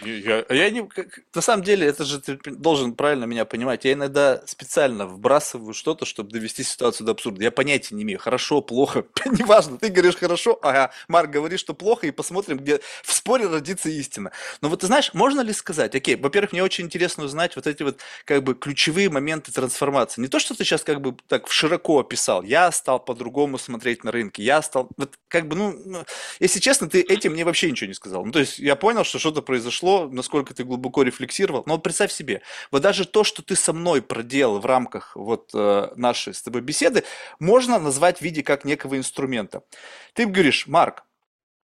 Я, 0.02 0.44
я 0.48 0.70
не, 0.70 0.86
как- 0.86 1.20
на 1.34 1.42
самом 1.42 1.62
деле, 1.62 1.86
это 1.86 2.04
же 2.04 2.20
ты 2.20 2.38
должен 2.50 2.94
правильно 2.94 3.24
меня 3.24 3.44
понимать. 3.44 3.84
Я 3.84 3.92
иногда 3.92 4.42
специально 4.46 5.06
вбрасываю 5.06 5.74
что-то, 5.74 6.06
чтобы 6.06 6.30
довести 6.30 6.62
ситуацию 6.62 7.04
до 7.04 7.12
абсурда. 7.12 7.42
Я 7.42 7.50
понятия 7.50 7.94
не 7.94 8.02
имею, 8.02 8.18
хорошо, 8.18 8.62
плохо, 8.62 9.04
неважно. 9.26 9.76
Ты 9.78 9.88
говоришь 9.88 10.16
хорошо, 10.16 10.58
ага, 10.62 10.90
Марк 11.06 11.30
говорит, 11.30 11.60
что 11.60 11.74
плохо, 11.74 12.06
и 12.06 12.10
посмотрим, 12.10 12.58
где 12.58 12.80
в 13.02 13.12
споре 13.12 13.46
родится 13.46 13.90
истина. 13.90 14.32
Но 14.62 14.70
вот 14.70 14.80
ты 14.80 14.86
знаешь, 14.86 15.12
можно 15.12 15.42
ли 15.42 15.52
сказать, 15.52 15.94
окей, 15.94 16.16
во-первых, 16.16 16.52
мне 16.52 16.62
очень 16.62 16.86
интересно 16.86 17.24
узнать 17.24 17.56
вот 17.56 17.66
эти 17.66 17.82
вот 17.82 18.00
как 18.24 18.42
бы 18.42 18.54
ключевые 18.54 19.10
моменты 19.10 19.52
трансформации. 19.52 20.22
Не 20.22 20.28
то, 20.28 20.38
что 20.38 20.54
ты 20.54 20.64
сейчас 20.64 20.82
как 20.82 21.02
бы 21.02 21.14
так 21.26 21.50
широко 21.50 22.00
описал. 22.00 22.42
Я 22.42 22.72
стал 22.72 23.00
по-другому 23.04 23.58
смотреть 23.58 24.02
на 24.04 24.12
рынки. 24.12 24.40
Я 24.40 24.62
стал, 24.62 24.88
вот 24.96 25.14
как 25.28 25.46
бы, 25.46 25.56
ну, 25.56 25.74
ну, 25.84 26.04
если 26.40 26.60
честно, 26.60 26.88
ты 26.88 27.00
этим 27.00 27.32
мне 27.32 27.44
вообще 27.44 27.70
ничего 27.70 27.88
не 27.88 27.94
сказал. 27.94 28.24
Ну, 28.24 28.32
то 28.32 28.38
есть 28.38 28.58
я 28.58 28.76
понял, 28.76 29.04
что 29.04 29.18
что-то 29.18 29.42
произошло, 29.42 30.08
насколько 30.08 30.54
ты 30.54 30.64
глубоко 30.64 31.02
рефлексировал. 31.02 31.62
Но 31.66 31.74
вот 31.74 31.82
представь 31.82 32.12
себе, 32.12 32.42
вот 32.70 32.82
даже 32.82 33.04
то, 33.04 33.24
что 33.24 33.42
ты 33.42 33.56
со 33.56 33.72
мной 33.72 34.02
проделал 34.02 34.60
в 34.60 34.66
рамках 34.66 35.16
вот 35.16 35.50
э, 35.54 35.88
нашей 35.96 36.34
с 36.34 36.42
тобой 36.42 36.60
беседы, 36.60 37.04
можно 37.38 37.78
назвать 37.78 38.18
в 38.18 38.22
виде 38.22 38.42
как 38.42 38.64
некого 38.64 38.96
инструмента. 38.96 39.62
Ты 40.14 40.26
говоришь, 40.26 40.66
Марк, 40.66 41.04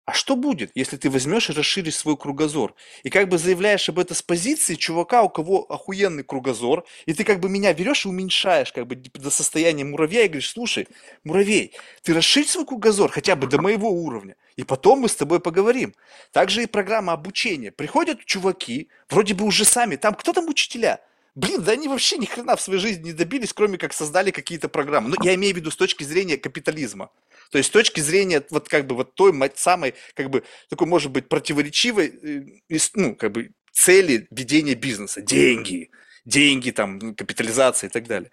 а 0.06 0.12
что 0.12 0.36
будет, 0.36 0.70
если 0.74 0.98
ты 0.98 1.08
возьмешь 1.08 1.48
и 1.48 1.54
расширишь 1.54 1.96
свой 1.96 2.18
кругозор? 2.18 2.74
И 3.04 3.10
как 3.10 3.28
бы 3.28 3.38
заявляешь 3.38 3.88
об 3.88 3.98
этом 3.98 4.14
с 4.14 4.20
позиции 4.20 4.74
чувака, 4.74 5.22
у 5.22 5.30
кого 5.30 5.62
охуенный 5.62 6.24
кругозор, 6.24 6.84
и 7.06 7.14
ты 7.14 7.24
как 7.24 7.40
бы 7.40 7.48
меня 7.48 7.72
берешь 7.72 8.04
и 8.04 8.08
уменьшаешь 8.08 8.72
как 8.72 8.86
бы 8.86 8.96
до 8.96 9.30
состояния 9.30 9.84
муравья 9.84 10.24
и 10.24 10.28
говоришь, 10.28 10.50
слушай, 10.50 10.88
муравей, 11.24 11.72
ты 12.02 12.12
расширь 12.12 12.46
свой 12.46 12.66
кругозор 12.66 13.10
хотя 13.10 13.34
бы 13.34 13.46
до 13.46 13.60
моего 13.62 13.90
уровня, 13.90 14.36
и 14.56 14.62
потом 14.62 15.00
мы 15.00 15.08
с 15.08 15.16
тобой 15.16 15.40
поговорим. 15.40 15.94
Также 16.32 16.62
и 16.62 16.66
программа 16.66 17.14
обучения. 17.14 17.72
Приходят 17.72 18.22
чуваки, 18.26 18.88
вроде 19.08 19.32
бы 19.32 19.46
уже 19.46 19.64
сами, 19.64 19.96
там 19.96 20.14
кто 20.14 20.34
там 20.34 20.48
учителя? 20.48 21.00
Блин, 21.34 21.62
да 21.62 21.72
они 21.72 21.88
вообще 21.88 22.16
ни 22.16 22.26
хрена 22.26 22.54
в 22.54 22.60
своей 22.60 22.78
жизни 22.78 23.06
не 23.06 23.12
добились, 23.12 23.52
кроме 23.52 23.76
как 23.76 23.92
создали 23.92 24.30
какие-то 24.30 24.68
программы. 24.68 25.08
Ну, 25.08 25.16
я 25.24 25.34
имею 25.34 25.54
в 25.54 25.56
виду 25.56 25.70
с 25.70 25.76
точки 25.76 26.04
зрения 26.04 26.36
капитализма. 26.36 27.10
То 27.50 27.58
есть 27.58 27.68
с 27.68 27.72
точки 27.72 28.00
зрения 28.00 28.42
вот 28.50 28.68
как 28.68 28.86
бы 28.86 28.94
вот 28.94 29.14
той 29.14 29.32
самой 29.56 29.94
как 30.14 30.30
бы 30.30 30.44
такой 30.68 30.86
может 30.86 31.10
быть 31.10 31.28
противоречивой 31.28 32.46
э, 32.70 32.78
ну 32.94 33.14
как 33.14 33.32
бы 33.32 33.50
цели 33.72 34.26
ведения 34.30 34.74
бизнеса, 34.74 35.20
деньги, 35.20 35.90
деньги 36.24 36.70
там 36.70 37.14
капитализация 37.14 37.88
и 37.88 37.92
так 37.92 38.06
далее. 38.06 38.30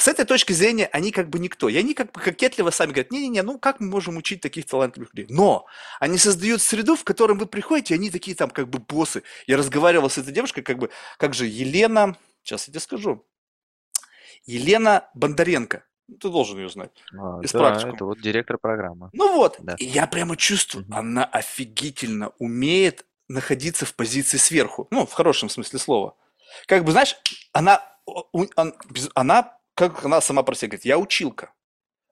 С 0.00 0.08
этой 0.08 0.24
точки 0.24 0.54
зрения 0.54 0.86
они 0.92 1.10
как 1.12 1.28
бы 1.28 1.38
никто. 1.38 1.68
И 1.68 1.76
они 1.76 1.92
как 1.92 2.10
бы 2.12 2.20
кокетливо 2.22 2.70
сами 2.70 2.92
говорят, 2.92 3.10
не-не-не, 3.12 3.42
ну 3.42 3.58
как 3.58 3.80
мы 3.80 3.88
можем 3.88 4.16
учить 4.16 4.40
таких 4.40 4.64
талантливых 4.64 5.12
людей? 5.12 5.34
Но 5.34 5.66
они 6.00 6.16
создают 6.16 6.62
среду, 6.62 6.96
в 6.96 7.04
котором 7.04 7.36
вы 7.38 7.44
приходите, 7.44 7.92
и 7.94 7.98
они 7.98 8.10
такие 8.10 8.34
там 8.34 8.48
как 8.48 8.70
бы 8.70 8.78
боссы. 8.78 9.22
Я 9.46 9.58
разговаривал 9.58 10.08
с 10.08 10.16
этой 10.16 10.32
девушкой, 10.32 10.62
как 10.62 10.78
бы, 10.78 10.88
как 11.18 11.34
же 11.34 11.46
Елена, 11.46 12.16
сейчас 12.42 12.66
я 12.66 12.72
тебе 12.72 12.80
скажу, 12.80 13.26
Елена 14.46 15.08
Бондаренко. 15.14 15.84
Ты 16.18 16.28
должен 16.30 16.58
ее 16.58 16.70
знать. 16.70 16.90
А, 17.12 17.40
Из 17.42 17.52
да, 17.52 17.58
практикума. 17.58 17.94
это 17.94 18.04
вот 18.06 18.20
директор 18.20 18.56
программы. 18.58 19.10
Ну 19.12 19.34
вот, 19.36 19.56
Да. 19.60 19.74
и 19.78 19.84
я 19.84 20.06
прямо 20.06 20.34
чувствую, 20.36 20.86
Мгм. 20.86 20.94
она 20.96 21.24
офигительно 21.26 22.32
умеет 22.38 23.04
находиться 23.28 23.84
в 23.84 23.94
позиции 23.94 24.38
сверху, 24.38 24.88
ну, 24.90 25.06
в 25.06 25.12
хорошем 25.12 25.50
смысле 25.50 25.78
слова. 25.78 26.16
Как 26.66 26.84
бы, 26.84 26.90
знаешь, 26.92 27.16
она, 27.52 27.82
он- 28.32 28.48
она, 29.14 29.56
как 29.74 30.04
она 30.04 30.20
сама 30.20 30.42
про 30.42 30.54
себя 30.54 30.68
говорит, 30.68 30.84
я 30.84 30.98
училка, 30.98 31.52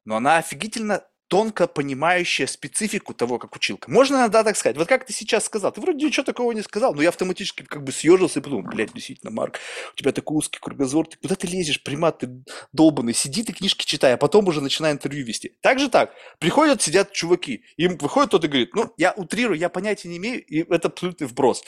но 0.04 0.16
она 0.16 0.38
офигительно 0.38 1.04
тонко 1.28 1.66
понимающая 1.66 2.46
специфику 2.46 3.12
того, 3.14 3.38
как 3.38 3.54
училка. 3.54 3.90
Можно 3.90 4.16
иногда 4.16 4.42
так 4.42 4.56
сказать. 4.56 4.76
Вот 4.76 4.88
как 4.88 5.04
ты 5.04 5.12
сейчас 5.12 5.44
сказал, 5.44 5.70
ты 5.70 5.80
вроде 5.80 6.04
ничего 6.04 6.24
такого 6.24 6.52
не 6.52 6.62
сказал, 6.62 6.94
но 6.94 7.02
я 7.02 7.10
автоматически 7.10 7.62
как 7.62 7.84
бы 7.84 7.92
съежился 7.92 8.40
и 8.40 8.42
подумал, 8.42 8.64
блядь, 8.64 8.92
действительно, 8.94 9.30
Марк, 9.30 9.58
у 9.92 9.96
тебя 9.96 10.12
такой 10.12 10.38
узкий 10.38 10.58
кругозор, 10.58 11.06
ты 11.06 11.18
куда 11.18 11.34
ты 11.34 11.46
лезешь, 11.46 11.82
примат, 11.82 12.20
ты 12.20 12.42
долбанный, 12.72 13.12
сиди 13.12 13.42
ты 13.42 13.52
книжки 13.52 13.84
читай, 13.84 14.14
а 14.14 14.16
потом 14.16 14.48
уже 14.48 14.62
начинай 14.62 14.92
интервью 14.92 15.24
вести. 15.26 15.56
Так 15.60 15.78
же 15.78 15.90
так. 15.90 16.14
Приходят, 16.38 16.80
сидят 16.80 17.12
чуваки, 17.12 17.62
им 17.76 17.98
выходит 17.98 18.30
тот 18.30 18.44
и 18.44 18.48
говорит, 18.48 18.74
ну, 18.74 18.92
я 18.96 19.12
утрирую, 19.12 19.58
я 19.58 19.68
понятия 19.68 20.08
не 20.08 20.16
имею, 20.16 20.42
и 20.44 20.64
это 20.72 20.88
абсолютный 20.88 21.26
вброс. 21.26 21.62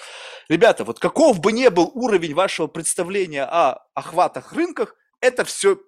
Ребята, 0.49 0.85
вот 0.85 0.99
каков 0.99 1.41
бы 1.41 1.53
ни 1.53 1.69
был 1.69 1.91
уровень 1.95 2.35
вашего 2.35 2.67
представления 2.67 3.45
о 3.45 3.85
охватах 3.95 4.55
рынках, 4.55 4.97
это 5.21 5.45
все 5.45 5.79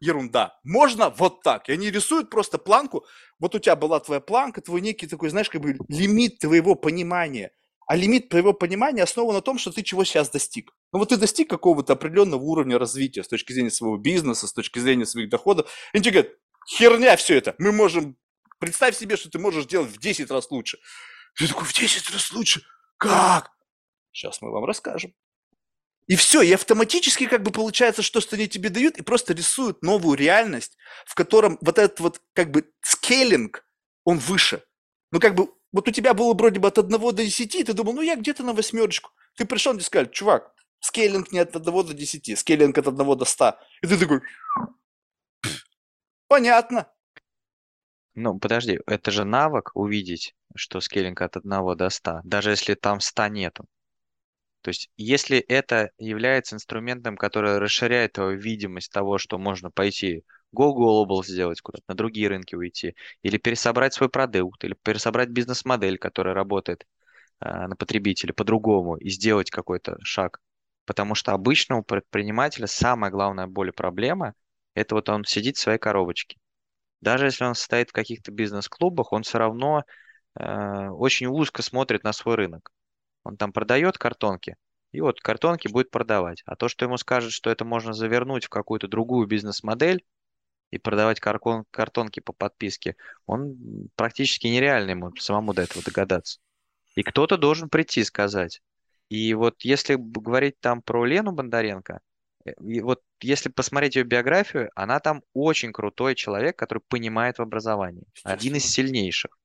ерунда. 0.00 0.58
Можно 0.64 1.10
вот 1.10 1.42
так. 1.42 1.68
И 1.68 1.72
они 1.72 1.90
рисуют 1.90 2.30
просто 2.30 2.58
планку. 2.58 3.04
Вот 3.38 3.54
у 3.54 3.58
тебя 3.58 3.76
была 3.76 4.00
твоя 4.00 4.20
планка, 4.20 4.60
твой 4.60 4.80
некий 4.80 5.06
такой, 5.06 5.28
знаешь, 5.30 5.50
как 5.50 5.60
бы 5.60 5.76
лимит 5.88 6.38
твоего 6.38 6.74
понимания. 6.74 7.52
А 7.86 7.94
лимит 7.96 8.28
твоего 8.28 8.52
понимания 8.52 9.02
основан 9.02 9.34
на 9.34 9.40
том, 9.40 9.58
что 9.58 9.70
ты 9.70 9.82
чего 9.82 10.04
сейчас 10.04 10.28
достиг. 10.30 10.72
Ну 10.92 10.98
вот 10.98 11.10
ты 11.10 11.16
достиг 11.16 11.48
какого-то 11.48 11.92
определенного 11.92 12.42
уровня 12.42 12.78
развития 12.78 13.22
с 13.22 13.28
точки 13.28 13.52
зрения 13.52 13.70
своего 13.70 13.96
бизнеса, 13.96 14.48
с 14.48 14.52
точки 14.52 14.80
зрения 14.80 15.06
своих 15.06 15.28
доходов. 15.28 15.70
И 15.92 16.00
тебе 16.00 16.10
говорят, 16.10 16.32
херня 16.68 17.16
все 17.16 17.36
это. 17.36 17.54
Мы 17.58 17.72
можем... 17.72 18.16
Представь 18.58 18.96
себе, 18.96 19.16
что 19.16 19.30
ты 19.30 19.38
можешь 19.38 19.66
делать 19.66 19.90
в 19.90 19.98
10 19.98 20.30
раз 20.30 20.50
лучше. 20.50 20.78
Ты 21.36 21.46
такой, 21.46 21.64
в 21.64 21.72
10 21.74 22.10
раз 22.10 22.32
лучше? 22.32 22.62
Как? 22.96 23.52
Сейчас 24.10 24.40
мы 24.40 24.50
вам 24.50 24.64
расскажем. 24.64 25.12
И 26.06 26.14
все, 26.14 26.40
и 26.42 26.52
автоматически 26.52 27.26
как 27.26 27.42
бы 27.42 27.50
получается, 27.50 28.02
что, 28.02 28.20
что 28.20 28.36
они 28.36 28.46
тебе 28.46 28.68
дают, 28.68 28.96
и 28.96 29.02
просто 29.02 29.34
рисуют 29.34 29.82
новую 29.82 30.16
реальность, 30.16 30.76
в 31.04 31.14
котором 31.14 31.58
вот 31.60 31.78
этот 31.78 31.98
вот 32.00 32.20
как 32.32 32.52
бы 32.52 32.70
скейлинг, 32.82 33.64
он 34.04 34.18
выше. 34.18 34.62
Ну 35.10 35.18
как 35.18 35.34
бы, 35.34 35.48
вот 35.72 35.88
у 35.88 35.90
тебя 35.90 36.14
было 36.14 36.32
вроде 36.34 36.60
бы 36.60 36.68
от 36.68 36.78
1 36.78 36.90
до 36.90 37.12
10, 37.12 37.54
и 37.56 37.64
ты 37.64 37.72
думал, 37.72 37.94
ну 37.94 38.02
я 38.02 38.14
где-то 38.14 38.44
на 38.44 38.52
восьмерочку. 38.52 39.10
Ты 39.36 39.46
пришел, 39.46 39.72
тебе 39.72 39.82
сказали, 39.82 40.08
чувак, 40.08 40.54
скейлинг 40.80 41.32
не 41.32 41.40
от 41.40 41.56
1 41.56 41.64
до 41.64 41.92
10, 41.92 42.38
скейлинг 42.38 42.78
от 42.78 42.86
1 42.86 43.18
до 43.18 43.24
100. 43.24 43.58
И 43.82 43.86
ты 43.88 43.98
такой, 43.98 44.20
понятно. 46.28 46.86
Ну, 48.14 48.38
подожди, 48.38 48.78
это 48.86 49.10
же 49.10 49.24
навык 49.24 49.72
увидеть, 49.74 50.34
что 50.54 50.80
скейлинг 50.80 51.20
от 51.20 51.36
1 51.36 51.76
до 51.76 51.90
100, 51.90 52.20
даже 52.22 52.50
если 52.50 52.74
там 52.74 53.00
100 53.00 53.26
нету. 53.26 53.66
То 54.66 54.70
есть, 54.70 54.90
если 54.96 55.38
это 55.38 55.92
является 55.96 56.56
инструментом, 56.56 57.16
который 57.16 57.58
расширяет 57.58 58.14
твою 58.14 58.36
видимость 58.36 58.90
того, 58.90 59.16
что 59.16 59.38
можно 59.38 59.70
пойти 59.70 60.24
Go 60.52 60.74
Global 60.74 61.22
сделать, 61.24 61.60
куда-то 61.60 61.84
на 61.86 61.94
другие 61.94 62.26
рынки 62.26 62.56
уйти, 62.56 62.96
или 63.22 63.38
пересобрать 63.38 63.94
свой 63.94 64.08
продукт, 64.08 64.64
или 64.64 64.74
пересобрать 64.82 65.28
бизнес-модель, 65.28 65.98
которая 65.98 66.34
работает 66.34 66.84
а, 67.38 67.68
на 67.68 67.76
потребителя 67.76 68.32
по-другому, 68.32 68.96
и 68.96 69.08
сделать 69.08 69.50
какой-то 69.50 69.98
шаг. 70.02 70.40
Потому 70.84 71.14
что 71.14 71.30
обычному 71.30 71.84
предпринимателя 71.84 72.66
самая 72.66 73.12
главная 73.12 73.46
боль 73.46 73.68
и 73.68 73.72
проблема– 73.72 74.34
это 74.74 74.96
вот 74.96 75.08
он 75.08 75.24
сидит 75.24 75.58
в 75.58 75.60
своей 75.60 75.78
коробочке. 75.78 76.38
Даже 77.00 77.26
если 77.26 77.44
он 77.44 77.54
состоит 77.54 77.90
в 77.90 77.92
каких-то 77.92 78.32
бизнес-клубах, 78.32 79.12
он 79.12 79.22
все 79.22 79.38
равно 79.38 79.84
э, 80.34 80.88
очень 80.88 81.28
узко 81.28 81.62
смотрит 81.62 82.02
на 82.02 82.12
свой 82.12 82.34
рынок. 82.34 82.72
Он 83.26 83.36
там 83.36 83.52
продает 83.52 83.98
картонки, 83.98 84.56
и 84.92 85.00
вот 85.00 85.20
картонки 85.20 85.68
будет 85.68 85.90
продавать. 85.90 86.42
А 86.46 86.56
то, 86.56 86.68
что 86.68 86.84
ему 86.84 86.96
скажут, 86.96 87.32
что 87.32 87.50
это 87.50 87.64
можно 87.64 87.92
завернуть 87.92 88.44
в 88.44 88.48
какую-то 88.48 88.88
другую 88.88 89.26
бизнес-модель 89.26 90.04
и 90.70 90.78
продавать 90.78 91.20
каркон- 91.20 91.64
картонки 91.70 92.20
по 92.20 92.32
подписке, 92.32 92.96
он 93.26 93.90
практически 93.96 94.46
нереально 94.46 94.90
ему 94.90 95.16
самому 95.16 95.54
до 95.54 95.62
этого 95.62 95.84
догадаться. 95.84 96.38
И 96.94 97.02
кто-то 97.02 97.36
должен 97.36 97.68
прийти 97.68 98.00
и 98.00 98.04
сказать. 98.04 98.62
И 99.08 99.34
вот 99.34 99.62
если 99.62 99.96
говорить 99.96 100.58
там 100.60 100.82
про 100.82 101.04
Лену 101.04 101.32
Бондаренко, 101.32 102.00
э, 102.44 102.52
и 102.60 102.80
вот 102.80 103.02
если 103.20 103.48
посмотреть 103.48 103.96
ее 103.96 104.04
биографию, 104.04 104.70
она 104.74 104.98
там 105.00 105.22
очень 105.32 105.72
крутой 105.72 106.14
человек, 106.14 106.56
который 106.56 106.82
понимает 106.88 107.38
в 107.38 107.42
образовании. 107.42 108.04
Один 108.22 108.56
из 108.56 108.66
сильнейших. 108.66 109.36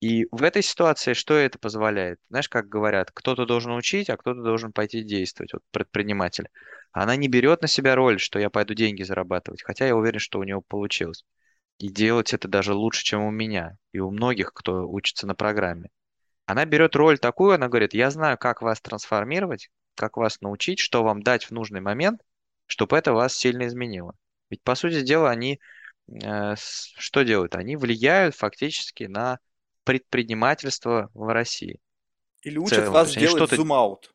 И 0.00 0.26
в 0.30 0.42
этой 0.42 0.62
ситуации 0.62 1.14
что 1.14 1.34
это 1.34 1.58
позволяет? 1.58 2.20
Знаешь, 2.28 2.48
как 2.48 2.68
говорят, 2.68 3.10
кто-то 3.12 3.46
должен 3.46 3.72
учить, 3.72 4.10
а 4.10 4.16
кто-то 4.16 4.42
должен 4.42 4.72
пойти 4.72 5.02
действовать, 5.02 5.54
вот 5.54 5.62
предприниматель. 5.70 6.48
Она 6.92 7.16
не 7.16 7.28
берет 7.28 7.62
на 7.62 7.68
себя 7.68 7.94
роль, 7.94 8.20
что 8.20 8.38
я 8.38 8.50
пойду 8.50 8.74
деньги 8.74 9.02
зарабатывать, 9.02 9.62
хотя 9.62 9.86
я 9.86 9.96
уверен, 9.96 10.18
что 10.18 10.38
у 10.38 10.44
него 10.44 10.60
получилось. 10.60 11.24
И 11.78 11.88
делать 11.88 12.34
это 12.34 12.48
даже 12.48 12.74
лучше, 12.74 13.04
чем 13.04 13.22
у 13.22 13.30
меня 13.30 13.76
и 13.92 13.98
у 13.98 14.10
многих, 14.10 14.52
кто 14.52 14.88
учится 14.88 15.26
на 15.26 15.34
программе. 15.34 15.90
Она 16.46 16.64
берет 16.64 16.94
роль 16.94 17.18
такую, 17.18 17.54
она 17.54 17.68
говорит, 17.68 17.92
я 17.92 18.10
знаю, 18.10 18.38
как 18.38 18.62
вас 18.62 18.80
трансформировать, 18.80 19.68
как 19.94 20.16
вас 20.16 20.40
научить, 20.40 20.78
что 20.78 21.02
вам 21.02 21.22
дать 21.22 21.44
в 21.44 21.50
нужный 21.50 21.80
момент, 21.80 22.20
чтобы 22.66 22.96
это 22.96 23.12
вас 23.12 23.34
сильно 23.34 23.66
изменило. 23.66 24.14
Ведь, 24.50 24.62
по 24.62 24.74
сути 24.74 25.00
дела, 25.02 25.30
они 25.30 25.60
э, 26.08 26.54
что 26.56 27.22
делают? 27.22 27.56
Они 27.56 27.76
влияют 27.76 28.36
фактически 28.36 29.04
на 29.04 29.38
предпринимательство 29.86 31.10
в 31.14 31.32
России. 31.32 31.78
Или 32.42 32.58
учат 32.58 32.80
целом, 32.80 32.92
вас 32.92 33.14
делать 33.14 33.36
что-то... 33.36 33.56
зум-аут. 33.56 34.12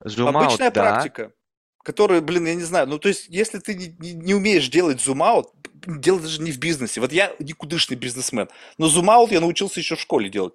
Обычная 0.00 0.70
да, 0.70 0.82
практика. 0.82 1.32
которые, 1.82 2.20
блин, 2.20 2.46
я 2.46 2.54
не 2.54 2.64
знаю, 2.64 2.86
ну, 2.88 2.98
то 2.98 3.08
есть, 3.08 3.28
если 3.28 3.60
ты 3.60 3.74
не, 3.74 3.96
не, 3.98 4.12
не 4.12 4.34
умеешь 4.34 4.68
делать 4.68 5.00
зум-аут, 5.00 5.48
дело 5.86 6.20
даже 6.20 6.42
не 6.42 6.50
в 6.50 6.58
бизнесе. 6.58 7.00
Вот 7.00 7.12
я 7.12 7.34
никудышный 7.38 7.96
бизнесмен, 7.96 8.48
но 8.76 8.88
зум-аут 8.88 9.30
я 9.30 9.40
научился 9.40 9.80
еще 9.80 9.96
в 9.96 10.00
школе 10.00 10.28
делать. 10.28 10.54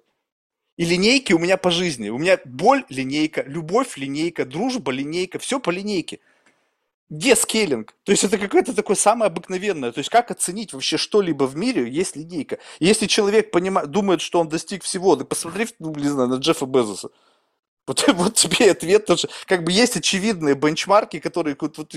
И 0.76 0.84
линейки 0.84 1.32
у 1.32 1.38
меня 1.38 1.56
по 1.56 1.70
жизни. 1.70 2.08
У 2.10 2.18
меня 2.18 2.38
боль– 2.44 2.84
линейка, 2.88 3.42
любовь– 3.42 3.96
линейка, 3.96 4.44
дружба– 4.44 4.92
линейка, 4.92 5.38
все 5.38 5.60
по 5.60 5.70
линейке. 5.70 6.20
Где 7.12 7.36
скейлинг? 7.36 7.94
То 8.04 8.12
есть 8.12 8.24
это 8.24 8.38
какое-то 8.38 8.72
такое 8.72 8.96
самое 8.96 9.26
обыкновенное. 9.26 9.92
То 9.92 9.98
есть 9.98 10.08
как 10.08 10.30
оценить 10.30 10.72
вообще 10.72 10.96
что-либо 10.96 11.44
в 11.44 11.54
мире, 11.54 11.86
есть 11.86 12.16
линейка. 12.16 12.58
Если 12.80 13.06
человек 13.06 13.50
понимает, 13.50 13.90
думает, 13.90 14.22
что 14.22 14.40
он 14.40 14.48
достиг 14.48 14.82
всего, 14.82 15.14
так 15.14 15.28
посмотри, 15.28 15.68
ну, 15.78 15.94
не 15.94 16.08
знаю, 16.08 16.30
на 16.30 16.36
Джеффа 16.36 16.64
Безоса. 16.64 17.10
Вот, 17.86 18.06
вот 18.14 18.34
тебе 18.34 18.70
ответ 18.70 19.06
тоже. 19.06 19.28
Как 19.46 19.64
бы 19.64 19.72
есть 19.72 19.96
очевидные 19.96 20.54
бенчмарки, 20.54 21.18
которые 21.18 21.56
вот, 21.60 21.94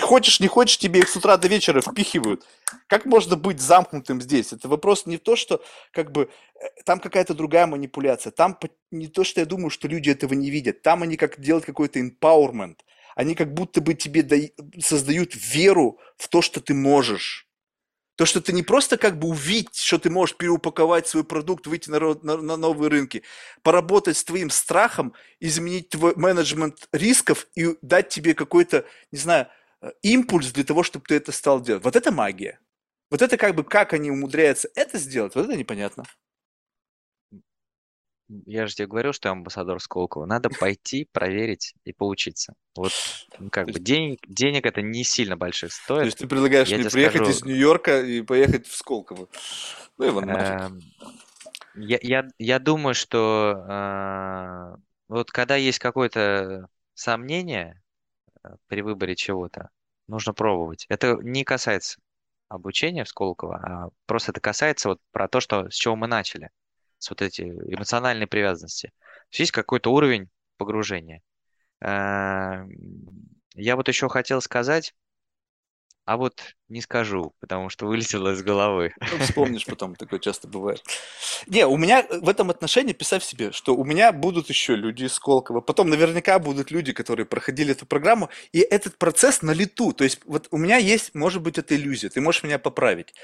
хочешь, 0.00 0.40
не 0.40 0.48
хочешь, 0.48 0.76
тебе 0.76 1.00
их 1.00 1.08
с 1.08 1.16
утра 1.16 1.36
до 1.36 1.46
вечера 1.46 1.80
впихивают. 1.80 2.44
Как 2.88 3.06
можно 3.06 3.36
быть 3.36 3.60
замкнутым 3.60 4.20
здесь? 4.20 4.52
Это 4.52 4.68
вопрос 4.68 5.06
не 5.06 5.18
то, 5.18 5.36
что 5.36 5.62
как 5.92 6.10
бы 6.10 6.30
э, 6.56 6.64
там 6.84 6.98
какая-то 6.98 7.34
другая 7.34 7.66
манипуляция. 7.66 8.32
Там 8.32 8.58
не 8.90 9.06
то, 9.06 9.22
что 9.22 9.40
я 9.40 9.46
думаю, 9.46 9.70
что 9.70 9.86
люди 9.86 10.10
этого 10.10 10.34
не 10.34 10.50
видят. 10.50 10.82
Там 10.82 11.04
они 11.04 11.16
как 11.16 11.40
делают 11.40 11.64
какой-то 11.64 12.00
empowerment. 12.00 12.76
Они 13.20 13.34
как 13.34 13.52
будто 13.52 13.82
бы 13.82 13.92
тебе 13.92 14.50
создают 14.80 15.34
веру 15.34 15.98
в 16.16 16.28
то, 16.28 16.40
что 16.40 16.58
ты 16.62 16.72
можешь. 16.72 17.46
То, 18.16 18.24
что 18.24 18.40
ты 18.40 18.54
не 18.54 18.62
просто 18.62 18.96
как 18.96 19.18
бы 19.18 19.28
увидеть, 19.28 19.76
что 19.76 19.98
ты 19.98 20.08
можешь 20.08 20.38
переупаковать 20.38 21.06
свой 21.06 21.22
продукт, 21.22 21.66
выйти 21.66 21.90
на, 21.90 21.98
на, 21.98 22.38
на 22.38 22.56
новые 22.56 22.88
рынки, 22.88 23.22
поработать 23.62 24.16
с 24.16 24.24
твоим 24.24 24.48
страхом, 24.48 25.12
изменить 25.38 25.90
твой 25.90 26.14
менеджмент 26.16 26.88
рисков 26.92 27.46
и 27.54 27.76
дать 27.82 28.08
тебе 28.08 28.32
какой-то, 28.32 28.86
не 29.12 29.18
знаю, 29.18 29.48
э, 29.82 29.90
импульс 30.00 30.50
для 30.50 30.64
того, 30.64 30.82
чтобы 30.82 31.04
ты 31.06 31.16
это 31.16 31.30
стал 31.30 31.60
делать. 31.60 31.84
Вот 31.84 31.96
это 31.96 32.10
магия. 32.10 32.58
Вот 33.10 33.20
это 33.20 33.36
как 33.36 33.54
бы, 33.54 33.64
как 33.64 33.92
они 33.92 34.10
умудряются 34.10 34.70
это 34.74 34.96
сделать, 34.96 35.34
вот 35.34 35.44
это 35.44 35.56
непонятно. 35.58 36.04
Я 38.46 38.66
же 38.66 38.74
тебе 38.74 38.86
говорил, 38.86 39.12
что 39.12 39.28
я 39.28 39.32
амбассадор 39.32 39.80
Сколково. 39.80 40.24
Надо 40.24 40.50
пойти, 40.50 41.08
проверить 41.10 41.74
и 41.84 41.92
поучиться. 41.92 42.54
Вот 42.76 42.92
ну, 43.40 43.50
как 43.50 43.66
бы 43.66 43.80
денег, 43.80 44.20
денег 44.28 44.66
это 44.66 44.82
не 44.82 45.02
сильно 45.02 45.36
больших 45.36 45.72
стоит. 45.72 46.00
То 46.00 46.04
есть 46.04 46.18
ты 46.18 46.28
предлагаешь 46.28 46.68
я 46.68 46.78
мне 46.78 46.88
приехать 46.88 47.22
скажу... 47.22 47.30
из 47.32 47.44
Нью-Йорка 47.44 48.02
и 48.02 48.22
поехать 48.22 48.68
в 48.68 48.76
Сколково? 48.76 49.28
Ну, 49.98 50.08
Иван, 50.08 50.30
эм, 50.30 50.80
я, 51.74 51.98
я, 52.02 52.28
я 52.38 52.58
думаю, 52.60 52.94
что 52.94 53.64
э, 53.68 54.76
вот 55.08 55.32
когда 55.32 55.56
есть 55.56 55.80
какое-то 55.80 56.68
сомнение 56.94 57.82
э, 58.44 58.50
при 58.68 58.82
выборе 58.82 59.16
чего-то, 59.16 59.70
нужно 60.06 60.34
пробовать. 60.34 60.86
Это 60.88 61.18
не 61.20 61.42
касается 61.42 61.98
обучения 62.48 63.02
в 63.02 63.08
Сколково, 63.08 63.56
а 63.56 63.88
просто 64.06 64.30
это 64.30 64.40
касается 64.40 64.90
вот 64.90 65.00
про 65.10 65.26
то, 65.26 65.40
что, 65.40 65.68
с 65.68 65.74
чего 65.74 65.96
мы 65.96 66.06
начали 66.06 66.50
с 67.00 67.10
вот 67.10 67.22
эти 67.22 67.42
эмоциональной 67.42 68.26
привязанности. 68.26 68.88
То 68.88 69.26
есть 69.30 69.40
есть 69.40 69.52
какой-то 69.52 69.92
уровень 69.92 70.28
погружения. 70.58 71.22
Эм, 71.80 72.70
я 73.54 73.74
вот 73.74 73.88
еще 73.88 74.08
хотел 74.08 74.40
сказать, 74.42 74.94
а 76.04 76.16
вот 76.16 76.40
не 76.68 76.82
скажу, 76.82 77.34
потому 77.40 77.68
что 77.68 77.86
вылетело 77.86 78.32
из 78.32 78.42
головы. 78.42 78.92
Ну, 79.00 79.18
вспомнишь 79.24 79.64
потом, 79.64 79.94
такое 79.94 80.18
часто 80.18 80.48
бывает. 80.48 80.82
Не, 81.46 81.66
у 81.66 81.76
меня 81.76 82.06
в 82.10 82.28
этом 82.28 82.50
отношении, 82.50 82.92
представь 82.92 83.24
себе, 83.24 83.52
что 83.52 83.74
у 83.74 83.84
меня 83.84 84.12
будут 84.12 84.48
еще 84.48 84.74
люди 84.74 85.04
из 85.04 85.14
Сколково, 85.14 85.60
потом 85.60 85.88
наверняка 85.88 86.38
будут 86.38 86.70
люди, 86.70 86.92
которые 86.92 87.26
проходили 87.26 87.72
эту 87.72 87.86
программу, 87.86 88.28
и 88.52 88.58
этот 88.58 88.98
процесс 88.98 89.40
на 89.42 89.52
лету. 89.52 89.92
То 89.92 90.04
есть 90.04 90.20
вот 90.26 90.48
у 90.50 90.58
меня 90.58 90.76
есть, 90.76 91.14
может 91.14 91.42
быть, 91.42 91.58
это 91.58 91.76
иллюзия, 91.76 92.10
ты 92.10 92.20
можешь 92.20 92.42
меня 92.42 92.58
поправить, 92.58 93.14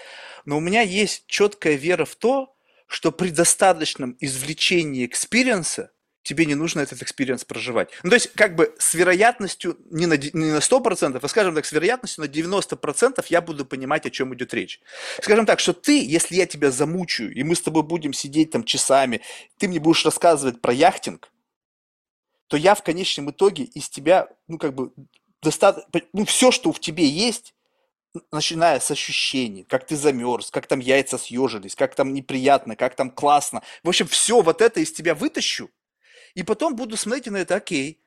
но 0.45 0.57
у 0.57 0.61
меня 0.61 0.83
есть 0.83 1.25
четкая 1.27 1.75
вера 1.75 2.05
в 2.05 2.15
то, 2.15 2.56
что 2.87 3.13
при 3.13 3.31
достаточном 3.31 4.17
извлечении 4.21 5.07
experience 5.07 5.83
а 5.83 5.91
тебе 6.27 6.45
не 6.45 6.57
нужно 6.57 6.81
этот 6.81 7.03
experience 7.03 7.45
проживать. 7.45 7.91
Ну, 8.03 8.11
то 8.11 8.15
есть, 8.17 8.33
как 8.33 8.57
бы 8.57 8.75
с 8.79 8.95
вероятностью 8.95 9.79
не 9.91 10.07
на, 10.07 10.17
не 10.17 10.53
на 10.53 10.59
100%, 10.59 11.21
а, 11.23 11.29
скажем 11.29 11.55
так, 11.55 11.65
с 11.65 11.73
вероятностью 11.73 12.25
на 12.25 12.29
90% 12.29 13.25
я 13.29 13.41
буду 13.41 13.65
понимать, 13.65 14.07
о 14.07 14.11
чем 14.11 14.35
идет 14.35 14.53
речь. 14.53 14.81
Скажем 15.23 15.47
так, 15.47 15.61
что 15.61 15.73
ты, 15.73 16.05
если 16.05 16.35
я 16.35 16.47
тебя 16.47 16.73
замучаю, 16.73 17.33
и 17.33 17.45
мы 17.45 17.55
с 17.55 17.63
тобой 17.63 17.85
будем 17.85 18.13
сидеть 18.13 18.51
там 18.51 18.65
часами, 18.65 19.21
ты 19.59 19.69
мне 19.69 19.79
будешь 19.79 20.05
рассказывать 20.05 20.61
про 20.61 20.73
яхтинг, 20.73 21.31
то 22.49 22.57
я 22.57 22.75
в 22.75 22.83
конечном 22.83 23.31
итоге 23.31 23.65
из 23.65 23.89
тебя, 23.89 24.29
ну, 24.49 24.59
как 24.59 24.75
бы, 24.75 24.93
достаточно, 25.43 25.89
ну, 26.13 26.25
все, 26.25 26.51
что 26.51 26.73
в 26.73 26.81
тебе 26.81 27.07
есть, 27.07 27.55
начиная 28.33 28.81
с 28.81 28.91
ощущений, 28.91 29.65
как 29.65 29.87
ты 29.87 29.97
замерз, 29.97 30.51
как 30.51 30.67
там 30.67 30.81
яйца 30.81 31.19
съежились, 31.19 31.75
как 31.75 31.95
там 31.95 32.15
неприятно, 32.15 32.77
как 32.77 32.95
там 32.97 33.11
классно. 33.11 33.63
В 33.83 33.89
общем, 33.89 34.07
все 34.07 34.43
вот 34.43 34.61
это 34.61 34.81
из 34.81 34.93
тебя 34.93 35.15
вытащу, 35.15 35.71
и 36.35 36.43
потом 36.43 36.77
буду 36.77 36.97
смотреть 36.97 37.27
на 37.27 37.39
это, 37.39 37.57
окей, 37.57 38.03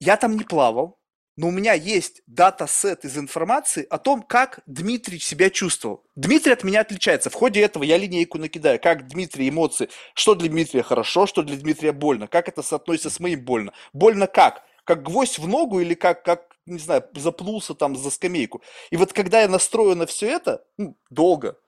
я 0.00 0.16
там 0.16 0.36
не 0.36 0.44
плавал, 0.44 0.98
но 1.36 1.48
у 1.48 1.50
меня 1.50 1.72
есть 1.72 2.22
дата-сет 2.26 3.04
из 3.04 3.18
информации 3.18 3.86
о 3.90 3.98
том, 3.98 4.22
как 4.22 4.60
Дмитрий 4.66 5.18
себя 5.18 5.50
чувствовал. 5.50 6.04
Дмитрий 6.14 6.52
от 6.52 6.62
меня 6.62 6.80
отличается. 6.80 7.28
В 7.28 7.34
ходе 7.34 7.60
этого 7.60 7.82
я 7.82 7.96
линейку 7.96 8.38
накидаю, 8.38 8.78
как 8.80 9.08
Дмитрий 9.08 9.48
эмоции, 9.48 9.88
что 10.14 10.36
для 10.36 10.48
Дмитрия 10.48 10.82
хорошо, 10.82 11.26
что 11.26 11.42
для 11.42 11.56
Дмитрия 11.56 11.92
больно, 11.92 12.28
как 12.28 12.48
это 12.48 12.62
соотносится 12.62 13.10
с 13.10 13.18
моим 13.18 13.44
больно. 13.44 13.72
Больно 13.92 14.28
как? 14.28 14.62
Как 14.84 15.02
гвоздь 15.02 15.38
в 15.38 15.48
ногу 15.48 15.80
или 15.80 15.94
как, 15.94 16.24
как 16.24 16.53
не 16.66 16.78
знаю, 16.78 17.08
запнулся 17.14 17.74
там 17.74 17.96
за 17.96 18.10
скамейку. 18.10 18.62
И 18.90 18.96
вот 18.96 19.12
когда 19.12 19.42
я 19.42 19.48
настрою 19.48 19.96
на 19.96 20.06
все 20.06 20.28
это, 20.28 20.64
ну, 20.76 20.96
долго, 21.10 21.58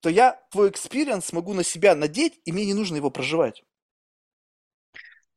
то 0.00 0.08
я 0.08 0.40
твой 0.50 0.70
experience 0.70 1.32
могу 1.32 1.54
на 1.54 1.64
себя 1.64 1.94
надеть, 1.94 2.40
и 2.44 2.52
мне 2.52 2.64
не 2.66 2.74
нужно 2.74 2.96
его 2.96 3.10
проживать. 3.10 3.62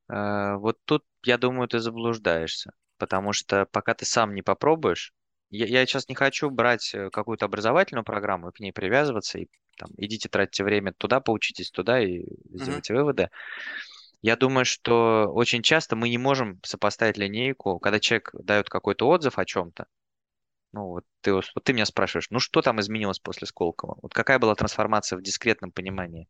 А, 0.07 0.57
вот 0.57 0.77
тут, 0.85 1.03
я 1.23 1.37
думаю, 1.37 1.67
ты 1.67 1.79
заблуждаешься, 1.79 2.71
потому 2.97 3.33
что 3.33 3.65
пока 3.71 3.93
ты 3.93 4.05
сам 4.05 4.33
не 4.33 4.41
попробуешь, 4.41 5.13
я, 5.49 5.65
я 5.65 5.85
сейчас 5.85 6.07
не 6.07 6.15
хочу 6.15 6.49
брать 6.49 6.93
э, 6.93 7.09
какую-то 7.09 7.45
образовательную 7.45 8.03
программу 8.03 8.49
и 8.49 8.51
к 8.51 8.59
ней 8.59 8.71
привязываться, 8.71 9.39
и 9.39 9.47
там, 9.77 9.89
идите 9.97 10.29
тратите 10.29 10.63
время 10.63 10.93
туда, 10.93 11.19
поучитесь 11.21 11.71
туда 11.71 12.01
и 12.01 12.23
сделайте 12.53 12.93
mm-hmm. 12.93 12.97
выводы. 12.97 13.29
Я 14.21 14.35
думаю, 14.35 14.65
что 14.65 15.27
очень 15.31 15.61
часто 15.63 15.95
мы 15.95 16.09
не 16.09 16.17
можем 16.17 16.59
сопоставить 16.63 17.17
линейку, 17.17 17.79
когда 17.79 17.99
человек 17.99 18.31
дает 18.33 18.69
какой-то 18.69 19.07
отзыв 19.07 19.37
о 19.37 19.45
чем-то. 19.45 19.87
Ну, 20.73 20.87
вот 20.87 21.05
ты, 21.21 21.33
вот 21.33 21.45
ты 21.63 21.73
меня 21.73 21.85
спрашиваешь, 21.85 22.29
ну 22.29 22.39
что 22.39 22.61
там 22.61 22.79
изменилось 22.79 23.19
после 23.19 23.47
Сколково? 23.47 23.97
Вот 24.01 24.13
какая 24.13 24.39
была 24.39 24.55
трансформация 24.55 25.17
в 25.17 25.23
дискретном 25.23 25.71
понимании? 25.71 26.27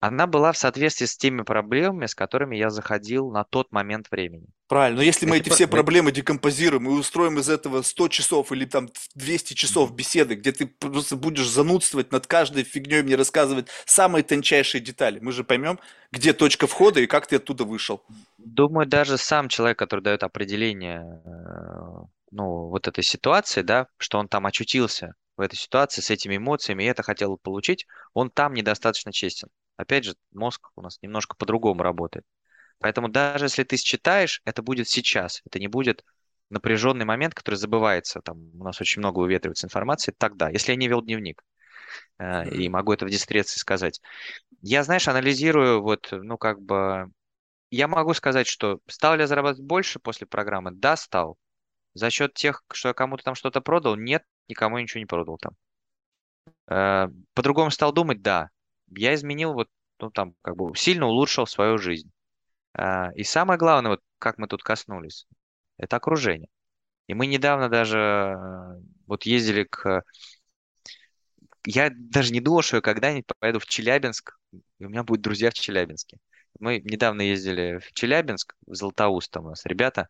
Она 0.00 0.26
была 0.26 0.52
в 0.52 0.58
соответствии 0.58 1.06
с 1.06 1.16
теми 1.16 1.42
проблемами, 1.42 2.06
с 2.06 2.14
которыми 2.14 2.56
я 2.56 2.70
заходил 2.70 3.30
на 3.30 3.44
тот 3.44 3.72
момент 3.72 4.10
времени. 4.10 4.46
Правильно, 4.68 4.98
но 4.98 5.02
если 5.02 5.26
мы 5.26 5.38
эти 5.38 5.48
все 5.48 5.66
проблемы 5.66 6.12
декомпозируем 6.12 6.88
и 6.88 6.92
устроим 6.92 7.38
из 7.38 7.48
этого 7.48 7.82
100 7.82 8.08
часов 8.08 8.52
или 8.52 8.64
там 8.64 8.88
200 9.14 9.54
часов 9.54 9.94
беседы, 9.94 10.34
где 10.34 10.52
ты 10.52 10.66
просто 10.66 11.16
будешь 11.16 11.48
занудствовать 11.48 12.12
над 12.12 12.26
каждой 12.26 12.64
фигней 12.64 13.02
мне 13.02 13.16
рассказывать 13.16 13.68
самые 13.86 14.22
тончайшие 14.22 14.80
детали, 14.80 15.18
мы 15.20 15.32
же 15.32 15.44
поймем, 15.44 15.78
где 16.12 16.32
точка 16.32 16.66
входа 16.66 17.00
и 17.00 17.06
как 17.06 17.26
ты 17.26 17.36
оттуда 17.36 17.64
вышел. 17.64 18.02
Думаю, 18.38 18.86
даже 18.86 19.16
сам 19.16 19.48
человек, 19.48 19.78
который 19.78 20.00
дает 20.00 20.22
определение 20.22 21.22
э, 21.24 22.06
ну, 22.32 22.68
вот 22.68 22.86
этой 22.86 23.02
ситуации, 23.02 23.62
да, 23.62 23.86
что 23.96 24.18
он 24.18 24.28
там 24.28 24.46
очутился 24.46 25.14
в 25.36 25.40
этой 25.40 25.56
ситуации 25.56 26.00
с 26.00 26.10
этими 26.10 26.36
эмоциями 26.36 26.84
и 26.84 26.86
это 26.86 27.02
хотел 27.02 27.38
получить, 27.38 27.86
он 28.14 28.30
там 28.30 28.52
недостаточно 28.52 29.12
честен. 29.12 29.48
Опять 29.76 30.04
же, 30.04 30.14
мозг 30.32 30.70
у 30.76 30.82
нас 30.82 30.98
немножко 31.02 31.36
по-другому 31.36 31.82
работает. 31.82 32.24
Поэтому 32.78 33.08
даже 33.08 33.46
если 33.46 33.64
ты 33.64 33.76
считаешь, 33.76 34.40
это 34.44 34.62
будет 34.62 34.88
сейчас. 34.88 35.42
Это 35.44 35.58
не 35.58 35.68
будет 35.68 36.04
напряженный 36.50 37.04
момент, 37.04 37.34
который 37.34 37.56
забывается. 37.56 38.20
Там 38.20 38.38
у 38.58 38.64
нас 38.64 38.80
очень 38.80 39.00
много 39.00 39.18
выветривается 39.20 39.66
информации. 39.66 40.14
Тогда, 40.16 40.48
если 40.48 40.72
я 40.72 40.76
не 40.76 40.88
вел 40.88 41.02
дневник, 41.02 41.42
э, 42.18 42.48
и 42.50 42.68
могу 42.68 42.92
это 42.92 43.06
в 43.06 43.10
дискреции 43.10 43.58
сказать. 43.58 44.00
Я, 44.62 44.82
знаешь, 44.84 45.08
анализирую 45.08 45.82
вот, 45.82 46.08
ну, 46.10 46.38
как 46.38 46.60
бы... 46.60 47.10
Я 47.70 47.88
могу 47.88 48.14
сказать, 48.14 48.46
что 48.46 48.78
стал 48.86 49.16
ли 49.16 49.22
я 49.22 49.26
зарабатывать 49.26 49.66
больше 49.66 49.98
после 49.98 50.26
программы? 50.26 50.70
Да, 50.72 50.96
стал. 50.96 51.36
За 51.94 52.10
счет 52.10 52.34
тех, 52.34 52.62
что 52.72 52.88
я 52.88 52.94
кому-то 52.94 53.24
там 53.24 53.34
что-то 53.34 53.60
продал? 53.60 53.96
Нет, 53.96 54.22
никому 54.48 54.78
ничего 54.78 55.00
не 55.00 55.06
продал 55.06 55.38
там. 55.38 55.56
Э, 56.68 57.08
по-другому 57.34 57.70
стал 57.70 57.92
думать? 57.92 58.22
Да 58.22 58.50
я 58.88 59.14
изменил 59.14 59.54
вот, 59.54 59.68
ну 60.00 60.10
там, 60.10 60.34
как 60.42 60.56
бы 60.56 60.74
сильно 60.76 61.06
улучшил 61.06 61.46
свою 61.46 61.78
жизнь. 61.78 62.10
А, 62.74 63.10
и 63.14 63.24
самое 63.24 63.58
главное, 63.58 63.92
вот 63.92 64.02
как 64.18 64.38
мы 64.38 64.48
тут 64.48 64.62
коснулись, 64.62 65.26
это 65.78 65.96
окружение. 65.96 66.48
И 67.08 67.14
мы 67.14 67.26
недавно 67.26 67.68
даже 67.68 67.98
э, 67.98 68.82
вот 69.06 69.24
ездили 69.24 69.64
к... 69.64 70.02
Я 71.66 71.90
даже 71.94 72.32
не 72.32 72.40
думал, 72.40 72.62
что 72.62 72.76
я 72.76 72.82
когда-нибудь 72.82 73.26
поеду 73.38 73.58
в 73.58 73.66
Челябинск, 73.66 74.38
и 74.78 74.84
у 74.84 74.88
меня 74.88 75.02
будут 75.04 75.22
друзья 75.22 75.50
в 75.50 75.54
Челябинске. 75.54 76.18
Мы 76.60 76.80
недавно 76.80 77.22
ездили 77.22 77.78
в 77.78 77.92
Челябинск, 77.92 78.54
в 78.66 78.74
Златоуст 78.74 79.30
там 79.30 79.46
у 79.46 79.48
нас 79.50 79.64
ребята. 79.66 80.08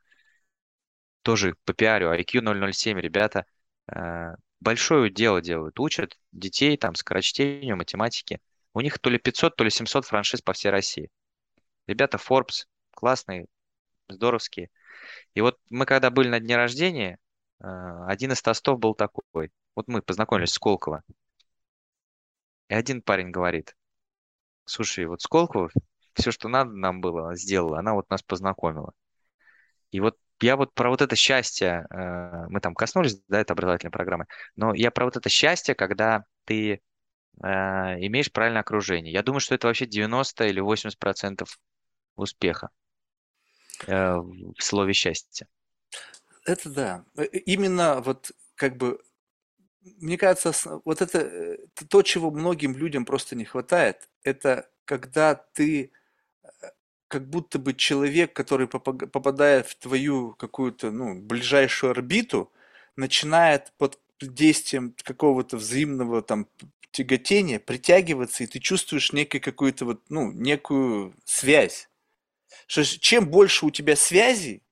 тоже 1.23 1.57
по 1.65 1.73
пиарю, 1.75 2.13
IQ 2.13 2.73
007, 2.73 2.99
ребята 3.01 3.47
э, 3.93 4.35
большое 4.61 5.11
дело 5.11 5.41
делают, 5.41 5.79
учат 5.81 6.17
детей 6.33 6.77
там 6.77 6.95
скорочтению, 6.95 7.77
математике. 7.77 8.41
У 8.77 8.83
них 8.83 8.99
то 8.99 9.09
ли 9.09 9.19
500, 9.19 9.57
то 9.57 9.65
ли 9.65 9.71
700 9.71 10.05
франшиз 10.05 10.43
по 10.43 10.53
всей 10.53 10.69
России. 10.69 11.09
Ребята 11.87 12.19
Forbes, 12.19 12.67
классные, 12.91 13.47
здоровские. 14.07 14.69
И 15.33 15.41
вот 15.41 15.59
мы 15.71 15.87
когда 15.87 16.11
были 16.11 16.29
на 16.29 16.41
дне 16.41 16.57
рождения, 16.57 17.19
э, 17.59 17.65
один 18.07 18.33
из 18.33 18.43
тостов 18.43 18.79
был 18.79 18.95
такой. 18.95 19.51
Вот 19.75 19.89
мы 19.89 20.03
познакомились 20.03 20.53
с 20.53 20.59
Колково. 20.59 21.03
И 22.69 22.75
один 22.75 23.01
парень 23.01 23.31
говорит, 23.31 23.75
слушай, 24.67 25.07
вот 25.07 25.23
Сколково 25.23 25.71
все, 26.13 26.31
что 26.31 26.49
надо 26.49 26.73
нам 26.73 27.01
было, 27.01 27.35
сделала. 27.35 27.79
Она 27.79 27.95
вот 27.95 28.11
нас 28.11 28.23
познакомила. 28.23 28.93
И 29.91 30.01
вот 30.01 30.19
я 30.43 30.59
вот 30.59 30.75
про 30.75 30.91
вот 30.91 31.01
это 31.01 31.17
счастье, 31.17 31.87
э, 31.89 32.47
мы 32.51 32.61
там 32.61 32.75
коснулись, 32.75 33.23
да, 33.27 33.41
это 33.41 33.55
образовательной 33.55 33.91
программы, 33.91 34.27
но 34.55 34.75
я 34.75 34.91
про 34.91 35.07
вот 35.07 35.17
это 35.17 35.31
счастье, 35.31 35.75
когда 35.75 36.27
ты 36.45 36.83
имеешь 37.41 38.33
правильное 38.33 38.63
окружение. 38.63 39.13
Я 39.13 39.23
думаю, 39.23 39.41
что 39.41 39.55
это 39.55 39.67
вообще 39.67 39.87
90 39.87 40.47
или 40.47 40.61
80 40.61 40.99
процентов 40.99 41.59
успеха 42.17 42.71
э, 43.87 44.15
в 44.17 44.61
слове 44.61 44.93
счастье. 44.93 45.47
Это 46.45 46.71
да. 46.71 47.05
Э, 47.17 47.25
именно 47.25 48.01
вот 48.01 48.33
как 48.55 48.77
бы 48.77 49.01
мне 49.99 50.19
кажется, 50.19 50.81
вот 50.85 51.01
это, 51.01 51.19
это 51.19 51.87
то, 51.89 52.03
чего 52.03 52.31
многим 52.31 52.77
людям 52.77 53.05
просто 53.05 53.37
не 53.37 53.45
хватает, 53.45 54.09
это 54.25 54.69
когда 54.85 55.35
ты 55.35 55.93
как 57.09 57.29
будто 57.29 57.59
бы 57.59 57.73
человек, 57.73 58.33
который 58.33 58.67
попадает 58.67 59.67
в 59.67 59.79
твою 59.79 60.33
какую-то, 60.35 60.91
ну, 60.91 61.21
ближайшую 61.21 61.93
орбиту, 61.93 62.53
начинает 62.97 63.73
под 63.79 64.01
действием 64.21 64.95
какого-то 65.03 65.57
взаимного 65.57 66.23
там 66.23 66.49
тяготения 66.91 67.59
притягиваться, 67.59 68.45
и 68.45 68.47
ты 68.47 68.59
чувствуешь 68.59 69.13
некую 69.13 69.43
какую-то 69.43 69.85
вот, 69.85 70.03
ну, 70.09 70.33
некую 70.33 71.15
связь. 71.25 71.89
Что 72.67 72.85
чем 72.85 73.29
больше 73.29 73.67
у 73.67 73.71
тебя 73.71 73.97
связей, 73.97 74.63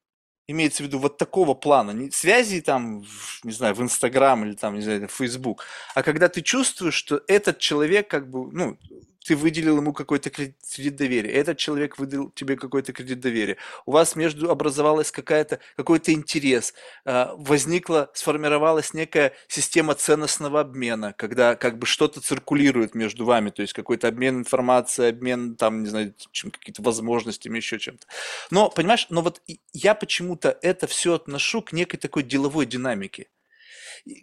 имеется 0.47 0.83
в 0.83 0.87
виду 0.87 0.99
вот 0.99 1.17
такого 1.19 1.55
плана, 1.55 1.91
не 1.93 2.11
связи 2.11 2.61
там, 2.61 3.05
не 3.43 3.53
знаю, 3.53 3.75
в 3.75 3.83
Инстаграм 3.83 4.45
или 4.45 4.55
там, 4.55 4.75
не 4.75 4.83
знаю, 4.83 5.09
в 5.09 5.13
Фейсбук, 5.13 5.65
а 5.95 6.03
когда 6.03 6.29
ты 6.29 6.43
чувствуешь, 6.43 6.95
что 6.95 7.23
этот 7.29 7.59
человек 7.59 8.09
как 8.09 8.31
бы, 8.31 8.51
ну, 8.53 8.79
ты 9.25 9.37
выделил 9.37 9.79
ему 9.79 9.93
какой-то 9.93 10.31
кредит 10.31 10.97
доверия, 10.97 11.31
этот 11.33 11.59
человек 11.59 11.99
выдал 11.99 12.31
тебе 12.31 12.57
какой-то 12.57 12.93
кредит 12.93 13.21
доверия, 13.21 13.57
у 13.87 13.93
вас 13.93 14.17
между 14.17 14.51
образовалась 14.51 15.11
какая-то, 15.11 15.61
какой-то 15.77 16.13
интерес, 16.13 16.75
а, 17.05 17.35
возникла, 17.37 18.11
сформировалась 18.15 18.93
некая 18.93 19.33
система 19.49 19.95
ценностного 19.95 20.61
обмена, 20.61 21.15
когда 21.17 21.57
как 21.57 21.79
бы 21.79 21.87
что-то 21.87 22.21
циркулирует 22.21 22.95
между 22.95 23.25
вами, 23.25 23.51
то 23.51 23.63
есть 23.63 23.73
какой-то 23.73 24.09
обмен 24.09 24.39
информацией, 24.39 25.09
обмен 25.09 25.57
там, 25.57 25.83
не 25.83 25.89
знаю, 25.89 26.15
чем, 26.31 26.51
какие-то 26.51 26.83
возможностями, 26.83 27.57
еще 27.57 27.79
чем-то. 27.79 28.07
Но, 28.51 28.69
понимаешь, 28.69 29.07
но 29.09 29.23
вот 29.23 29.41
я 29.73 29.95
почему-то 29.95 30.59
это 30.61 30.87
все 30.87 31.15
отношу 31.15 31.63
к 31.63 31.73
некой 31.73 31.99
такой 31.99 32.23
деловой 32.23 32.67
динамике 32.67 33.29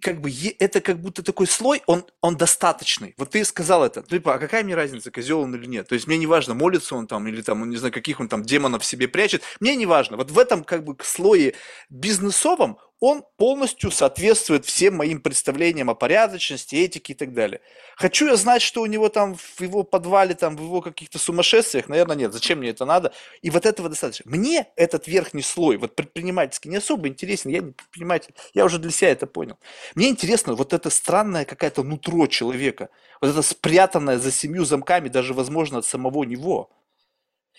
как 0.01 0.21
бы 0.21 0.31
это 0.59 0.81
как 0.81 0.99
будто 0.99 1.23
такой 1.23 1.47
слой, 1.47 1.81
он, 1.87 2.05
он 2.21 2.37
достаточный. 2.37 3.15
Вот 3.17 3.31
ты 3.31 3.43
сказал 3.43 3.83
это, 3.83 4.03
типа, 4.03 4.35
а 4.35 4.39
какая 4.39 4.63
мне 4.63 4.75
разница, 4.75 5.11
козел 5.11 5.41
он 5.41 5.55
или 5.55 5.65
нет? 5.65 5.87
То 5.87 5.95
есть 5.95 6.07
мне 6.07 6.17
не 6.17 6.27
важно, 6.27 6.53
молится 6.53 6.95
он 6.95 7.07
там 7.07 7.27
или 7.27 7.41
там, 7.41 7.67
не 7.69 7.77
знаю, 7.77 7.91
каких 7.91 8.19
он 8.19 8.27
там 8.27 8.43
демонов 8.43 8.83
в 8.83 8.85
себе 8.85 9.07
прячет. 9.07 9.41
Мне 9.59 9.75
не 9.75 9.85
важно. 9.85 10.17
Вот 10.17 10.31
в 10.31 10.37
этом 10.37 10.63
как 10.63 10.83
бы 10.83 10.95
слое 11.03 11.55
бизнесовом 11.89 12.77
он 13.01 13.25
полностью 13.35 13.89
соответствует 13.89 14.63
всем 14.63 14.95
моим 14.97 15.21
представлениям 15.21 15.89
о 15.89 15.95
порядочности, 15.95 16.75
этике 16.75 17.13
и 17.13 17.15
так 17.15 17.33
далее. 17.33 17.59
Хочу 17.97 18.27
я 18.27 18.35
знать, 18.35 18.61
что 18.61 18.81
у 18.81 18.85
него 18.85 19.09
там 19.09 19.35
в 19.35 19.59
его 19.59 19.81
подвале, 19.81 20.35
там 20.35 20.55
в 20.55 20.61
его 20.61 20.81
каких-то 20.81 21.17
сумасшествиях? 21.17 21.89
Наверное, 21.89 22.15
нет. 22.15 22.31
Зачем 22.31 22.59
мне 22.59 22.69
это 22.69 22.85
надо? 22.85 23.11
И 23.41 23.49
вот 23.49 23.65
этого 23.65 23.89
достаточно. 23.89 24.29
Мне 24.29 24.67
этот 24.75 25.07
верхний 25.07 25.41
слой, 25.41 25.77
вот 25.77 25.95
предпринимательский, 25.95 26.69
не 26.69 26.77
особо 26.77 27.07
интересен. 27.07 27.49
Я 27.49 27.61
не 27.61 27.71
предприниматель. 27.71 28.35
Я 28.53 28.65
уже 28.65 28.77
для 28.77 28.91
себя 28.91 29.09
это 29.09 29.25
понял. 29.25 29.57
Мне 29.95 30.09
интересно 30.09 30.53
вот 30.53 30.71
это 30.71 30.91
странное 30.91 31.43
какое-то 31.43 31.81
нутро 31.81 32.27
человека. 32.27 32.89
Вот 33.19 33.31
это 33.31 33.41
спрятанное 33.41 34.19
за 34.19 34.31
семью 34.31 34.63
замками, 34.63 35.09
даже, 35.09 35.33
возможно, 35.33 35.79
от 35.79 35.87
самого 35.87 36.23
него. 36.23 36.69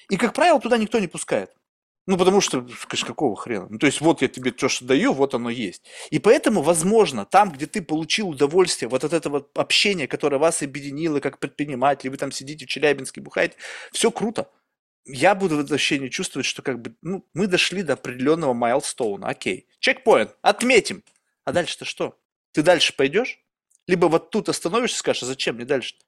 И, 0.09 0.16
как 0.16 0.35
правило, 0.35 0.60
туда 0.60 0.78
никто 0.78 1.01
не 1.01 1.09
пускает. 1.09 1.51
Ну, 2.06 2.18
потому 2.18 2.40
что, 2.40 2.66
скажешь, 2.80 3.04
какого 3.04 3.36
хрена? 3.36 3.68
Ну, 3.70 3.78
то 3.78 3.86
есть, 3.86 4.00
вот 4.00 4.22
я 4.22 4.28
тебе 4.28 4.50
то, 4.50 4.68
что 4.68 4.84
даю, 4.84 5.12
вот 5.12 5.34
оно 5.34 5.50
есть. 5.50 5.84
И 6.10 6.18
поэтому, 6.18 6.60
возможно, 6.60 7.24
там, 7.24 7.52
где 7.52 7.66
ты 7.66 7.80
получил 7.80 8.30
удовольствие 8.30 8.88
вот 8.88 9.04
от 9.04 9.12
этого 9.12 9.46
общения, 9.54 10.08
которое 10.08 10.38
вас 10.38 10.62
объединило 10.62 11.20
как 11.20 11.38
предприниматель, 11.38 12.10
вы 12.10 12.16
там 12.16 12.32
сидите 12.32 12.66
в 12.66 12.68
Челябинске, 12.68 13.20
бухаете, 13.20 13.54
все 13.92 14.10
круто. 14.10 14.50
Я 15.04 15.34
буду 15.36 15.56
в 15.56 15.60
это 15.60 15.74
ощущение 15.76 16.10
чувствовать, 16.10 16.46
что 16.46 16.62
как 16.62 16.80
бы, 16.82 16.94
ну, 17.02 17.24
мы 17.34 17.46
дошли 17.46 17.82
до 17.82 17.92
определенного 17.92 18.52
майлстоуна, 18.52 19.28
окей. 19.28 19.68
Чекпоинт, 19.78 20.36
отметим. 20.42 21.04
А 21.44 21.52
дальше-то 21.52 21.84
что? 21.84 22.18
Ты 22.52 22.62
дальше 22.62 22.94
пойдешь? 22.96 23.38
Либо 23.86 24.06
вот 24.06 24.30
тут 24.30 24.48
остановишься 24.48 24.96
и 24.96 24.98
скажешь, 24.98 25.22
а 25.22 25.26
зачем 25.26 25.56
мне 25.56 25.64
дальше? 25.64 25.94
-то? 25.94 26.04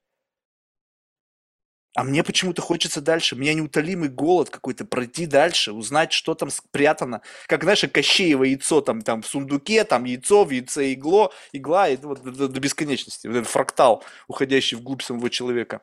А 1.97 2.03
мне 2.03 2.25
почему-то 2.25 2.61
хочется 2.61 3.01
дальше. 3.01 3.37
У 3.37 3.39
меня 3.39 3.55
неутолимый 3.55 4.09
голод 4.09 4.51
какой-то 4.51 4.85
пройти 4.85 5.27
дальше, 5.27 5.73
узнать, 5.73 6.13
что 6.13 6.35
там 6.35 6.51
спрятано. 6.51 7.23
Как, 7.47 7.63
знаешь, 7.63 7.85
Кощеево 7.93 8.45
яйцо 8.45 8.81
там, 8.81 9.03
там 9.03 9.23
в 9.23 9.27
сундуке, 9.27 9.85
там 9.85 10.05
яйцо, 10.05 10.45
в 10.45 10.51
яйце 10.51 10.93
игло, 10.93 11.33
игла, 11.53 11.89
и 11.89 11.97
вот 11.97 12.23
до, 12.23 12.49
до 12.49 12.61
бесконечности. 12.61 13.29
Вот 13.29 13.37
этот 13.37 13.49
фрактал, 13.49 14.03
уходящий 14.27 14.77
вглубь 14.77 15.03
самого 15.03 15.31
человека. 15.31 15.83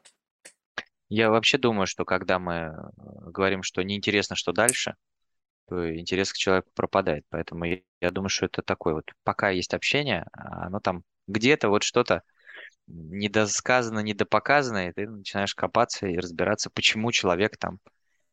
Я 1.08 1.30
вообще 1.30 1.58
думаю, 1.58 1.88
что 1.88 2.04
когда 2.04 2.40
мы 2.40 2.54
э, 2.54 2.72
говорим, 3.32 3.64
что 3.64 3.82
неинтересно, 3.82 4.36
что 4.36 4.52
дальше, 4.52 4.96
то 5.70 5.98
интерес 5.98 6.34
к 6.34 6.38
человеку 6.38 6.72
пропадает. 6.74 7.26
Поэтому 7.30 7.64
я, 7.64 7.78
я 8.02 8.12
думаю, 8.12 8.30
что 8.30 8.48
это 8.48 8.62
такое 8.62 8.96
вот, 8.96 9.12
пока 9.24 9.50
есть 9.50 9.74
общение, 9.74 10.26
а 10.34 10.68
оно 10.68 10.82
там 10.82 11.04
где-то 11.28 11.70
вот 11.70 11.84
что-то 11.84 12.24
недосказано, 12.88 14.00
недопоказано, 14.00 14.90
и 14.90 14.92
ты 14.92 15.08
начинаешь 15.08 15.56
копаться 15.56 16.08
и 16.08 16.18
разбираться, 16.18 16.70
почему 16.70 17.12
человек 17.12 17.58
там 17.58 17.80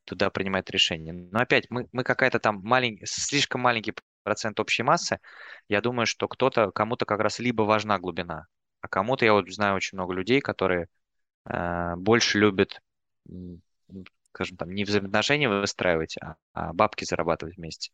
туда 0.05 0.29
принимает 0.29 0.69
решение. 0.71 1.13
Но 1.13 1.39
опять, 1.39 1.69
мы, 1.69 1.87
мы 1.91 2.03
какая-то 2.03 2.39
там 2.39 2.61
маленький, 2.63 3.05
слишком 3.05 3.61
маленький 3.61 3.93
процент 4.23 4.59
общей 4.59 4.83
массы. 4.83 5.19
Я 5.67 5.81
думаю, 5.81 6.05
что 6.05 6.27
кто-то, 6.27 6.71
кому-то 6.71 7.05
как 7.05 7.19
раз 7.19 7.39
либо 7.39 7.63
важна 7.63 7.99
глубина, 7.99 8.47
а 8.81 8.87
кому-то, 8.87 9.25
я 9.25 9.33
вот 9.33 9.49
знаю 9.51 9.75
очень 9.75 9.97
много 9.97 10.13
людей, 10.13 10.41
которые 10.41 10.87
э, 11.45 11.95
больше 11.95 12.39
любят, 12.39 12.81
скажем 14.31 14.57
там, 14.57 14.71
не 14.71 14.83
взаимоотношения 14.83 15.49
выстраивать, 15.49 16.17
а, 16.17 16.35
а 16.53 16.73
бабки 16.73 17.03
зарабатывать 17.05 17.57
вместе. 17.57 17.91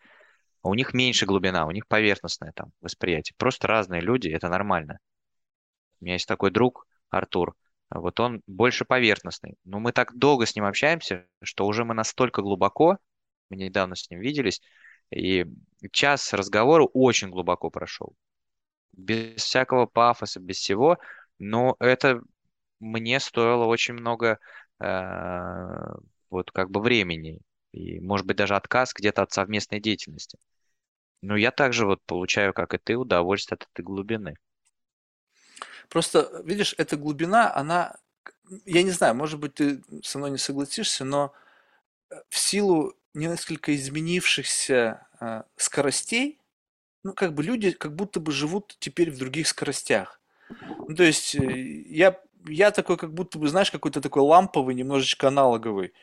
А 0.61 0.69
у 0.69 0.73
них 0.73 0.93
меньше 0.93 1.25
глубина, 1.25 1.65
у 1.65 1.71
них 1.71 1.87
поверхностное 1.87 2.51
там 2.53 2.71
восприятие. 2.81 3.35
Просто 3.37 3.67
разные 3.67 4.01
люди, 4.01 4.29
это 4.29 4.49
нормально. 4.49 4.99
У 6.05 6.07
меня 6.07 6.13
есть 6.17 6.27
такой 6.27 6.51
друг, 6.51 6.85
Артур, 7.09 7.55
вот 7.89 8.19
он 8.19 8.43
больше 8.45 8.85
поверхностный. 8.85 9.55
Но 9.63 9.79
мы 9.79 9.91
так 9.91 10.15
долго 10.15 10.45
с 10.45 10.55
ним 10.55 10.65
общаемся, 10.65 11.25
что 11.41 11.65
уже 11.65 11.83
мы 11.83 11.95
настолько 11.95 12.43
глубоко, 12.43 12.99
мы 13.49 13.57
недавно 13.57 13.95
с 13.95 14.07
ним 14.11 14.19
виделись, 14.19 14.61
и 15.09 15.47
час 15.91 16.31
разговора 16.33 16.83
очень 16.93 17.31
глубоко 17.31 17.71
прошел. 17.71 18.15
Без 18.91 19.41
всякого 19.41 19.87
пафоса, 19.87 20.39
без 20.39 20.57
всего, 20.57 20.99
но 21.39 21.75
это 21.79 22.21
мне 22.79 23.19
стоило 23.19 23.65
очень 23.65 23.95
много 23.95 24.37
э, 24.79 24.85
вот 26.29 26.51
как 26.51 26.69
бы 26.69 26.81
времени 26.81 27.39
и, 27.71 27.99
может 27.99 28.27
быть, 28.27 28.37
даже 28.37 28.55
отказ 28.55 28.93
где-то 28.93 29.23
от 29.23 29.31
совместной 29.31 29.79
деятельности. 29.79 30.37
Но 31.23 31.35
я 31.35 31.49
также 31.49 31.87
вот 31.87 32.03
получаю, 32.05 32.53
как 32.53 32.75
и 32.75 32.77
ты, 32.77 32.95
удовольствие 32.95 33.55
от 33.55 33.67
этой 33.73 33.83
глубины. 33.83 34.35
Просто, 35.89 36.41
видишь, 36.43 36.75
эта 36.77 36.97
глубина, 36.97 37.53
она, 37.55 37.95
я 38.65 38.83
не 38.83 38.91
знаю, 38.91 39.15
может 39.15 39.39
быть, 39.39 39.55
ты 39.55 39.83
со 40.03 40.17
мной 40.17 40.31
не 40.31 40.37
согласишься, 40.37 41.05
но 41.05 41.33
э, 42.09 42.15
в 42.29 42.37
силу 42.37 42.93
несколько 43.13 43.75
изменившихся 43.75 45.07
э, 45.19 45.43
скоростей, 45.55 46.39
ну, 47.03 47.13
как 47.13 47.33
бы 47.33 47.43
люди 47.43 47.71
как 47.71 47.95
будто 47.95 48.19
бы 48.19 48.31
живут 48.31 48.75
теперь 48.79 49.11
в 49.11 49.17
других 49.17 49.47
скоростях. 49.47 50.19
Ну, 50.87 50.95
то 50.95 51.03
есть 51.03 51.35
э, 51.35 51.61
я, 51.87 52.19
я 52.47 52.71
такой, 52.71 52.97
как 52.97 53.13
будто 53.13 53.39
бы, 53.39 53.47
знаешь, 53.47 53.71
какой-то 53.71 54.01
такой 54.01 54.23
ламповый, 54.23 54.75
немножечко 54.75 55.27
аналоговый. 55.27 55.93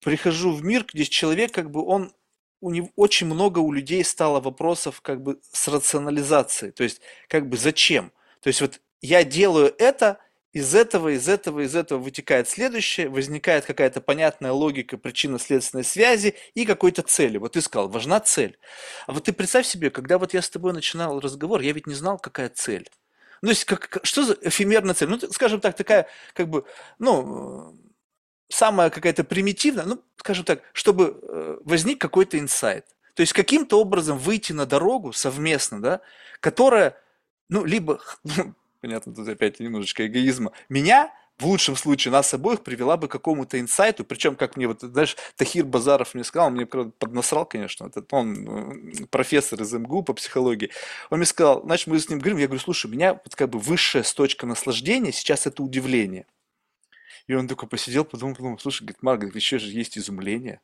Прихожу 0.00 0.52
в 0.52 0.64
мир, 0.64 0.84
где 0.92 1.04
человек, 1.04 1.52
как 1.52 1.70
бы, 1.70 1.84
он 1.84 2.12
у 2.60 2.70
него 2.70 2.90
очень 2.96 3.26
много 3.28 3.60
у 3.60 3.72
людей 3.72 4.02
стало 4.02 4.40
вопросов 4.40 5.00
как 5.00 5.22
бы 5.22 5.38
с 5.52 5.68
рационализацией. 5.68 6.72
То 6.72 6.82
есть, 6.82 7.00
как 7.28 7.48
бы, 7.48 7.56
зачем? 7.56 8.12
То 8.40 8.48
есть, 8.48 8.60
вот 8.60 8.80
я 9.00 9.24
делаю 9.24 9.74
это, 9.78 10.18
из 10.52 10.74
этого, 10.74 11.10
из 11.10 11.28
этого, 11.28 11.60
из 11.60 11.76
этого 11.76 11.98
вытекает 11.98 12.48
следующее, 12.48 13.08
возникает 13.08 13.66
какая-то 13.66 14.00
понятная 14.00 14.52
логика 14.52 14.96
причинно-следственной 14.96 15.84
связи 15.84 16.34
и 16.54 16.64
какой-то 16.64 17.02
цели. 17.02 17.36
Вот 17.36 17.52
ты 17.52 17.60
сказал, 17.60 17.88
важна 17.88 18.18
цель. 18.20 18.58
А 19.06 19.12
вот 19.12 19.24
ты 19.24 19.32
представь 19.32 19.66
себе, 19.66 19.90
когда 19.90 20.18
вот 20.18 20.32
я 20.32 20.40
с 20.40 20.48
тобой 20.48 20.72
начинал 20.72 21.20
разговор, 21.20 21.60
я 21.60 21.72
ведь 21.72 21.86
не 21.86 21.94
знал, 21.94 22.18
какая 22.18 22.48
цель. 22.48 22.88
Ну, 23.42 23.48
то 23.48 23.50
есть, 23.50 23.64
как, 23.66 24.00
что 24.02 24.24
за 24.24 24.36
эфемерная 24.40 24.94
цель? 24.94 25.08
Ну, 25.08 25.18
скажем 25.30 25.60
так, 25.60 25.76
такая, 25.76 26.08
как 26.34 26.48
бы, 26.48 26.64
ну, 26.98 27.76
самая 28.48 28.90
какая-то 28.90 29.24
примитивная, 29.24 29.84
ну, 29.84 30.02
скажем 30.16 30.44
так, 30.44 30.62
чтобы 30.72 31.20
э, 31.22 31.58
возник 31.64 32.00
какой-то 32.00 32.38
инсайт. 32.38 32.86
То 33.14 33.20
есть, 33.20 33.32
каким-то 33.32 33.80
образом 33.80 34.18
выйти 34.18 34.52
на 34.52 34.66
дорогу 34.66 35.12
совместно, 35.12 35.80
да, 35.80 36.00
которая, 36.40 36.96
ну, 37.48 37.64
либо 37.64 38.00
понятно, 38.80 39.14
тут 39.14 39.28
опять 39.28 39.60
немножечко 39.60 40.06
эгоизма, 40.06 40.52
меня 40.68 41.12
в 41.38 41.46
лучшем 41.46 41.76
случае 41.76 42.10
нас 42.10 42.34
обоих 42.34 42.62
привела 42.62 42.96
бы 42.96 43.06
к 43.06 43.12
какому-то 43.12 43.60
инсайту, 43.60 44.04
причем, 44.04 44.34
как 44.34 44.56
мне 44.56 44.66
вот, 44.66 44.80
знаешь, 44.80 45.16
Тахир 45.36 45.64
Базаров 45.64 46.14
мне 46.14 46.24
сказал, 46.24 46.48
он 46.48 46.54
мне 46.54 46.66
поднасрал, 46.66 47.46
конечно, 47.46 47.86
этот, 47.86 48.12
он 48.12 49.06
профессор 49.10 49.62
из 49.62 49.72
МГУ 49.72 50.02
по 50.02 50.14
психологии, 50.14 50.70
он 51.10 51.18
мне 51.18 51.26
сказал, 51.26 51.62
значит, 51.62 51.86
мы 51.86 51.98
с 51.98 52.08
ним 52.08 52.18
говорим, 52.18 52.38
я 52.38 52.46
говорю, 52.46 52.60
слушай, 52.60 52.86
у 52.86 52.90
меня 52.90 53.14
вот 53.14 53.34
как 53.36 53.50
бы 53.50 53.58
высшая 53.58 54.02
точка 54.02 54.46
наслаждения 54.46 55.12
сейчас 55.12 55.46
это 55.46 55.62
удивление. 55.62 56.26
И 57.28 57.34
он 57.34 57.46
такой 57.46 57.68
посидел, 57.68 58.04
подумал, 58.04 58.34
подумал, 58.34 58.58
слушай, 58.58 58.82
говорит, 58.82 59.02
Марк, 59.02 59.34
еще 59.34 59.58
же 59.58 59.70
есть 59.70 59.98
изумление. 59.98 60.60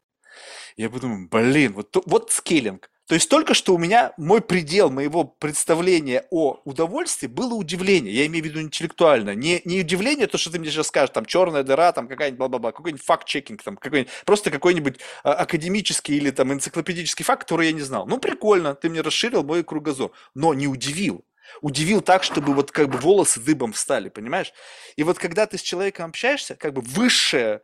Я 0.76 0.90
подумал, 0.90 1.28
блин, 1.30 1.74
вот, 1.74 1.94
вот 2.06 2.32
скейлинг. 2.32 2.90
То 3.06 3.14
есть 3.14 3.28
только 3.28 3.52
что 3.52 3.74
у 3.74 3.78
меня 3.78 4.14
мой 4.16 4.40
предел 4.40 4.90
моего 4.90 5.24
представления 5.24 6.24
о 6.30 6.60
удовольствии 6.64 7.26
было 7.26 7.52
удивление. 7.54 8.14
Я 8.14 8.26
имею 8.26 8.42
в 8.42 8.48
виду 8.48 8.60
интеллектуально. 8.62 9.34
Не, 9.34 9.60
не 9.66 9.80
удивление, 9.80 10.26
то, 10.26 10.38
что 10.38 10.50
ты 10.50 10.58
мне 10.58 10.70
сейчас 10.70 10.86
скажешь, 10.86 11.10
там 11.10 11.26
черная 11.26 11.64
дыра, 11.64 11.92
там 11.92 12.08
какая-нибудь 12.08 12.38
бла-бла-бла, 12.38 12.72
какой-нибудь 12.72 13.04
факт-чекинг, 13.04 13.62
там 13.62 13.76
какой-нибудь, 13.76 14.10
просто 14.24 14.50
какой-нибудь 14.50 15.00
а, 15.22 15.34
академический 15.34 16.16
или 16.16 16.30
там 16.30 16.52
энциклопедический 16.52 17.24
факт, 17.24 17.42
который 17.42 17.66
я 17.66 17.72
не 17.72 17.82
знал. 17.82 18.06
Ну, 18.06 18.18
прикольно, 18.18 18.74
ты 18.74 18.88
мне 18.88 19.02
расширил 19.02 19.44
мой 19.44 19.64
кругозор, 19.64 20.12
но 20.34 20.54
не 20.54 20.66
удивил. 20.66 21.26
Удивил 21.60 22.00
так, 22.00 22.22
чтобы 22.22 22.54
вот 22.54 22.70
как 22.70 22.88
бы 22.88 22.96
волосы 22.96 23.38
дыбом 23.38 23.74
встали, 23.74 24.08
понимаешь? 24.08 24.52
И 24.96 25.02
вот 25.02 25.18
когда 25.18 25.46
ты 25.46 25.58
с 25.58 25.62
человеком 25.62 26.06
общаешься, 26.06 26.54
как 26.54 26.72
бы 26.72 26.80
высшее 26.80 27.60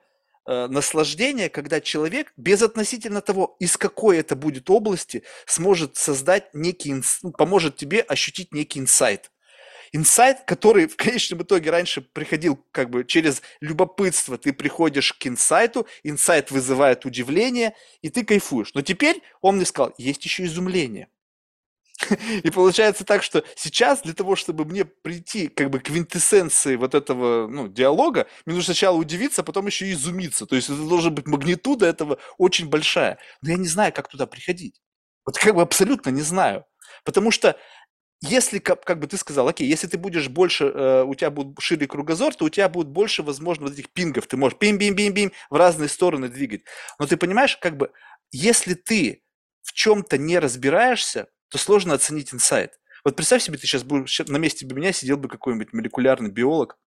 наслаждение, 0.51 1.49
когда 1.49 1.81
человек, 1.81 2.33
без 2.37 2.63
относительно 2.63 3.21
того, 3.21 3.57
из 3.61 3.77
какой 3.77 4.19
это 4.19 4.35
будет 4.35 4.69
области, 4.69 5.23
сможет 5.47 5.97
создать 5.97 6.53
некий, 6.55 6.95
ну, 7.23 7.31
поможет 7.33 7.77
тебе 7.77 8.01
ощутить 8.01 8.53
некий 8.53 8.81
инсайт. 8.81 9.31
Инсайт, 9.93 10.43
который 10.47 10.87
в 10.87 10.97
конечном 10.97 11.43
итоге 11.43 11.71
раньше 11.71 12.01
приходил 12.01 12.65
как 12.71 12.91
бы 12.91 13.05
через 13.05 13.43
любопытство, 13.61 14.39
ты 14.39 14.53
приходишь 14.53 15.13
к 15.13 15.27
инсайту, 15.27 15.87
инсайт 16.05 16.51
вызывает 16.51 17.05
удивление, 17.05 17.75
и 18.03 18.09
ты 18.09 18.25
кайфуешь. 18.25 18.73
Но 18.75 18.83
теперь 18.83 19.23
он 19.41 19.57
мне 19.57 19.65
сказал, 19.65 19.95
есть 19.99 20.25
еще 20.25 20.45
изумление– 20.45 21.09
и 22.43 22.51
получается 22.51 23.05
так, 23.05 23.23
что 23.23 23.45
сейчас 23.57 24.03
для 24.03 24.15
того, 24.15 24.37
чтобы 24.37 24.65
мне 24.65 24.85
прийти 24.85 25.49
как 25.49 25.71
бы 25.71 25.81
к 25.81 25.85
квинтэссенции 25.85 26.77
вот 26.77 26.95
этого 26.95 27.47
ну, 27.47 27.69
диалога, 27.69 28.27
мне 28.47 28.55
нужно 28.55 28.75
сначала 28.75 28.97
удивиться, 28.97 29.43
а 29.43 29.45
потом 29.45 29.67
еще 29.67 29.87
и 29.87 29.93
изумиться. 29.93 30.47
То 30.47 30.57
есть 30.57 30.69
это 30.69 30.83
должна 30.89 31.11
быть 31.11 31.27
магнитуда 31.27 31.87
этого 31.87 32.19
очень 32.39 32.69
большая. 32.69 33.19
Но 33.43 33.51
я 33.51 33.57
не 33.57 33.69
знаю, 33.69 33.93
как 33.93 34.09
туда 34.09 34.27
приходить. 34.27 34.81
Вот 35.25 35.37
как 35.39 35.55
бы 35.55 35.63
абсолютно 35.63 36.11
не 36.11 36.23
знаю. 36.23 36.65
Потому 37.05 37.31
что 37.31 37.57
если, 38.23 38.59
как, 38.59 38.85
как 38.85 38.99
бы 39.01 39.07
ты 39.07 39.17
сказал, 39.17 39.49
окей, 39.49 39.67
если 39.67 39.87
ты 39.87 39.97
будешь 39.97 40.29
больше, 40.29 40.67
э, 40.67 41.05
у 41.05 41.15
тебя 41.15 41.31
будет 41.31 41.57
шире 41.61 41.87
кругозор, 41.87 42.35
то 42.35 42.45
у 42.45 42.49
тебя 42.51 42.69
будет 42.69 42.89
больше, 42.89 43.23
возможно, 43.23 43.67
вот 43.67 43.75
этих 43.75 43.91
пингов. 43.91 44.27
Ты 44.27 44.37
можешь 44.37 44.59
пим-бим-бим-бим 44.59 45.33
в 45.49 45.57
разные 45.57 45.89
стороны 45.89 46.29
двигать. 46.29 46.63
Но 46.99 47.07
ты 47.07 47.17
понимаешь, 47.17 47.57
как 47.57 47.79
бы, 47.79 47.93
если 48.31 48.75
ты 48.75 49.23
в 49.63 49.73
чем-то 49.73 50.19
не 50.19 50.39
разбираешься, 50.39 51.29
то 51.51 51.59
сложно 51.59 51.95
оценить 51.95 52.33
инсайт. 52.33 52.79
Вот 53.05 53.17
представь 53.17 53.43
себе, 53.43 53.59
ты 53.59 53.67
сейчас 53.67 53.83
будешь 53.83 54.21
на 54.27 54.37
месте 54.37 54.67
бы 54.67 54.77
меня 54.77 54.93
сидел 54.93 55.17
бы 55.17 55.29
какой-нибудь 55.29 55.73
молекулярный 55.73 56.31
биолог, 56.31 56.79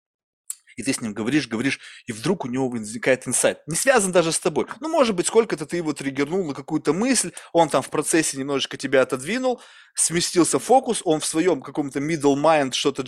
и 0.76 0.82
ты 0.82 0.92
с 0.92 1.00
ним 1.00 1.14
говоришь, 1.14 1.48
говоришь, 1.48 1.80
и 2.06 2.12
вдруг 2.12 2.44
у 2.44 2.48
него 2.48 2.68
возникает 2.68 3.28
инсайт. 3.28 3.58
Не 3.66 3.76
связан 3.76 4.12
даже 4.12 4.32
с 4.32 4.38
тобой. 4.40 4.66
Ну, 4.80 4.88
может 4.88 5.14
быть, 5.14 5.26
сколько-то 5.26 5.66
ты 5.66 5.76
его 5.76 5.92
триггернул 5.92 6.44
на 6.44 6.54
какую-то 6.54 6.92
мысль, 6.92 7.32
он 7.52 7.68
там 7.68 7.82
в 7.82 7.90
процессе 7.90 8.36
немножечко 8.36 8.76
тебя 8.76 9.02
отодвинул, 9.02 9.60
сместился 9.94 10.58
фокус, 10.58 11.00
он 11.04 11.20
в 11.20 11.26
своем 11.26 11.62
каком-то 11.62 12.00
middle 12.00 12.34
mind 12.34 12.72
что-то 12.72 13.02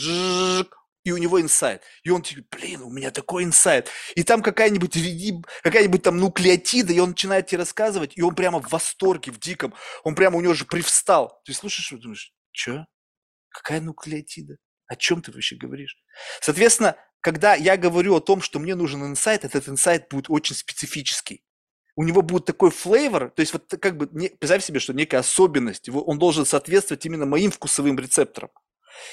и 1.07 1.13
у 1.13 1.19
него 1.19 1.41
инсайт. 1.41 1.83
И 2.03 2.11
он 2.11 2.21
типа, 2.21 2.43
блин, 2.51 2.83
у 2.83 2.91
меня 2.91 3.13
такой 3.13 3.45
инсайт. 3.45 3.89
И 4.17 4.25
там 4.25 4.43
какая-нибудь 4.43 4.93
какая-нибудь 5.63 6.03
там 6.03 6.19
нуклеотида, 6.19 6.93
и 6.93 6.99
он 6.99 7.11
начинает 7.11 7.47
тебе 7.47 7.59
рассказывать, 7.59 8.15
и 8.17 8.23
он 8.23 8.35
прямо 8.35 8.61
в 8.61 8.69
восторге, 8.73 9.31
в 9.31 9.39
диком. 9.39 9.73
Он 10.03 10.17
прямо 10.17 10.37
у 10.37 10.41
него 10.41 10.53
же 10.53 10.65
привстал. 10.65 11.41
Ты 11.45 11.53
слушаешь 11.53 11.93
и 11.93 11.97
думаешь, 11.97 12.33
что? 12.51 12.87
Какая 13.51 13.81
нуклеотида? 13.81 14.57
О 14.89 14.97
чем 14.97 15.23
ты 15.23 15.31
вообще 15.31 15.55
говоришь? 15.55 15.97
Соответственно, 16.41 16.97
когда 17.21 17.55
я 17.55 17.77
говорю 17.77 18.17
о 18.17 18.21
том, 18.21 18.43
что 18.43 18.59
мне 18.59 18.75
нужен 18.75 19.05
инсайт, 19.05 19.45
этот 19.45 19.69
инсайт 19.69 20.09
будет 20.11 20.29
очень 20.29 20.57
специфический. 20.57 21.45
У 21.95 22.03
него 22.03 22.23
будет 22.23 22.47
такой 22.47 22.73
флейвор, 22.73 23.31
то 23.31 23.41
есть 23.41 23.53
вот 23.53 23.73
как 23.81 23.97
бы, 23.97 24.09
представь 24.09 24.65
себе, 24.65 24.81
что 24.81 24.93
некая 24.93 25.19
особенность, 25.19 25.89
он 25.89 26.19
должен 26.19 26.45
соответствовать 26.45 27.07
именно 27.07 27.27
моим 27.27 27.53
вкусовым 27.53 27.97
рецепторам. 27.97 28.51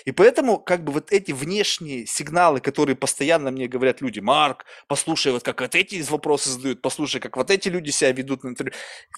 И 0.06 0.12
поэтому 0.12 0.60
как 0.60 0.84
бы 0.84 0.92
вот 0.94 1.12
эти 1.12 1.32
внешние 1.32 2.06
сигналы, 2.06 2.60
которые 2.62 2.96
постоянно 2.96 3.52
мне 3.52 3.68
говорят 3.68 4.02
люди, 4.02 4.20
Марк, 4.20 4.66
послушай, 4.88 5.32
вот 5.32 5.44
как 5.44 5.62
вот 5.62 5.76
эти 5.76 6.02
вопросы 6.10 6.50
задают, 6.50 6.82
послушай, 6.82 7.20
как 7.20 7.38
вот 7.38 7.52
эти 7.52 7.70
люди 7.70 7.92
себя 7.92 8.12
ведут 8.12 8.44
на 8.44 8.50
интервью. 8.50 8.74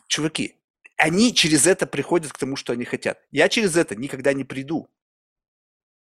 Чуваки, 0.07 0.59
они 0.97 1.33
через 1.33 1.67
это 1.67 1.85
приходят 1.85 2.31
к 2.31 2.37
тому, 2.37 2.55
что 2.55 2.73
они 2.73 2.85
хотят. 2.85 3.19
Я 3.31 3.49
через 3.49 3.75
это 3.75 3.95
никогда 3.95 4.33
не 4.33 4.43
приду. 4.43 4.89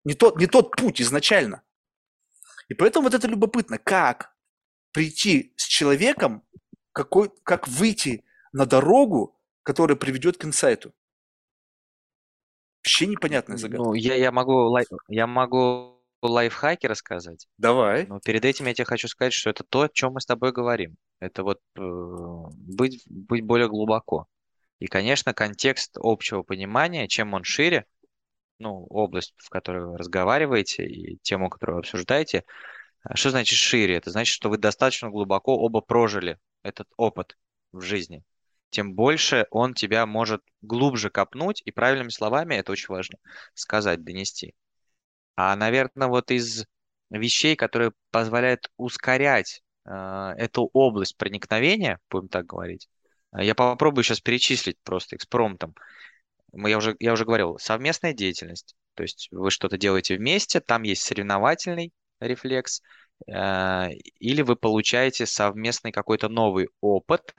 Не 0.03 0.13
тот, 0.13 0.37
не 0.37 0.47
тот 0.47 0.75
путь 0.75 1.01
изначально. 1.01 1.63
И 2.69 2.73
поэтому 2.73 3.03
вот 3.03 3.13
это 3.13 3.27
любопытно, 3.27 3.77
как 3.77 4.33
прийти 4.91 5.53
с 5.57 5.65
человеком, 5.65 6.43
какой, 6.91 7.31
как 7.43 7.67
выйти 7.67 8.23
на 8.51 8.65
дорогу, 8.65 9.39
которая 9.63 9.95
приведет 9.95 10.37
к 10.37 10.45
инсайту. 10.45 10.93
Вообще 12.83 13.07
непонятная 13.07 13.57
загадка. 13.57 13.83
Ну, 13.83 13.93
я, 13.93 14.15
я 14.15 14.31
могу, 14.31 14.75
я 15.07 15.27
могу 15.27 16.01
лайфхаки 16.21 16.87
рассказать, 16.87 17.47
Давай. 17.57 18.05
но 18.07 18.19
перед 18.19 18.45
этим 18.45 18.67
я 18.67 18.73
тебе 18.73 18.85
хочу 18.85 19.07
сказать, 19.07 19.33
что 19.33 19.49
это 19.49 19.63
то, 19.63 19.83
о 19.83 19.89
чем 19.89 20.13
мы 20.13 20.21
с 20.21 20.25
тобой 20.25 20.51
говорим. 20.51 20.95
Это 21.19 21.43
вот 21.43 21.59
э, 21.75 21.81
быть, 21.81 23.03
быть 23.07 23.43
более 23.43 23.67
глубоко. 23.67 24.27
И, 24.79 24.87
конечно, 24.87 25.33
контекст 25.33 25.97
общего 25.99 26.43
понимания, 26.43 27.07
чем 27.07 27.33
он 27.33 27.43
шире, 27.43 27.85
ну, 28.57 28.85
область, 28.89 29.33
в 29.37 29.49
которой 29.49 29.85
вы 29.85 29.97
разговариваете, 29.97 30.85
и 30.85 31.17
тему, 31.21 31.49
которую 31.49 31.77
вы 31.77 31.79
обсуждаете, 31.81 32.45
а 33.03 33.15
что 33.15 33.31
значит 33.31 33.57
шире? 33.57 33.95
Это 33.95 34.11
значит, 34.11 34.33
что 34.33 34.49
вы 34.49 34.57
достаточно 34.57 35.09
глубоко 35.09 35.55
оба 35.55 35.81
прожили 35.81 36.37
этот 36.63 36.87
опыт 36.97 37.37
в 37.71 37.81
жизни 37.81 38.23
тем 38.71 38.95
больше 38.95 39.45
он 39.51 39.73
тебя 39.73 40.05
может 40.05 40.41
глубже 40.61 41.09
копнуть 41.09 41.61
и 41.65 41.71
правильными 41.71 42.09
словами, 42.09 42.55
это 42.55 42.71
очень 42.71 42.87
важно, 42.87 43.17
сказать, 43.53 44.03
донести. 44.03 44.55
А, 45.35 45.55
наверное, 45.55 46.07
вот 46.07 46.31
из 46.31 46.65
вещей, 47.09 47.55
которые 47.55 47.91
позволяют 48.11 48.71
ускорять 48.77 49.61
э, 49.85 50.33
эту 50.37 50.69
область 50.73 51.17
проникновения, 51.17 51.99
будем 52.09 52.29
так 52.29 52.45
говорить, 52.45 52.89
а, 53.31 53.43
я 53.43 53.55
попробую 53.55 54.03
сейчас 54.03 54.21
перечислить 54.21 54.77
просто 54.83 55.15
экспромтом. 55.15 55.75
Я 56.53 56.77
уже, 56.77 56.95
я 56.99 57.13
уже 57.13 57.25
говорил, 57.25 57.57
совместная 57.59 58.13
деятельность. 58.13 58.75
То 58.95 59.03
есть 59.03 59.29
вы 59.31 59.51
что-то 59.51 59.77
делаете 59.77 60.17
вместе, 60.17 60.59
там 60.59 60.83
есть 60.83 61.01
соревновательный 61.03 61.93
рефлекс, 62.19 62.81
э, 63.27 63.89
или 64.19 64.41
вы 64.41 64.55
получаете 64.55 65.25
совместный 65.25 65.91
какой-то 65.91 66.29
новый 66.29 66.69
опыт, 66.81 67.35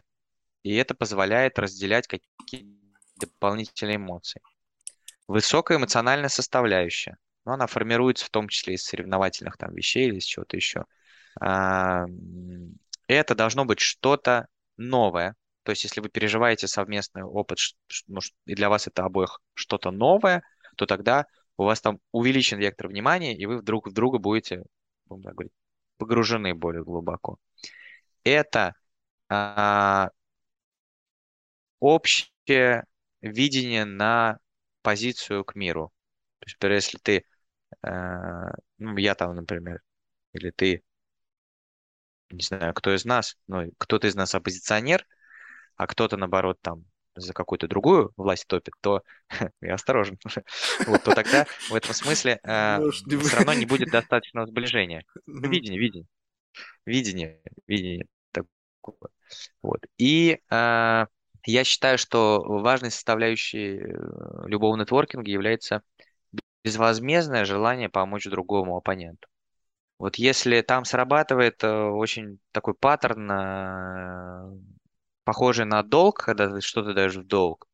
и 0.63 0.75
это 0.75 0.95
позволяет 0.95 1.59
разделять 1.59 2.07
какие-то 2.07 2.69
дополнительные 3.17 3.97
эмоции. 3.97 4.41
Высокая 5.29 5.79
эмоциональная 5.79 6.29
составляющая. 6.29 7.17
Но 7.45 7.53
она 7.53 7.67
формируется 7.67 8.27
в 8.27 8.31
том 8.31 8.49
числе 8.49 8.75
из 8.75 8.85
соревновательных 8.85 9.57
там 9.57 9.75
вещей 9.75 10.09
или 10.09 10.19
из 10.19 10.25
чего-то 10.25 10.57
еще. 10.57 10.85
А, 11.41 12.05
это 13.09 13.35
должно 13.35 13.65
быть 13.65 13.81
что-то 13.81 14.47
новое. 14.77 15.35
То 15.65 15.71
есть, 15.71 15.85
если 15.85 16.01
вы 16.01 16.09
переживаете 16.09 16.67
совместный 16.67 17.23
опыт, 17.23 17.59
ну, 18.09 18.21
и 18.47 18.55
для 18.55 18.69
вас 18.69 18.87
это 18.87 19.05
обоих 19.05 19.41
что-то 19.55 19.91
новое, 19.91 20.43
то 20.77 20.87
тогда 20.87 21.27
у 21.57 21.65
вас 21.65 21.81
там 21.81 21.99
увеличен 22.11 22.59
вектор 22.59 22.89
внимания, 22.89 23.37
и 23.37 23.47
вы 23.47 23.59
вдруг 23.59 23.89
в 23.89 23.93
друга 23.93 24.19
будете, 24.19 24.65
будем 25.07 25.23
так 25.23 25.35
говорить, 25.35 25.53
погружены 25.99 26.55
более 26.55 26.83
глубоко. 26.85 27.39
Это 28.25 28.75
а, 29.29 30.11
общее 31.83 32.85
видение 33.21 33.85
на 33.85 34.39
позицию 34.83 35.45
к 35.45 35.57
миру. 35.57 35.93
То 36.39 36.47
есть, 36.47 36.57
например, 36.57 36.77
если 36.77 36.99
ты, 36.99 37.25
э, 37.83 37.91
ну, 38.79 38.97
я 38.97 39.15
там, 39.15 39.35
например, 39.35 39.83
или 40.33 40.51
ты, 40.51 40.83
не 42.31 42.43
знаю, 42.43 42.73
кто 42.75 42.95
из 42.95 43.05
нас, 43.05 43.37
ну, 43.49 43.71
кто-то 43.79 44.07
из 44.07 44.15
нас 44.15 44.35
оппозиционер, 44.35 45.07
а 45.77 45.87
кто-то, 45.87 46.17
наоборот, 46.17 46.59
там 46.63 46.85
за 47.15 47.33
какую-то 47.35 47.69
другую 47.69 48.13
власть 48.17 48.47
топит, 48.47 48.75
то 48.81 49.03
я 49.61 49.75
осторожен. 49.75 50.19
Вот, 50.87 51.03
то 51.03 51.15
тогда 51.15 51.47
в 51.69 51.75
этом 51.75 51.95
смысле 51.95 52.39
э, 52.43 52.79
не 53.07 53.17
все 53.17 53.37
равно 53.37 53.55
не 53.55 53.67
будет 53.67 53.91
достаточного 53.93 54.47
сближения. 54.47 55.05
Ну. 55.27 55.49
Видение, 55.51 55.81
видение. 55.81 56.09
Видение, 56.87 57.41
видение 57.67 58.07
такое. 58.31 59.11
Вот. 59.63 59.85
И 59.99 60.41
э, 60.51 61.07
я 61.45 61.65
считаю, 61.65 61.99
что 61.99 62.43
важной 62.43 62.91
составляющей 62.91 63.79
э, 63.79 64.47
любого 64.47 64.77
нетворкинга 64.77 65.31
является 65.31 65.83
безвозмездное 66.65 67.45
желание 67.45 67.89
помочь 67.89 68.25
другому 68.25 68.77
оппоненту. 68.77 69.29
Вот 69.99 70.17
если 70.17 70.61
там 70.63 70.85
срабатывает 70.85 71.63
э, 71.65 71.69
очень 71.71 72.39
такой 72.53 72.75
паттерн, 72.75 73.31
э, 73.31 74.59
похожий 75.25 75.65
на 75.65 75.83
долг, 75.83 76.19
когда 76.25 76.49
ты 76.49 76.61
что-то 76.61 76.95
даешь 76.95 77.17
в 77.17 77.27
долг, 77.27 77.69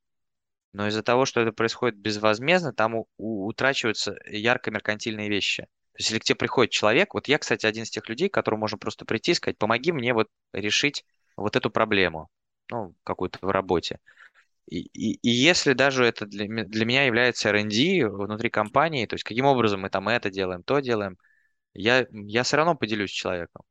но 0.72 0.86
из-за 0.88 1.02
того, 1.02 1.24
что 1.24 1.40
это 1.40 1.52
происходит 1.52 1.98
безвозмездно, 1.98 2.72
там 2.72 3.04
утрачиваются 3.16 4.16
ярко-меркантильные 4.26 5.28
вещи. 5.28 5.62
То 5.62 5.98
есть, 5.98 6.10
если 6.10 6.20
к 6.20 6.24
тебе 6.24 6.36
приходит 6.36 6.70
человек, 6.72 7.14
вот 7.14 7.28
я, 7.28 7.38
кстати, 7.38 7.66
один 7.66 7.84
из 7.84 7.90
тех 7.90 8.08
людей, 8.08 8.28
к 8.28 8.34
которому 8.34 8.60
можно 8.60 8.78
просто 8.78 9.04
прийти 9.04 9.32
и 9.32 9.34
сказать, 9.34 9.58
помоги 9.58 9.92
мне 9.92 10.12
вот 10.14 10.28
решить 10.52 11.04
вот 11.36 11.56
эту 11.56 11.70
проблему, 11.70 12.28
ну, 12.70 12.94
какую-то 13.04 13.38
в 13.42 13.50
работе. 13.50 13.98
И, 14.66 14.80
и, 14.92 15.14
и 15.22 15.30
если 15.30 15.72
даже 15.72 16.04
это 16.04 16.26
для, 16.26 16.46
для 16.64 16.84
меня 16.84 17.04
является 17.04 17.48
R&D 17.48 18.08
внутри 18.08 18.50
компании, 18.50 19.06
то 19.06 19.14
есть 19.14 19.24
каким 19.24 19.46
образом 19.46 19.80
мы 19.82 19.90
там 19.90 20.08
это 20.08 20.30
делаем, 20.30 20.62
то 20.62 20.80
делаем, 20.80 21.16
я, 21.74 22.06
я 22.12 22.42
все 22.42 22.56
равно 22.58 22.76
поделюсь 22.76 23.10
с 23.10 23.14
человеком. 23.14 23.62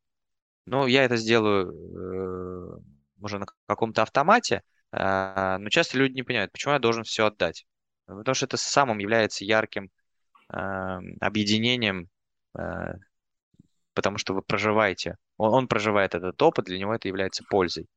Ну, 0.66 0.88
я 0.88 1.04
это 1.06 1.18
сделаю 1.18 1.72
э, 1.72 2.80
уже 3.22 3.40
на 3.40 3.46
каком-то 3.68 4.02
автомате, 4.04 4.64
а, 4.92 5.58
но 5.60 5.70
часто 5.70 5.98
люди 5.98 6.14
не 6.14 6.24
понимают, 6.24 6.52
почему 6.52 6.74
я 6.74 6.80
должен 6.80 7.04
все 7.04 7.26
отдать. 7.26 7.66
Потому 8.06 8.36
что 8.36 8.46
это 8.46 8.58
самым 8.58 9.00
является 9.00 9.46
ярким 9.46 9.90
а, 10.50 11.00
объединением, 11.22 12.10
а, 12.54 12.96
потому 13.94 14.18
что 14.18 14.34
вы 14.34 14.42
проживаете. 14.42 15.18
Он, 15.38 15.54
он 15.54 15.68
проживает 15.68 16.16
этот 16.16 16.42
опыт, 16.42 16.66
для 16.66 16.80
него 16.80 16.94
это 16.94 17.08
является 17.08 17.44
пользой. 17.50 17.88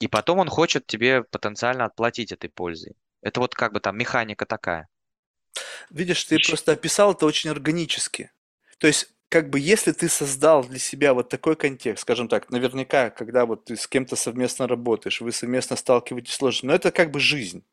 И 0.00 0.08
потом 0.08 0.38
он 0.38 0.48
хочет 0.48 0.86
тебе 0.86 1.22
потенциально 1.24 1.84
отплатить 1.86 2.32
этой 2.32 2.50
пользой. 2.50 2.96
Это 3.22 3.40
вот 3.40 3.54
как 3.54 3.72
бы 3.72 3.80
там 3.80 3.96
механика 3.96 4.44
такая. 4.46 4.88
Видишь, 5.90 6.24
ты 6.24 6.36
Ещё- 6.36 6.52
просто 6.52 6.72
описал 6.72 7.12
это 7.12 7.26
очень 7.26 7.50
органически. 7.50 8.30
То 8.78 8.86
есть, 8.86 9.08
как 9.28 9.50
бы, 9.50 9.58
если 9.58 9.92
ты 9.92 10.08
создал 10.08 10.64
для 10.64 10.78
себя 10.78 11.14
вот 11.14 11.28
такой 11.28 11.56
контекст, 11.56 12.02
скажем 12.02 12.28
так, 12.28 12.50
наверняка, 12.50 13.10
когда 13.10 13.46
вот 13.46 13.64
ты 13.64 13.76
с 13.76 13.86
кем-то 13.88 14.16
совместно 14.16 14.68
работаешь, 14.68 15.20
вы 15.20 15.32
совместно 15.32 15.76
сталкиваетесь 15.76 16.32
с 16.34 16.36
сложностями, 16.36 16.70
но 16.70 16.74
это 16.76 16.90
как 16.92 17.10
бы 17.10 17.18
жизнь. 17.20 17.64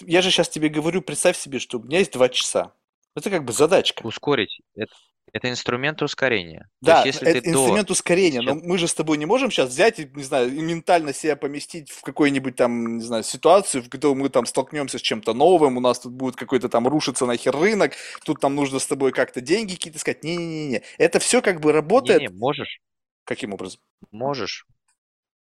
Я 0.00 0.22
же 0.22 0.30
сейчас 0.30 0.48
тебе 0.48 0.68
говорю, 0.70 1.02
представь 1.02 1.36
себе, 1.36 1.58
что 1.58 1.78
у 1.78 1.82
меня 1.82 1.98
есть 1.98 2.12
два 2.12 2.28
часа. 2.28 2.72
Это 3.18 3.30
как 3.30 3.44
бы 3.44 3.52
задачка. 3.52 4.06
Ускорить. 4.06 4.60
Это, 4.76 4.92
это 5.32 5.50
инструмент 5.50 6.00
ускорения. 6.02 6.68
Да, 6.80 7.02
есть, 7.04 7.20
если 7.20 7.28
это 7.28 7.42
ты 7.42 7.52
до... 7.52 7.58
инструмент 7.58 7.90
ускорения, 7.90 8.40
но 8.40 8.54
мы 8.54 8.78
же 8.78 8.86
с 8.86 8.94
тобой 8.94 9.18
не 9.18 9.26
можем 9.26 9.50
сейчас 9.50 9.70
взять 9.70 9.98
и, 9.98 10.06
не 10.14 10.22
знаю, 10.22 10.54
и 10.54 10.60
ментально 10.60 11.12
себя 11.12 11.36
поместить 11.36 11.90
в 11.90 12.02
какую-нибудь 12.02 12.56
там, 12.56 12.98
не 12.98 13.02
знаю, 13.02 13.24
ситуацию, 13.24 13.82
в 13.82 13.88
которой 13.88 14.14
мы 14.14 14.28
там 14.28 14.46
столкнемся 14.46 14.98
с 14.98 15.02
чем-то 15.02 15.34
новым, 15.34 15.76
у 15.76 15.80
нас 15.80 15.98
тут 16.00 16.12
будет 16.12 16.36
какой-то 16.36 16.68
там 16.68 16.86
рушиться 16.86 17.26
нахер 17.26 17.56
рынок, 17.56 17.92
тут 18.24 18.40
там 18.40 18.54
нужно 18.54 18.78
с 18.78 18.86
тобой 18.86 19.12
как-то 19.12 19.40
деньги 19.40 19.74
какие-то 19.74 19.98
сказать. 19.98 20.22
Не-не-не, 20.22 20.82
это 20.96 21.18
все 21.18 21.42
как 21.42 21.60
бы 21.60 21.72
работает. 21.72 22.20
Не-не, 22.20 22.34
можешь, 22.34 22.80
Каким 23.24 23.52
образом? 23.52 23.80
можешь. 24.10 24.66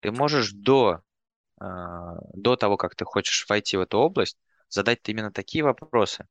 Ты 0.01 0.13
можешь 0.13 0.53
до, 0.53 1.01
а, 1.61 2.17
до 2.35 2.57
того, 2.57 2.77
как 2.77 2.95
ты 2.95 3.05
хочешь 3.05 3.47
войти 3.49 3.77
в 3.77 3.81
эту 3.81 3.99
область, 3.99 4.39
задать 4.69 5.01
именно 5.09 5.31
такие 5.31 5.65
вопросы, 5.65 6.27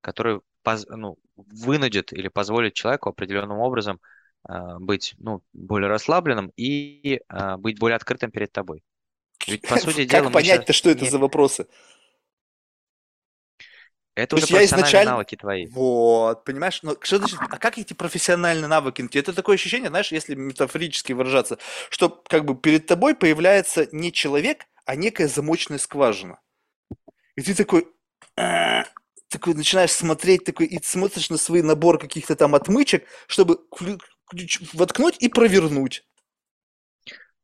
которые 0.00 0.40
поз- 0.62 0.86
ну, 0.88 1.18
вынудят 1.36 2.12
или 2.12 2.28
позволят 2.28 2.74
человеку 2.74 3.10
определенным 3.10 3.58
образом 3.58 4.00
а, 4.44 4.78
быть 4.78 5.14
ну, 5.18 5.42
более 5.52 5.88
расслабленным 5.88 6.52
и 6.56 7.20
а, 7.28 7.56
быть 7.56 7.78
более 7.78 7.96
открытым 7.96 8.30
перед 8.30 8.52
тобой. 8.52 8.82
Ведь, 9.46 9.62
по 9.62 9.76
сути 9.78 10.04
дела, 10.04 10.24
Как 10.24 10.32
понять-то, 10.32 10.72
что 10.72 10.90
это 10.90 11.04
за 11.04 11.18
вопросы? 11.18 11.66
Это 14.14 14.36
То 14.36 14.36
уже 14.36 14.46
профессиональные 14.46 14.80
изначально... 14.82 15.12
навыки 15.12 15.36
твои. 15.36 15.66
Вот, 15.68 16.44
понимаешь? 16.44 16.82
Но 16.82 16.96
что 17.00 17.16
значит, 17.18 17.38
а 17.40 17.56
как 17.58 17.78
эти 17.78 17.94
профессиональные 17.94 18.68
навыки? 18.68 19.08
Это 19.14 19.32
такое 19.32 19.54
ощущение, 19.54 19.88
знаешь, 19.88 20.12
если 20.12 20.34
метафорически 20.34 21.14
выражаться, 21.14 21.58
что 21.88 22.10
как 22.28 22.44
бы 22.44 22.54
перед 22.54 22.86
тобой 22.86 23.14
появляется 23.14 23.88
не 23.90 24.12
человек, 24.12 24.66
а 24.84 24.96
некая 24.96 25.28
замочная 25.28 25.78
скважина. 25.78 26.40
И 27.36 27.42
ты 27.42 27.54
такой, 27.54 27.88
такой 29.32 29.54
начинаешь 29.54 29.92
смотреть, 29.92 30.44
такой, 30.44 30.66
и 30.66 30.82
смотришь 30.82 31.30
на 31.30 31.38
свой 31.38 31.62
набор 31.62 31.98
каких-то 31.98 32.36
там 32.36 32.54
отмычек, 32.54 33.04
чтобы 33.26 33.58
воткнуть 34.74 35.16
и 35.20 35.28
провернуть. 35.28 36.04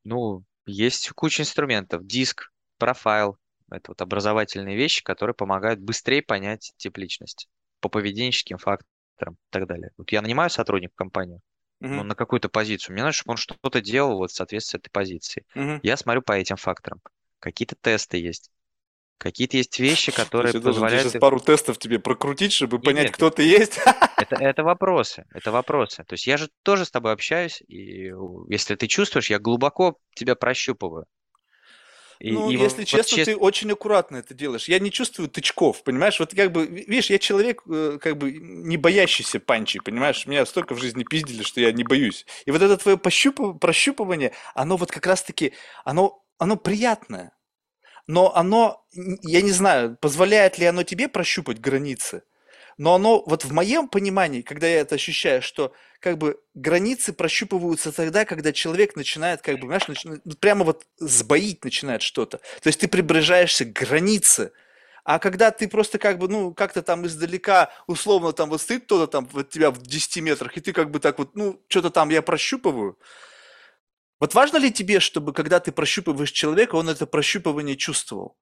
Ну, 0.05 0.45
есть 0.67 1.11
куча 1.11 1.43
инструментов. 1.43 2.07
Диск, 2.07 2.51
профайл. 2.79 3.39
Это 3.71 3.91
вот 3.91 4.01
образовательные 4.01 4.77
вещи, 4.77 5.03
которые 5.03 5.35
помогают 5.35 5.81
быстрее 5.81 6.23
понять 6.23 6.73
тип 6.79 6.97
личности 6.97 7.49
по 7.81 7.89
поведенческим 7.89 8.57
факторам 8.59 9.35
и 9.35 9.37
так 9.51 9.67
далее. 9.67 9.91
Вот 9.99 10.11
я 10.11 10.23
нанимаю 10.23 10.49
сотрудника 10.51 10.93
в 10.95 10.97
компанию, 10.97 11.41
ну, 11.91 12.03
Мгм, 12.03 12.05
на 12.05 12.15
какую-то 12.15 12.49
позицию. 12.49 12.95
Мне 12.95 13.03
надо, 13.03 13.13
чтобы 13.13 13.33
он 13.33 13.37
что-то 13.37 13.81
делал 13.81 14.17
вот 14.17 14.31
в 14.31 14.35
соответствии 14.35 14.79
с 14.79 14.81
этой 14.81 14.91
позицией. 14.91 15.47
мгм. 15.55 15.81
Я 15.83 15.97
смотрю 15.97 16.23
по 16.23 16.33
этим 16.33 16.57
факторам. 16.57 17.01
Какие-то 17.41 17.77
тесты 17.81 18.17
есть. 18.19 18.51
Какие-то 19.19 19.57
есть 19.57 19.79
вещи, 19.81 20.13
То 20.13 20.23
которые 20.25 20.51
есть 20.51 20.55
я 20.55 20.61
должен 20.61 20.83
позволяют... 20.83 21.11
сейчас 21.11 21.21
пару 21.21 21.41
тестов 21.41 21.79
тебе 21.79 21.99
прокрутить, 21.99 22.53
чтобы 22.53 22.79
понять, 22.79 23.07
Нет, 23.07 23.15
кто 23.15 23.31
ты 23.31 23.43
есть. 23.43 23.79
Это, 24.17 24.37
это 24.37 24.63
вопросы, 24.65 25.25
это 25.33 25.53
вопросы. 25.53 26.05
То 26.05 26.15
есть 26.15 26.27
я 26.27 26.37
же 26.37 26.49
тоже 26.63 26.85
с 26.85 26.91
тобой 26.91 27.13
общаюсь, 27.13 27.61
и 27.69 28.13
если 28.49 28.75
ты 28.75 28.87
чувствуешь, 28.89 29.31
я 29.31 29.39
глубоко 29.39 29.97
тебя 30.15 30.35
прощупываю. 30.35 31.07
И, 32.21 32.33
Ну, 32.33 32.51
и 32.51 32.57
если 32.57 32.81
вот 32.81 32.87
честно, 32.89 33.17
чест- 33.17 33.25
ты 33.27 33.37
очень 33.37 33.71
аккуратно 33.71 34.17
это 34.17 34.35
делаешь. 34.35 34.69
Я 34.69 34.81
не 34.81 34.91
чувствую 34.91 35.29
тычков, 35.29 35.85
понимаешь? 35.85 36.19
Вот 36.19 36.35
как 36.35 36.51
бы, 36.51 36.67
ви- 36.67 36.85
видишь, 36.89 37.11
я 37.11 37.19
человек, 37.21 37.63
э, 37.69 37.99
как 38.03 38.17
бы, 38.19 38.33
не 38.33 38.77
боящийся 38.77 39.39
панчей, 39.39 39.81
понимаешь? 39.81 40.27
Меня 40.27 40.45
столько 40.45 40.75
в 40.75 40.81
жизни 40.81 41.05
пиздили, 41.05 41.45
что 41.45 41.61
я 41.61 41.71
не 41.71 41.85
боюсь. 41.85 42.27
И 42.45 42.51
вот 42.51 42.61
это 42.61 42.77
твое 42.77 42.97
пощупыв- 42.99 43.59
прощупывание, 43.61 44.33
оно 44.55 44.77
вот 44.77 44.91
как 44.91 45.07
раз-таки, 45.07 45.53
оно, 45.85 46.21
оно 46.39 46.57
приятное. 46.57 47.33
Но 48.09 48.35
оно, 48.35 48.85
я 48.95 49.43
не 49.43 49.53
знаю, 49.53 49.97
позволяет 50.01 50.59
ли 50.59 50.67
оно 50.67 50.83
тебе 50.83 51.09
прощупать 51.09 51.61
границы, 51.61 52.23
но 52.79 52.95
оно, 52.95 53.23
вот 53.27 53.45
в 53.45 53.53
моем 53.53 53.89
понимании, 53.89 54.43
когда 54.43 54.67
я 54.67 54.81
это 54.81 54.95
ощущаю, 54.95 55.43
что 55.43 55.73
как 56.01 56.17
бы 56.17 56.41
границы 56.55 57.13
прощупываются 57.13 57.93
тогда, 57.93 58.25
когда 58.25 58.53
человек 58.53 58.97
начинает, 58.97 59.43
как 59.43 59.61
бы, 59.61 59.67
знаешь, 59.67 59.89
начи- 59.89 60.21
ну, 60.25 60.35
прямо 60.41 60.65
вот 60.65 60.87
сбоить 60.99 61.65
начинает 61.65 62.03
что-то. 62.03 62.39
То 62.39 62.69
есть 62.69 62.81
ты 62.81 62.89
приближаешься 62.89 63.65
к 63.67 63.73
границе. 63.73 64.53
А 65.05 65.19
когда 65.19 65.51
ты 65.51 65.69
просто 65.69 65.99
как 65.99 66.19
бы, 66.19 66.29
ну, 66.29 66.55
как-то 66.55 66.83
там 66.83 67.07
издалека, 67.07 67.73
условно, 67.87 68.33
там 68.33 68.49
вот 68.51 68.61
стоит 68.63 68.85
кто-то 68.85 69.07
там 69.11 69.29
от 69.35 69.51
тебя 69.51 69.71
в 69.71 69.83
10 69.83 70.21
метрах, 70.21 70.57
и 70.57 70.61
ты 70.61 70.73
как 70.73 70.91
бы 70.91 71.01
так 71.01 71.19
вот, 71.19 71.35
ну, 71.37 71.61
что-то 71.69 71.91
там 71.91 72.11
я 72.11 72.23
прощупываю. 72.23 72.97
Вот 74.21 74.35
важно 74.35 74.57
ли 74.57 74.73
тебе, 74.73 75.01
чтобы 75.01 75.33
когда 75.33 75.61
ты 75.61 75.73
прощупываешь 75.73 76.33
человека, 76.33 76.75
он 76.77 76.89
это 76.89 77.07
прощупывание 77.07 77.77
чувствовал? 77.77 78.37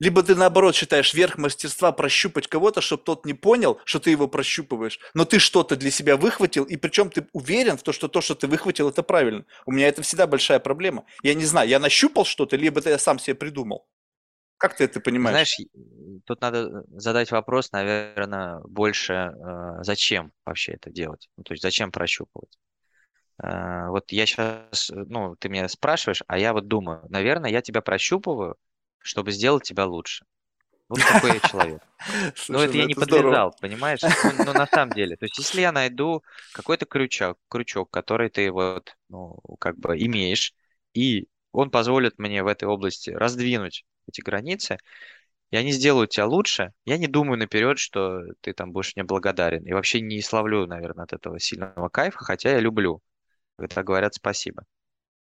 Либо 0.00 0.22
ты 0.22 0.36
наоборот 0.36 0.76
считаешь 0.76 1.12
верх 1.12 1.38
мастерства 1.38 1.90
прощупать 1.90 2.46
кого-то, 2.46 2.80
чтобы 2.80 3.02
тот 3.02 3.26
не 3.26 3.34
понял, 3.34 3.80
что 3.84 3.98
ты 3.98 4.10
его 4.10 4.28
прощупываешь, 4.28 5.00
но 5.14 5.24
ты 5.24 5.40
что-то 5.40 5.74
для 5.76 5.90
себя 5.90 6.16
выхватил, 6.16 6.64
и 6.64 6.76
причем 6.76 7.10
ты 7.10 7.26
уверен 7.32 7.76
в 7.76 7.82
том, 7.82 7.92
что 7.92 8.06
то, 8.06 8.20
что 8.20 8.36
ты 8.36 8.46
выхватил, 8.46 8.88
это 8.88 9.02
правильно. 9.02 9.44
У 9.66 9.72
меня 9.72 9.88
это 9.88 10.02
всегда 10.02 10.28
большая 10.28 10.60
проблема. 10.60 11.04
Я 11.22 11.34
не 11.34 11.44
знаю, 11.44 11.68
я 11.68 11.80
нащупал 11.80 12.24
что-то, 12.24 12.56
либо 12.56 12.78
это 12.78 12.90
я 12.90 12.98
сам 12.98 13.18
себе 13.18 13.34
придумал. 13.34 13.88
Как 14.56 14.76
ты 14.76 14.84
это 14.84 15.00
понимаешь? 15.00 15.34
Знаешь, 15.34 16.22
тут 16.24 16.40
надо 16.40 16.84
задать 16.90 17.30
вопрос, 17.30 17.72
наверное, 17.72 18.60
больше, 18.66 19.12
э, 19.12 19.82
зачем 19.82 20.32
вообще 20.44 20.72
это 20.72 20.90
делать? 20.90 21.28
Ну, 21.36 21.44
то 21.44 21.54
есть 21.54 21.62
зачем 21.62 21.92
прощупывать? 21.92 22.56
Э, 23.42 23.88
Вот 23.88 24.12
я 24.12 24.26
сейчас, 24.26 24.90
ну, 24.94 25.36
ты 25.36 25.48
меня 25.48 25.68
спрашиваешь, 25.68 26.22
а 26.26 26.38
я 26.38 26.52
вот 26.52 26.68
думаю, 26.68 27.04
наверное, 27.08 27.50
я 27.50 27.62
тебя 27.62 27.80
прощупываю, 27.82 28.56
чтобы 28.98 29.32
сделать 29.32 29.64
тебя 29.64 29.86
лучше. 29.86 30.24
Вот 30.88 31.06
такой 31.06 31.34
я 31.34 31.40
человек. 31.40 31.82
Но 32.48 32.62
Слушай, 32.62 32.64
это 32.64 32.76
ну 32.76 32.84
я 32.84 32.86
не 32.86 32.94
подлезал, 32.94 33.54
понимаешь? 33.60 34.08
Ну, 34.22 34.32
ну, 34.32 34.54
на 34.54 34.66
самом 34.66 34.92
деле. 34.94 35.16
То 35.16 35.26
есть, 35.26 35.38
если 35.38 35.60
я 35.60 35.72
найду 35.72 36.22
какой-то 36.52 36.86
крючок, 36.86 37.38
крючок, 37.48 37.90
который 37.90 38.30
ты 38.30 38.50
вот, 38.52 38.96
ну, 39.08 39.38
как 39.60 39.78
бы 39.78 39.96
имеешь, 39.98 40.54
и 40.94 41.28
он 41.52 41.70
позволит 41.70 42.18
мне 42.18 42.42
в 42.42 42.46
этой 42.46 42.64
области 42.68 43.10
раздвинуть 43.10 43.84
эти 44.08 44.20
границы, 44.22 44.78
и 45.50 45.56
они 45.56 45.72
сделают 45.72 46.10
тебя 46.10 46.26
лучше, 46.26 46.72
я 46.84 46.98
не 46.98 47.06
думаю 47.06 47.38
наперед, 47.38 47.78
что 47.78 48.20
ты 48.42 48.52
там 48.52 48.72
будешь 48.72 48.94
мне 48.96 49.04
благодарен. 49.04 49.64
И 49.66 49.72
вообще 49.72 50.00
не 50.02 50.20
словлю, 50.22 50.66
наверное, 50.66 51.04
от 51.04 51.12
этого 51.14 51.40
сильного 51.40 51.88
кайфа, 51.88 52.18
хотя 52.18 52.50
я 52.52 52.60
люблю, 52.60 53.02
когда 53.58 53.82
говорят 53.82 54.14
спасибо. 54.14 54.64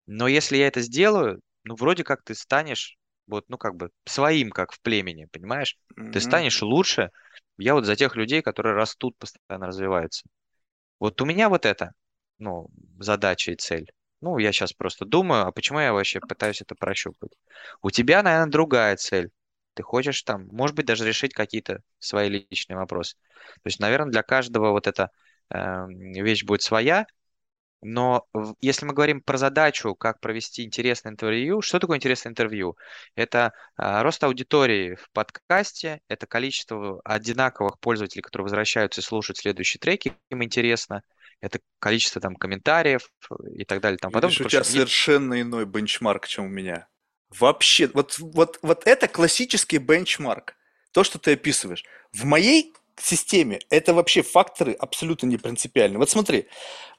Но 0.07 0.27
если 0.27 0.57
я 0.57 0.67
это 0.67 0.81
сделаю, 0.81 1.41
ну, 1.63 1.75
вроде 1.75 2.03
как 2.03 2.23
ты 2.23 2.35
станешь 2.35 2.97
вот, 3.27 3.45
ну, 3.49 3.57
как 3.57 3.75
бы 3.75 3.89
своим, 4.05 4.51
как 4.51 4.73
в 4.73 4.81
племени, 4.81 5.27
понимаешь? 5.31 5.77
Ты 6.11 6.19
Мгм. 6.19 6.21
станешь 6.21 6.61
лучше. 6.61 7.11
Я 7.57 7.73
вот 7.75 7.85
за 7.85 7.95
тех 7.95 8.15
людей, 8.15 8.41
которые 8.41 8.75
растут, 8.75 9.17
постоянно 9.17 9.67
развиваются. 9.67 10.25
Вот 10.99 11.21
у 11.21 11.25
меня 11.25 11.49
вот 11.49 11.65
это, 11.65 11.93
ну, 12.39 12.67
задача 12.99 13.51
и 13.51 13.55
цель. 13.55 13.91
Ну, 14.21 14.37
я 14.37 14.51
сейчас 14.51 14.73
просто 14.73 15.05
думаю, 15.05 15.45
а 15.47 15.51
почему 15.51 15.79
я 15.79 15.93
вообще 15.93 16.19
пытаюсь 16.21 16.61
это 16.61 16.75
прощупать? 16.75 17.31
У 17.81 17.91
тебя, 17.91 18.23
наверное, 18.23 18.51
другая 18.51 18.95
цель. 18.95 19.31
Ты 19.73 19.83
хочешь 19.83 20.21
там, 20.23 20.47
может 20.51 20.75
быть, 20.75 20.85
даже 20.85 21.05
решить 21.05 21.33
какие-то 21.33 21.81
свои 21.99 22.29
личные 22.29 22.77
вопросы. 22.77 23.17
То 23.55 23.67
есть, 23.67 23.79
наверное, 23.79 24.11
для 24.11 24.23
каждого 24.23 24.71
вот 24.71 24.87
эта 24.87 25.09
эм, 25.49 25.89
вещь 26.13 26.43
будет 26.45 26.61
своя, 26.61 27.05
но 27.83 28.25
если 28.61 28.85
мы 28.85 28.93
говорим 28.93 29.21
про 29.21 29.37
задачу, 29.37 29.95
как 29.95 30.19
провести 30.19 30.63
интересное 30.63 31.11
интервью, 31.11 31.61
что 31.61 31.79
такое 31.79 31.97
интересное 31.97 32.31
интервью? 32.31 32.77
Это 33.15 33.53
а, 33.75 34.03
рост 34.03 34.23
аудитории 34.23 34.95
в 34.95 35.09
подкасте, 35.11 36.01
это 36.07 36.25
количество 36.25 37.01
одинаковых 37.03 37.79
пользователей, 37.79 38.21
которые 38.21 38.43
возвращаются 38.43 39.01
и 39.01 39.03
слушают 39.03 39.37
следующие 39.37 39.79
треки, 39.79 40.13
им 40.29 40.43
интересно, 40.43 41.03
это 41.41 41.59
количество 41.79 42.21
там 42.21 42.35
комментариев 42.35 43.09
и 43.53 43.65
так 43.65 43.81
далее 43.81 43.97
тому 43.97 44.13
подобное. 44.13 44.31
Видишь, 44.31 44.45
у 44.45 44.49
тебя 44.49 44.63
что 44.63 44.71
совершенно 44.71 45.41
иной 45.41 45.65
бенчмарк, 45.65 46.27
чем 46.27 46.45
у 46.45 46.49
меня. 46.49 46.87
Вообще, 47.37 47.87
вот, 47.93 48.17
вот, 48.19 48.59
вот 48.61 48.87
это 48.87 49.07
классический 49.07 49.77
бенчмарк. 49.77 50.55
То, 50.91 51.03
что 51.03 51.19
ты 51.19 51.33
описываешь. 51.33 51.83
В 52.13 52.23
моей 52.25 52.73
системе 53.01 53.59
это 53.69 53.93
вообще 53.93 54.21
факторы 54.21 54.73
абсолютно 54.73 55.27
не 55.27 55.37
принципиальны. 55.37 55.97
Вот 55.97 56.09
смотри, 56.09 56.47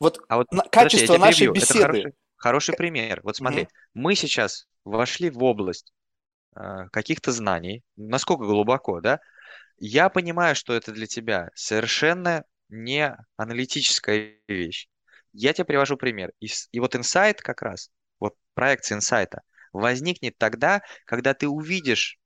вот 0.00 0.20
А 0.28 0.36
вот, 0.36 0.48
на- 0.50 0.62
подожди, 0.76 1.02
качество 1.02 1.16
тебя 1.16 1.18
нашей 1.18 1.46
перебью. 1.48 1.56
Это 1.58 1.74
беседы. 1.74 1.74
хороший, 1.74 2.12
хороший 2.36 2.74
пример. 2.74 3.20
Вот 3.22 3.36
смотри, 3.36 3.66
Мгм. 3.66 3.68
мы 3.94 4.14
сейчас 4.14 4.66
вошли 4.84 5.30
в 5.30 5.42
область 5.42 5.92
а, 6.54 6.88
каких-то 6.90 7.32
знаний, 7.32 7.84
насколько 7.96 8.44
глубоко, 8.44 9.00
да? 9.00 9.20
Я 9.78 10.08
понимаю, 10.10 10.56
что 10.56 10.74
это 10.74 10.92
для 10.92 11.06
тебя 11.06 11.50
совершенно 11.54 12.44
не 12.68 13.16
аналитическая 13.36 14.38
вещь. 14.48 14.88
Я 15.32 15.52
тебе 15.52 15.64
привожу 15.66 15.96
пример. 15.96 16.32
И, 16.40 16.48
и 16.72 16.80
вот 16.80 16.96
инсайт 16.96 17.42
как 17.42 17.62
раз, 17.62 17.90
вот 18.20 18.34
проекция 18.54 18.96
инсайта, 18.96 19.42
возникнет 19.72 20.38
тогда, 20.38 20.82
когда 21.06 21.34
ты 21.34 21.48
увидишь, 21.48 22.18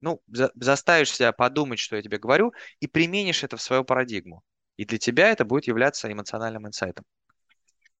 ну, 0.00 0.20
за- 0.28 0.52
заставишь 0.54 1.12
себя 1.12 1.32
подумать, 1.32 1.78
что 1.78 1.96
я 1.96 2.02
тебе 2.02 2.18
говорю, 2.18 2.52
и 2.80 2.86
применишь 2.86 3.44
это 3.44 3.56
в 3.56 3.62
свою 3.62 3.84
парадигму. 3.84 4.42
И 4.76 4.84
для 4.84 4.98
тебя 4.98 5.30
это 5.30 5.44
будет 5.44 5.66
являться 5.66 6.10
эмоциональным 6.12 6.66
инсайтом. 6.66 7.04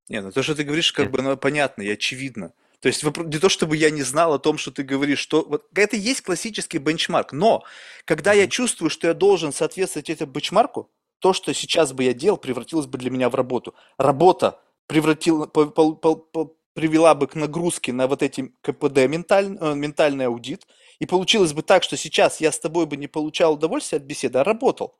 Не, 0.08 0.20
ну 0.20 0.30
то, 0.30 0.42
что 0.42 0.54
ты 0.54 0.62
говоришь, 0.64 0.92
как 0.92 1.10
бы 1.10 1.18
оно 1.18 1.36
понятно 1.36 1.82
и 1.82 1.90
очевидно. 1.90 2.52
То 2.80 2.88
есть 2.88 3.02
не 3.02 3.38
то, 3.38 3.48
чтобы 3.48 3.76
я 3.76 3.90
не 3.90 4.02
знал 4.02 4.34
о 4.34 4.38
том, 4.38 4.58
что 4.58 4.70
ты 4.70 4.82
говоришь, 4.82 5.18
что 5.18 5.44
вот 5.48 5.66
это 5.74 5.96
есть 5.96 6.20
классический 6.20 6.78
бенчмарк. 6.78 7.32
Но 7.32 7.64
когда 8.04 8.32
я 8.32 8.42
Мгм. 8.44 8.50
чувствую, 8.50 8.90
что 8.90 9.08
я 9.08 9.14
должен 9.14 9.52
соответствовать 9.52 10.10
этому 10.10 10.32
бенчмарку, 10.32 10.90
то, 11.18 11.32
что 11.32 11.52
сейчас 11.54 11.92
бы 11.92 12.04
я 12.04 12.12
делал, 12.14 12.36
превратилось 12.36 12.86
бы 12.86 12.98
для 12.98 13.10
меня 13.10 13.30
в 13.30 13.34
работу. 13.34 13.74
Работа 13.98 14.60
превратила, 14.86 15.46
по- 15.46 15.66
по- 15.66 15.94
по- 15.94 16.16
по- 16.16 16.54
привела 16.74 17.14
бы 17.14 17.26
к 17.26 17.34
нагрузке 17.34 17.92
на 17.92 18.06
вот 18.06 18.22
эти 18.22 18.52
КПД, 18.60 19.06
менталь- 19.06 19.56
э, 19.58 19.74
ментальный 19.74 20.26
аудит, 20.26 20.66
и 20.98 21.06
получилось 21.06 21.52
бы 21.52 21.62
так, 21.62 21.82
что 21.82 21.96
сейчас 21.96 22.40
я 22.40 22.52
с 22.52 22.58
тобой 22.58 22.86
бы 22.86 22.96
не 22.96 23.06
получал 23.06 23.54
удовольствия 23.54 23.98
от 23.98 24.04
беседы, 24.04 24.38
а 24.38 24.44
работал. 24.44 24.98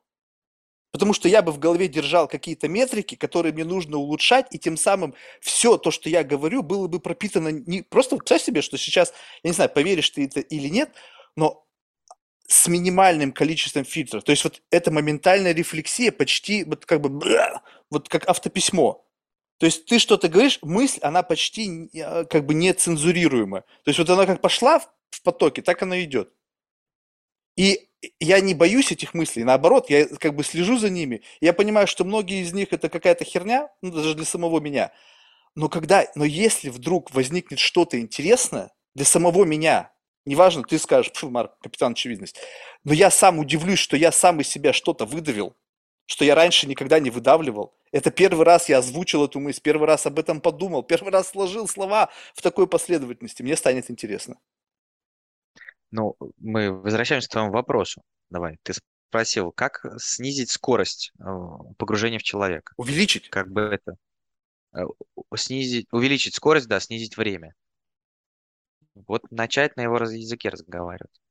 Потому 0.91 1.13
что 1.13 1.27
я 1.27 1.41
бы 1.41 1.51
в 1.51 1.59
голове 1.59 1.87
держал 1.87 2.27
какие-то 2.27 2.67
метрики, 2.67 3.15
которые 3.15 3.53
мне 3.53 3.65
нужно 3.65 3.97
улучшать, 3.97 4.47
и 4.51 4.59
тем 4.59 4.77
самым 4.77 5.13
все 5.41 5.77
то, 5.77 5.91
что 5.91 6.09
я 6.09 6.23
говорю, 6.23 6.63
было 6.63 6.87
бы 6.87 6.99
пропитано 6.99 7.49
не 7.49 7.81
просто 7.81 8.17
представь 8.17 8.41
себе, 8.41 8.61
что 8.61 8.77
сейчас, 8.77 9.13
я 9.43 9.49
не 9.49 9.53
знаю, 9.53 9.69
поверишь 9.69 10.09
ты 10.09 10.25
это 10.25 10.39
или 10.39 10.69
нет, 10.69 10.91
но 11.35 11.67
с 12.47 12.67
минимальным 12.67 13.33
количеством 13.33 13.83
фильтров. 13.83 14.23
То 14.23 14.31
есть 14.31 14.43
вот 14.45 14.61
эта 14.71 14.89
моментальная 14.89 15.53
рефлексия 15.53 16.11
почти 16.11 16.63
вот 16.63 16.85
как 16.85 17.01
бы 17.01 17.21
вот 17.91 18.07
как 18.07 18.27
автописьмо. 18.27 19.03
То 19.59 19.65
есть 19.65 19.85
ты 19.85 19.99
что-то 19.99 20.29
говоришь, 20.29 20.59
мысль, 20.61 20.99
она 21.01 21.23
почти 21.23 21.89
э, 21.93 22.25
как 22.25 22.45
бы 22.45 22.53
не 22.53 22.73
цензурируема. 22.73 23.61
То 23.83 23.89
есть 23.89 23.99
вот 23.99 24.09
она 24.09 24.25
как 24.25 24.39
пошла 24.39 24.81
в 25.09 25.21
потоке, 25.23 25.61
так 25.61 25.81
она 25.83 26.03
идет. 26.03 26.31
И 27.55 27.89
я 28.19 28.39
не 28.39 28.53
боюсь 28.53 28.91
этих 28.91 29.13
мыслей, 29.13 29.43
наоборот, 29.43 29.89
я 29.89 30.05
как 30.07 30.35
бы 30.35 30.43
слежу 30.43 30.77
за 30.77 30.89
ними. 30.89 31.23
Я 31.41 31.53
понимаю, 31.53 31.87
что 31.87 32.05
многие 32.05 32.43
из 32.43 32.53
них 32.53 32.71
это 32.71 32.89
какая-то 32.89 33.25
херня, 33.25 33.69
ну, 33.81 33.91
даже 33.91 34.13
для 34.13 34.25
самого 34.25 34.59
меня. 34.59 34.91
Но 35.55 35.69
когда, 35.69 36.05
но 36.15 36.23
если 36.23 36.69
вдруг 36.69 37.13
возникнет 37.13 37.59
что-то 37.59 37.99
интересное 37.99 38.71
для 38.93 39.05
самого 39.05 39.43
меня, 39.43 39.91
неважно, 40.25 40.63
ты 40.63 40.77
скажешь, 40.77 41.11
«Пфу, 41.11 41.31
Марк, 41.31 41.57
капитан 41.59 41.93
очевидность, 41.93 42.37
но 42.83 42.93
я 42.93 43.09
сам 43.09 43.39
удивлюсь, 43.39 43.79
что 43.79 43.97
я 43.97 44.11
сам 44.11 44.39
из 44.39 44.47
себя 44.47 44.71
что-то 44.71 45.05
выдавил, 45.05 45.55
что 46.05 46.25
я 46.25 46.35
раньше 46.35 46.67
никогда 46.67 46.99
не 46.99 47.09
выдавливал. 47.09 47.75
Это 47.91 48.11
первый 48.11 48.45
раз 48.45 48.69
я 48.69 48.77
озвучил 48.79 49.25
эту 49.25 49.39
мысль, 49.39 49.61
первый 49.63 49.87
раз 49.87 50.05
об 50.05 50.19
этом 50.19 50.41
подумал, 50.41 50.83
первый 50.83 51.11
раз 51.11 51.29
сложил 51.29 51.67
слова 51.67 52.09
в 52.35 52.43
такой 52.43 52.67
последовательности. 52.67 53.41
Мне 53.41 53.55
станет 53.55 53.89
интересно. 53.89 54.37
Ну, 55.91 56.15
мы 56.37 56.71
возвращаемся 56.71 57.29
к 57.29 57.31
твоему 57.31 57.51
вопросу. 57.51 58.01
Давай, 58.29 58.57
ты 58.63 58.73
спросил, 59.09 59.51
как 59.51 59.85
снизить 59.97 60.51
скорость 60.51 61.11
э, 61.19 61.23
погружения 61.77 62.19
в 62.19 62.23
человека? 62.23 62.73
Увеличить. 62.77 63.29
Как 63.29 63.49
бы 63.49 63.61
это 63.61 63.95
э, 64.73 64.81
снизить, 65.35 65.87
увеличить 65.91 66.35
скорость, 66.35 66.67
да, 66.67 66.79
снизить 66.79 67.15
время. 67.15 67.55
Вот 69.07 69.31
начать 69.31 69.77
на 69.77 69.81
его 69.81 69.97
языке 69.97 70.49
разговаривать. 70.49 71.21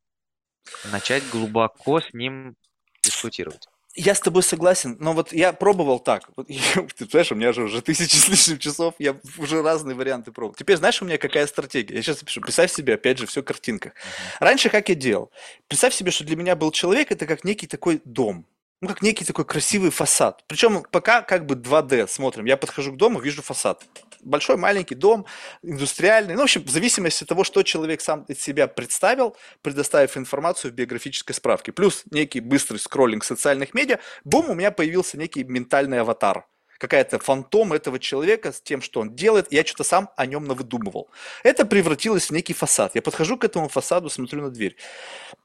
Начать 0.90 1.28
глубоко 1.30 2.00
с 2.00 2.12
ним 2.12 2.56
дискутировать. 3.02 3.66
Я 3.96 4.14
с 4.14 4.20
тобой 4.20 4.42
согласен, 4.42 4.96
но 5.00 5.14
вот 5.14 5.32
я 5.32 5.52
пробовал 5.52 5.98
так. 5.98 6.28
Вот, 6.36 6.94
ты 6.94 7.06
знаешь, 7.06 7.32
у 7.32 7.34
меня 7.34 7.52
же 7.52 7.62
уже 7.62 7.80
тысячи 7.80 8.16
с 8.16 8.28
лишним 8.28 8.58
часов, 8.58 8.94
я 8.98 9.16
уже 9.38 9.62
разные 9.62 9.96
варианты 9.96 10.32
пробовал. 10.32 10.54
Теперь 10.54 10.76
знаешь, 10.76 11.00
у 11.00 11.06
меня 11.06 11.16
какая 11.16 11.46
стратегия? 11.46 11.96
Я 11.96 12.02
сейчас 12.02 12.20
напишу. 12.20 12.42
Представь 12.42 12.70
себе, 12.70 12.94
опять 12.94 13.18
же, 13.18 13.26
все 13.26 13.40
в 13.40 13.44
картинках. 13.44 13.94
Раньше 14.38 14.68
как 14.68 14.90
я 14.90 14.94
делал? 14.94 15.30
Представь 15.66 15.94
себе, 15.94 16.10
что 16.10 16.24
для 16.24 16.36
меня 16.36 16.54
был 16.56 16.70
человек, 16.70 17.10
это 17.10 17.26
как 17.26 17.44
некий 17.44 17.66
такой 17.66 18.02
дом. 18.04 18.46
Ну, 18.82 18.88
как 18.88 19.00
некий 19.00 19.24
такой 19.24 19.46
красивый 19.46 19.90
фасад. 19.90 20.44
Причем 20.48 20.82
пока 20.90 21.22
как 21.22 21.46
бы 21.46 21.54
2D 21.54 22.08
смотрим. 22.08 22.44
Я 22.44 22.58
подхожу 22.58 22.92
к 22.92 22.96
дому, 22.96 23.20
вижу 23.20 23.40
фасад. 23.40 23.82
Большой, 24.20 24.58
маленький 24.58 24.94
дом, 24.94 25.24
индустриальный. 25.62 26.34
Ну, 26.34 26.40
в 26.40 26.44
общем, 26.44 26.62
в 26.62 26.68
зависимости 26.68 27.22
от 27.22 27.28
того, 27.28 27.42
что 27.42 27.62
человек 27.62 28.02
сам 28.02 28.24
из 28.24 28.38
себя 28.38 28.66
представил, 28.66 29.34
предоставив 29.62 30.18
информацию 30.18 30.72
в 30.72 30.74
биографической 30.74 31.34
справке. 31.34 31.72
Плюс 31.72 32.02
некий 32.10 32.40
быстрый 32.40 32.76
скроллинг 32.76 33.24
социальных 33.24 33.72
медиа. 33.72 33.98
Бум, 34.24 34.50
у 34.50 34.54
меня 34.54 34.70
появился 34.70 35.16
некий 35.16 35.44
ментальный 35.44 36.00
аватар. 36.00 36.46
Какая-то 36.78 37.18
фантом 37.18 37.72
этого 37.72 37.98
человека 37.98 38.52
с 38.52 38.60
тем, 38.60 38.82
что 38.82 39.00
он 39.00 39.16
делает. 39.16 39.50
Я 39.50 39.64
что-то 39.64 39.84
сам 39.84 40.10
о 40.16 40.26
нем 40.26 40.44
навыдумывал. 40.44 41.08
Это 41.42 41.64
превратилось 41.64 42.28
в 42.28 42.32
некий 42.32 42.52
фасад. 42.52 42.94
Я 42.94 43.00
подхожу 43.00 43.38
к 43.38 43.44
этому 43.44 43.70
фасаду, 43.70 44.10
смотрю 44.10 44.42
на 44.42 44.50
дверь. 44.50 44.76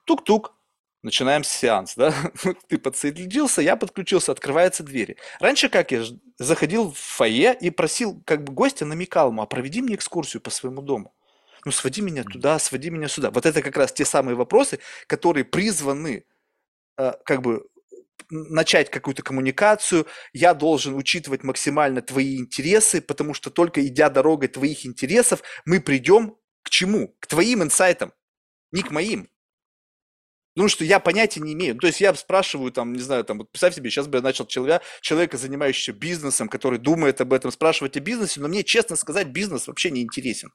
Тук-тук. 0.03 0.53
Начинаем 1.03 1.43
сеанс, 1.43 1.95
да? 1.95 2.13
Ты 2.67 2.77
подсоединился, 2.77 3.61
я 3.61 3.75
подключился, 3.75 4.31
открываются 4.31 4.83
двери. 4.83 5.17
Раньше 5.39 5.67
как 5.69 5.91
я 5.91 6.03
заходил 6.37 6.91
в 6.91 6.97
фойе 6.97 7.57
и 7.59 7.71
просил, 7.71 8.21
как 8.25 8.43
бы 8.43 8.53
гостя 8.53 8.85
намекал 8.85 9.29
ему, 9.29 9.41
а 9.41 9.47
проведи 9.47 9.81
мне 9.81 9.95
экскурсию 9.95 10.41
по 10.41 10.51
своему 10.51 10.81
дому. 10.81 11.15
Ну, 11.65 11.71
своди 11.71 12.01
меня 12.01 12.23
туда, 12.23 12.59
своди 12.59 12.89
меня 12.89 13.07
сюда. 13.07 13.31
Вот 13.31 13.45
это 13.45 13.61
как 13.61 13.77
раз 13.77 13.91
те 13.91 14.05
самые 14.05 14.35
вопросы, 14.35 14.79
которые 15.07 15.43
призваны 15.43 16.25
э, 16.97 17.13
как 17.23 17.41
бы 17.41 17.67
начать 18.29 18.89
какую-то 18.89 19.23
коммуникацию, 19.23 20.07
я 20.33 20.53
должен 20.53 20.95
учитывать 20.95 21.43
максимально 21.43 22.01
твои 22.01 22.37
интересы, 22.37 23.01
потому 23.01 23.33
что 23.33 23.49
только 23.49 23.85
идя 23.85 24.09
дорогой 24.09 24.47
твоих 24.47 24.85
интересов, 24.85 25.41
мы 25.65 25.81
придем 25.81 26.37
к 26.63 26.69
чему? 26.69 27.15
К 27.19 27.27
твоим 27.27 27.63
инсайтам, 27.63 28.13
не 28.71 28.83
к 28.83 28.91
моим. 28.91 29.29
Потому 30.53 30.67
что 30.67 30.83
я 30.83 30.99
понятия 30.99 31.39
не 31.39 31.53
имею. 31.53 31.77
То 31.77 31.87
есть 31.87 32.01
я 32.01 32.13
спрашиваю, 32.13 32.71
там, 32.71 32.91
не 32.93 32.99
знаю, 32.99 33.23
там, 33.23 33.37
вот 33.39 33.51
представь 33.51 33.75
себе, 33.75 33.89
сейчас 33.89 34.07
бы 34.07 34.17
я 34.17 34.21
начал 34.21 34.45
человека, 34.45 34.83
человека, 35.01 35.37
занимающегося 35.37 35.93
бизнесом, 35.93 36.49
который 36.49 36.77
думает 36.77 37.21
об 37.21 37.31
этом, 37.31 37.51
спрашивать 37.51 37.95
о 37.95 38.01
бизнесе, 38.01 38.41
но 38.41 38.49
мне, 38.49 38.63
честно 38.63 38.97
сказать, 38.97 39.27
бизнес 39.27 39.67
вообще 39.67 39.91
не 39.91 40.01
интересен. 40.01 40.51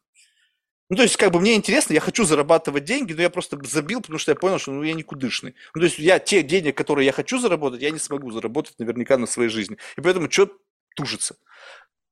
Ну, 0.89 0.97
то 0.97 1.03
есть, 1.03 1.17
как 1.17 1.33
бы 1.33 1.41
мне 1.41 1.55
интересно, 1.55 1.95
я 1.95 2.01
хочу 2.01 2.25
зарабатывать 2.25 2.85
деньги, 2.85 3.13
но 3.13 3.23
я 3.23 3.31
просто 3.31 3.59
забил, 3.65 4.01
потому 4.03 4.19
что 4.19 4.31
я 4.31 4.37
понял, 4.37 4.59
что 4.59 4.71
ну, 4.71 4.83
я 4.85 4.95
никудышный. 4.95 5.55
Ну, 5.75 5.81
то 5.81 5.87
есть, 5.87 5.99
я 5.99 6.21
те 6.21 6.43
денег, 6.43 6.77
которые 6.77 7.07
я 7.07 7.13
хочу 7.13 7.39
заработать, 7.39 7.83
я 7.83 7.91
не 7.91 7.99
смогу 7.99 8.31
заработать 8.31 8.79
наверняка 8.79 9.19
на 9.19 9.27
своей 9.27 9.49
жизни. 9.49 9.79
И 9.97 10.01
поэтому 10.01 10.31
что 10.31 10.49
тужится? 10.95 11.37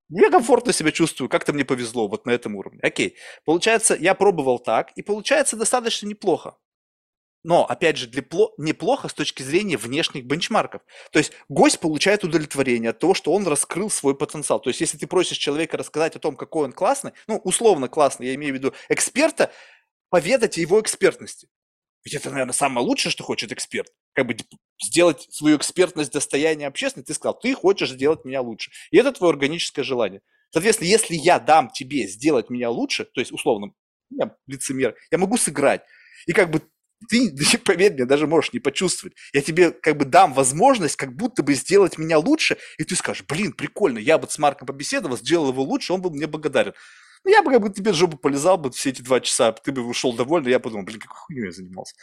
Я 0.08 0.30
комфортно 0.30 0.72
себя 0.72 0.90
чувствую, 0.90 1.28
как-то 1.28 1.52
мне 1.52 1.64
повезло 1.64 2.08
вот 2.08 2.26
на 2.26 2.30
этом 2.30 2.56
уровне. 2.56 2.80
Окей, 2.82 3.16
получается, 3.44 3.94
я 3.94 4.14
пробовал 4.14 4.58
так, 4.58 4.90
и 4.96 5.02
получается 5.02 5.56
достаточно 5.56 6.06
неплохо. 6.06 6.56
Но, 7.44 7.66
опять 7.66 7.98
же, 7.98 8.10
неплохо 8.56 9.08
с 9.08 9.14
точки 9.14 9.42
зрения 9.42 9.76
внешних 9.76 10.24
бенчмарков. 10.24 10.80
То 11.12 11.18
есть 11.18 11.32
гость 11.48 11.78
получает 11.78 12.24
удовлетворение 12.24 12.90
от 12.90 12.98
того, 12.98 13.12
что 13.12 13.32
он 13.32 13.46
раскрыл 13.46 13.90
свой 13.90 14.16
потенциал. 14.16 14.60
То 14.60 14.70
есть 14.70 14.80
если 14.80 14.96
ты 14.96 15.06
просишь 15.06 15.36
человека 15.36 15.76
рассказать 15.76 16.16
о 16.16 16.18
том, 16.18 16.36
какой 16.36 16.64
он 16.64 16.72
классный, 16.72 17.12
ну, 17.28 17.36
условно 17.36 17.88
классный, 17.88 18.28
я 18.28 18.34
имею 18.34 18.54
в 18.54 18.56
виду 18.56 18.72
эксперта, 18.88 19.52
поведать 20.08 20.56
о 20.56 20.60
его 20.62 20.80
экспертности. 20.80 21.48
Ведь 22.02 22.14
это, 22.14 22.30
наверное, 22.30 22.54
самое 22.54 22.86
лучшее, 22.86 23.12
что 23.12 23.24
хочет 23.24 23.52
эксперт. 23.52 23.92
Как 24.14 24.26
бы 24.26 24.36
сделать 24.82 25.26
свою 25.30 25.58
экспертность 25.58 26.12
достояние 26.12 26.68
общественности. 26.68 27.08
Ты 27.08 27.14
сказал, 27.14 27.38
ты 27.38 27.54
хочешь 27.54 27.90
сделать 27.90 28.24
меня 28.24 28.40
лучше. 28.40 28.70
И 28.90 28.96
это 28.96 29.12
твое 29.12 29.32
органическое 29.32 29.84
желание. 29.84 30.22
Соответственно, 30.50 30.88
если 30.88 31.14
я 31.14 31.38
дам 31.38 31.68
тебе 31.68 32.06
сделать 32.06 32.48
меня 32.48 32.70
лучше, 32.70 33.04
то 33.04 33.20
есть, 33.20 33.32
условно, 33.32 33.72
я 34.10 34.34
лицемер, 34.46 34.94
я 35.10 35.18
могу 35.18 35.36
сыграть. 35.36 35.82
И 36.26 36.32
как 36.32 36.50
бы 36.50 36.62
ты, 37.10 37.58
поверь 37.58 37.94
мне, 37.94 38.04
даже 38.04 38.26
можешь 38.26 38.52
не 38.52 38.60
почувствовать. 38.60 39.16
Я 39.32 39.42
тебе 39.42 39.70
как 39.70 39.96
бы 39.96 40.04
дам 40.04 40.32
возможность 40.32 40.96
как 40.96 41.14
будто 41.14 41.42
бы 41.42 41.54
сделать 41.54 41.98
меня 41.98 42.18
лучше, 42.18 42.56
и 42.78 42.84
ты 42.84 42.96
скажешь, 42.96 43.24
блин, 43.26 43.52
прикольно, 43.52 43.98
я 43.98 44.18
бы 44.18 44.28
с 44.28 44.38
Марком 44.38 44.66
побеседовал, 44.66 45.16
сделал 45.16 45.50
его 45.50 45.62
лучше, 45.62 45.92
он 45.92 46.02
был 46.02 46.10
мне 46.10 46.26
благодарен. 46.26 46.74
Ну, 47.24 47.30
я 47.30 47.42
бы 47.42 47.50
как 47.50 47.62
бы 47.62 47.70
тебе 47.70 47.92
жопу 47.92 48.18
полезал 48.18 48.58
бы 48.58 48.70
все 48.70 48.90
эти 48.90 49.00
два 49.00 49.20
часа, 49.20 49.52
ты 49.52 49.72
бы 49.72 49.82
ушел 49.82 50.12
довольный, 50.12 50.50
я 50.50 50.60
подумал, 50.60 50.84
блин, 50.84 51.00
какой 51.00 51.16
хуйней 51.16 51.46
я 51.46 51.52
занимался. 51.52 51.94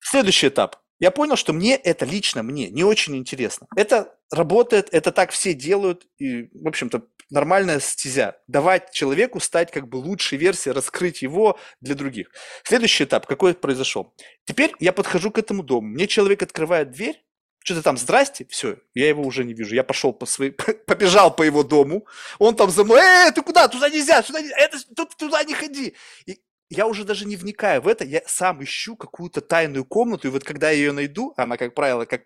Следующий 0.00 0.48
этап. 0.48 0.76
Я 0.98 1.10
понял, 1.10 1.36
что 1.36 1.52
мне 1.52 1.76
это 1.76 2.04
лично, 2.04 2.42
мне 2.42 2.70
не 2.70 2.84
очень 2.84 3.16
интересно. 3.16 3.66
Это 3.76 4.14
работает, 4.30 4.88
это 4.92 5.12
так 5.12 5.30
все 5.30 5.52
делают, 5.52 6.06
и, 6.18 6.48
в 6.54 6.66
общем-то, 6.66 7.02
нормальная 7.30 7.80
стезя. 7.80 8.36
Давать 8.46 8.92
человеку 8.92 9.40
стать 9.40 9.70
как 9.70 9.88
бы 9.88 9.96
лучшей 9.96 10.38
версией, 10.38 10.74
раскрыть 10.74 11.22
его 11.22 11.58
для 11.80 11.94
других. 11.94 12.30
Следующий 12.64 13.04
этап, 13.04 13.26
какой 13.26 13.54
произошел? 13.54 14.14
Теперь 14.44 14.72
я 14.80 14.92
подхожу 14.92 15.30
к 15.30 15.38
этому 15.38 15.62
дому, 15.62 15.88
мне 15.88 16.06
человек 16.06 16.42
открывает 16.42 16.90
дверь, 16.90 17.22
что-то 17.66 17.82
там, 17.82 17.96
здрасте, 17.98 18.46
все, 18.48 18.78
я 18.94 19.08
его 19.08 19.24
уже 19.24 19.44
не 19.44 19.52
вижу. 19.52 19.74
Я 19.74 19.82
пошел 19.82 20.12
по 20.12 20.24
своей, 20.24 20.52
побежал 20.86 21.34
по 21.34 21.42
его 21.42 21.64
дому, 21.64 22.06
он 22.38 22.54
там 22.54 22.70
за 22.70 22.84
мной, 22.84 23.00
эй, 23.00 23.32
ты 23.32 23.42
куда, 23.42 23.66
туда 23.66 23.90
нельзя, 23.90 24.22
туда, 24.22 24.40
нельзя, 24.40 24.56
это, 24.56 24.78
тут, 24.94 25.16
туда 25.16 25.42
не 25.42 25.52
ходи. 25.52 25.94
И 26.26 26.40
я 26.68 26.86
уже 26.86 27.04
даже 27.04 27.26
не 27.26 27.36
вникаю 27.36 27.80
в 27.80 27.88
это, 27.88 28.04
я 28.04 28.22
сам 28.26 28.62
ищу 28.62 28.96
какую-то 28.96 29.40
тайную 29.40 29.84
комнату, 29.84 30.26
и 30.26 30.30
вот 30.30 30.42
когда 30.42 30.70
я 30.70 30.76
ее 30.76 30.92
найду, 30.92 31.32
она, 31.36 31.56
как 31.56 31.74
правило, 31.74 32.04
как 32.04 32.24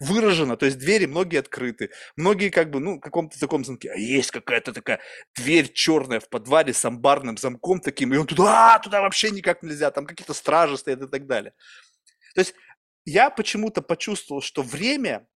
выражена, 0.00 0.56
то 0.56 0.66
есть 0.66 0.78
двери 0.78 1.06
многие 1.06 1.38
открыты, 1.38 1.90
многие 2.16 2.48
как 2.50 2.70
бы, 2.70 2.80
ну, 2.80 2.96
в 2.96 3.00
каком-то 3.00 3.38
таком 3.38 3.64
замке, 3.64 3.90
а 3.90 3.96
есть 3.96 4.30
какая-то 4.30 4.72
такая 4.72 5.00
дверь 5.36 5.70
черная 5.72 6.20
в 6.20 6.28
подвале 6.28 6.72
с 6.72 6.84
амбарным 6.84 7.36
замком 7.36 7.80
таким, 7.80 8.14
и 8.14 8.16
он 8.16 8.26
туда, 8.26 8.78
туда 8.78 9.02
вообще 9.02 9.30
никак 9.30 9.62
нельзя, 9.62 9.90
там 9.90 10.06
какие-то 10.06 10.34
стражи 10.34 10.78
стоят 10.78 11.02
и 11.02 11.08
так 11.08 11.26
далее. 11.26 11.52
То 12.34 12.40
есть 12.40 12.54
я 13.04 13.30
почему-то 13.30 13.82
почувствовал, 13.82 14.40
что 14.40 14.62
время, 14.62 15.26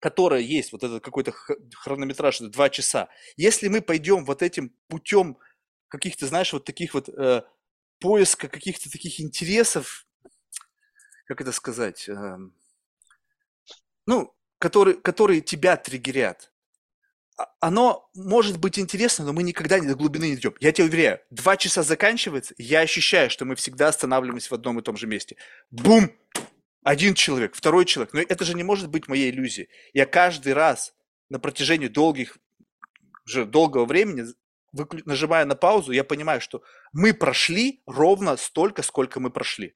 которое 0.00 0.40
есть, 0.40 0.72
вот 0.72 0.84
этот 0.84 1.02
какой-то 1.02 1.32
хронометраж, 1.74 2.40
это 2.40 2.50
два 2.50 2.68
часа, 2.68 3.08
если 3.36 3.68
мы 3.68 3.80
пойдем 3.80 4.24
вот 4.24 4.42
этим 4.42 4.72
путем 4.88 5.38
каких-то, 5.88 6.26
знаешь, 6.26 6.52
вот 6.52 6.64
таких 6.64 6.94
вот 6.94 7.08
э, 7.08 7.42
поиска 7.98 8.48
каких-то 8.48 8.90
таких 8.90 9.20
интересов, 9.20 10.06
как 11.26 11.40
это 11.40 11.52
сказать, 11.52 12.08
э, 12.08 12.36
ну, 14.06 14.34
которые, 14.58 14.96
которые 14.96 15.40
тебя 15.40 15.76
триггерят. 15.76 16.52
А, 17.36 17.48
оно 17.60 18.08
может 18.14 18.58
быть 18.58 18.78
интересно, 18.78 19.24
но 19.24 19.32
мы 19.32 19.42
никогда 19.42 19.78
не 19.78 19.86
до 19.86 19.94
глубины 19.94 20.24
не 20.24 20.34
идем. 20.34 20.54
Я 20.60 20.72
тебе 20.72 20.86
уверяю, 20.86 21.20
два 21.30 21.56
часа 21.56 21.82
заканчивается, 21.82 22.54
я 22.58 22.80
ощущаю, 22.80 23.30
что 23.30 23.44
мы 23.44 23.56
всегда 23.56 23.88
останавливаемся 23.88 24.50
в 24.50 24.52
одном 24.52 24.78
и 24.78 24.82
том 24.82 24.96
же 24.96 25.06
месте. 25.06 25.36
Бум! 25.70 26.10
Один 26.82 27.14
человек, 27.14 27.56
второй 27.56 27.84
человек. 27.84 28.14
Но 28.14 28.20
это 28.20 28.44
же 28.44 28.54
не 28.54 28.62
может 28.62 28.88
быть 28.88 29.08
моей 29.08 29.30
иллюзией. 29.30 29.68
Я 29.92 30.06
каждый 30.06 30.52
раз 30.52 30.94
на 31.28 31.40
протяжении 31.40 31.88
долгих, 31.88 32.38
уже 33.26 33.44
долгого 33.44 33.86
времени 33.86 34.24
нажимая 35.04 35.44
на 35.44 35.54
паузу, 35.54 35.92
я 35.92 36.04
понимаю, 36.04 36.40
что 36.40 36.62
мы 36.92 37.14
прошли 37.14 37.82
ровно 37.86 38.36
столько, 38.36 38.82
сколько 38.82 39.20
мы 39.20 39.30
прошли. 39.30 39.74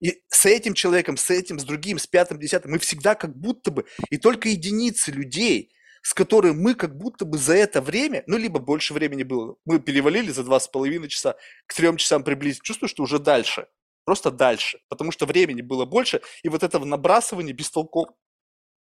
И 0.00 0.20
с 0.28 0.46
этим 0.46 0.74
человеком, 0.74 1.16
с 1.16 1.30
этим, 1.30 1.60
с 1.60 1.64
другим, 1.64 1.98
с 1.98 2.06
пятым, 2.06 2.40
десятым, 2.40 2.72
мы 2.72 2.78
всегда 2.80 3.14
как 3.14 3.36
будто 3.36 3.70
бы, 3.70 3.86
и 4.10 4.16
только 4.16 4.48
единицы 4.48 5.12
людей, 5.12 5.72
с 6.02 6.12
которыми 6.12 6.56
мы 6.56 6.74
как 6.74 6.96
будто 6.96 7.24
бы 7.24 7.38
за 7.38 7.54
это 7.54 7.80
время, 7.80 8.24
ну, 8.26 8.36
либо 8.36 8.58
больше 8.58 8.94
времени 8.94 9.22
было, 9.22 9.56
мы 9.64 9.78
перевалили 9.78 10.32
за 10.32 10.42
два 10.42 10.58
с 10.58 10.66
половиной 10.66 11.08
часа, 11.08 11.36
к 11.66 11.74
трем 11.74 11.96
часам 11.96 12.24
приблизить, 12.24 12.62
чувствую, 12.62 12.88
что 12.88 13.04
уже 13.04 13.20
дальше, 13.20 13.68
просто 14.04 14.32
дальше, 14.32 14.80
потому 14.88 15.12
что 15.12 15.24
времени 15.24 15.62
было 15.62 15.84
больше, 15.84 16.20
и 16.42 16.48
вот 16.48 16.64
этого 16.64 16.84
набрасывания 16.84 17.54
бестолков, 17.54 18.08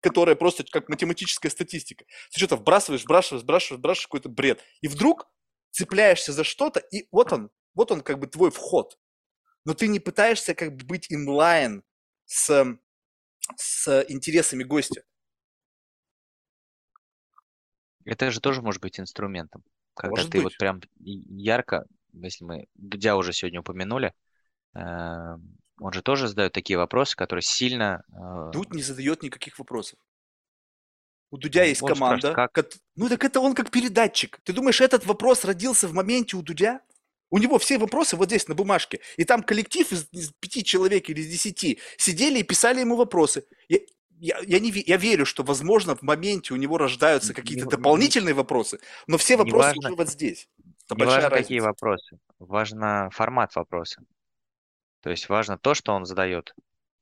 которая 0.02 0.36
просто 0.36 0.64
как 0.69 0.90
математическая 0.90 1.49
статистика. 1.49 2.06
Ты 2.32 2.40
что-то 2.40 2.57
вбрасываешь, 2.57 3.03
вбрасываешь, 3.03 3.44
вбрасываешь, 3.44 3.80
вбрасываешь 3.80 4.07
какой-то 4.07 4.30
бред. 4.30 4.64
И 4.82 4.88
вдруг 4.88 5.32
цепляешься 5.72 6.34
за 6.34 6.44
что-то, 6.44 6.80
и 6.80 7.07
вот 7.11 7.32
он, 7.32 7.49
вот 7.73 7.91
он 7.91 8.02
как 8.02 8.19
бы 8.19 8.28
твой 8.28 8.52
вход. 8.52 8.99
Но 9.64 9.73
ты 9.73 9.88
не 9.88 9.99
пытаешься 9.99 10.53
как 10.56 10.76
бы 10.76 10.86
быть 10.86 11.11
инлайн 11.11 11.84
с, 12.26 12.78
с 13.56 14.06
интересами 14.10 14.64
гостя. 14.64 15.03
Это 18.03 18.32
же 18.32 18.41
тоже 18.41 18.61
может 18.61 18.82
быть 18.82 18.99
инструментом. 18.99 19.64
Когда 19.94 20.11
Может 20.11 20.32
ты 20.32 20.38
быть. 20.40 20.44
вот 20.45 20.57
прям 20.57 20.82
ярко, 20.99 21.86
если 22.14 22.44
мы 22.44 22.65
Дудя 22.76 23.15
уже 23.15 23.34
сегодня 23.34 23.60
упомянули, 23.60 24.14
э, 24.73 25.38
он 25.82 25.94
же 25.94 26.02
тоже 26.02 26.28
задает 26.28 26.53
такие 26.53 26.78
вопросы, 26.78 27.16
которые 27.16 27.41
сильно... 27.41 28.03
э, 28.14 28.52
Дудь 28.53 28.74
не 28.74 28.84
задает 28.84 29.24
никаких 29.24 29.58
вопросов. 29.60 29.98
У 31.32 31.38
Дудя 31.38 31.62
Он- 31.62 31.68
есть 31.68 31.82
он 31.82 31.95
спрашивает, 31.95 32.22
команда. 32.22 32.34
как? 32.53 32.68
Ну 32.95 33.10
так 33.10 33.24
это 33.24 33.40
он 33.40 33.56
как 33.56 33.72
передатчик. 33.72 34.40
Ты 34.44 34.53
думаешь, 34.53 34.80
этот 34.82 35.06
вопрос 35.06 35.44
родился 35.45 35.88
в 35.88 35.94
моменте 35.94 36.38
у 36.38 36.41
Дудя? 36.41 36.82
У 37.30 37.38
него 37.38 37.58
все 37.58 37.78
вопросы 37.78 38.16
вот 38.18 38.28
здесь 38.28 38.48
на 38.48 38.56
бумажке. 38.56 38.99
И 39.18 39.24
там 39.24 39.41
коллектив 39.41 39.90
из, 39.91 40.08
из 40.12 40.32
пяти 40.40 40.64
человек 40.64 41.10
или 41.10 41.22
из 41.22 41.30
десяти 41.30 41.80
сидели 41.98 42.40
и 42.40 42.44
писали 42.44 42.82
ему 42.82 42.95
вопросы. 42.98 43.45
Я, 43.70 43.80
я, 44.20 44.38
я, 44.45 44.60
не, 44.60 44.70
я 44.86 44.98
верю, 44.98 45.26
что, 45.26 45.41
возможно, 45.44 45.95
в 45.95 46.02
моменте 46.02 46.53
у 46.53 46.58
него 46.58 46.78
рождаются 46.78 47.30
Не- 47.30 47.34
какие-то 47.36 47.66
не- 47.66 47.72
дополнительные 47.72 48.34
вопросы, 48.36 48.80
но 49.08 49.18
все 49.18 49.38
вопросы 49.38 49.70
Неважно- 49.70 49.88
уже 49.90 49.95
вот 49.95 50.10
здесь. 50.10 50.48
Это 50.86 50.95
Не 50.95 51.06
важно, 51.06 51.30
какие 51.30 51.60
разница. 51.60 51.66
вопросы. 51.66 52.20
Важно 52.38 53.10
формат 53.14 53.56
вопроса. 53.56 54.03
То 55.02 55.10
есть 55.10 55.30
важно 55.30 55.57
то, 55.57 55.73
что 55.73 55.94
он 55.94 56.06
задает. 56.06 56.53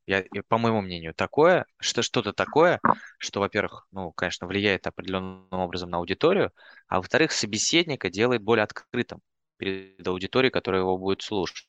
Я, 0.07 0.23
по 0.47 0.57
моему 0.57 0.81
мнению, 0.81 1.13
такое, 1.13 1.65
что 1.79 2.01
что-то 2.01 2.33
такое, 2.33 2.81
что, 3.19 3.39
во-первых, 3.41 3.87
ну, 3.91 4.11
конечно, 4.11 4.47
влияет 4.47 4.87
определенным 4.87 5.47
образом 5.51 5.89
на 5.91 5.97
аудиторию, 5.97 6.51
а 6.87 6.97
во-вторых, 6.97 7.31
собеседника 7.31 8.09
делает 8.09 8.41
более 8.41 8.63
открытым 8.63 9.21
перед 9.57 10.07
аудиторией, 10.07 10.51
которая 10.51 10.81
его 10.81 10.97
будет 10.97 11.21
слушать. 11.21 11.67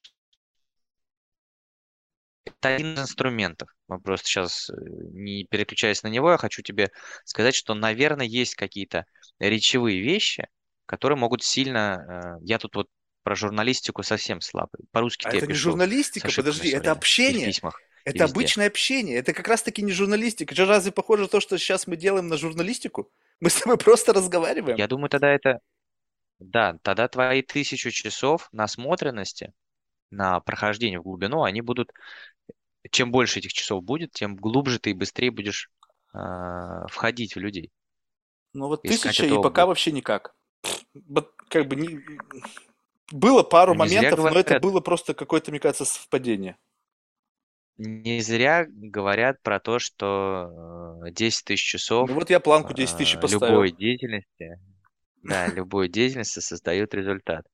Это 2.44 2.74
один 2.74 2.94
из 2.94 3.00
инструментов. 3.00 3.68
Мы 3.88 4.00
просто 4.00 4.26
сейчас, 4.26 4.70
не 5.12 5.44
переключаясь 5.44 6.02
на 6.02 6.08
него, 6.08 6.30
я 6.32 6.38
хочу 6.38 6.62
тебе 6.62 6.90
сказать, 7.24 7.54
что, 7.54 7.74
наверное, 7.74 8.26
есть 8.26 8.54
какие-то 8.54 9.04
речевые 9.38 10.00
вещи, 10.00 10.48
которые 10.86 11.18
могут 11.18 11.42
сильно... 11.42 12.36
э, 12.40 12.44
Я 12.44 12.58
тут 12.58 12.74
вот 12.76 12.88
про 13.22 13.34
журналистику 13.34 14.02
совсем 14.02 14.40
слабый. 14.40 14.86
По-русски 14.92 15.26
А 15.26 15.32
это 15.32 15.46
не 15.46 15.54
журналистика, 15.54 16.30
подожди, 16.34 16.68
это 16.70 16.78
время. 16.78 16.92
И 16.92 16.94
в 16.94 16.96
общение. 16.98 17.46
письмах, 17.46 17.80
Это 18.04 18.24
везде. 18.24 18.32
обычное 18.32 18.66
общение. 18.66 19.16
Это 19.16 19.32
как 19.32 19.48
раз-таки 19.48 19.82
не 19.82 19.92
журналистика. 19.92 20.54
Что, 20.54 20.66
разве 20.66 20.92
похоже 20.92 21.28
то, 21.28 21.40
что 21.40 21.58
сейчас 21.58 21.86
мы 21.86 21.96
делаем 21.96 22.28
на 22.28 22.36
журналистику? 22.36 23.10
Мы 23.40 23.50
с 23.50 23.56
тобой 23.56 23.78
просто 23.78 24.12
разговариваем. 24.12 24.76
Я 24.76 24.88
думаю, 24.88 25.10
тогда 25.10 25.28
это... 25.28 25.60
Да, 26.38 26.78
тогда 26.82 27.06
твои 27.08 27.42
тысячу 27.42 27.90
часов 27.90 28.48
насмотренности 28.52 29.52
на 30.10 30.40
прохождение 30.40 31.00
в 31.00 31.04
глубину, 31.04 31.42
они 31.42 31.60
будут... 31.60 31.92
Чем 32.90 33.10
больше 33.10 33.40
этих 33.40 33.52
часов 33.52 33.84
будет, 33.84 34.12
тем 34.12 34.36
глубже 34.36 34.78
ты 34.78 34.90
и 34.90 34.94
быстрее 34.94 35.30
будешь 35.30 35.70
э, 36.14 36.18
входить 36.88 37.36
в 37.36 37.38
людей. 37.38 37.70
Ну 38.54 38.68
вот 38.68 38.84
Искать 38.84 39.16
тысяча, 39.16 39.26
и 39.26 39.42
пока 39.42 39.66
вообще 39.66 39.92
никак. 39.92 40.34
Вот 40.94 41.34
Как 41.48 41.68
бы 41.68 41.76
не... 41.76 42.00
Было 43.12 43.42
пару 43.42 43.74
Не 43.74 43.88
зря 43.88 44.12
моментов, 44.12 44.18
но 44.28 44.38
это 44.38 44.54
говорят. 44.54 44.60
было 44.60 44.80
просто 44.80 45.14
какое-то, 45.14 45.50
мне 45.50 45.60
кажется, 45.60 45.84
совпадение. 45.84 46.56
Не 47.78 48.20
зря 48.20 48.66
говорят 48.68 49.42
про 49.42 49.58
то, 49.58 49.78
что 49.78 51.00
э, 51.06 51.10
10 51.12 51.44
тысяч 51.46 51.64
часов 51.64 52.10
Ну 52.10 52.14
вот 52.14 52.28
я 52.30 52.40
планку 52.40 52.74
10 52.74 52.96
тысяч 52.98 53.14
э, 53.14 53.18
поставил. 53.18 53.52
любой 53.54 53.72
деятельности, 53.72 54.60
да, 55.22 55.48
любой 55.48 55.88
деятельности 55.88 56.40
создают 56.40 56.94
результат. 56.94 57.46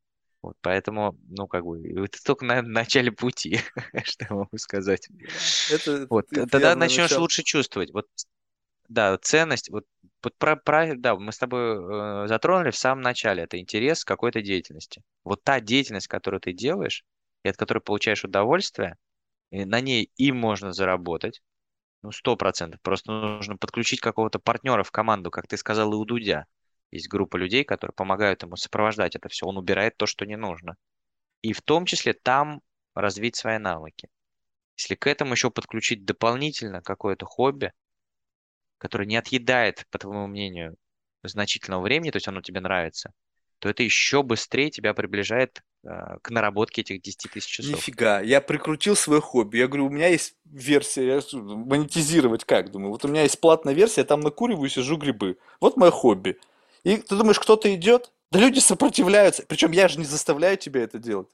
Вот 0.43 0.57
поэтому, 0.63 1.19
ну, 1.29 1.47
как 1.49 1.65
бы, 1.65 1.81
это 2.05 2.19
только 2.25 2.45
на 2.45 2.63
начале 2.63 3.13
пути, 3.13 3.61
что 4.05 4.27
я 4.31 4.37
могу 4.37 4.59
сказать. 4.59 5.09
Это, 5.69 6.09
Вот, 6.09 6.27
тогда 6.51 6.75
начнешь 6.77 7.11
начало. 7.11 7.23
лучше 7.23 7.43
чувствовать. 7.43 7.93
Вот, 7.93 8.07
да, 8.89 9.19
ценность, 9.19 9.71
вот, 9.71 9.85
вот 10.27 10.37
про, 10.39 10.57
про- 10.57 10.97
да, 10.97 11.15
мы 11.15 11.31
с 11.31 11.39
тобой 11.39 12.25
э, 12.25 12.27
затронули 12.27 12.73
в 12.73 12.77
самом 12.77 13.01
начале, 13.01 13.45
это 13.45 13.61
интерес 13.61 14.05
к 14.05 14.09
какой-то 14.09 14.43
деятельности. 14.43 15.05
Вот 15.23 15.45
та 15.45 15.61
деятельность, 15.61 16.09
которую 16.09 16.41
ты 16.41 16.53
делаешь, 16.53 17.05
и 17.45 17.49
от 17.49 17.57
которой 17.57 17.79
получаешь 17.79 18.25
удовольствие, 18.25 18.97
и 19.53 19.65
на 19.65 19.81
ней 19.81 20.11
им 20.17 20.37
можно 20.37 20.73
заработать, 20.73 21.43
ну, 22.03 22.11
сто 22.11 22.35
процентов. 22.35 22.81
Просто 22.83 23.13
нужно 23.13 23.57
подключить 23.57 24.01
какого-то 24.01 24.41
партнера 24.41 24.83
в 24.83 24.91
команду, 24.91 25.31
как 25.31 25.47
ты 25.47 25.57
сказал, 25.57 25.93
и 25.93 25.97
у 25.97 26.05
Дудя. 26.05 26.47
Есть 26.91 27.09
группа 27.09 27.37
людей, 27.37 27.63
которые 27.63 27.95
помогают 27.95 28.43
ему 28.43 28.57
сопровождать 28.57 29.15
это 29.15 29.29
все. 29.29 29.47
Он 29.47 29.57
убирает 29.57 29.97
то, 29.97 30.07
что 30.07 30.27
не 30.27 30.37
нужно. 30.37 30.75
И 31.43 31.53
в 31.53 31.63
том 31.63 31.87
числе 31.87 32.15
там 32.15 32.63
развить 32.97 33.37
свои 33.37 33.59
навыки. 33.59 34.09
Если 34.77 34.97
к 34.97 35.07
этому 35.07 35.35
еще 35.35 35.53
подключить 35.53 36.05
дополнительно 36.05 36.83
какое-то 36.83 37.27
хобби, 37.27 37.73
которое 38.79 39.07
не 39.07 39.17
отъедает, 39.17 39.87
по 39.91 39.99
твоему 39.99 40.27
мнению, 40.27 40.77
значительного 41.23 41.83
времени, 41.83 42.11
то 42.11 42.17
есть 42.17 42.29
оно 42.29 42.41
тебе 42.41 42.61
нравится, 42.61 43.13
то 43.59 43.69
это 43.69 43.83
еще 43.83 44.23
быстрее 44.23 44.71
тебя 44.71 44.95
приближает 44.95 45.63
э, 45.83 45.89
к 46.23 46.31
наработке 46.31 46.83
этих 46.83 47.01
10 47.01 47.31
тысяч 47.33 47.49
часов. 47.49 47.73
Нифига, 47.73 48.21
я 48.21 48.41
прикрутил 48.41 48.95
свое 48.97 49.21
хобби. 49.21 49.59
Я 49.59 49.67
говорю, 49.67 49.87
у 49.87 49.91
меня 49.91 50.09
есть 50.09 50.35
версия, 50.45 51.07
я 51.07 51.21
монетизировать 51.33 52.45
как? 52.45 52.71
Думаю, 52.71 52.91
вот 52.91 53.05
у 53.05 53.09
меня 53.09 53.23
есть 53.23 53.41
платная 53.41 53.75
версия, 53.75 54.03
я 54.03 54.07
там 54.07 54.21
накуриваю, 54.21 54.69
сижу 54.69 54.97
грибы. 54.97 55.39
Вот 55.61 55.77
мое 55.77 55.91
хобби. 55.91 56.39
И 56.85 56.99
ты 56.99 57.17
думаешь, 57.17 57.41
кто-то 57.41 57.75
идет? 57.75 58.13
Да 58.37 58.43
люди 58.43 58.59
сопротивляются. 58.59 59.45
Причем 59.49 59.71
я 59.73 59.89
же 59.89 59.99
не 59.99 60.05
заставляю 60.05 60.59
тебя 60.59 60.83
это 60.83 60.99
делать. 60.99 61.29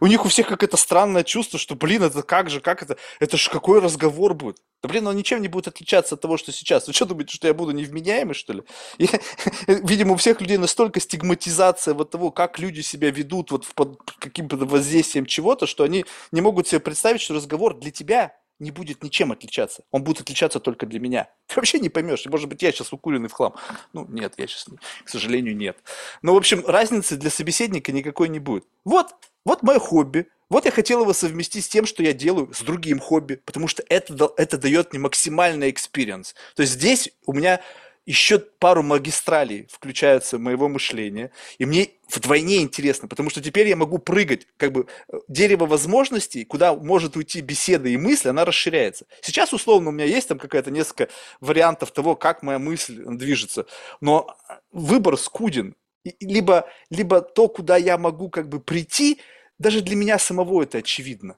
У 0.00 0.06
них 0.06 0.26
у 0.26 0.28
всех 0.28 0.48
какое-то 0.48 0.76
странное 0.76 1.24
чувство, 1.24 1.58
что, 1.58 1.74
блин, 1.76 2.02
это 2.02 2.22
как 2.22 2.50
же, 2.50 2.60
как 2.60 2.82
это? 2.82 2.98
Это 3.20 3.38
же 3.38 3.48
какой 3.48 3.80
разговор 3.80 4.34
будет? 4.34 4.58
Да, 4.82 4.90
блин, 4.90 5.06
он 5.06 5.16
ничем 5.16 5.40
не 5.40 5.48
будет 5.48 5.68
отличаться 5.68 6.14
от 6.14 6.20
того, 6.20 6.36
что 6.36 6.52
сейчас. 6.52 6.88
Вы 6.88 6.92
что 6.92 7.06
думаете, 7.06 7.34
что 7.34 7.48
я 7.48 7.54
буду 7.54 7.72
невменяемый, 7.72 8.34
что 8.34 8.52
ли? 8.52 8.64
И, 8.98 9.08
видимо, 9.66 10.12
у 10.12 10.16
всех 10.16 10.42
людей 10.42 10.58
настолько 10.58 11.00
стигматизация 11.00 11.94
вот 11.94 12.10
того, 12.10 12.30
как 12.30 12.58
люди 12.58 12.82
себя 12.82 13.10
ведут 13.10 13.50
вот 13.50 13.66
под 13.74 13.98
каким-то 14.18 14.58
воздействием 14.58 15.24
чего-то, 15.24 15.66
что 15.66 15.84
они 15.84 16.04
не 16.32 16.42
могут 16.42 16.68
себе 16.68 16.80
представить, 16.80 17.22
что 17.22 17.32
разговор 17.32 17.78
для 17.78 17.90
тебя 17.90 18.34
не 18.58 18.70
будет 18.70 19.02
ничем 19.02 19.32
отличаться. 19.32 19.84
Он 19.90 20.02
будет 20.02 20.20
отличаться 20.20 20.60
только 20.60 20.86
для 20.86 21.00
меня. 21.00 21.28
Ты 21.46 21.56
вообще 21.56 21.78
не 21.78 21.88
поймешь. 21.88 22.26
Может 22.26 22.48
быть, 22.48 22.62
я 22.62 22.72
сейчас 22.72 22.92
укуренный 22.92 23.28
в 23.28 23.32
хлам. 23.32 23.54
Ну, 23.92 24.06
нет, 24.08 24.34
я 24.36 24.46
сейчас, 24.46 24.66
к 25.04 25.08
сожалению, 25.08 25.56
нет. 25.56 25.78
Но, 26.22 26.34
в 26.34 26.36
общем, 26.36 26.64
разницы 26.66 27.16
для 27.16 27.30
собеседника 27.30 27.92
никакой 27.92 28.28
не 28.28 28.38
будет. 28.38 28.64
Вот, 28.84 29.14
вот 29.44 29.62
мое 29.62 29.78
хобби. 29.78 30.26
Вот 30.48 30.64
я 30.64 30.70
хотел 30.70 31.02
его 31.02 31.12
совместить 31.12 31.64
с 31.64 31.68
тем, 31.68 31.86
что 31.86 32.04
я 32.04 32.12
делаю, 32.12 32.52
с 32.54 32.60
другим 32.62 33.00
хобби, 33.00 33.42
потому 33.44 33.66
что 33.66 33.82
это, 33.88 34.32
это 34.36 34.58
дает 34.58 34.92
мне 34.92 35.00
максимальный 35.00 35.70
experience. 35.70 36.36
То 36.54 36.62
есть 36.62 36.74
здесь 36.74 37.10
у 37.26 37.32
меня 37.32 37.60
еще 38.06 38.38
пару 38.38 38.84
магистралей 38.84 39.66
включаются 39.70 40.38
моего 40.38 40.68
мышления, 40.68 41.32
и 41.58 41.66
мне 41.66 41.90
вдвойне 42.08 42.62
интересно, 42.62 43.08
потому 43.08 43.30
что 43.30 43.42
теперь 43.42 43.66
я 43.66 43.74
могу 43.74 43.98
прыгать, 43.98 44.46
как 44.56 44.70
бы 44.72 44.86
э, 45.08 45.16
дерево 45.26 45.66
возможностей, 45.66 46.44
куда 46.44 46.72
может 46.74 47.16
уйти 47.16 47.40
беседа 47.40 47.88
и 47.88 47.96
мысль, 47.96 48.28
она 48.28 48.44
расширяется. 48.44 49.06
Сейчас, 49.22 49.52
условно, 49.52 49.90
у 49.90 49.92
меня 49.92 50.04
есть 50.04 50.28
там 50.28 50.38
какая-то 50.38 50.70
несколько 50.70 51.08
вариантов 51.40 51.90
того, 51.90 52.14
как 52.14 52.44
моя 52.44 52.60
мысль 52.60 53.02
движется, 53.04 53.66
но 54.00 54.36
выбор 54.70 55.18
скуден. 55.18 55.74
Либо, 56.20 56.68
либо 56.88 57.20
то, 57.20 57.48
куда 57.48 57.76
я 57.76 57.98
могу 57.98 58.30
как 58.30 58.48
бы 58.48 58.60
прийти, 58.60 59.20
даже 59.58 59.80
для 59.80 59.96
меня 59.96 60.20
самого 60.20 60.62
это 60.62 60.78
очевидно. 60.78 61.36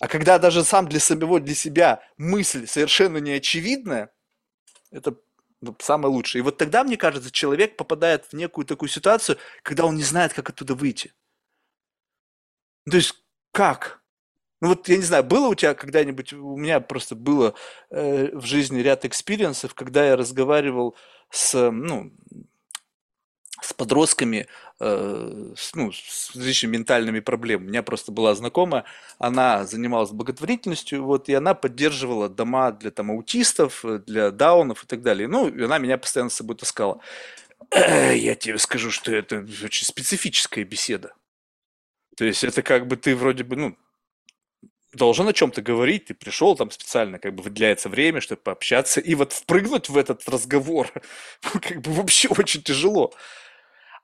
А 0.00 0.08
когда 0.08 0.38
даже 0.38 0.64
сам 0.64 0.88
для 0.88 1.00
самого, 1.00 1.40
для 1.40 1.54
себя 1.54 2.02
мысль 2.16 2.66
совершенно 2.66 3.18
не 3.18 3.32
очевидная, 3.32 4.10
это 4.90 5.16
самое 5.80 6.12
лучшее. 6.12 6.40
И 6.40 6.42
вот 6.42 6.58
тогда, 6.58 6.84
мне 6.84 6.96
кажется, 6.96 7.30
человек 7.30 7.76
попадает 7.76 8.26
в 8.26 8.32
некую 8.34 8.64
такую 8.64 8.88
ситуацию, 8.88 9.38
когда 9.62 9.84
он 9.84 9.96
не 9.96 10.02
знает, 10.02 10.32
как 10.32 10.50
оттуда 10.50 10.74
выйти. 10.74 11.12
Ну, 12.86 12.92
то 12.92 12.96
есть, 12.98 13.14
как? 13.52 14.02
Ну 14.60 14.68
вот, 14.68 14.88
я 14.88 14.96
не 14.96 15.02
знаю, 15.02 15.24
было 15.24 15.48
у 15.48 15.54
тебя 15.54 15.74
когда-нибудь, 15.74 16.32
у 16.32 16.56
меня 16.56 16.80
просто 16.80 17.14
было 17.14 17.54
э, 17.90 18.36
в 18.36 18.44
жизни 18.44 18.80
ряд 18.80 19.04
experience 19.04 19.58
ов, 19.58 19.74
когда 19.74 20.06
я 20.06 20.16
разговаривал 20.16 20.96
с, 21.30 21.70
ну, 21.70 22.12
с 23.64 23.72
подростками, 23.72 24.46
э, 24.80 25.52
с, 25.56 25.74
ну, 25.74 25.90
с 25.92 26.34
различными 26.34 26.76
ментальными 26.76 27.20
проблемами. 27.20 27.66
У 27.66 27.70
меня 27.70 27.82
просто 27.82 28.12
была 28.12 28.34
знакомая, 28.34 28.84
она 29.18 29.64
занималась 29.64 30.10
благотворительностью, 30.10 31.04
вот, 31.04 31.28
и 31.28 31.34
она 31.34 31.54
поддерживала 31.54 32.28
дома 32.28 32.72
для 32.72 32.90
там 32.90 33.10
аутистов, 33.10 33.84
для 34.06 34.30
даунов 34.30 34.84
и 34.84 34.86
так 34.86 35.02
далее. 35.02 35.28
Ну, 35.28 35.48
и 35.48 35.62
она 35.62 35.78
меня 35.78 35.96
постоянно 35.98 36.30
с 36.30 36.34
собой 36.34 36.56
таскала. 36.56 37.00
Я 37.74 38.34
тебе 38.34 38.58
скажу, 38.58 38.90
что 38.90 39.14
это 39.14 39.46
очень 39.64 39.86
специфическая 39.86 40.64
беседа. 40.64 41.14
То 42.16 42.24
есть 42.24 42.44
это 42.44 42.62
как 42.62 42.86
бы 42.86 42.96
ты 42.96 43.16
вроде 43.16 43.44
бы, 43.44 43.56
ну, 43.56 43.76
должен 44.94 45.26
о 45.28 45.32
чем-то 45.32 45.62
говорить, 45.62 46.06
ты 46.06 46.14
пришел 46.14 46.56
там 46.56 46.70
специально, 46.70 47.18
как 47.18 47.34
бы 47.34 47.42
выделяется 47.42 47.88
время, 47.88 48.20
чтобы 48.20 48.40
пообщаться, 48.42 49.00
и 49.00 49.14
вот 49.14 49.32
впрыгнуть 49.32 49.88
в 49.88 49.96
этот 49.96 50.28
разговор, 50.28 50.90
как 51.42 51.80
бы 51.80 51.92
вообще 51.92 52.28
очень 52.28 52.62
тяжело. 52.62 53.12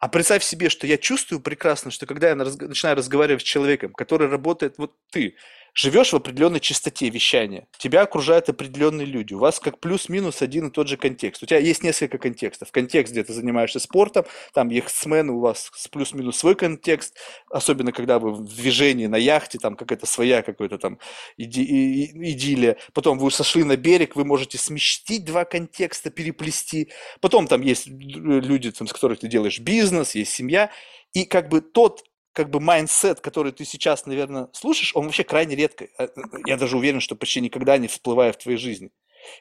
А 0.01 0.09
представь 0.09 0.43
себе, 0.43 0.71
что 0.71 0.87
я 0.87 0.97
чувствую 0.97 1.41
прекрасно, 1.41 1.91
что 1.91 2.07
когда 2.07 2.31
я 2.31 2.35
начинаю 2.35 2.97
разговаривать 2.97 3.43
с 3.43 3.45
человеком, 3.45 3.93
который 3.93 4.29
работает, 4.29 4.79
вот 4.79 4.95
ты, 5.11 5.37
живешь 5.75 6.13
в 6.13 6.17
определенной 6.17 6.61
частоте 6.61 7.09
вещания, 7.11 7.67
тебя 7.79 8.03
окружают 8.03 8.49
определенные 8.49 9.07
люди, 9.07 9.35
у 9.35 9.39
вас 9.39 9.61
как 9.61 9.81
плюс-минус 9.81 10.43
один 10.43 10.69
и 10.69 10.71
тот 10.71 10.89
же 10.89 10.97
контекст. 10.97 11.43
У 11.43 11.47
тебя 11.47 11.59
есть 11.59 11.83
несколько 11.83 12.19
контекстов. 12.19 12.71
Контекст, 12.73 13.13
где 13.13 13.25
ты 13.25 13.33
занимаешься 13.33 13.81
спортом, 13.81 14.25
там 14.53 14.69
яхтсмены, 14.69 15.33
у 15.33 15.41
вас 15.41 15.71
плюс-минус 15.91 16.37
свой 16.37 16.55
контекст, 16.55 17.17
особенно 17.51 17.93
когда 17.93 18.19
вы 18.19 18.33
в 18.33 18.55
движении 18.55 19.07
на 19.07 19.17
яхте, 19.17 19.59
там 19.59 19.77
какая-то 19.77 20.07
своя 20.07 20.43
какая-то 20.43 20.79
там 20.79 20.99
иди- 21.37 22.05
идиллия. 22.33 22.77
Потом 22.93 23.19
вы 23.19 23.31
сошли 23.31 23.65
на 23.65 23.77
берег, 23.77 24.17
вы 24.17 24.25
можете 24.25 24.59
сместить 24.59 25.25
два 25.25 25.45
контекста, 25.45 26.11
переплести. 26.11 26.91
Потом 27.21 27.47
там 27.47 27.63
есть 27.63 27.87
люди, 27.87 28.71
там, 28.73 28.87
с 28.87 28.93
которыми 28.93 29.19
ты 29.19 29.29
делаешь 29.29 29.61
бизнес, 29.61 30.15
есть 30.15 30.33
семья. 30.33 30.71
И 31.13 31.25
как 31.25 31.49
бы 31.49 31.61
тот 31.61 32.05
как 32.33 32.51
бы 32.51 32.61
mindset, 32.61 33.21
который 33.21 33.53
ты 33.53 33.65
сейчас, 33.65 34.07
наверное, 34.07 34.49
слушаешь, 34.53 34.95
он 34.95 35.07
вообще 35.07 35.25
крайне 35.25 35.57
редко. 35.57 35.89
Э, 35.99 36.05
э, 36.05 36.09
я 36.47 36.57
даже 36.57 36.77
уверен, 36.77 37.01
что 37.01 37.17
почти 37.17 37.41
никогда 37.41 37.77
не 37.79 37.89
всплывает 37.89 38.37
в 38.37 38.43
твоей 38.43 38.59
жизни. 38.59 38.91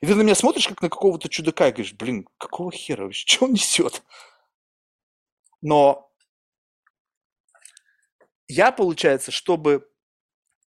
И 0.01 0.07
ты 0.07 0.15
на 0.15 0.21
меня 0.21 0.35
смотришь, 0.35 0.67
как 0.67 0.81
на 0.81 0.89
какого-то 0.89 1.29
чудака, 1.29 1.67
и 1.67 1.71
говоришь, 1.71 1.93
блин, 1.93 2.27
какого 2.37 2.71
хера 2.71 3.03
вообще, 3.03 3.25
что 3.27 3.45
он 3.45 3.53
несет? 3.53 4.03
Но 5.61 6.11
я, 8.47 8.71
получается, 8.71 9.31
чтобы 9.31 9.87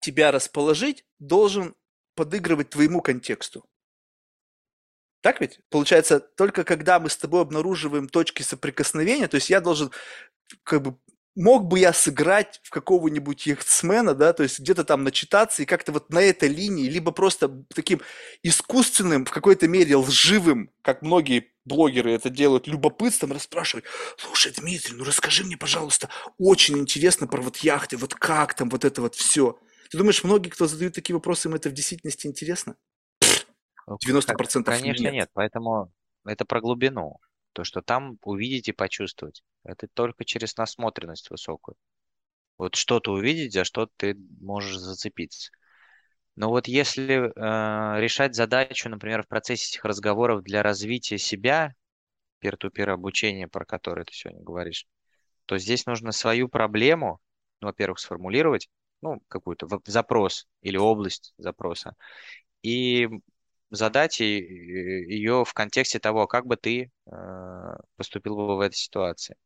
тебя 0.00 0.30
расположить, 0.30 1.04
должен 1.18 1.74
подыгрывать 2.14 2.70
твоему 2.70 3.00
контексту. 3.00 3.64
Так 5.22 5.40
ведь? 5.40 5.60
Получается, 5.68 6.20
только 6.20 6.64
когда 6.64 6.98
мы 6.98 7.10
с 7.10 7.16
тобой 7.16 7.42
обнаруживаем 7.42 8.08
точки 8.08 8.42
соприкосновения, 8.42 9.28
то 9.28 9.36
есть 9.36 9.50
я 9.50 9.60
должен 9.60 9.90
как 10.64 10.82
бы 10.82 10.98
мог 11.36 11.66
бы 11.66 11.78
я 11.78 11.92
сыграть 11.92 12.60
в 12.62 12.70
какого-нибудь 12.70 13.46
яхтсмена, 13.46 14.14
да, 14.14 14.32
то 14.32 14.42
есть 14.42 14.60
где-то 14.60 14.84
там 14.84 15.04
начитаться 15.04 15.62
и 15.62 15.66
как-то 15.66 15.92
вот 15.92 16.10
на 16.10 16.20
этой 16.20 16.48
линии, 16.48 16.88
либо 16.88 17.12
просто 17.12 17.64
таким 17.74 18.00
искусственным, 18.42 19.24
в 19.24 19.30
какой-то 19.30 19.68
мере 19.68 19.96
лживым, 19.96 20.70
как 20.82 21.02
многие 21.02 21.52
блогеры 21.64 22.12
это 22.12 22.30
делают, 22.30 22.66
любопытством 22.66 23.32
расспрашивать, 23.32 23.84
слушай, 24.16 24.52
Дмитрий, 24.56 24.96
ну 24.96 25.04
расскажи 25.04 25.44
мне, 25.44 25.56
пожалуйста, 25.56 26.08
очень 26.38 26.78
интересно 26.78 27.26
про 27.26 27.40
вот 27.40 27.58
яхты, 27.58 27.96
вот 27.96 28.14
как 28.14 28.54
там 28.54 28.68
вот 28.68 28.84
это 28.84 29.00
вот 29.00 29.14
все. 29.14 29.58
Ты 29.90 29.98
думаешь, 29.98 30.24
многие, 30.24 30.50
кто 30.50 30.66
задают 30.66 30.94
такие 30.94 31.14
вопросы, 31.14 31.48
им 31.48 31.54
это 31.54 31.68
в 31.68 31.72
действительности 31.72 32.26
интересно? 32.26 32.76
90% 33.88 34.64
Конечно 34.64 35.02
нет. 35.02 35.12
нет, 35.12 35.30
поэтому 35.32 35.92
это 36.24 36.44
про 36.44 36.60
глубину. 36.60 37.16
То, 37.52 37.64
что 37.64 37.82
там 37.82 38.18
увидеть 38.22 38.68
и 38.68 38.72
почувствовать. 38.72 39.42
Это 39.64 39.88
только 39.92 40.24
через 40.24 40.56
насмотренность 40.56 41.30
высокую. 41.30 41.76
Вот 42.58 42.76
что-то 42.76 43.12
увидеть, 43.12 43.52
за 43.52 43.64
что 43.64 43.88
ты 43.96 44.16
можешь 44.40 44.76
зацепиться. 44.76 45.50
Но 46.36 46.50
вот 46.50 46.68
если 46.68 47.28
э, 47.28 48.00
решать 48.00 48.34
задачу, 48.34 48.88
например, 48.88 49.22
в 49.22 49.28
процессе 49.28 49.72
этих 49.72 49.84
разговоров 49.84 50.42
для 50.42 50.62
развития 50.62 51.18
себя, 51.18 51.74
пир-ту-пир 52.38 52.90
обучения, 52.90 53.48
про 53.48 53.64
которое 53.64 54.04
ты 54.04 54.12
сегодня 54.12 54.42
говоришь, 54.42 54.86
то 55.46 55.58
здесь 55.58 55.86
нужно 55.86 56.12
свою 56.12 56.48
проблему, 56.48 57.20
ну, 57.60 57.68
во-первых, 57.68 57.98
сформулировать, 57.98 58.68
ну, 59.02 59.20
какую-то 59.28 59.68
запрос 59.86 60.46
или 60.62 60.76
область 60.76 61.34
запроса, 61.38 61.94
и 62.62 63.08
задать 63.70 64.20
ее 64.20 65.44
в 65.44 65.52
контексте 65.54 65.98
того, 65.98 66.26
как 66.26 66.46
бы 66.46 66.56
ты 66.56 66.90
э, 67.06 67.10
поступил 67.96 68.36
бы 68.36 68.56
в 68.56 68.60
этой 68.60 68.76
ситуации. 68.76 69.36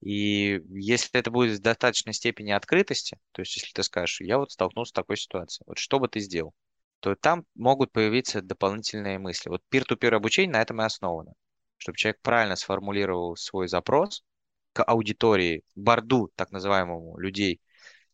И 0.00 0.60
если 0.70 1.20
это 1.20 1.30
будет 1.30 1.58
в 1.58 1.62
достаточной 1.62 2.12
степени 2.12 2.50
открытости, 2.50 3.18
то 3.32 3.42
есть 3.42 3.56
если 3.56 3.72
ты 3.72 3.82
скажешь, 3.84 4.20
я 4.20 4.38
вот 4.38 4.50
столкнулся 4.50 4.90
с 4.90 4.92
такой 4.92 5.16
ситуацией, 5.16 5.64
вот 5.66 5.78
что 5.78 6.00
бы 6.00 6.08
ты 6.08 6.20
сделал, 6.20 6.54
то 7.00 7.14
там 7.14 7.44
могут 7.54 7.92
появиться 7.92 8.42
дополнительные 8.42 9.18
мысли. 9.18 9.48
Вот 9.48 9.62
peer-to-peer 9.72 10.14
обучение 10.14 10.52
на 10.52 10.62
этом 10.62 10.80
и 10.80 10.84
основано. 10.84 11.32
Чтобы 11.76 11.98
человек 11.98 12.20
правильно 12.22 12.56
сформулировал 12.56 13.36
свой 13.36 13.68
запрос 13.68 14.24
к 14.72 14.84
аудитории, 14.84 15.64
борду, 15.74 16.30
так 16.36 16.50
называемому, 16.50 17.18
людей, 17.18 17.60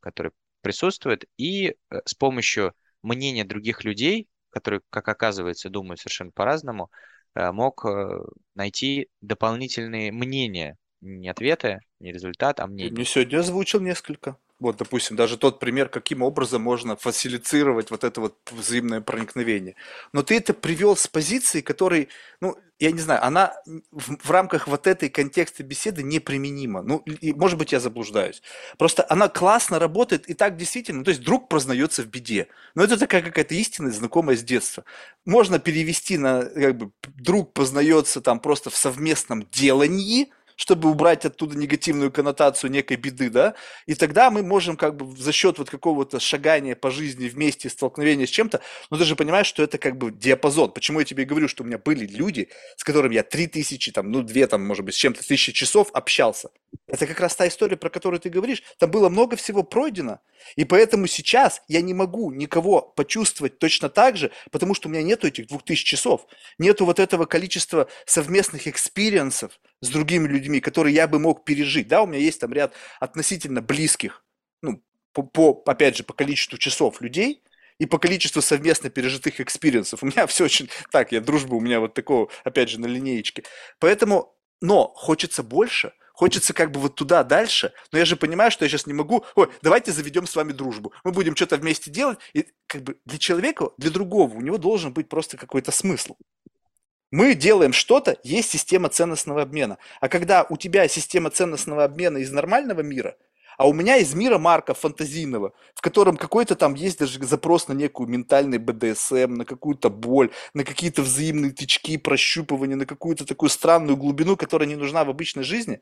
которые 0.01 0.33
присутствует, 0.63 1.25
и 1.37 1.69
э, 1.69 2.01
с 2.05 2.15
помощью 2.15 2.75
мнения 3.03 3.45
других 3.45 3.85
людей, 3.85 4.27
которые, 4.51 4.81
как 4.91 5.09
оказывается, 5.09 5.71
думают 5.71 6.01
совершенно 6.01 6.31
по-разному, 6.31 6.91
э, 7.35 7.51
мог 7.53 7.85
э, 7.85 8.21
найти 8.55 9.09
дополнительные 9.21 10.13
мнения, 10.13 10.77
не 11.01 11.29
ответы, 11.29 11.81
не 12.01 12.13
результат, 12.13 12.61
а 12.61 12.67
мнения. 12.67 12.91
мне 12.91 13.05
сегодня 13.05 13.39
озвучил 13.39 13.81
несколько. 13.81 14.37
Вот, 14.61 14.77
допустим, 14.77 15.17
даже 15.17 15.37
тот 15.37 15.61
пример, 15.61 15.89
каким 15.89 16.21
образом 16.21 16.63
можно 16.63 16.97
фасилицировать 16.97 17.93
вот 17.93 18.03
это 18.03 18.21
вот 18.21 18.37
взаимное 18.51 19.01
проникновение. 19.01 19.77
Но 20.13 20.25
ты 20.25 20.37
это 20.37 20.53
привел 20.53 20.97
с 20.97 21.07
позиции, 21.07 21.61
которой, 21.61 22.09
ну, 22.41 22.57
я 22.81 22.91
не 22.91 22.99
знаю, 22.99 23.25
она 23.25 23.55
в, 23.93 24.17
в 24.17 24.31
рамках 24.31 24.67
вот 24.67 24.89
этой 24.89 25.11
контекста 25.11 25.63
беседы 25.63 26.03
неприменима. 26.03 26.83
Ну, 26.83 26.99
и, 26.99 27.33
может 27.33 27.57
быть, 27.57 27.71
я 27.71 27.79
заблуждаюсь. 27.79 28.43
Просто 28.79 29.07
она 29.09 29.29
классно 29.29 29.79
работает, 29.79 30.29
и 30.29 30.35
так 30.35 30.57
действительно, 30.57 31.05
то 31.05 31.11
есть 31.11 31.23
друг 31.23 31.49
прознается 31.49 32.03
в 32.03 32.07
беде. 32.07 32.49
Но 32.75 32.83
это 32.83 32.99
такая 32.99 33.23
какая-то 33.23 33.55
истина, 33.55 33.93
знакомая 33.93 34.37
с 34.37 34.43
детства. 34.43 34.85
Можно 35.25 35.61
перевести 35.61 36.19
на, 36.19 36.45
как 36.45 36.77
бы, 36.77 36.91
друг 37.15 37.53
познается 37.53 38.21
там 38.21 38.41
просто 38.41 38.71
в 38.71 38.77
совместном 38.77 39.45
делании, 39.51 40.33
чтобы 40.59 40.91
убрать 40.91 41.25
оттуда 41.25 41.57
негативную 41.57 42.11
коннотацию 42.11 42.71
некой 42.71 42.97
беды, 42.97 43.31
да, 43.31 43.55
и 43.87 43.95
тогда 43.95 44.29
мы 44.29 44.43
можем 44.43 44.77
как 44.77 44.97
бы 44.97 45.17
за 45.17 45.31
счет 45.31 45.59
вот 45.59 45.71
какого-то 45.71 46.19
шагания 46.19 46.75
по 46.75 46.91
жизни 46.91 47.29
вместе, 47.29 47.69
столкновения 47.69 48.27
с 48.27 48.31
чем-то, 48.31 48.61
но 48.91 48.99
ты 48.99 49.05
же 49.05 49.15
понимаешь, 49.15 49.47
что 49.47 49.63
это 49.63 49.79
как 49.79 49.97
бы 49.97 50.11
диапазон. 50.11 50.73
Почему 50.73 50.99
я 50.99 51.05
тебе 51.05 51.25
говорю, 51.25 51.47
что 51.47 51.63
у 51.63 51.67
меня 51.67 51.79
были 51.79 52.07
люди, 52.07 52.49
с 52.77 52.83
которыми 52.83 53.15
я 53.15 53.23
три 53.23 53.47
тысячи, 53.47 53.93
там, 53.93 54.11
ну, 54.11 54.23
две, 54.23 54.49
там, 54.49 54.67
может 54.67 54.85
быть, 54.85 54.97
с 54.97 54.99
чем-то 54.99 55.25
тысячи 55.25 55.53
часов 55.53 55.91
общался. 55.93 56.51
Это 56.89 57.07
как 57.07 57.21
раз 57.21 57.37
та 57.37 57.47
история, 57.47 57.77
про 57.77 57.89
которую 57.89 58.19
ты 58.19 58.29
говоришь. 58.29 58.65
Там 58.79 58.91
было 58.91 59.09
много 59.09 59.37
всего 59.37 59.63
пройдено, 59.63 60.19
и 60.57 60.65
поэтому 60.65 61.07
сейчас 61.07 61.63
я 61.69 61.81
не 61.81 61.95
могу 61.95 62.33
никого 62.33 62.83
почувствовать 62.83 63.59
точно 63.59 63.89
так 63.89 64.17
же, 64.17 64.31
потому 64.51 64.75
что 64.75 64.89
у 64.89 64.93
меня 64.93 65.03
нету 65.03 65.27
этих 65.27 65.47
двух 65.49 65.65
тысяч 65.65 65.85
часов, 65.85 66.27
нету 66.59 66.85
вот 66.85 66.99
этого 66.99 67.27
количества 67.27 67.89
совместных 68.07 68.67
experience 68.67 69.44
ов 69.44 69.59
с 69.81 69.89
другими 69.89 70.27
людьми, 70.29 70.61
которые 70.61 70.95
я 70.95 71.09
бы 71.09 71.19
мог 71.19 71.45
пережить. 71.45 71.89
Да, 71.89 72.03
у 72.03 72.07
меня 72.07 72.21
есть 72.21 72.41
там 72.41 72.53
ряд 72.53 72.75
относительно 73.01 73.63
близких, 73.63 74.25
ну, 74.63 74.83
по, 75.13 75.23
по 75.23 75.63
опять 75.67 75.97
же, 75.97 76.05
по 76.05 76.13
количеству 76.13 76.59
часов 76.59 77.01
людей, 77.01 77.43
и 77.79 77.87
по 77.87 77.99
количеству 77.99 78.43
совместно 78.43 78.91
пережитых 78.91 79.41
experience 79.41 79.89
ов. 79.89 80.03
У 80.03 80.07
меня 80.07 80.27
все 80.27 80.45
очень 80.45 80.69
так, 80.91 81.13
я 81.13 81.21
дружба 81.21 81.55
у 81.55 81.61
меня 81.61 81.81
вот 81.81 81.95
такого, 81.95 82.29
опять 82.45 82.69
же, 82.69 82.81
на 82.81 82.87
линеечке. 82.87 83.45
Поэтому, 83.79 84.35
но 84.61 84.93
хочется 84.95 85.43
больше, 85.43 85.93
хочется 86.19 86.53
как 86.53 86.73
бы 86.73 86.81
вот 86.81 86.97
туда 86.97 87.23
дальше, 87.23 87.73
но 87.93 87.99
я 88.01 88.05
же 88.05 88.17
понимаю, 88.17 88.51
что 88.51 88.65
я 88.65 88.69
сейчас 88.69 88.89
не 88.89 88.93
могу, 88.93 89.25
ой, 89.37 89.49
давайте 89.63 89.93
заведем 89.93 90.27
с 90.27 90.35
вами 90.35 90.51
дружбу, 90.51 90.93
мы 91.05 91.13
будем 91.13 91.37
что-то 91.37 91.57
вместе 91.59 91.93
делать, 91.93 92.19
и 92.33 92.47
как 92.67 92.83
бы 92.83 92.97
для 93.05 93.19
человека, 93.19 93.71
для 93.79 93.91
другого, 93.91 94.35
у 94.35 94.41
него 94.41 94.59
должен 94.59 94.93
быть 94.93 95.09
просто 95.09 95.37
какой-то 95.37 95.71
смысл. 95.71 96.17
Мы 97.13 97.37
делаем 97.37 97.73
что-то, 97.73 98.19
есть 98.25 98.51
система 98.51 98.89
ценностного 98.89 99.43
обмена. 99.43 99.79
А 100.01 100.09
когда 100.09 100.45
у 100.51 100.57
тебя 100.57 100.89
система 100.89 101.31
ценностного 101.31 101.85
обмена 101.85 102.19
из 102.19 102.33
нормального 102.33 102.81
мира, 102.81 103.17
а 103.57 103.69
у 103.69 103.73
меня 103.73 103.97
из 103.97 104.13
мира 104.13 104.39
Марка 104.39 104.75
фантазийного, 104.75 105.53
в 105.75 105.81
котором 105.81 106.17
какой-то 106.17 106.57
там 106.57 106.75
есть 106.75 106.99
даже 106.99 107.25
запрос 107.25 107.69
на 107.69 107.75
некую 107.75 108.09
ментальный 108.09 108.59
БДСМ, 108.59 109.35
на 109.35 109.45
какую-то 109.45 109.89
боль, 109.89 110.31
на 110.53 110.65
какие-то 110.65 111.03
взаимные 111.03 111.53
тычки, 111.53 111.97
прощупывания, 111.97 112.77
на 112.77 112.87
какую-то 112.87 113.25
такую 113.25 113.51
странную 113.51 113.97
глубину, 113.97 114.37
которая 114.37 114.69
не 114.69 114.77
нужна 114.77 115.05
в 115.05 115.11
обычной 115.11 115.45
жизни. 115.45 115.81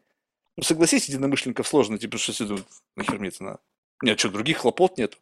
Ну, 0.57 0.62
согласись, 0.62 1.09
единомышленников 1.09 1.69
сложно, 1.69 1.99
типа, 1.99 2.16
что 2.16 2.33
сюда 2.33 2.57
нахер 2.97 3.19
мне 3.19 3.28
это 3.28 3.45
надо? 3.45 3.59
У 4.01 4.07
меня 4.07 4.16
что, 4.16 4.31
других 4.31 4.59
хлопот 4.59 4.97
нет? 4.97 5.19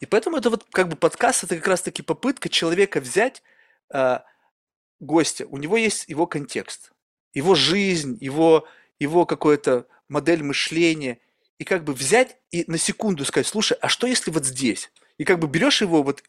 И 0.00 0.06
поэтому 0.06 0.38
это 0.38 0.48
вот 0.48 0.66
как 0.70 0.88
бы 0.88 0.96
подкаст, 0.96 1.44
это 1.44 1.56
как 1.56 1.68
раз-таки 1.68 2.02
попытка 2.02 2.48
человека 2.48 3.00
взять 3.00 3.42
э, 3.92 4.20
гостя. 4.98 5.46
У 5.46 5.58
него 5.58 5.76
есть 5.76 6.08
его 6.08 6.26
контекст, 6.26 6.92
его 7.34 7.54
жизнь, 7.54 8.16
его, 8.18 8.66
его 8.98 9.26
какая-то 9.26 9.86
модель 10.08 10.42
мышления. 10.42 11.18
И 11.58 11.64
как 11.64 11.84
бы 11.84 11.92
взять 11.92 12.38
и 12.50 12.64
на 12.66 12.78
секунду 12.78 13.26
сказать, 13.26 13.46
слушай, 13.46 13.76
а 13.82 13.88
что 13.90 14.06
если 14.06 14.30
вот 14.30 14.46
здесь? 14.46 14.90
И 15.18 15.24
как 15.24 15.38
бы 15.38 15.48
берешь 15.48 15.82
его 15.82 16.02
вот, 16.02 16.22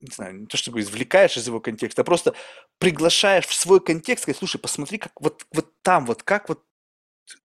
не 0.00 0.14
знаю, 0.14 0.40
не 0.40 0.46
то 0.46 0.56
чтобы 0.56 0.80
извлекаешь 0.80 1.36
из 1.36 1.46
его 1.46 1.60
контекста, 1.60 2.02
а 2.02 2.04
просто 2.04 2.34
приглашаешь 2.78 3.46
в 3.46 3.54
свой 3.54 3.80
контекст, 3.80 4.22
сказать, 4.22 4.38
слушай, 4.38 4.58
посмотри, 4.58 4.98
как 4.98 5.12
вот, 5.20 5.46
вот 5.52 5.72
там 5.82 6.06
вот, 6.06 6.22
как 6.22 6.48
вот 6.48 6.64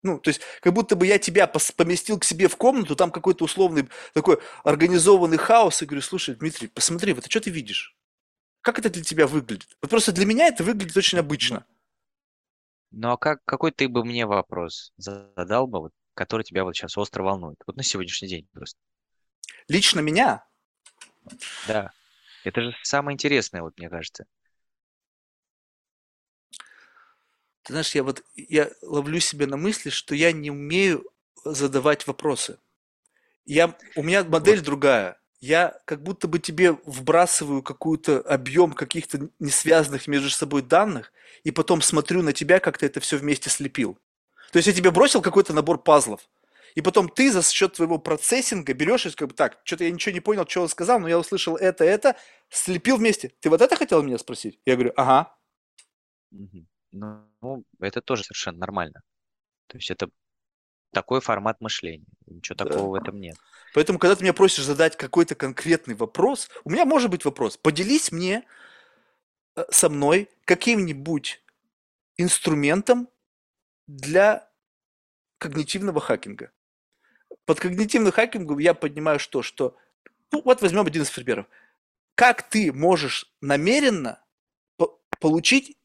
ну, 0.01 0.19
то 0.19 0.29
есть, 0.29 0.41
как 0.61 0.73
будто 0.73 0.95
бы 0.95 1.05
я 1.05 1.19
тебя 1.19 1.47
поместил 1.47 2.19
к 2.19 2.23
себе 2.23 2.47
в 2.47 2.57
комнату, 2.57 2.95
там 2.95 3.11
какой-то 3.11 3.45
условный 3.45 3.87
такой 4.13 4.39
организованный 4.63 5.37
хаос, 5.37 5.81
и 5.81 5.85
говорю, 5.85 6.01
слушай, 6.01 6.35
Дмитрий, 6.35 6.67
посмотри, 6.67 7.13
вот 7.13 7.25
а 7.25 7.29
что 7.29 7.39
ты 7.39 7.51
видишь? 7.51 7.95
Как 8.61 8.79
это 8.79 8.89
для 8.89 9.03
тебя 9.03 9.27
выглядит? 9.27 9.77
Вот 9.81 9.91
просто 9.91 10.11
для 10.11 10.25
меня 10.25 10.47
это 10.47 10.63
выглядит 10.63 10.97
очень 10.97 11.19
обычно. 11.19 11.65
Ну 12.91 13.11
а 13.11 13.17
как, 13.17 13.43
какой 13.45 13.71
ты 13.71 13.87
бы 13.87 14.03
мне 14.03 14.25
вопрос 14.25 14.91
задал 14.97 15.67
бы, 15.67 15.79
вот, 15.79 15.91
который 16.15 16.43
тебя 16.43 16.63
вот 16.63 16.75
сейчас 16.75 16.97
остро 16.97 17.23
волнует? 17.23 17.57
Вот 17.67 17.75
на 17.75 17.83
сегодняшний 17.83 18.27
день 18.27 18.47
просто. 18.53 18.79
Лично 19.67 19.99
меня? 19.99 20.45
Да. 21.67 21.91
Это 22.45 22.61
же 22.61 22.75
самое 22.83 23.13
интересное, 23.13 23.61
вот 23.61 23.77
мне 23.77 23.89
кажется. 23.89 24.25
Ты 27.63 27.73
знаешь, 27.73 27.95
я 27.95 28.03
вот 28.03 28.23
я 28.35 28.69
ловлю 28.83 29.19
себя 29.19 29.47
на 29.47 29.57
мысли, 29.57 29.89
что 29.89 30.13
я 30.13 30.31
не 30.31 30.51
умею 30.51 31.03
задавать 31.43 32.05
вопросы. 32.05 32.59
Я, 33.45 33.75
у 33.95 34.03
меня 34.03 34.23
модель 34.23 34.57
вот. 34.57 34.65
другая. 34.65 35.19
Я 35.39 35.79
как 35.85 36.01
будто 36.01 36.27
бы 36.27 36.39
тебе 36.39 36.73
вбрасываю 36.85 37.61
какой-то 37.61 38.19
объем 38.21 38.73
каких-то 38.73 39.29
несвязанных 39.39 40.07
между 40.07 40.29
собой 40.29 40.61
данных, 40.61 41.11
и 41.43 41.51
потом 41.51 41.81
смотрю 41.81 42.21
на 42.21 42.33
тебя, 42.33 42.59
как 42.59 42.77
ты 42.77 42.85
это 42.85 42.99
все 42.99 43.17
вместе 43.17 43.49
слепил. 43.49 43.97
То 44.51 44.57
есть 44.57 44.67
я 44.67 44.73
тебе 44.73 44.91
бросил 44.91 45.21
какой-то 45.21 45.53
набор 45.53 45.81
пазлов, 45.81 46.21
и 46.75 46.81
потом 46.81 47.07
ты 47.09 47.31
за 47.31 47.41
счет 47.41 47.73
твоего 47.73 47.97
процессинга 47.97 48.73
берешь 48.73 49.05
и 49.05 49.11
как 49.11 49.29
бы 49.29 49.33
так, 49.33 49.59
что-то 49.63 49.85
я 49.85 49.91
ничего 49.91 50.13
не 50.13 50.19
понял, 50.19 50.45
что 50.47 50.61
он 50.61 50.69
сказал, 50.69 50.99
но 50.99 51.07
я 51.07 51.17
услышал 51.17 51.55
это, 51.55 51.85
это, 51.85 52.17
слепил 52.49 52.97
вместе. 52.97 53.31
Ты 53.39 53.49
вот 53.49 53.61
это 53.61 53.75
хотел 53.77 54.03
меня 54.03 54.17
спросить? 54.17 54.59
Я 54.65 54.75
говорю, 54.75 54.91
ага. 54.97 55.35
Ну, 56.91 57.63
это 57.79 58.01
тоже 58.01 58.23
совершенно 58.23 58.59
нормально. 58.59 59.01
То 59.67 59.77
есть 59.77 59.89
это 59.89 60.09
такой 60.91 61.21
формат 61.21 61.61
мышления. 61.61 62.05
Ничего 62.25 62.55
да. 62.57 62.65
такого 62.65 62.91
в 62.91 62.93
этом 62.95 63.19
нет. 63.19 63.37
Поэтому, 63.73 63.97
когда 63.97 64.15
ты 64.15 64.23
меня 64.23 64.33
просишь 64.33 64.65
задать 64.65 64.97
какой-то 64.97 65.35
конкретный 65.35 65.95
вопрос, 65.95 66.49
у 66.65 66.69
меня 66.69 66.85
может 66.85 67.09
быть 67.09 67.25
вопрос. 67.25 67.57
Поделись 67.57 68.11
мне 68.11 68.43
э, 69.55 69.63
со 69.69 69.89
мной 69.89 70.29
каким-нибудь 70.45 71.41
инструментом 72.17 73.09
для 73.87 74.49
когнитивного 75.37 75.99
хакинга. 75.99 76.51
Под 77.45 77.59
когнитивным 77.59 78.11
хакингом 78.11 78.59
я 78.59 78.73
понимаю 78.73 79.19
что? 79.19 79.41
Что, 79.41 79.75
ну 80.31 80.41
вот 80.43 80.61
возьмем 80.61 80.85
один 80.85 81.03
из 81.03 81.11
примеров. 81.11 81.45
Как 82.15 82.43
ты 82.49 82.73
можешь 82.73 83.31
намеренно 83.41 84.23
получить 85.19 85.77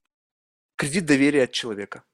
кредит 0.76 1.06
доверия 1.06 1.44
от 1.44 1.52
человека? 1.52 2.04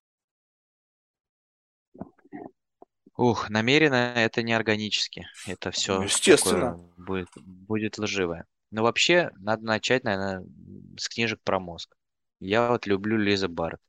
Ух, 3.17 3.49
намеренно 3.49 4.13
это 4.15 4.43
не 4.43 4.53
органически. 4.53 5.27
Это 5.47 5.71
все 5.71 5.97
Ну, 5.97 6.03
естественно. 6.05 6.75
будет, 6.99 7.29
будет 7.37 7.99
лживое. 7.99 8.45
Но 8.71 8.83
вообще 8.83 9.31
надо 9.39 9.65
начать, 9.65 10.05
наверное, 10.05 10.45
с 10.99 11.09
книжек 11.09 11.41
про 11.43 11.59
мозг. 11.59 11.97
Я 12.41 12.69
вот 12.69 12.87
люблю 12.87 13.17
Лиза 13.17 13.49
Барт. 13.49 13.81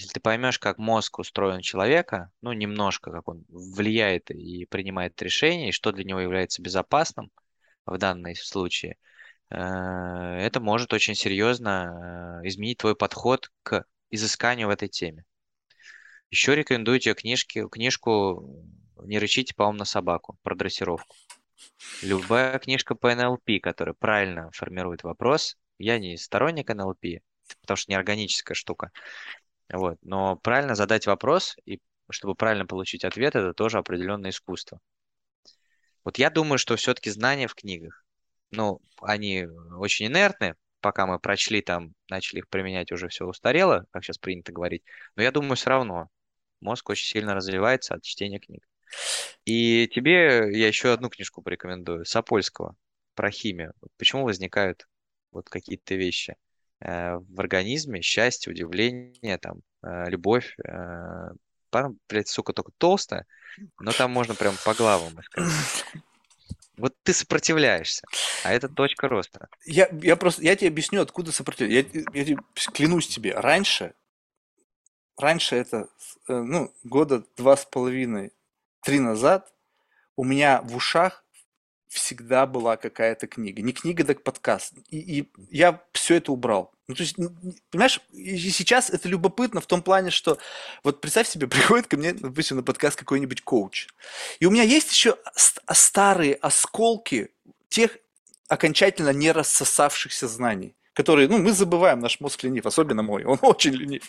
Если 0.00 0.14
ты 0.14 0.20
поймешь, 0.20 0.58
как 0.58 0.78
мозг 0.78 1.18
устроен 1.18 1.60
человека, 1.60 2.30
ну, 2.40 2.54
немножко, 2.54 3.12
как 3.12 3.28
он 3.28 3.44
влияет 3.50 4.30
и 4.30 4.64
принимает 4.64 5.20
решения, 5.20 5.68
и 5.68 5.72
что 5.72 5.92
для 5.92 6.04
него 6.04 6.20
является 6.20 6.62
безопасным 6.62 7.30
в 7.84 7.98
данном 7.98 8.34
случае, 8.34 8.96
э, 9.50 9.56
это 9.56 10.58
может 10.60 10.94
очень 10.94 11.14
серьезно 11.14 12.40
э, 12.42 12.48
изменить 12.48 12.78
твой 12.78 12.96
подход 12.96 13.50
к 13.62 13.84
изысканию 14.08 14.68
в 14.68 14.70
этой 14.70 14.88
теме. 14.88 15.26
Еще 16.30 16.54
рекомендую 16.54 16.98
тебе 16.98 17.14
книжки, 17.14 17.68
книжку 17.68 18.64
«Не 19.04 19.18
рычите, 19.18 19.54
по 19.54 19.70
на 19.70 19.84
собаку» 19.84 20.38
про 20.42 20.54
дрессировку. 20.54 21.14
Любая 22.00 22.58
книжка 22.58 22.94
по 22.94 23.14
НЛП, 23.14 23.60
которая 23.62 23.94
правильно 23.94 24.50
формирует 24.52 25.02
вопрос. 25.02 25.58
Я 25.76 25.98
не 25.98 26.16
сторонник 26.16 26.70
НЛП, 26.70 27.20
потому 27.60 27.76
что 27.76 27.92
неорганическая 27.92 28.54
штука. 28.54 28.92
Вот. 29.72 29.98
Но 30.02 30.36
правильно 30.36 30.74
задать 30.74 31.06
вопрос, 31.06 31.56
и 31.64 31.80
чтобы 32.10 32.34
правильно 32.34 32.66
получить 32.66 33.04
ответ, 33.04 33.36
это 33.36 33.54
тоже 33.54 33.78
определенное 33.78 34.30
искусство. 34.30 34.80
Вот 36.04 36.18
я 36.18 36.30
думаю, 36.30 36.58
что 36.58 36.76
все-таки 36.76 37.10
знания 37.10 37.46
в 37.46 37.54
книгах, 37.54 38.04
ну, 38.50 38.80
они 39.00 39.46
очень 39.76 40.06
инертны, 40.06 40.56
пока 40.80 41.06
мы 41.06 41.18
прочли 41.20 41.60
там, 41.60 41.94
начали 42.08 42.38
их 42.40 42.48
применять, 42.48 42.90
уже 42.90 43.08
все 43.08 43.26
устарело, 43.26 43.86
как 43.92 44.02
сейчас 44.02 44.18
принято 44.18 44.52
говорить. 44.52 44.82
Но 45.14 45.22
я 45.22 45.30
думаю, 45.30 45.56
все 45.56 45.70
равно 45.70 46.08
мозг 46.60 46.88
очень 46.90 47.06
сильно 47.06 47.34
развивается 47.34 47.94
от 47.94 48.02
чтения 48.02 48.40
книг. 48.40 48.66
И 49.44 49.88
тебе 49.88 50.50
я 50.58 50.66
еще 50.66 50.92
одну 50.92 51.10
книжку 51.10 51.42
порекомендую, 51.42 52.04
Сапольского, 52.04 52.76
про 53.14 53.30
химию. 53.30 53.74
Почему 53.98 54.24
возникают 54.24 54.88
вот 55.30 55.48
какие-то 55.48 55.94
вещи 55.94 56.36
в 56.80 57.40
организме, 57.40 58.00
счастье, 58.02 58.50
удивление, 58.50 59.38
там, 59.38 59.60
э, 59.82 60.08
любовь. 60.08 60.56
Э, 60.64 61.30
там, 61.70 61.98
блядь, 62.08 62.28
сука, 62.28 62.52
только 62.52 62.72
толстая, 62.78 63.26
но 63.78 63.92
там 63.92 64.10
можно 64.10 64.34
прям 64.34 64.54
по 64.64 64.74
главам 64.74 65.20
искать. 65.20 65.44
Вот 66.76 66.94
ты 67.02 67.12
сопротивляешься, 67.12 68.04
а 68.42 68.52
это 68.52 68.68
точка 68.68 69.06
роста. 69.06 69.48
Я, 69.66 69.88
я 70.02 70.16
просто, 70.16 70.42
я 70.42 70.56
тебе 70.56 70.68
объясню, 70.68 71.02
откуда 71.02 71.30
сопротивление. 71.30 71.86
Я, 71.92 72.20
я 72.20 72.24
тебе 72.24 72.38
клянусь 72.72 73.06
тебе, 73.06 73.34
раньше, 73.34 73.94
раньше 75.18 75.56
это, 75.56 75.88
э, 76.26 76.32
ну, 76.32 76.72
года 76.82 77.22
два 77.36 77.56
с 77.56 77.66
половиной, 77.66 78.32
три 78.82 78.98
назад, 78.98 79.52
у 80.16 80.24
меня 80.24 80.62
в 80.62 80.74
ушах 80.74 81.24
всегда 81.90 82.46
была 82.46 82.76
какая-то 82.76 83.26
книга. 83.26 83.62
Не 83.62 83.72
книга, 83.72 84.04
так 84.04 84.22
подкаст. 84.22 84.74
И, 84.90 84.98
и 84.98 85.32
я 85.50 85.82
все 85.92 86.14
это 86.14 86.30
убрал. 86.30 86.72
Ну, 86.86 86.94
то 86.94 87.02
есть, 87.02 87.16
понимаешь, 87.70 88.00
и 88.12 88.36
сейчас 88.50 88.90
это 88.90 89.08
любопытно 89.08 89.60
в 89.60 89.66
том 89.66 89.82
плане, 89.82 90.10
что 90.10 90.38
вот 90.84 91.00
представь 91.00 91.28
себе, 91.28 91.46
приходит 91.48 91.88
ко 91.88 91.96
мне, 91.96 92.12
допустим, 92.12 92.56
на 92.56 92.62
подкаст 92.62 92.96
какой-нибудь 92.96 93.42
коуч. 93.42 93.88
И 94.38 94.46
у 94.46 94.50
меня 94.50 94.62
есть 94.62 94.90
еще 94.90 95.16
старые 95.36 96.34
осколки 96.34 97.30
тех 97.68 97.98
окончательно 98.48 99.10
не 99.10 99.32
рассосавшихся 99.32 100.28
знаний 100.28 100.76
которые, 100.94 101.28
ну, 101.28 101.38
мы 101.38 101.52
забываем, 101.52 102.00
наш 102.00 102.20
мозг 102.20 102.42
ленив, 102.42 102.66
особенно 102.66 103.02
мой, 103.02 103.24
он 103.24 103.38
очень 103.42 103.72
ленив. 103.72 104.02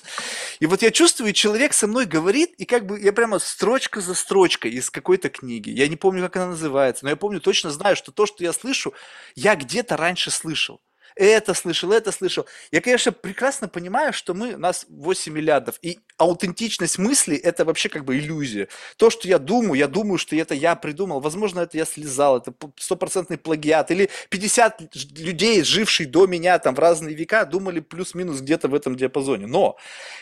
И 0.59 0.65
вот 0.65 0.81
я 0.81 0.91
чувствую, 0.91 1.33
человек 1.33 1.73
со 1.73 1.87
мной 1.87 2.05
говорит, 2.05 2.53
и 2.57 2.65
как 2.65 2.85
бы 2.85 2.99
я 2.99 3.13
прямо 3.13 3.39
строчка 3.39 4.01
за 4.01 4.13
строчкой 4.13 4.71
из 4.71 4.89
какой-то 4.89 5.29
книги, 5.29 5.69
я 5.69 5.87
не 5.87 5.95
помню, 5.95 6.21
как 6.23 6.37
она 6.37 6.47
называется, 6.47 7.05
но 7.05 7.09
я 7.11 7.15
помню, 7.15 7.39
точно 7.39 7.69
знаю, 7.71 7.95
что 7.95 8.11
то, 8.11 8.25
что 8.25 8.43
я 8.43 8.53
слышу, 8.53 8.93
я 9.35 9.55
где-то 9.55 9.97
раньше 9.97 10.31
слышал 10.31 10.81
это 11.15 11.53
слышал, 11.53 11.91
это 11.91 12.11
слышал. 12.11 12.45
Я, 12.71 12.81
конечно, 12.81 13.11
прекрасно 13.11 13.67
понимаю, 13.67 14.13
что 14.13 14.33
мы, 14.33 14.55
нас 14.57 14.85
8 14.89 15.33
миллиардов, 15.33 15.79
и 15.81 15.99
аутентичность 16.17 16.97
мысли– 16.97 17.35
это 17.43 17.65
вообще 17.65 17.89
как 17.89 18.05
бы 18.05 18.17
иллюзия. 18.17 18.67
То, 18.97 19.09
что 19.09 19.27
я 19.27 19.39
думаю, 19.39 19.73
я 19.73 19.87
думаю, 19.87 20.17
что 20.17 20.35
это 20.35 20.53
я 20.53 20.75
придумал, 20.75 21.19
возможно, 21.19 21.61
это 21.61 21.77
я 21.77 21.85
слезал, 21.85 22.37
это 22.37 22.53
стопроцентный 22.77 23.37
плагиат, 23.37 23.91
или 23.91 24.09
50 24.29 24.95
людей, 25.17 25.63
жившие 25.63 26.07
до 26.07 26.27
меня 26.27 26.59
там 26.59 26.75
в 26.75 26.79
разные 26.79 27.15
века, 27.15 27.45
думали 27.45 27.79
плюс-минус 27.79 28.41
где-то 28.41 28.67
в 28.67 28.75
этом 28.75 28.95
диапазоне. 28.95 29.47
Но, 29.47 29.77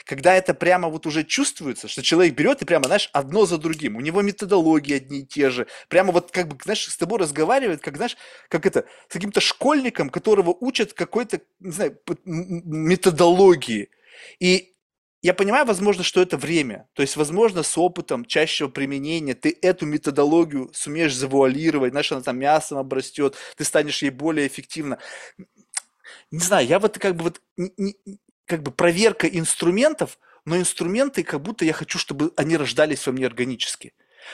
когда 0.06 0.34
это 0.36 0.54
прямо 0.54 0.90
вот 0.90 1.06
уже 1.06 1.24
чувствуется, 1.24 1.88
что 1.88 2.02
человек 2.02 2.34
берет 2.34 2.62
и 2.62 2.66
прямо, 2.66 2.86
знаешь, 2.86 3.10
одно 3.14 3.46
за 3.46 3.58
другим, 3.58 3.98
у 3.98 4.02
него 4.02 4.22
методологии 4.22 4.96
одни 4.96 5.20
и 5.20 5.26
те 5.26 5.50
же, 5.50 5.68
прямо 5.90 6.12
вот 6.12 6.32
как 6.32 6.48
бы, 6.48 6.58
знаешь, 6.64 6.88
с 6.88 6.98
тобой 6.98 7.20
разговаривает, 7.20 7.82
как, 7.82 7.98
знаешь, 7.98 8.18
как 8.48 8.66
это, 8.66 8.86
с 9.08 9.14
каким-то 9.14 9.42
школьником, 9.42 10.10
которого 10.10 10.56
учат 10.60 10.79
учат 10.80 10.94
какой-то, 10.94 11.42
не 11.60 11.72
знаю, 11.72 12.00
методологии. 12.26 13.90
И 14.40 14.74
я 15.22 15.34
понимаю, 15.34 15.66
возможно, 15.66 16.04
что 16.04 16.22
это 16.22 16.38
время. 16.38 16.88
То 16.94 17.02
есть, 17.02 17.18
возможно, 17.18 17.64
с 17.64 17.78
опытом 17.78 18.26
чаще 18.26 18.70
применения 18.70 19.34
ты 19.34 19.58
эту 19.62 19.86
методологию 19.86 20.70
сумеешь 20.74 21.16
завуалировать, 21.16 21.92
знаешь, 21.92 22.12
она 22.12 22.22
там 22.22 22.40
мясом 22.40 22.78
обрастет, 22.78 23.36
ты 23.58 23.66
станешь 23.66 24.02
ей 24.02 24.12
более 24.12 24.48
эффективно. 24.48 25.00
Не 26.32 26.40
знаю, 26.40 26.66
я 26.68 26.80
вот 26.80 26.98
как 26.98 27.16
бы 27.16 27.24
вот 27.24 27.42
как 28.46 28.64
бы 28.64 28.72
проверка 28.72 29.28
инструментов, 29.28 30.18
но 30.46 30.58
инструменты, 30.58 31.24
как 31.24 31.42
будто 31.42 31.66
я 31.66 31.74
хочу, 31.74 32.00
чтобы 32.00 32.32
они 32.38 32.58
рождались 32.58 33.06
во 33.06 33.14
мне 33.14 33.26
органически. 33.26 33.94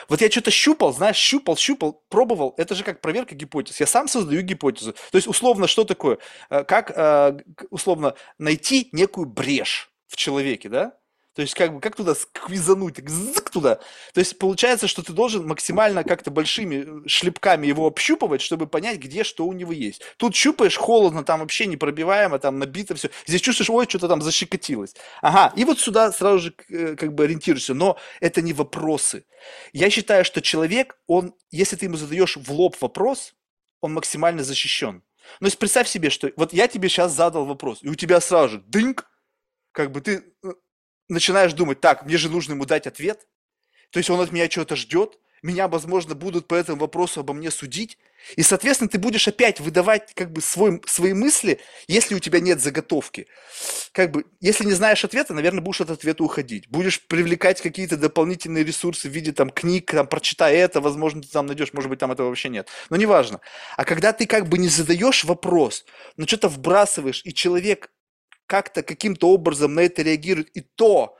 Вот 0.09 0.21
я 0.21 0.29
что-то 0.29 0.51
щупал, 0.51 0.93
знаешь, 0.93 1.17
щупал, 1.17 1.57
щупал, 1.57 2.03
пробовал. 2.09 2.53
Это 2.57 2.75
же 2.75 2.83
как 2.83 3.01
проверка 3.01 3.35
гипотез. 3.35 3.79
Я 3.79 3.87
сам 3.87 4.07
создаю 4.07 4.41
гипотезу. 4.41 4.93
То 4.93 5.17
есть, 5.17 5.27
условно, 5.27 5.67
что 5.67 5.83
такое? 5.83 6.17
Э, 6.49 6.63
как, 6.63 6.91
э, 6.95 7.37
условно, 7.69 8.15
найти 8.37 8.89
некую 8.91 9.27
брешь 9.27 9.91
в 10.07 10.15
человеке, 10.15 10.69
да? 10.69 10.97
То 11.35 11.41
есть 11.41 11.53
как 11.53 11.73
бы 11.73 11.81
как 11.81 11.95
туда 11.95 12.15
сквизануть, 12.15 12.95
так 13.35 13.49
туда. 13.49 13.75
То 14.13 14.19
есть 14.19 14.39
получается, 14.39 14.87
что 14.87 15.03
ты 15.03 15.11
должен 15.11 15.45
максимально 15.45 16.03
как-то 16.05 16.31
большими 16.31 17.03
э, 17.05 17.07
шлепками 17.07 17.67
его 17.67 17.85
общупывать, 17.87 18.41
чтобы 18.41 18.67
понять, 18.67 18.99
где 18.99 19.25
что 19.25 19.45
у 19.45 19.51
него 19.51 19.73
есть. 19.73 20.01
Тут 20.17 20.33
щупаешь 20.33 20.77
холодно, 20.77 21.23
там 21.25 21.41
вообще 21.41 21.65
непробиваемо, 21.65 22.39
там 22.39 22.57
набито 22.57 22.95
все. 22.95 23.09
Здесь 23.27 23.41
чувствуешь, 23.41 23.69
ой, 23.69 23.85
что-то 23.87 24.07
там 24.07 24.21
защекотилось. 24.21 24.95
Ага, 25.21 25.53
и 25.57 25.65
вот 25.65 25.79
сюда 25.79 26.13
сразу 26.13 26.39
же 26.39 26.55
э, 26.69 26.95
как 26.95 27.13
бы 27.13 27.25
ориентируешься. 27.25 27.73
Но 27.73 27.97
это 28.21 28.41
не 28.41 28.53
вопросы. 28.53 29.25
Я 29.73 29.89
считаю, 29.89 30.23
что 30.23 30.41
человек, 30.41 30.97
он, 31.05 31.33
если 31.51 31.75
ты 31.75 31.85
ему 31.85 31.97
задаешь 31.97 32.37
в 32.37 32.51
лоб 32.51 32.77
вопрос, 32.79 33.33
он 33.81 33.93
максимально 33.93 34.43
защищен. 34.43 35.03
Ну, 35.39 35.47
есть 35.47 35.59
представь 35.59 35.87
себе, 35.89 36.09
что 36.09 36.31
вот 36.37 36.53
я 36.53 36.67
тебе 36.67 36.87
сейчас 36.87 37.11
задал 37.11 37.45
вопрос, 37.45 37.79
и 37.81 37.89
у 37.89 37.95
тебя 37.95 38.21
сразу 38.21 38.53
же 38.53 38.63
дынк, 38.67 39.09
как 39.71 39.91
бы 39.91 39.99
ты 40.01 40.23
э, 40.43 40.53
начинаешь 41.09 41.53
думать, 41.53 41.81
так, 41.81 42.05
мне 42.05 42.17
же 42.17 42.29
нужно 42.29 42.53
ему 42.53 42.65
дать 42.65 42.87
ответ, 42.87 43.27
то 43.91 43.99
есть 43.99 44.09
он 44.09 44.19
от 44.19 44.31
меня 44.31 44.47
чего-то 44.47 44.75
ждет, 44.75 45.17
меня, 45.45 45.67
возможно, 45.67 46.15
будут 46.15 46.47
по 46.47 46.55
этому 46.55 46.79
вопросу 46.79 47.19
обо 47.19 47.33
мне 47.33 47.51
судить, 47.51 47.97
и, 48.35 48.41
соответственно, 48.41 48.89
ты 48.89 48.97
будешь 48.97 49.27
опять 49.27 49.59
выдавать 49.59 50.11
как 50.15 50.31
бы 50.31 50.41
свой, 50.41 50.81
свои 50.87 51.13
мысли, 51.13 51.59
если 51.87 52.15
у 52.15 52.19
тебя 52.19 52.39
нет 52.39 52.59
заготовки. 52.59 53.27
Как 53.91 54.11
бы, 54.11 54.25
если 54.41 54.65
не 54.65 54.73
знаешь 54.73 55.05
ответа, 55.05 55.33
наверное, 55.35 55.61
будешь 55.61 55.81
от 55.81 55.91
ответа 55.91 56.23
уходить. 56.23 56.67
Будешь 56.67 57.05
привлекать 57.05 57.61
какие-то 57.61 57.97
дополнительные 57.97 58.63
ресурсы 58.63 59.07
в 59.07 59.11
виде 59.11 59.31
там 59.31 59.51
книг, 59.51 59.91
там, 59.91 60.07
прочитай 60.07 60.55
это, 60.55 60.81
возможно, 60.81 61.21
ты 61.21 61.27
там 61.27 61.45
найдешь, 61.45 61.73
может 61.73 61.89
быть, 61.89 61.99
там 61.99 62.11
этого 62.11 62.29
вообще 62.29 62.49
нет. 62.49 62.67
Но 62.89 62.97
неважно. 62.97 63.39
А 63.77 63.85
когда 63.85 64.11
ты 64.11 64.25
как 64.25 64.49
бы 64.49 64.57
не 64.57 64.69
задаешь 64.69 65.23
вопрос, 65.23 65.85
но 66.17 66.25
что-то 66.25 66.49
вбрасываешь, 66.49 67.21
и 67.23 67.33
человек 67.33 67.91
как-то 68.47 68.83
каким-то 68.83 69.29
образом 69.29 69.73
на 69.73 69.81
это 69.81 70.01
реагирует. 70.01 70.49
И 70.55 70.61
то, 70.61 71.17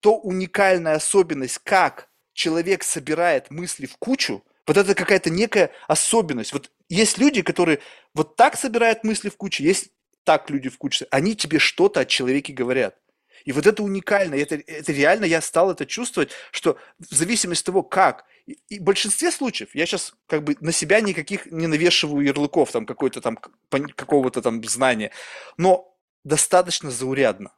то 0.00 0.16
уникальная 0.16 0.94
особенность, 0.94 1.58
как 1.58 2.08
человек 2.32 2.82
собирает 2.82 3.50
мысли 3.50 3.86
в 3.86 3.96
кучу, 3.96 4.44
вот 4.66 4.76
это 4.76 4.94
какая-то 4.94 5.30
некая 5.30 5.70
особенность. 5.88 6.52
Вот 6.52 6.70
есть 6.88 7.18
люди, 7.18 7.42
которые 7.42 7.80
вот 8.14 8.36
так 8.36 8.56
собирают 8.56 9.04
мысли 9.04 9.28
в 9.28 9.36
кучу, 9.36 9.62
есть 9.62 9.90
так 10.24 10.50
люди 10.50 10.68
в 10.68 10.78
куче, 10.78 11.06
они 11.10 11.36
тебе 11.36 11.58
что-то 11.58 12.00
о 12.00 12.04
человеке 12.04 12.52
говорят. 12.52 12.96
И 13.44 13.52
вот 13.52 13.66
это 13.66 13.82
уникально, 13.82 14.36
это, 14.36 14.54
это 14.54 14.92
реально 14.92 15.26
я 15.26 15.42
стал 15.42 15.70
это 15.70 15.84
чувствовать, 15.84 16.30
что 16.50 16.78
в 16.98 17.14
зависимости 17.14 17.62
от 17.62 17.66
того, 17.66 17.82
как, 17.82 18.24
и, 18.46 18.58
и 18.68 18.78
в 18.78 18.82
большинстве 18.82 19.30
случаев, 19.30 19.74
я 19.74 19.84
сейчас 19.84 20.14
как 20.26 20.44
бы 20.44 20.56
на 20.60 20.72
себя 20.72 21.00
никаких 21.00 21.46
не 21.46 21.66
навешиваю 21.66 22.24
ярлыков, 22.24 22.72
там 22.72 22.86
какой-то 22.86 23.20
там, 23.20 23.38
какого-то 23.68 24.40
там 24.40 24.64
знания, 24.64 25.10
но 25.58 25.93
достаточно 26.24 26.90
заурядно. 26.90 27.54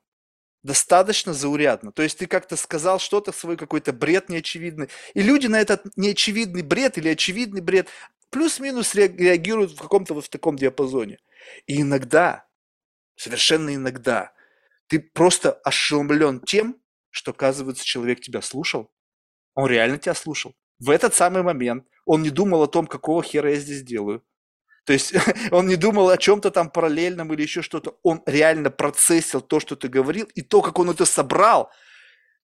Достаточно 0.63 1.33
заурядно. 1.33 1.93
То 1.93 2.03
есть 2.03 2.19
ты 2.19 2.27
как-то 2.27 2.57
сказал 2.57 2.99
что-то, 2.99 3.33
свой 3.33 3.57
какой-то 3.57 3.93
бред 3.93 4.29
неочевидный. 4.29 4.89
И 5.15 5.23
люди 5.23 5.47
на 5.47 5.61
этот 5.61 5.97
неочевидный 5.97 6.63
бред 6.63 6.99
или 6.99 7.09
очевидный 7.09 7.61
бред 7.61 7.89
плюс-минус 8.31 8.95
реагируют 8.95 9.73
в 9.73 9.81
каком-то 9.81 10.15
вот 10.15 10.27
в 10.27 10.29
таком 10.29 10.57
диапазоне. 10.57 11.19
И 11.67 11.81
иногда, 11.81 12.47
совершенно 13.15 13.75
иногда, 13.75 14.33
ты 14.89 14.99
просто 14.99 15.53
ошеломлен 15.53 16.41
тем, 16.41 16.81
что, 17.11 17.31
оказывается, 17.31 17.85
человек 17.85 18.21
тебя 18.21 18.43
слушал. 18.43 18.91
Он 19.55 19.69
реально 19.69 19.99
тебя 19.99 20.15
слушал. 20.15 20.55
В 20.79 20.91
этот 20.91 21.15
самый 21.15 21.43
момент 21.43 21.87
он 22.05 22.23
не 22.23 22.31
думал 22.31 22.63
о 22.63 22.69
том, 22.69 22.87
какого 22.87 23.23
хера 23.23 23.51
я 23.51 23.57
здесь 23.57 23.83
делаю. 23.83 24.23
То 24.87 24.93
есть 24.93 25.13
он 25.51 25.67
не 25.67 25.77
думал 25.77 26.09
о 26.09 26.17
чем-то 26.17 26.51
там 26.51 26.71
параллельном 26.71 27.35
или 27.35 27.43
еще 27.43 27.61
что-то. 27.61 27.99
Он 28.03 28.23
реально 28.25 28.71
процессил 28.71 29.43
то, 29.43 29.61
что 29.61 29.77
ты 29.77 29.89
говорил, 29.89 30.27
и 30.35 30.43
то, 30.43 30.63
как 30.63 30.79
он 30.79 30.89
это 30.91 31.05
собрал. 31.05 31.71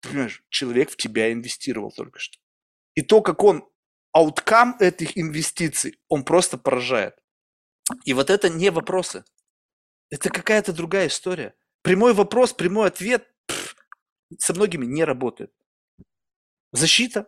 Ты 0.02 0.10
понимаешь, 0.10 0.44
человек 0.50 0.90
в 0.90 0.98
тебя 0.98 1.32
инвестировал 1.32 1.92
только 1.92 2.20
что. 2.20 2.40
И 2.96 3.04
то, 3.04 3.22
как 3.22 3.44
он 3.44 3.70
ауткам 4.12 4.76
этих 4.80 5.18
инвестиций, 5.18 6.00
он 6.10 6.26
просто 6.26 6.58
поражает. 6.58 7.16
И 8.06 8.14
вот 8.14 8.30
это 8.30 8.50
не 8.50 8.72
вопросы. 8.72 9.24
Это 10.10 10.30
какая-то 10.30 10.74
другая 10.74 11.08
история. 11.08 11.54
Прямой 11.84 12.14
вопрос, 12.14 12.54
прямой 12.54 12.88
ответ 12.88 13.28
пфф, 13.46 13.76
со 14.40 14.54
многими 14.54 14.86
не 14.86 15.04
работает. 15.04 15.54
Защита, 16.72 17.28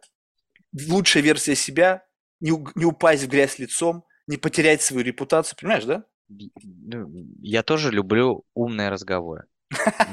лучшая 0.88 1.22
версия 1.22 1.56
себя, 1.56 2.06
не, 2.40 2.52
не 2.76 2.86
упасть 2.86 3.24
в 3.24 3.28
грязь 3.28 3.60
лицом– 3.60 4.04
не 4.28 4.38
потерять 4.38 4.82
свою 4.82 5.04
репутацию, 5.04 5.58
понимаешь, 5.60 5.86
да? 5.86 6.06
Ну, 6.30 7.10
я 7.42 7.64
тоже 7.64 7.92
люблю 7.92 8.46
умные 8.54 8.90
разговоры. 8.90 9.46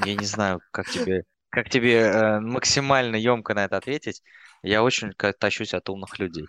Я 0.05 0.15
не 0.15 0.25
знаю, 0.25 0.61
как 0.71 0.91
тебе, 0.91 1.25
как 1.51 1.69
тебе 1.69 2.01
э, 2.01 2.41
максимально 2.41 3.17
емко 3.17 3.55
на 3.55 3.65
это 3.65 3.77
ответить. 3.77 4.23
Я 4.63 4.83
очень 4.83 5.13
тащусь 5.39 5.75
от 5.75 5.89
умных 5.89 6.19
людей. 6.19 6.47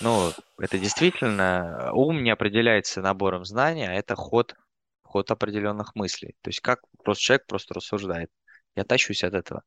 Ну, 0.00 0.32
это 0.58 0.78
действительно, 0.78 1.90
ум 1.92 2.22
не 2.22 2.30
определяется 2.30 3.00
набором 3.00 3.44
знаний, 3.44 3.86
а 3.86 3.94
это 3.94 4.14
ход, 4.14 4.54
ход 5.02 5.30
определенных 5.30 5.94
мыслей. 5.94 6.36
То 6.42 6.50
есть 6.50 6.60
как 6.60 6.80
просто 7.02 7.22
человек 7.22 7.46
просто 7.46 7.74
рассуждает. 7.74 8.30
Я 8.74 8.84
тащусь 8.84 9.24
от 9.24 9.34
этого. 9.34 9.62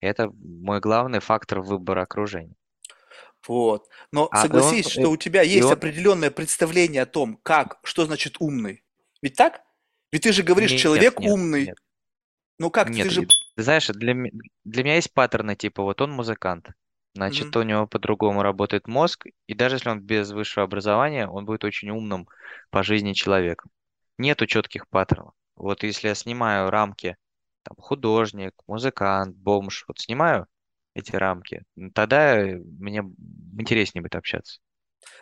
Это 0.00 0.30
мой 0.32 0.80
главный 0.80 1.20
фактор 1.20 1.60
выбора 1.60 2.02
окружения. 2.02 2.56
Вот. 3.46 3.88
Но 4.12 4.28
А 4.30 4.46
и 4.46 4.48
он, 4.48 4.48
согласись, 4.48 4.86
что 4.88 5.10
у 5.10 5.16
тебя 5.16 5.42
есть 5.42 5.66
он, 5.66 5.72
определенное 5.72 6.30
представление 6.30 7.02
о 7.02 7.06
том, 7.06 7.38
как, 7.42 7.78
что 7.84 8.06
значит 8.06 8.36
умный. 8.40 8.82
Ведь 9.22 9.36
так? 9.36 9.62
Ведь 10.12 10.22
ты 10.22 10.32
же 10.32 10.42
говоришь, 10.42 10.70
нет, 10.72 10.80
человек 10.80 11.18
нет, 11.18 11.32
умный. 11.32 11.66
нет, 11.66 11.78
Ну 12.58 12.70
как 12.70 12.88
ты, 12.88 12.92
ты 12.94 13.10
нет. 13.10 13.10
же... 13.10 13.26
Ты 13.56 13.62
знаешь, 13.62 13.88
для, 13.88 14.14
для 14.64 14.82
меня 14.84 14.96
есть 14.96 15.12
паттерны, 15.12 15.56
типа, 15.56 15.82
вот 15.82 16.00
он 16.00 16.10
музыкант, 16.12 16.70
значит, 17.14 17.54
Мгм. 17.54 17.60
у 17.60 17.62
него 17.62 17.86
по-другому 17.86 18.42
работает 18.42 18.86
мозг, 18.88 19.26
и 19.46 19.54
даже 19.54 19.76
если 19.76 19.90
он 19.90 20.00
без 20.00 20.30
высшего 20.32 20.64
образования, 20.64 21.28
он 21.28 21.44
будет 21.44 21.64
очень 21.64 21.90
умным 21.90 22.28
по 22.70 22.82
жизни 22.82 23.12
человеком. 23.12 23.70
Нету 24.18 24.46
четких 24.46 24.88
паттернов. 24.88 25.34
Вот 25.56 25.82
если 25.82 26.08
я 26.08 26.14
снимаю 26.14 26.70
рамки, 26.70 27.16
там, 27.62 27.76
художник, 27.78 28.52
музыкант, 28.66 29.36
бомж, 29.36 29.84
вот 29.88 29.98
снимаю 29.98 30.46
эти 30.94 31.14
рамки, 31.16 31.64
тогда 31.92 32.38
э, 32.38 32.56
мне 32.56 33.02
интереснее 33.58 34.02
будет 34.02 34.14
общаться. 34.14 34.60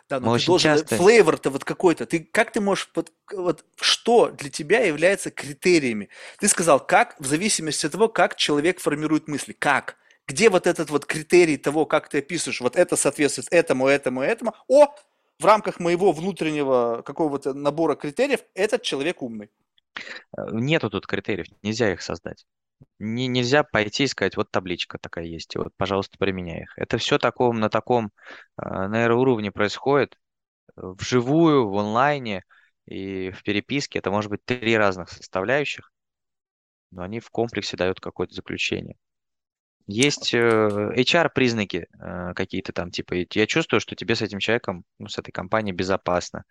Да, 0.09 0.19
но 0.19 0.31
Мы 0.31 0.39
ты 0.39 0.45
должен... 0.45 0.71
часто... 0.75 0.95
Флейвор-то 0.97 1.49
вот 1.49 1.63
какой-то. 1.63 2.05
Ты, 2.05 2.19
как 2.19 2.51
ты 2.51 2.61
можешь... 2.61 2.89
Вот, 2.95 3.11
вот 3.31 3.65
что 3.79 4.29
для 4.29 4.49
тебя 4.49 4.85
является 4.85 5.31
критериями? 5.31 6.09
Ты 6.39 6.47
сказал, 6.47 6.85
как, 6.85 7.19
в 7.19 7.25
зависимости 7.25 7.85
от 7.85 7.93
того, 7.93 8.09
как 8.09 8.35
человек 8.35 8.79
формирует 8.79 9.27
мысли. 9.27 9.53
Как? 9.53 9.97
Где 10.27 10.49
вот 10.49 10.67
этот 10.67 10.89
вот 10.89 11.05
критерий 11.05 11.57
того, 11.57 11.85
как 11.85 12.09
ты 12.09 12.19
описываешь, 12.19 12.61
вот 12.61 12.75
это 12.75 12.95
соответствует 12.95 13.47
этому, 13.51 13.87
этому, 13.87 14.21
этому. 14.21 14.53
О, 14.67 14.93
в 15.39 15.45
рамках 15.45 15.79
моего 15.79 16.11
внутреннего 16.11 17.01
какого-то 17.01 17.53
набора 17.53 17.95
критериев 17.95 18.41
этот 18.53 18.83
человек 18.83 19.21
умный. 19.21 19.49
Э, 20.37 20.45
Нету 20.51 20.89
тут 20.89 21.07
критериев, 21.07 21.47
нельзя 21.61 21.91
их 21.91 22.01
создать. 22.01 22.45
Не, 22.99 23.27
нельзя 23.27 23.63
пойти 23.63 24.03
и 24.03 24.07
сказать, 24.07 24.37
вот 24.37 24.51
табличка 24.51 24.97
такая 24.99 25.25
есть, 25.25 25.55
и 25.55 25.57
вот, 25.59 25.73
пожалуйста, 25.77 26.17
применяй 26.17 26.63
их. 26.63 26.73
Это 26.77 26.97
все 26.97 27.17
таком, 27.17 27.59
на 27.59 27.69
таком 27.69 28.11
э, 28.57 28.87
нейроуровне 28.89 29.51
происходит, 29.51 30.17
э, 30.77 30.81
вживую, 30.83 31.69
в 31.69 31.77
онлайне 31.77 32.43
и 32.85 33.31
в 33.31 33.43
переписке. 33.43 33.99
Это 33.99 34.11
может 34.11 34.31
быть 34.31 34.45
три 34.45 34.77
разных 34.77 35.09
составляющих, 35.09 35.91
но 36.91 37.03
они 37.03 37.19
в 37.19 37.29
комплексе 37.29 37.77
дают 37.77 37.99
какое-то 37.99 38.33
заключение. 38.35 38.97
Есть 39.87 40.33
э, 40.33 40.39
HR-признаки 40.95 41.87
э, 41.99 42.33
какие-то 42.35 42.73
там, 42.73 42.91
типа, 42.91 43.15
я 43.33 43.47
чувствую, 43.47 43.81
что 43.81 43.95
тебе 43.95 44.15
с 44.15 44.21
этим 44.21 44.39
человеком, 44.39 44.85
ну, 44.99 45.07
с 45.07 45.17
этой 45.17 45.31
компанией 45.31 45.75
безопасно, 45.75 46.45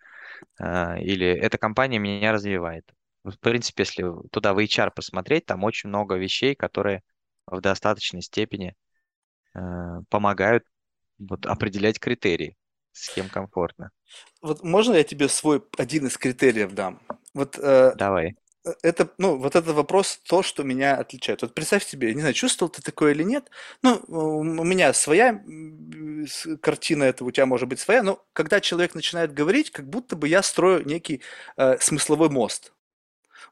или 0.59 1.27
эта 1.27 1.57
компания 1.57 1.99
меня 1.99 2.31
развивает. 2.31 2.91
В 3.23 3.39
принципе, 3.39 3.83
если 3.83 4.05
туда 4.31 4.53
в 4.53 4.59
HR 4.59 4.91
посмотреть, 4.93 5.45
там 5.45 5.63
очень 5.63 5.89
много 5.89 6.15
вещей, 6.15 6.55
которые 6.55 7.01
в 7.47 7.61
достаточной 7.61 8.21
степени 8.21 8.75
э, 9.55 9.59
помогают 10.09 10.65
вот, 11.17 11.45
определять 11.45 11.99
критерии, 11.99 12.57
с 12.91 13.13
кем 13.13 13.29
комфортно. 13.29 13.91
Вот 14.41 14.63
можно 14.63 14.93
я 14.93 15.03
тебе 15.03 15.29
свой 15.29 15.63
один 15.77 16.07
из 16.07 16.17
критериев 16.17 16.73
дам? 16.73 17.01
Вот 17.33 17.57
э, 17.57 17.93
Давай. 17.95 18.35
это, 18.81 19.09
ну, 19.17 19.37
вот 19.37 19.55
этот 19.55 19.73
вопрос, 19.73 20.19
то, 20.27 20.43
что 20.43 20.63
меня 20.63 20.95
отличает. 20.95 21.41
Вот 21.41 21.53
представь 21.53 21.85
себе, 21.85 22.09
я 22.09 22.13
не 22.13 22.19
знаю, 22.19 22.33
чувствовал 22.33 22.69
ты 22.69 22.81
такое 22.81 23.13
или 23.13 23.23
нет, 23.23 23.49
ну, 23.81 24.01
у 24.07 24.43
меня 24.43 24.93
своя 24.93 25.41
картина 26.61 27.05
этого, 27.05 27.29
у 27.29 27.31
тебя 27.31 27.45
может 27.45 27.69
быть 27.69 27.79
своя, 27.79 28.03
но 28.03 28.23
когда 28.33 28.59
человек 28.59 28.95
начинает 28.95 29.33
говорить, 29.33 29.71
как 29.71 29.87
будто 29.87 30.15
бы 30.15 30.27
я 30.27 30.43
строю 30.43 30.85
некий 30.85 31.21
э, 31.55 31.77
смысловой 31.79 32.29
мост. 32.29 32.73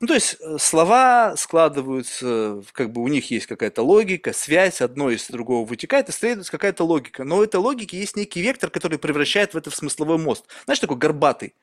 Ну, 0.01 0.07
то 0.07 0.15
есть 0.15 0.37
э, 0.39 0.57
слова 0.57 1.35
складываются, 1.37 2.63
как 2.71 2.91
бы 2.91 3.03
у 3.03 3.07
них 3.07 3.29
есть 3.29 3.45
какая-то 3.45 3.83
логика, 3.83 4.33
связь, 4.33 4.81
одно 4.81 5.11
из 5.11 5.27
другого 5.27 5.63
вытекает, 5.63 6.09
и 6.09 6.11
следует 6.11 6.49
какая-то 6.49 6.83
логика. 6.83 7.23
Но 7.23 7.37
у 7.37 7.43
этой 7.43 7.57
логики 7.57 7.95
есть 7.95 8.15
некий 8.15 8.41
вектор, 8.41 8.71
который 8.71 8.97
превращает 8.97 9.53
в 9.53 9.57
это 9.57 9.69
в 9.69 9.75
смысловой 9.75 10.17
мост. 10.17 10.47
Знаешь, 10.65 10.79
такой 10.79 10.97
горбатый. 10.97 11.53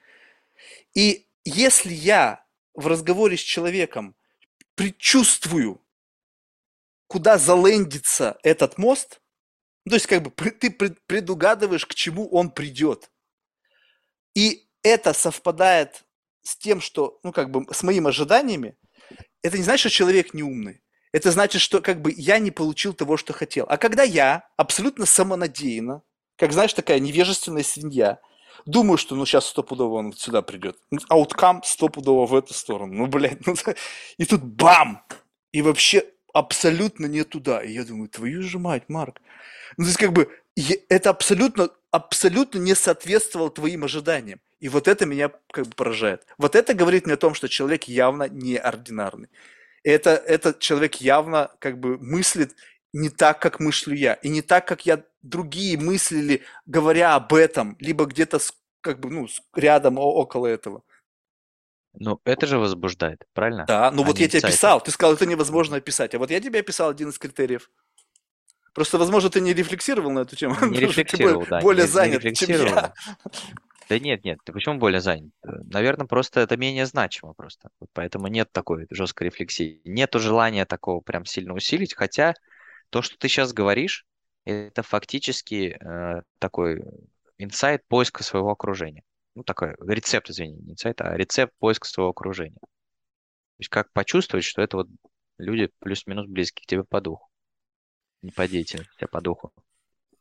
И 0.94 1.26
если 1.44 1.92
я 1.92 2.44
в 2.74 2.86
разговоре 2.86 3.36
с 3.36 3.40
человеком 3.40 4.14
предчувствую, 4.76 5.82
куда 7.08 7.38
залендится 7.38 8.38
этот 8.44 8.78
мост, 8.78 9.20
ну, 9.84 9.90
то 9.90 9.96
есть 9.96 10.06
как 10.06 10.22
бы 10.22 10.30
ты 10.30 10.70
пред- 10.70 11.04
предугадываешь, 11.06 11.86
к 11.86 11.94
чему 11.94 12.28
он 12.28 12.50
придет. 12.50 13.10
И 14.36 14.68
это 14.84 15.12
совпадает 15.12 16.04
с 16.42 16.56
тем, 16.56 16.80
что, 16.80 17.18
ну, 17.22 17.32
как 17.32 17.50
бы, 17.50 17.66
с 17.72 17.82
моими 17.82 18.08
ожиданиями, 18.08 18.76
это 19.42 19.56
не 19.56 19.62
значит, 19.62 19.80
что 19.80 19.90
человек 19.90 20.34
не 20.34 20.42
умный. 20.42 20.82
Это 21.12 21.30
значит, 21.30 21.62
что 21.62 21.80
как 21.80 22.02
бы 22.02 22.12
я 22.16 22.38
не 22.38 22.50
получил 22.50 22.92
того, 22.92 23.16
что 23.16 23.32
хотел. 23.32 23.66
А 23.68 23.78
когда 23.78 24.02
я 24.02 24.46
абсолютно 24.56 25.06
самонадеянно, 25.06 26.02
как 26.36 26.52
знаешь, 26.52 26.74
такая 26.74 27.00
невежественная 27.00 27.62
свинья, 27.62 28.20
думаю, 28.66 28.98
что 28.98 29.14
ну 29.14 29.24
сейчас 29.24 29.46
стопудово 29.46 29.94
он 29.94 30.12
сюда 30.12 30.42
придет. 30.42 30.78
Ауткам 31.08 31.62
стопудово 31.64 32.26
в 32.26 32.34
эту 32.34 32.52
сторону. 32.52 32.92
Ну, 32.94 33.06
блядь, 33.06 33.46
ну, 33.46 33.54
и 34.18 34.24
тут 34.24 34.44
бам! 34.44 35.02
И 35.52 35.62
вообще 35.62 36.04
абсолютно 36.34 37.06
не 37.06 37.24
туда. 37.24 37.62
И 37.62 37.72
я 37.72 37.84
думаю, 37.84 38.08
твою 38.08 38.42
же 38.42 38.58
мать, 38.58 38.84
Марк. 38.88 39.20
Ну, 39.76 39.84
то 39.84 39.88
есть 39.88 39.98
как 39.98 40.12
бы 40.12 40.30
это 40.88 41.10
абсолютно, 41.10 41.70
абсолютно 41.90 42.58
не 42.58 42.74
соответствовало 42.74 43.50
твоим 43.50 43.84
ожиданиям. 43.84 44.40
И 44.60 44.68
вот 44.68 44.88
это 44.88 45.06
меня 45.06 45.30
как 45.52 45.66
бы 45.66 45.74
поражает. 45.74 46.26
Вот 46.36 46.56
это 46.56 46.74
говорит 46.74 47.06
мне 47.06 47.14
о 47.14 47.18
том, 47.18 47.34
что 47.34 47.48
человек 47.48 47.84
явно 47.84 48.28
неординарный. 48.28 49.28
Это, 49.84 50.10
этот 50.10 50.58
человек 50.58 50.96
явно 50.96 51.50
как 51.60 51.78
бы 51.78 51.98
мыслит 51.98 52.54
не 52.92 53.10
так, 53.10 53.40
как 53.40 53.60
мыслю 53.60 53.94
я, 53.94 54.14
и 54.14 54.28
не 54.28 54.42
так, 54.42 54.66
как 54.66 54.86
я 54.86 55.04
другие 55.22 55.78
мыслили, 55.78 56.42
говоря 56.66 57.14
об 57.14 57.34
этом, 57.34 57.76
либо 57.80 58.06
где-то 58.06 58.38
как 58.80 59.00
бы 59.00 59.10
ну 59.10 59.28
рядом 59.54 59.98
около 59.98 60.46
этого. 60.46 60.82
Ну, 61.94 62.20
это 62.24 62.46
же 62.46 62.58
возбуждает, 62.58 63.24
правильно? 63.32 63.64
Да, 63.66 63.90
ну 63.90 64.02
А 64.02 64.06
вот 64.06 64.18
я 64.18 64.28
тебе 64.28 64.42
писал, 64.42 64.80
ты 64.80 64.90
сказал, 64.90 65.14
это 65.14 65.26
невозможно 65.26 65.76
описать, 65.76 66.14
а 66.14 66.18
вот 66.18 66.30
я 66.30 66.40
тебе 66.40 66.60
описал 66.60 66.90
один 66.90 67.08
из 67.08 67.18
критериев. 67.18 67.70
Просто, 68.78 68.96
возможно, 68.96 69.28
ты 69.28 69.40
не 69.40 69.54
рефлексировал 69.54 70.12
на 70.12 70.20
эту 70.20 70.36
тему, 70.36 70.54
Не 70.66 70.78
рефлексировал, 70.78 71.44
да, 71.50 71.60
более 71.60 71.82
не, 71.82 71.88
не 71.88 71.92
занят, 71.92 72.22
чем 72.36 72.48
я. 72.48 72.94
Да 73.88 73.98
нет, 73.98 74.22
нет, 74.22 74.38
ты 74.44 74.52
почему 74.52 74.78
более 74.78 75.00
занят? 75.00 75.32
Наверное, 75.42 76.06
просто 76.06 76.38
это 76.38 76.56
менее 76.56 76.86
значимо 76.86 77.34
просто. 77.34 77.70
Вот 77.80 77.90
поэтому 77.92 78.28
нет 78.28 78.52
такой 78.52 78.86
жесткой 78.90 79.26
рефлексии. 79.26 79.80
Нету 79.84 80.20
желания 80.20 80.64
такого 80.64 81.00
прям 81.00 81.24
сильно 81.24 81.54
усилить, 81.54 81.92
хотя 81.92 82.34
то, 82.90 83.02
что 83.02 83.18
ты 83.18 83.26
сейчас 83.26 83.52
говоришь, 83.52 84.06
это 84.44 84.84
фактически 84.84 85.76
э, 85.76 86.22
такой 86.38 86.80
инсайт 87.36 87.82
поиска 87.88 88.22
своего 88.22 88.50
окружения. 88.50 89.02
Ну, 89.34 89.42
такой 89.42 89.74
рецепт, 89.88 90.30
извини, 90.30 90.54
не 90.54 90.74
инсайт, 90.74 91.00
а 91.00 91.16
рецепт 91.16 91.52
поиска 91.58 91.88
своего 91.88 92.10
окружения. 92.10 92.60
То 92.60 93.58
есть 93.58 93.70
как 93.70 93.92
почувствовать, 93.92 94.44
что 94.44 94.62
это 94.62 94.76
вот 94.76 94.86
люди 95.36 95.68
плюс-минус 95.80 96.28
близкие 96.28 96.62
к 96.62 96.68
тебе 96.68 96.84
по 96.84 97.00
духу. 97.00 97.27
Не 98.22 98.30
по 98.30 98.46
деятельности, 98.46 99.02
а 99.02 99.08
по 99.08 99.20
духу. 99.20 99.52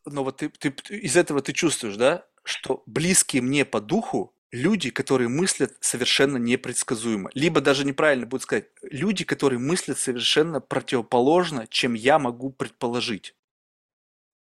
Но 0.06 0.24
вот 0.24 0.38
ты, 0.38 0.50
ты- 0.50 0.70
из 0.98 1.16
этого 1.18 1.42
ты 1.42 1.54
чувствуешь, 1.54 1.98
да, 1.98 2.26
что 2.44 2.82
близкие 2.86 3.42
мне 3.42 3.66
по 3.66 3.82
духу 3.82 4.34
люди, 4.52 4.90
которые 4.90 5.28
мыслят 5.28 5.74
совершенно 5.82 6.38
непредсказуемо. 6.38 7.30
Либо 7.34 7.60
даже 7.60 7.86
неправильно 7.86 8.26
будет 8.26 8.44
сказать, 8.44 8.68
люди, 8.82 9.26
которые 9.26 9.60
мыслят 9.60 10.00
совершенно 10.00 10.62
противоположно, 10.62 11.68
чем 11.68 11.94
я 11.94 12.20
могу 12.20 12.52
предположить. 12.52 13.36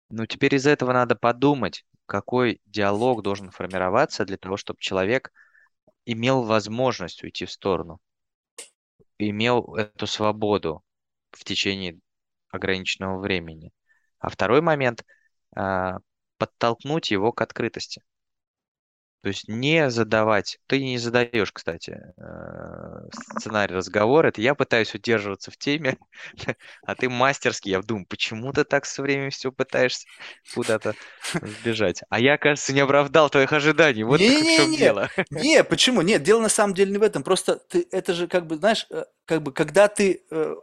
Ну, 0.08 0.24
теперь 0.24 0.54
из 0.54 0.66
этого 0.66 0.94
надо 0.94 1.14
подумать, 1.14 1.84
какой 2.06 2.62
диалог 2.64 3.22
должен 3.22 3.50
формироваться 3.50 4.24
для 4.24 4.38
того, 4.38 4.56
чтобы 4.56 4.80
человек 4.80 5.30
имел 6.06 6.44
возможность 6.44 7.24
уйти 7.24 7.46
в 7.46 7.52
сторону, 7.52 8.00
имел 9.18 9.74
эту 9.74 10.06
свободу 10.06 10.84
в 11.32 11.42
течение 11.44 11.98
ограниченного 12.55 13.18
времени. 13.18 13.72
А 14.18 14.31
второй 14.31 14.60
момент 14.62 15.05
а, 15.56 15.98
подтолкнуть 16.39 17.10
его 17.10 17.32
к 17.32 17.43
открытости. 17.43 18.02
То 19.22 19.28
есть 19.28 19.48
не 19.48 19.89
задавать, 19.89 20.59
ты 20.66 20.82
не 20.85 20.98
задаешь, 20.98 21.51
кстати, 21.51 21.98
э, 22.18 23.09
сценарий 23.39 23.74
разговора, 23.74 24.28
это 24.28 24.43
я 24.43 24.55
пытаюсь 24.55 24.94
удерживаться 24.94 25.51
в 25.51 25.56
теме, 25.56 25.97
а 26.82 26.94
ты 26.94 27.09
мастерски, 27.09 27.70
я 27.70 27.81
думаю, 27.81 28.05
почему 28.06 28.52
ты 28.52 28.64
так 28.64 28.85
все 28.85 29.01
время 29.01 29.31
все 29.31 29.51
пытаешься 29.51 30.06
куда-то 30.52 30.94
сбежать? 31.40 32.02
А 32.10 32.20
я, 32.20 32.36
кажется, 32.36 32.74
не 32.74 32.81
оправдал 32.81 33.31
твоих 33.31 33.51
ожиданий, 33.55 34.02
вот 34.02 34.26
так 34.26 34.36
в 34.43 34.51
чем 34.51 34.74
Не-не-не, 34.74 34.76
дело. 34.76 35.09
не, 35.31 35.64
почему? 35.64 36.02
Нет, 36.02 36.22
дело 36.22 36.40
на 36.40 36.48
самом 36.48 36.74
деле 36.74 36.93
не 36.93 36.98
в 36.98 37.02
этом. 37.02 37.22
Просто 37.22 37.56
ты, 37.56 37.86
это 37.90 38.12
же 38.12 38.28
как 38.28 38.47
бы, 38.47 38.56
знаешь, 38.56 38.86
э, 38.90 39.05
как 39.24 39.43
бы, 39.43 39.52
когда 39.52 39.89
ты 39.89 40.22
э, 40.31 40.55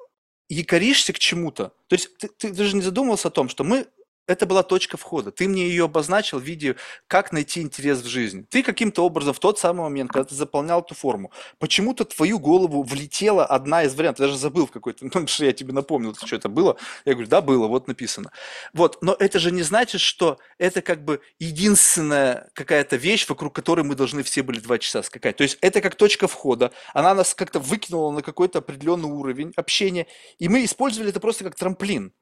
якоришься 0.55 1.13
к 1.13 1.19
чему-то, 1.19 1.73
то 1.87 1.93
есть 1.93 2.17
ты, 2.17 2.27
ты, 2.27 2.53
ты 2.53 2.63
же 2.63 2.75
не 2.75 2.81
задумывался 2.81 3.29
о 3.29 3.31
том, 3.31 3.49
что 3.49 3.63
мы 3.63 3.87
это 4.27 4.45
была 4.45 4.63
точка 4.63 4.97
входа. 4.97 5.31
Ты 5.31 5.47
мне 5.47 5.67
ее 5.67 5.85
обозначил 5.85 6.39
в 6.39 6.43
виде, 6.43 6.75
как 7.07 7.31
найти 7.31 7.61
интерес 7.61 7.99
в 7.99 8.07
жизни. 8.07 8.45
Ты 8.49 8.63
каким-то 8.63 9.05
образом 9.05 9.33
в 9.33 9.39
тот 9.39 9.59
самый 9.59 9.81
момент, 9.81 10.11
когда 10.11 10.23
ты 10.23 10.35
заполнял 10.35 10.81
эту 10.81 10.95
форму, 10.95 11.31
почему-то 11.59 12.05
твою 12.05 12.39
голову 12.39 12.83
влетела 12.83 13.45
одна 13.45 13.83
из 13.83 13.95
вариантов. 13.95 14.21
Я 14.21 14.27
даже 14.27 14.39
забыл 14.39 14.67
какой-то, 14.67 15.09
ну, 15.13 15.27
что 15.27 15.45
я 15.45 15.53
тебе 15.53 15.73
напомнил, 15.73 16.15
что 16.15 16.35
это 16.35 16.49
было. 16.49 16.77
Я 17.05 17.13
говорю, 17.13 17.29
да, 17.29 17.41
было, 17.41 17.67
вот 17.67 17.87
написано. 17.87 18.31
Вот, 18.73 18.97
но 19.01 19.15
это 19.19 19.39
же 19.39 19.51
не 19.51 19.63
значит, 19.63 20.01
что 20.01 20.37
это 20.57 20.81
как 20.81 21.03
бы 21.03 21.21
единственная 21.39 22.49
какая-то 22.53 22.95
вещь, 22.95 23.27
вокруг 23.27 23.53
которой 23.53 23.83
мы 23.83 23.95
должны 23.95 24.23
все 24.23 24.43
были 24.43 24.59
два 24.59 24.77
часа 24.77 25.03
скакать. 25.03 25.37
То 25.37 25.43
есть 25.43 25.57
это 25.61 25.81
как 25.81 25.95
точка 25.95 26.27
входа. 26.27 26.71
Она 26.93 27.13
нас 27.13 27.33
как-то 27.33 27.59
выкинула 27.59 28.11
на 28.11 28.21
какой-то 28.21 28.59
определенный 28.59 29.09
уровень 29.09 29.51
общения, 29.55 30.07
и 30.39 30.47
мы 30.47 30.63
использовали 30.63 31.09
это 31.09 31.19
просто 31.19 31.43
как 31.43 31.55
трамплин. 31.55 32.13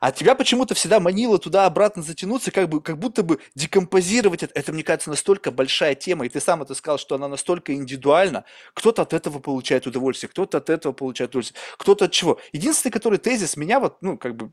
А 0.00 0.12
тебя 0.12 0.34
почему-то 0.34 0.74
всегда 0.74 1.00
манило 1.00 1.38
туда-обратно 1.38 2.02
затянуться, 2.02 2.50
как, 2.50 2.68
бы, 2.68 2.80
как 2.80 2.98
будто 2.98 3.22
бы 3.22 3.40
декомпозировать 3.54 4.42
это. 4.42 4.52
Это, 4.58 4.72
мне 4.72 4.82
кажется, 4.82 5.10
настолько 5.10 5.50
большая 5.50 5.94
тема, 5.94 6.26
и 6.26 6.28
ты 6.28 6.40
сам 6.40 6.62
это 6.62 6.74
сказал, 6.74 6.98
что 6.98 7.16
она 7.16 7.28
настолько 7.28 7.74
индивидуальна. 7.74 8.44
Кто-то 8.74 9.02
от 9.02 9.12
этого 9.12 9.38
получает 9.38 9.86
удовольствие, 9.86 10.30
кто-то 10.30 10.58
от 10.58 10.70
этого 10.70 10.92
получает 10.92 11.30
удовольствие, 11.30 11.60
кто-то 11.76 12.04
от 12.06 12.12
чего. 12.12 12.40
Единственный, 12.52 12.92
который 12.92 13.18
тезис 13.18 13.56
меня 13.56 13.80
вот, 13.80 14.00
ну, 14.02 14.16
как 14.16 14.36
бы 14.36 14.52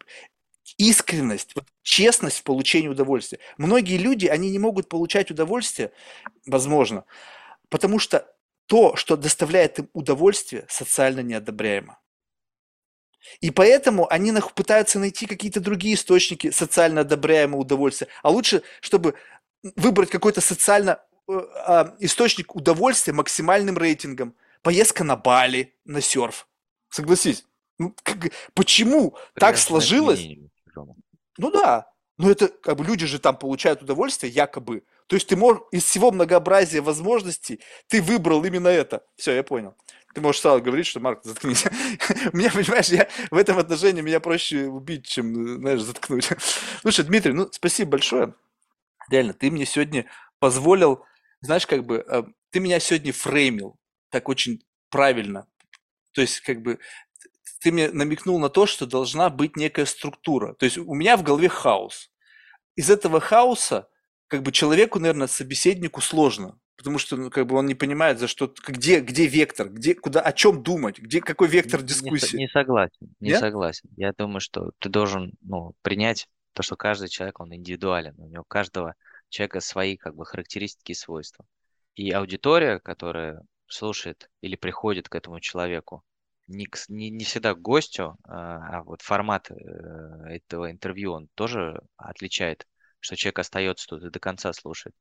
искренность, 0.78 1.56
вот, 1.56 1.66
честность 1.84 2.40
в 2.40 2.44
получении 2.44 2.88
удовольствия. 2.88 3.40
Многие 3.58 3.98
люди, 3.98 4.26
они 4.26 4.50
не 4.50 4.60
могут 4.60 4.90
получать 4.90 5.32
удовольствие, 5.32 5.92
возможно, 6.46 7.06
потому 7.70 8.00
что 8.00 8.28
то, 8.66 8.96
что 8.96 9.16
доставляет 9.16 9.80
им 9.80 9.90
удовольствие, 9.94 10.66
социально 10.70 11.20
неодобряемо. 11.20 12.00
И 13.42 13.52
поэтому 13.52 14.12
они 14.12 14.34
пытаются 14.56 15.00
найти 15.00 15.26
какие-то 15.26 15.60
другие 15.60 15.96
источники 15.96 16.52
социально 16.52 17.02
одобряемого 17.02 17.62
удовольствия. 17.62 18.08
А 18.24 18.30
лучше, 18.30 18.64
чтобы 18.82 19.16
выбрать 19.76 20.10
какой-то 20.10 20.42
социально 20.42 21.00
э, 21.28 21.34
а, 21.66 21.96
источник 22.00 22.56
удовольствия 22.56 23.14
максимальным 23.14 23.78
рейтингом. 23.78 24.36
Поездка 24.62 25.04
на 25.04 25.16
Бали, 25.16 25.74
на 25.86 26.02
серф. 26.02 26.48
Согласись. 26.90 27.46
Ну, 27.78 27.94
как, 28.04 28.32
почему 28.54 29.16
так 29.34 29.58
сложилось? 29.58 30.26
Ну 31.38 31.52
да. 31.52 31.92
Но 32.18 32.32
это 32.32 32.48
как 32.48 32.78
бы 32.78 32.86
люди 32.86 33.06
же 33.06 33.20
там 33.20 33.38
получают 33.38 33.82
удовольствие, 33.82 34.32
якобы. 34.32 34.84
То 35.08 35.16
есть 35.16 35.28
ты 35.28 35.36
можешь 35.36 35.62
из 35.72 35.84
всего 35.84 36.12
многообразия 36.12 36.82
возможностей 36.82 37.60
ты 37.88 38.02
выбрал 38.02 38.44
именно 38.46 38.70
это. 38.70 39.04
Все, 39.18 39.34
я 39.34 39.44
понял. 39.44 39.76
Ты 40.16 40.22
можешь 40.22 40.42
сразу 40.42 40.64
говорить, 40.64 40.88
что 40.88 41.02
Марк, 41.02 41.26
заткнись. 41.26 41.66
Мне, 42.34 42.50
понимаешь, 42.50 42.88
я 42.88 43.10
в 43.32 43.36
этом 43.36 43.58
отношении 43.58 44.00
меня 44.00 44.22
проще 44.22 44.68
убить, 44.68 45.06
чем, 45.06 45.60
знаешь, 45.60 45.82
заткнуть. 45.82 46.30
Слушай, 46.80 47.04
Дмитрий, 47.04 47.34
ну, 47.34 47.50
спасибо 47.52 47.92
большое. 47.92 48.34
Реально, 49.10 49.34
ты 49.34 49.52
мне 49.52 49.66
сегодня 49.66 50.06
позволил, 50.40 51.04
знаешь, 51.42 51.68
как 51.68 51.86
бы, 51.86 52.06
э, 52.08 52.24
ты 52.50 52.62
меня 52.62 52.80
сегодня 52.80 53.12
фреймил 53.12 53.78
так 54.10 54.30
очень 54.30 54.64
правильно. 54.90 55.48
То 56.14 56.22
есть, 56.22 56.40
как 56.40 56.62
бы, 56.62 56.80
ты 57.60 57.74
мне 57.74 57.92
намекнул 57.92 58.40
на 58.40 58.48
то, 58.48 58.66
что 58.66 58.86
должна 58.86 59.30
быть 59.30 59.58
некая 59.58 59.86
структура. 59.86 60.54
То 60.54 60.64
есть 60.64 60.78
у 60.78 60.94
меня 60.94 61.18
в 61.18 61.24
голове 61.24 61.50
хаос. 61.50 62.10
Из 62.78 62.90
этого 62.90 63.20
хаоса, 63.20 63.90
как 64.28 64.44
бы 64.44 64.54
человеку, 64.54 64.98
наверное, 64.98 65.28
собеседнику 65.28 66.00
сложно 66.00 66.58
потому 66.86 66.99
что 66.99 67.18
ну, 67.18 67.32
как 67.32 67.48
бы 67.48 67.56
он 67.56 67.66
не 67.66 67.74
понимает, 67.74 68.20
за 68.20 68.28
что, 68.28 68.53
где, 68.68 68.99
где 68.99 69.26
вектор, 69.26 69.70
где, 69.70 69.95
куда, 69.95 70.22
о 70.22 70.32
чем 70.32 70.62
думать, 70.62 70.99
где, 70.99 71.20
какой 71.20 71.48
вектор 71.48 71.82
дискуссии. 71.82 72.36
Не, 72.36 72.44
не 72.44 72.48
согласен, 72.48 73.16
не 73.20 73.30
Нет? 73.30 73.40
согласен. 73.40 73.90
Я 73.98 74.14
думаю, 74.14 74.40
что 74.40 74.70
ты 74.78 74.88
должен 74.88 75.34
ну, 75.41 75.74
принять 75.82 76.28
то, 76.53 76.62
что 76.62 76.76
каждый 76.76 77.10
человек, 77.10 77.40
он 77.40 77.56
индивидуален, 77.56 78.14
у 78.20 78.28
него 78.28 78.44
каждого 78.48 78.94
человека 79.30 79.62
свои 79.62 79.98
как 79.98 80.16
бы 80.16 80.28
характеристики 80.28 80.91
и 80.91 80.95
свойства. 80.95 81.44
И 81.95 82.12
аудитория, 82.12 82.78
которая 82.78 83.41
слушает 83.66 84.30
или 84.41 84.56
приходит 84.56 85.10
к 85.10 85.16
этому 85.16 85.40
человеку, 85.40 86.03
не, 86.45 86.68
не, 86.90 87.10
не 87.10 87.24
всегда 87.24 87.56
к 87.56 87.62
гостю, 87.62 88.16
а, 88.26 88.78
а 88.78 88.84
вот 88.84 89.02
формат 89.02 89.49
э, 89.49 89.56
этого 90.28 90.70
интервью, 90.70 91.14
он 91.14 91.30
тоже 91.34 91.82
отличает, 91.98 92.68
что 92.99 93.16
человек 93.16 93.40
остается 93.40 93.88
тут 93.88 94.03
и 94.03 94.12
до 94.12 94.20
конца 94.20 94.53
слушает. 94.53 94.94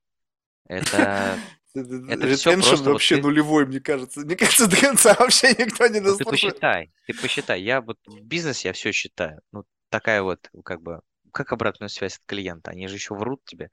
Это 0.66 1.38
Это 1.74 2.26
Ретеншн 2.26 2.84
вообще 2.84 3.16
вот 3.16 3.22
ты... 3.22 3.26
нулевой, 3.26 3.66
мне 3.66 3.80
кажется. 3.80 4.20
Мне 4.20 4.36
кажется, 4.36 4.68
до 4.68 4.76
конца 4.76 5.16
вообще 5.18 5.48
никто 5.58 5.86
не 5.88 6.00
наслушает. 6.00 6.18
Ты 6.18 6.24
посчитай, 6.24 6.92
ты 7.06 7.14
посчитай. 7.14 7.62
Я 7.62 7.80
вот 7.80 7.98
в 8.06 8.20
бизнесе 8.20 8.68
я 8.68 8.72
все 8.72 8.92
считаю. 8.92 9.40
Ну, 9.50 9.64
такая 9.88 10.22
вот, 10.22 10.48
как 10.64 10.82
бы, 10.82 11.00
как 11.32 11.52
обратную 11.52 11.88
связь 11.88 12.16
от 12.18 12.22
клиента? 12.26 12.70
Они 12.70 12.86
же 12.86 12.94
еще 12.94 13.14
врут 13.14 13.44
тебе. 13.44 13.70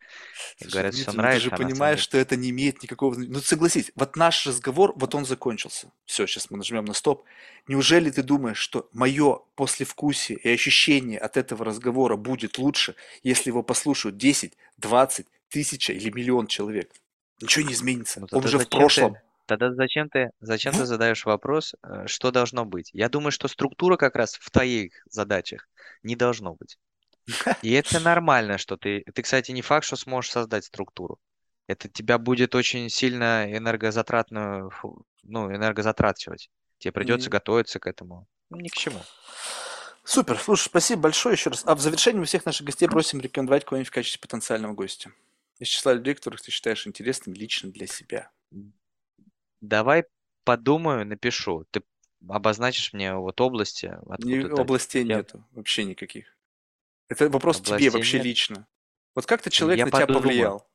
И 0.57 0.63
Слушай, 0.63 0.73
говорят, 0.73 0.93
все 0.95 1.11
нравится. 1.11 1.49
Ты 1.49 1.55
же 1.55 1.63
а 1.63 1.68
понимаешь, 1.68 1.99
что 1.99 2.18
это 2.18 2.35
не 2.35 2.49
имеет 2.49 2.81
никакого... 2.81 3.13
Ну, 3.15 3.39
согласись, 3.39 3.91
вот 3.95 4.15
наш 4.15 4.47
разговор, 4.47 4.93
вот 4.95 5.13
он 5.13 5.26
закончился. 5.26 5.91
Все, 6.05 6.26
сейчас 6.26 6.49
мы 6.49 6.57
нажмем 6.57 6.85
на 6.85 6.93
стоп. 6.93 7.23
Неужели 7.68 8.09
ты 8.09 8.23
думаешь, 8.23 8.57
что 8.57 8.89
мое 8.93 9.41
послевкусие 9.53 10.39
и 10.39 10.49
ощущение 10.49 11.19
от 11.19 11.38
этого 11.38 11.63
разговора 11.63 12.15
будет 12.15 12.57
лучше, 12.57 12.95
если 13.22 13.51
его 13.51 13.61
послушают 13.61 14.18
10, 14.18 14.57
20, 14.77 15.27
тысяча 15.52 15.94
или 15.94 16.10
миллион 16.10 16.48
человек? 16.48 16.91
Ничего 17.41 17.68
не 17.68 17.73
изменится. 17.73 18.19
Ну, 18.22 18.28
Он 18.32 18.44
уже 18.44 18.60
в 18.60 18.69
прошлом. 18.69 19.14
Ты, 19.14 19.19
тогда 19.45 19.73
зачем 19.73 20.10
ты, 20.10 20.32
зачем 20.40 20.73
ты 20.73 20.86
задаешь 20.86 21.26
вопрос, 21.26 21.76
э, 21.84 22.07
что 22.07 22.32
должно 22.32 22.65
быть? 22.65 22.90
Я 22.94 23.10
думаю, 23.10 23.32
что 23.32 23.48
структура 23.48 23.98
как 23.98 24.15
раз 24.15 24.36
в 24.36 24.49
твоих 24.52 24.94
задачах 25.10 25.68
не 26.03 26.15
должно 26.15 26.56
быть. 26.56 26.78
И 27.61 27.72
это 27.73 27.99
нормально, 27.99 28.57
что 28.57 28.78
ты... 28.78 29.03
Ты, 29.14 29.22
кстати, 29.22 29.52
не 29.52 29.61
факт, 29.61 29.86
что 29.86 29.95
сможешь 29.95 30.32
создать 30.32 30.65
структуру. 30.65 31.19
Это 31.68 31.90
тебя 31.90 32.18
будет 32.18 32.56
очень 32.56 32.90
сильно 32.90 33.45
энергозатратную, 33.56 34.72
ну, 35.23 35.53
энергозатрачивать. 35.53 36.49
Тебе 36.80 36.91
придется 36.91 37.30
и... 37.30 37.32
готовиться 37.32 37.80
к 37.80 37.88
этому. 37.88 38.28
Ну, 38.49 38.57
ни 38.57 38.68
к 38.68 38.73
чему. 38.73 38.99
Супер. 40.03 40.38
Слушай, 40.40 40.65
спасибо 40.65 41.03
большое 41.03 41.34
еще 41.34 41.52
раз. 41.52 41.64
А 41.65 41.76
в 41.76 41.80
завершении 41.80 42.19
мы 42.19 42.26
всех 42.26 42.45
наших 42.45 42.65
гостей 42.65 42.88
просим 42.88 43.22
рекомендовать 43.22 43.65
кого-нибудь 43.65 43.90
в 43.90 43.94
качестве 43.94 44.19
потенциального 44.19 44.73
гостя 44.73 45.11
из 45.61 45.67
числа 45.67 45.93
людей, 45.93 46.15
которых 46.15 46.41
ты 46.41 46.49
считаешь 46.49 46.88
интересными 46.88 47.35
лично 47.35 47.71
для 47.71 47.85
себя? 47.85 48.31
Давай 49.61 50.05
подумаю, 50.43 51.05
напишу. 51.05 51.65
Ты 51.69 51.83
обозначишь 52.27 52.93
мне 52.93 53.13
вот 53.13 53.39
области? 53.39 53.95
Не, 54.19 54.39
областей 54.59 55.05
я... 55.05 55.17
нету, 55.17 55.47
вообще 55.51 55.83
никаких. 55.83 56.35
Это 57.09 57.29
вопрос 57.29 57.59
областей 57.59 57.89
тебе 57.89 57.91
вообще 57.91 58.17
нет. 58.17 58.25
лично. 58.25 58.67
Вот 59.13 59.27
как 59.27 59.43
то 59.43 59.51
человек 59.51 59.77
я 59.77 59.85
на 59.85 59.91
подумаю. 59.91 60.07
тебя 60.07 60.19
повлиял? 60.19 60.67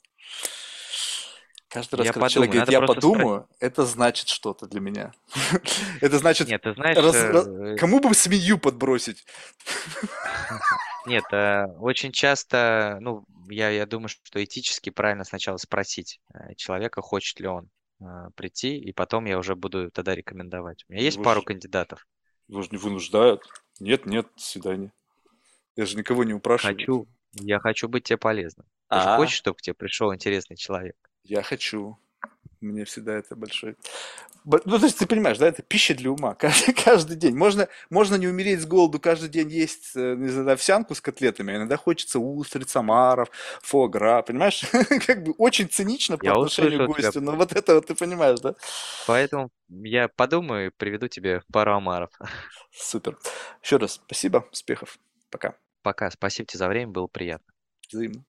Каждый 1.68 1.96
раз, 1.96 2.06
я 2.06 2.12
когда 2.12 2.26
подумаю. 2.26 2.30
человек 2.30 2.52
говорит, 2.52 2.72
я 2.72 2.80
подумаю, 2.80 3.40
спросить. 3.42 3.62
это 3.62 3.86
значит 3.86 4.28
что-то 4.28 4.66
для 4.66 4.80
меня. 4.80 5.12
это 6.00 6.18
значит, 6.18 6.46
Нет, 6.46 6.62
ты 6.62 6.74
знаешь, 6.74 6.96
раз, 6.96 7.46
э... 7.48 7.76
кому 7.76 7.98
бы 7.98 8.14
свинью 8.14 8.58
подбросить? 8.58 9.26
Нет, 11.06 11.24
э, 11.32 11.66
очень 11.78 12.12
часто, 12.12 12.98
ну, 13.00 13.24
я, 13.48 13.70
я 13.70 13.86
думаю, 13.86 14.08
что 14.08 14.42
этически 14.42 14.90
правильно 14.90 15.24
сначала 15.24 15.56
спросить 15.56 16.20
э, 16.34 16.54
человека, 16.56 17.00
хочет 17.02 17.38
ли 17.40 17.46
он 17.46 17.68
э, 18.00 18.04
прийти, 18.34 18.76
и 18.78 18.92
потом 18.92 19.24
я 19.26 19.38
уже 19.38 19.54
буду 19.54 19.90
тогда 19.90 20.14
рекомендовать. 20.14 20.84
У 20.88 20.92
меня 20.92 21.02
есть 21.02 21.18
Вы 21.18 21.24
пару 21.24 21.42
ж- 21.42 21.44
кандидатов. 21.44 22.06
Его 22.48 22.62
же 22.62 22.68
не 22.70 22.78
вынуждают. 22.78 23.42
Нет, 23.80 24.06
нет, 24.06 24.26
до 24.36 24.42
свидания. 24.42 24.92
Я 25.76 25.86
же 25.86 25.96
никого 25.96 26.24
не 26.24 26.32
упрашиваю. 26.32 26.76
Хочу, 26.76 27.06
я 27.34 27.60
хочу 27.60 27.88
быть 27.88 28.04
тебе 28.04 28.16
полезным. 28.16 28.66
Ты 28.88 29.00
же 29.00 29.04
А, 29.06 29.16
хочешь, 29.16 29.36
чтобы 29.36 29.56
к 29.58 29.62
тебе 29.62 29.74
пришел 29.74 30.14
интересный 30.14 30.56
человек? 30.56 30.96
я 31.24 31.42
хочу. 31.42 31.98
Мне 32.66 32.84
всегда 32.84 33.14
это 33.14 33.36
большой... 33.36 33.76
Ну, 34.44 34.78
то 34.78 34.84
есть 34.84 34.98
ты 34.98 35.06
понимаешь, 35.06 35.38
да, 35.38 35.48
это 35.48 35.62
пища 35.62 35.94
для 35.94 36.10
ума 36.10 36.34
каждый, 36.38 36.72
каждый 36.74 37.16
день. 37.16 37.36
Можно, 37.36 37.68
можно 37.90 38.16
не 38.16 38.28
умереть 38.28 38.60
с 38.60 38.66
голоду, 38.66 39.00
каждый 39.00 39.28
день 39.28 39.50
есть, 39.50 39.96
э, 39.96 40.14
не 40.14 40.28
знаю, 40.28 40.52
овсянку 40.52 40.94
с 40.94 41.00
котлетами, 41.00 41.52
а 41.52 41.56
иногда 41.56 41.76
хочется 41.76 42.18
устриц, 42.18 42.76
омаров, 42.76 43.30
фогра, 43.62 44.22
понимаешь? 44.22 44.64
как 45.06 45.24
бы 45.24 45.32
очень 45.38 45.68
цинично 45.68 46.18
по 46.18 46.24
я 46.24 46.32
отношению 46.32 46.86
к 46.88 46.96
гостю, 46.96 47.20
но 47.20 47.32
вот 47.32 47.52
это 47.52 47.74
вот 47.74 47.86
ты 47.86 47.94
понимаешь, 47.94 48.40
да? 48.40 48.54
Поэтому 49.06 49.50
я 49.68 50.08
подумаю 50.08 50.68
и 50.68 50.70
приведу 50.76 51.08
тебе 51.08 51.42
пару 51.52 51.74
омаров. 51.74 52.10
Супер. 52.72 53.18
Еще 53.62 53.78
раз 53.78 53.94
спасибо, 53.94 54.46
успехов. 54.52 54.98
Пока. 55.30 55.56
Пока. 55.82 56.10
Спасибо 56.10 56.46
тебе 56.46 56.58
за 56.58 56.68
время, 56.68 56.92
было 56.92 57.06
приятно. 57.06 57.52
Взаимно. 57.88 58.24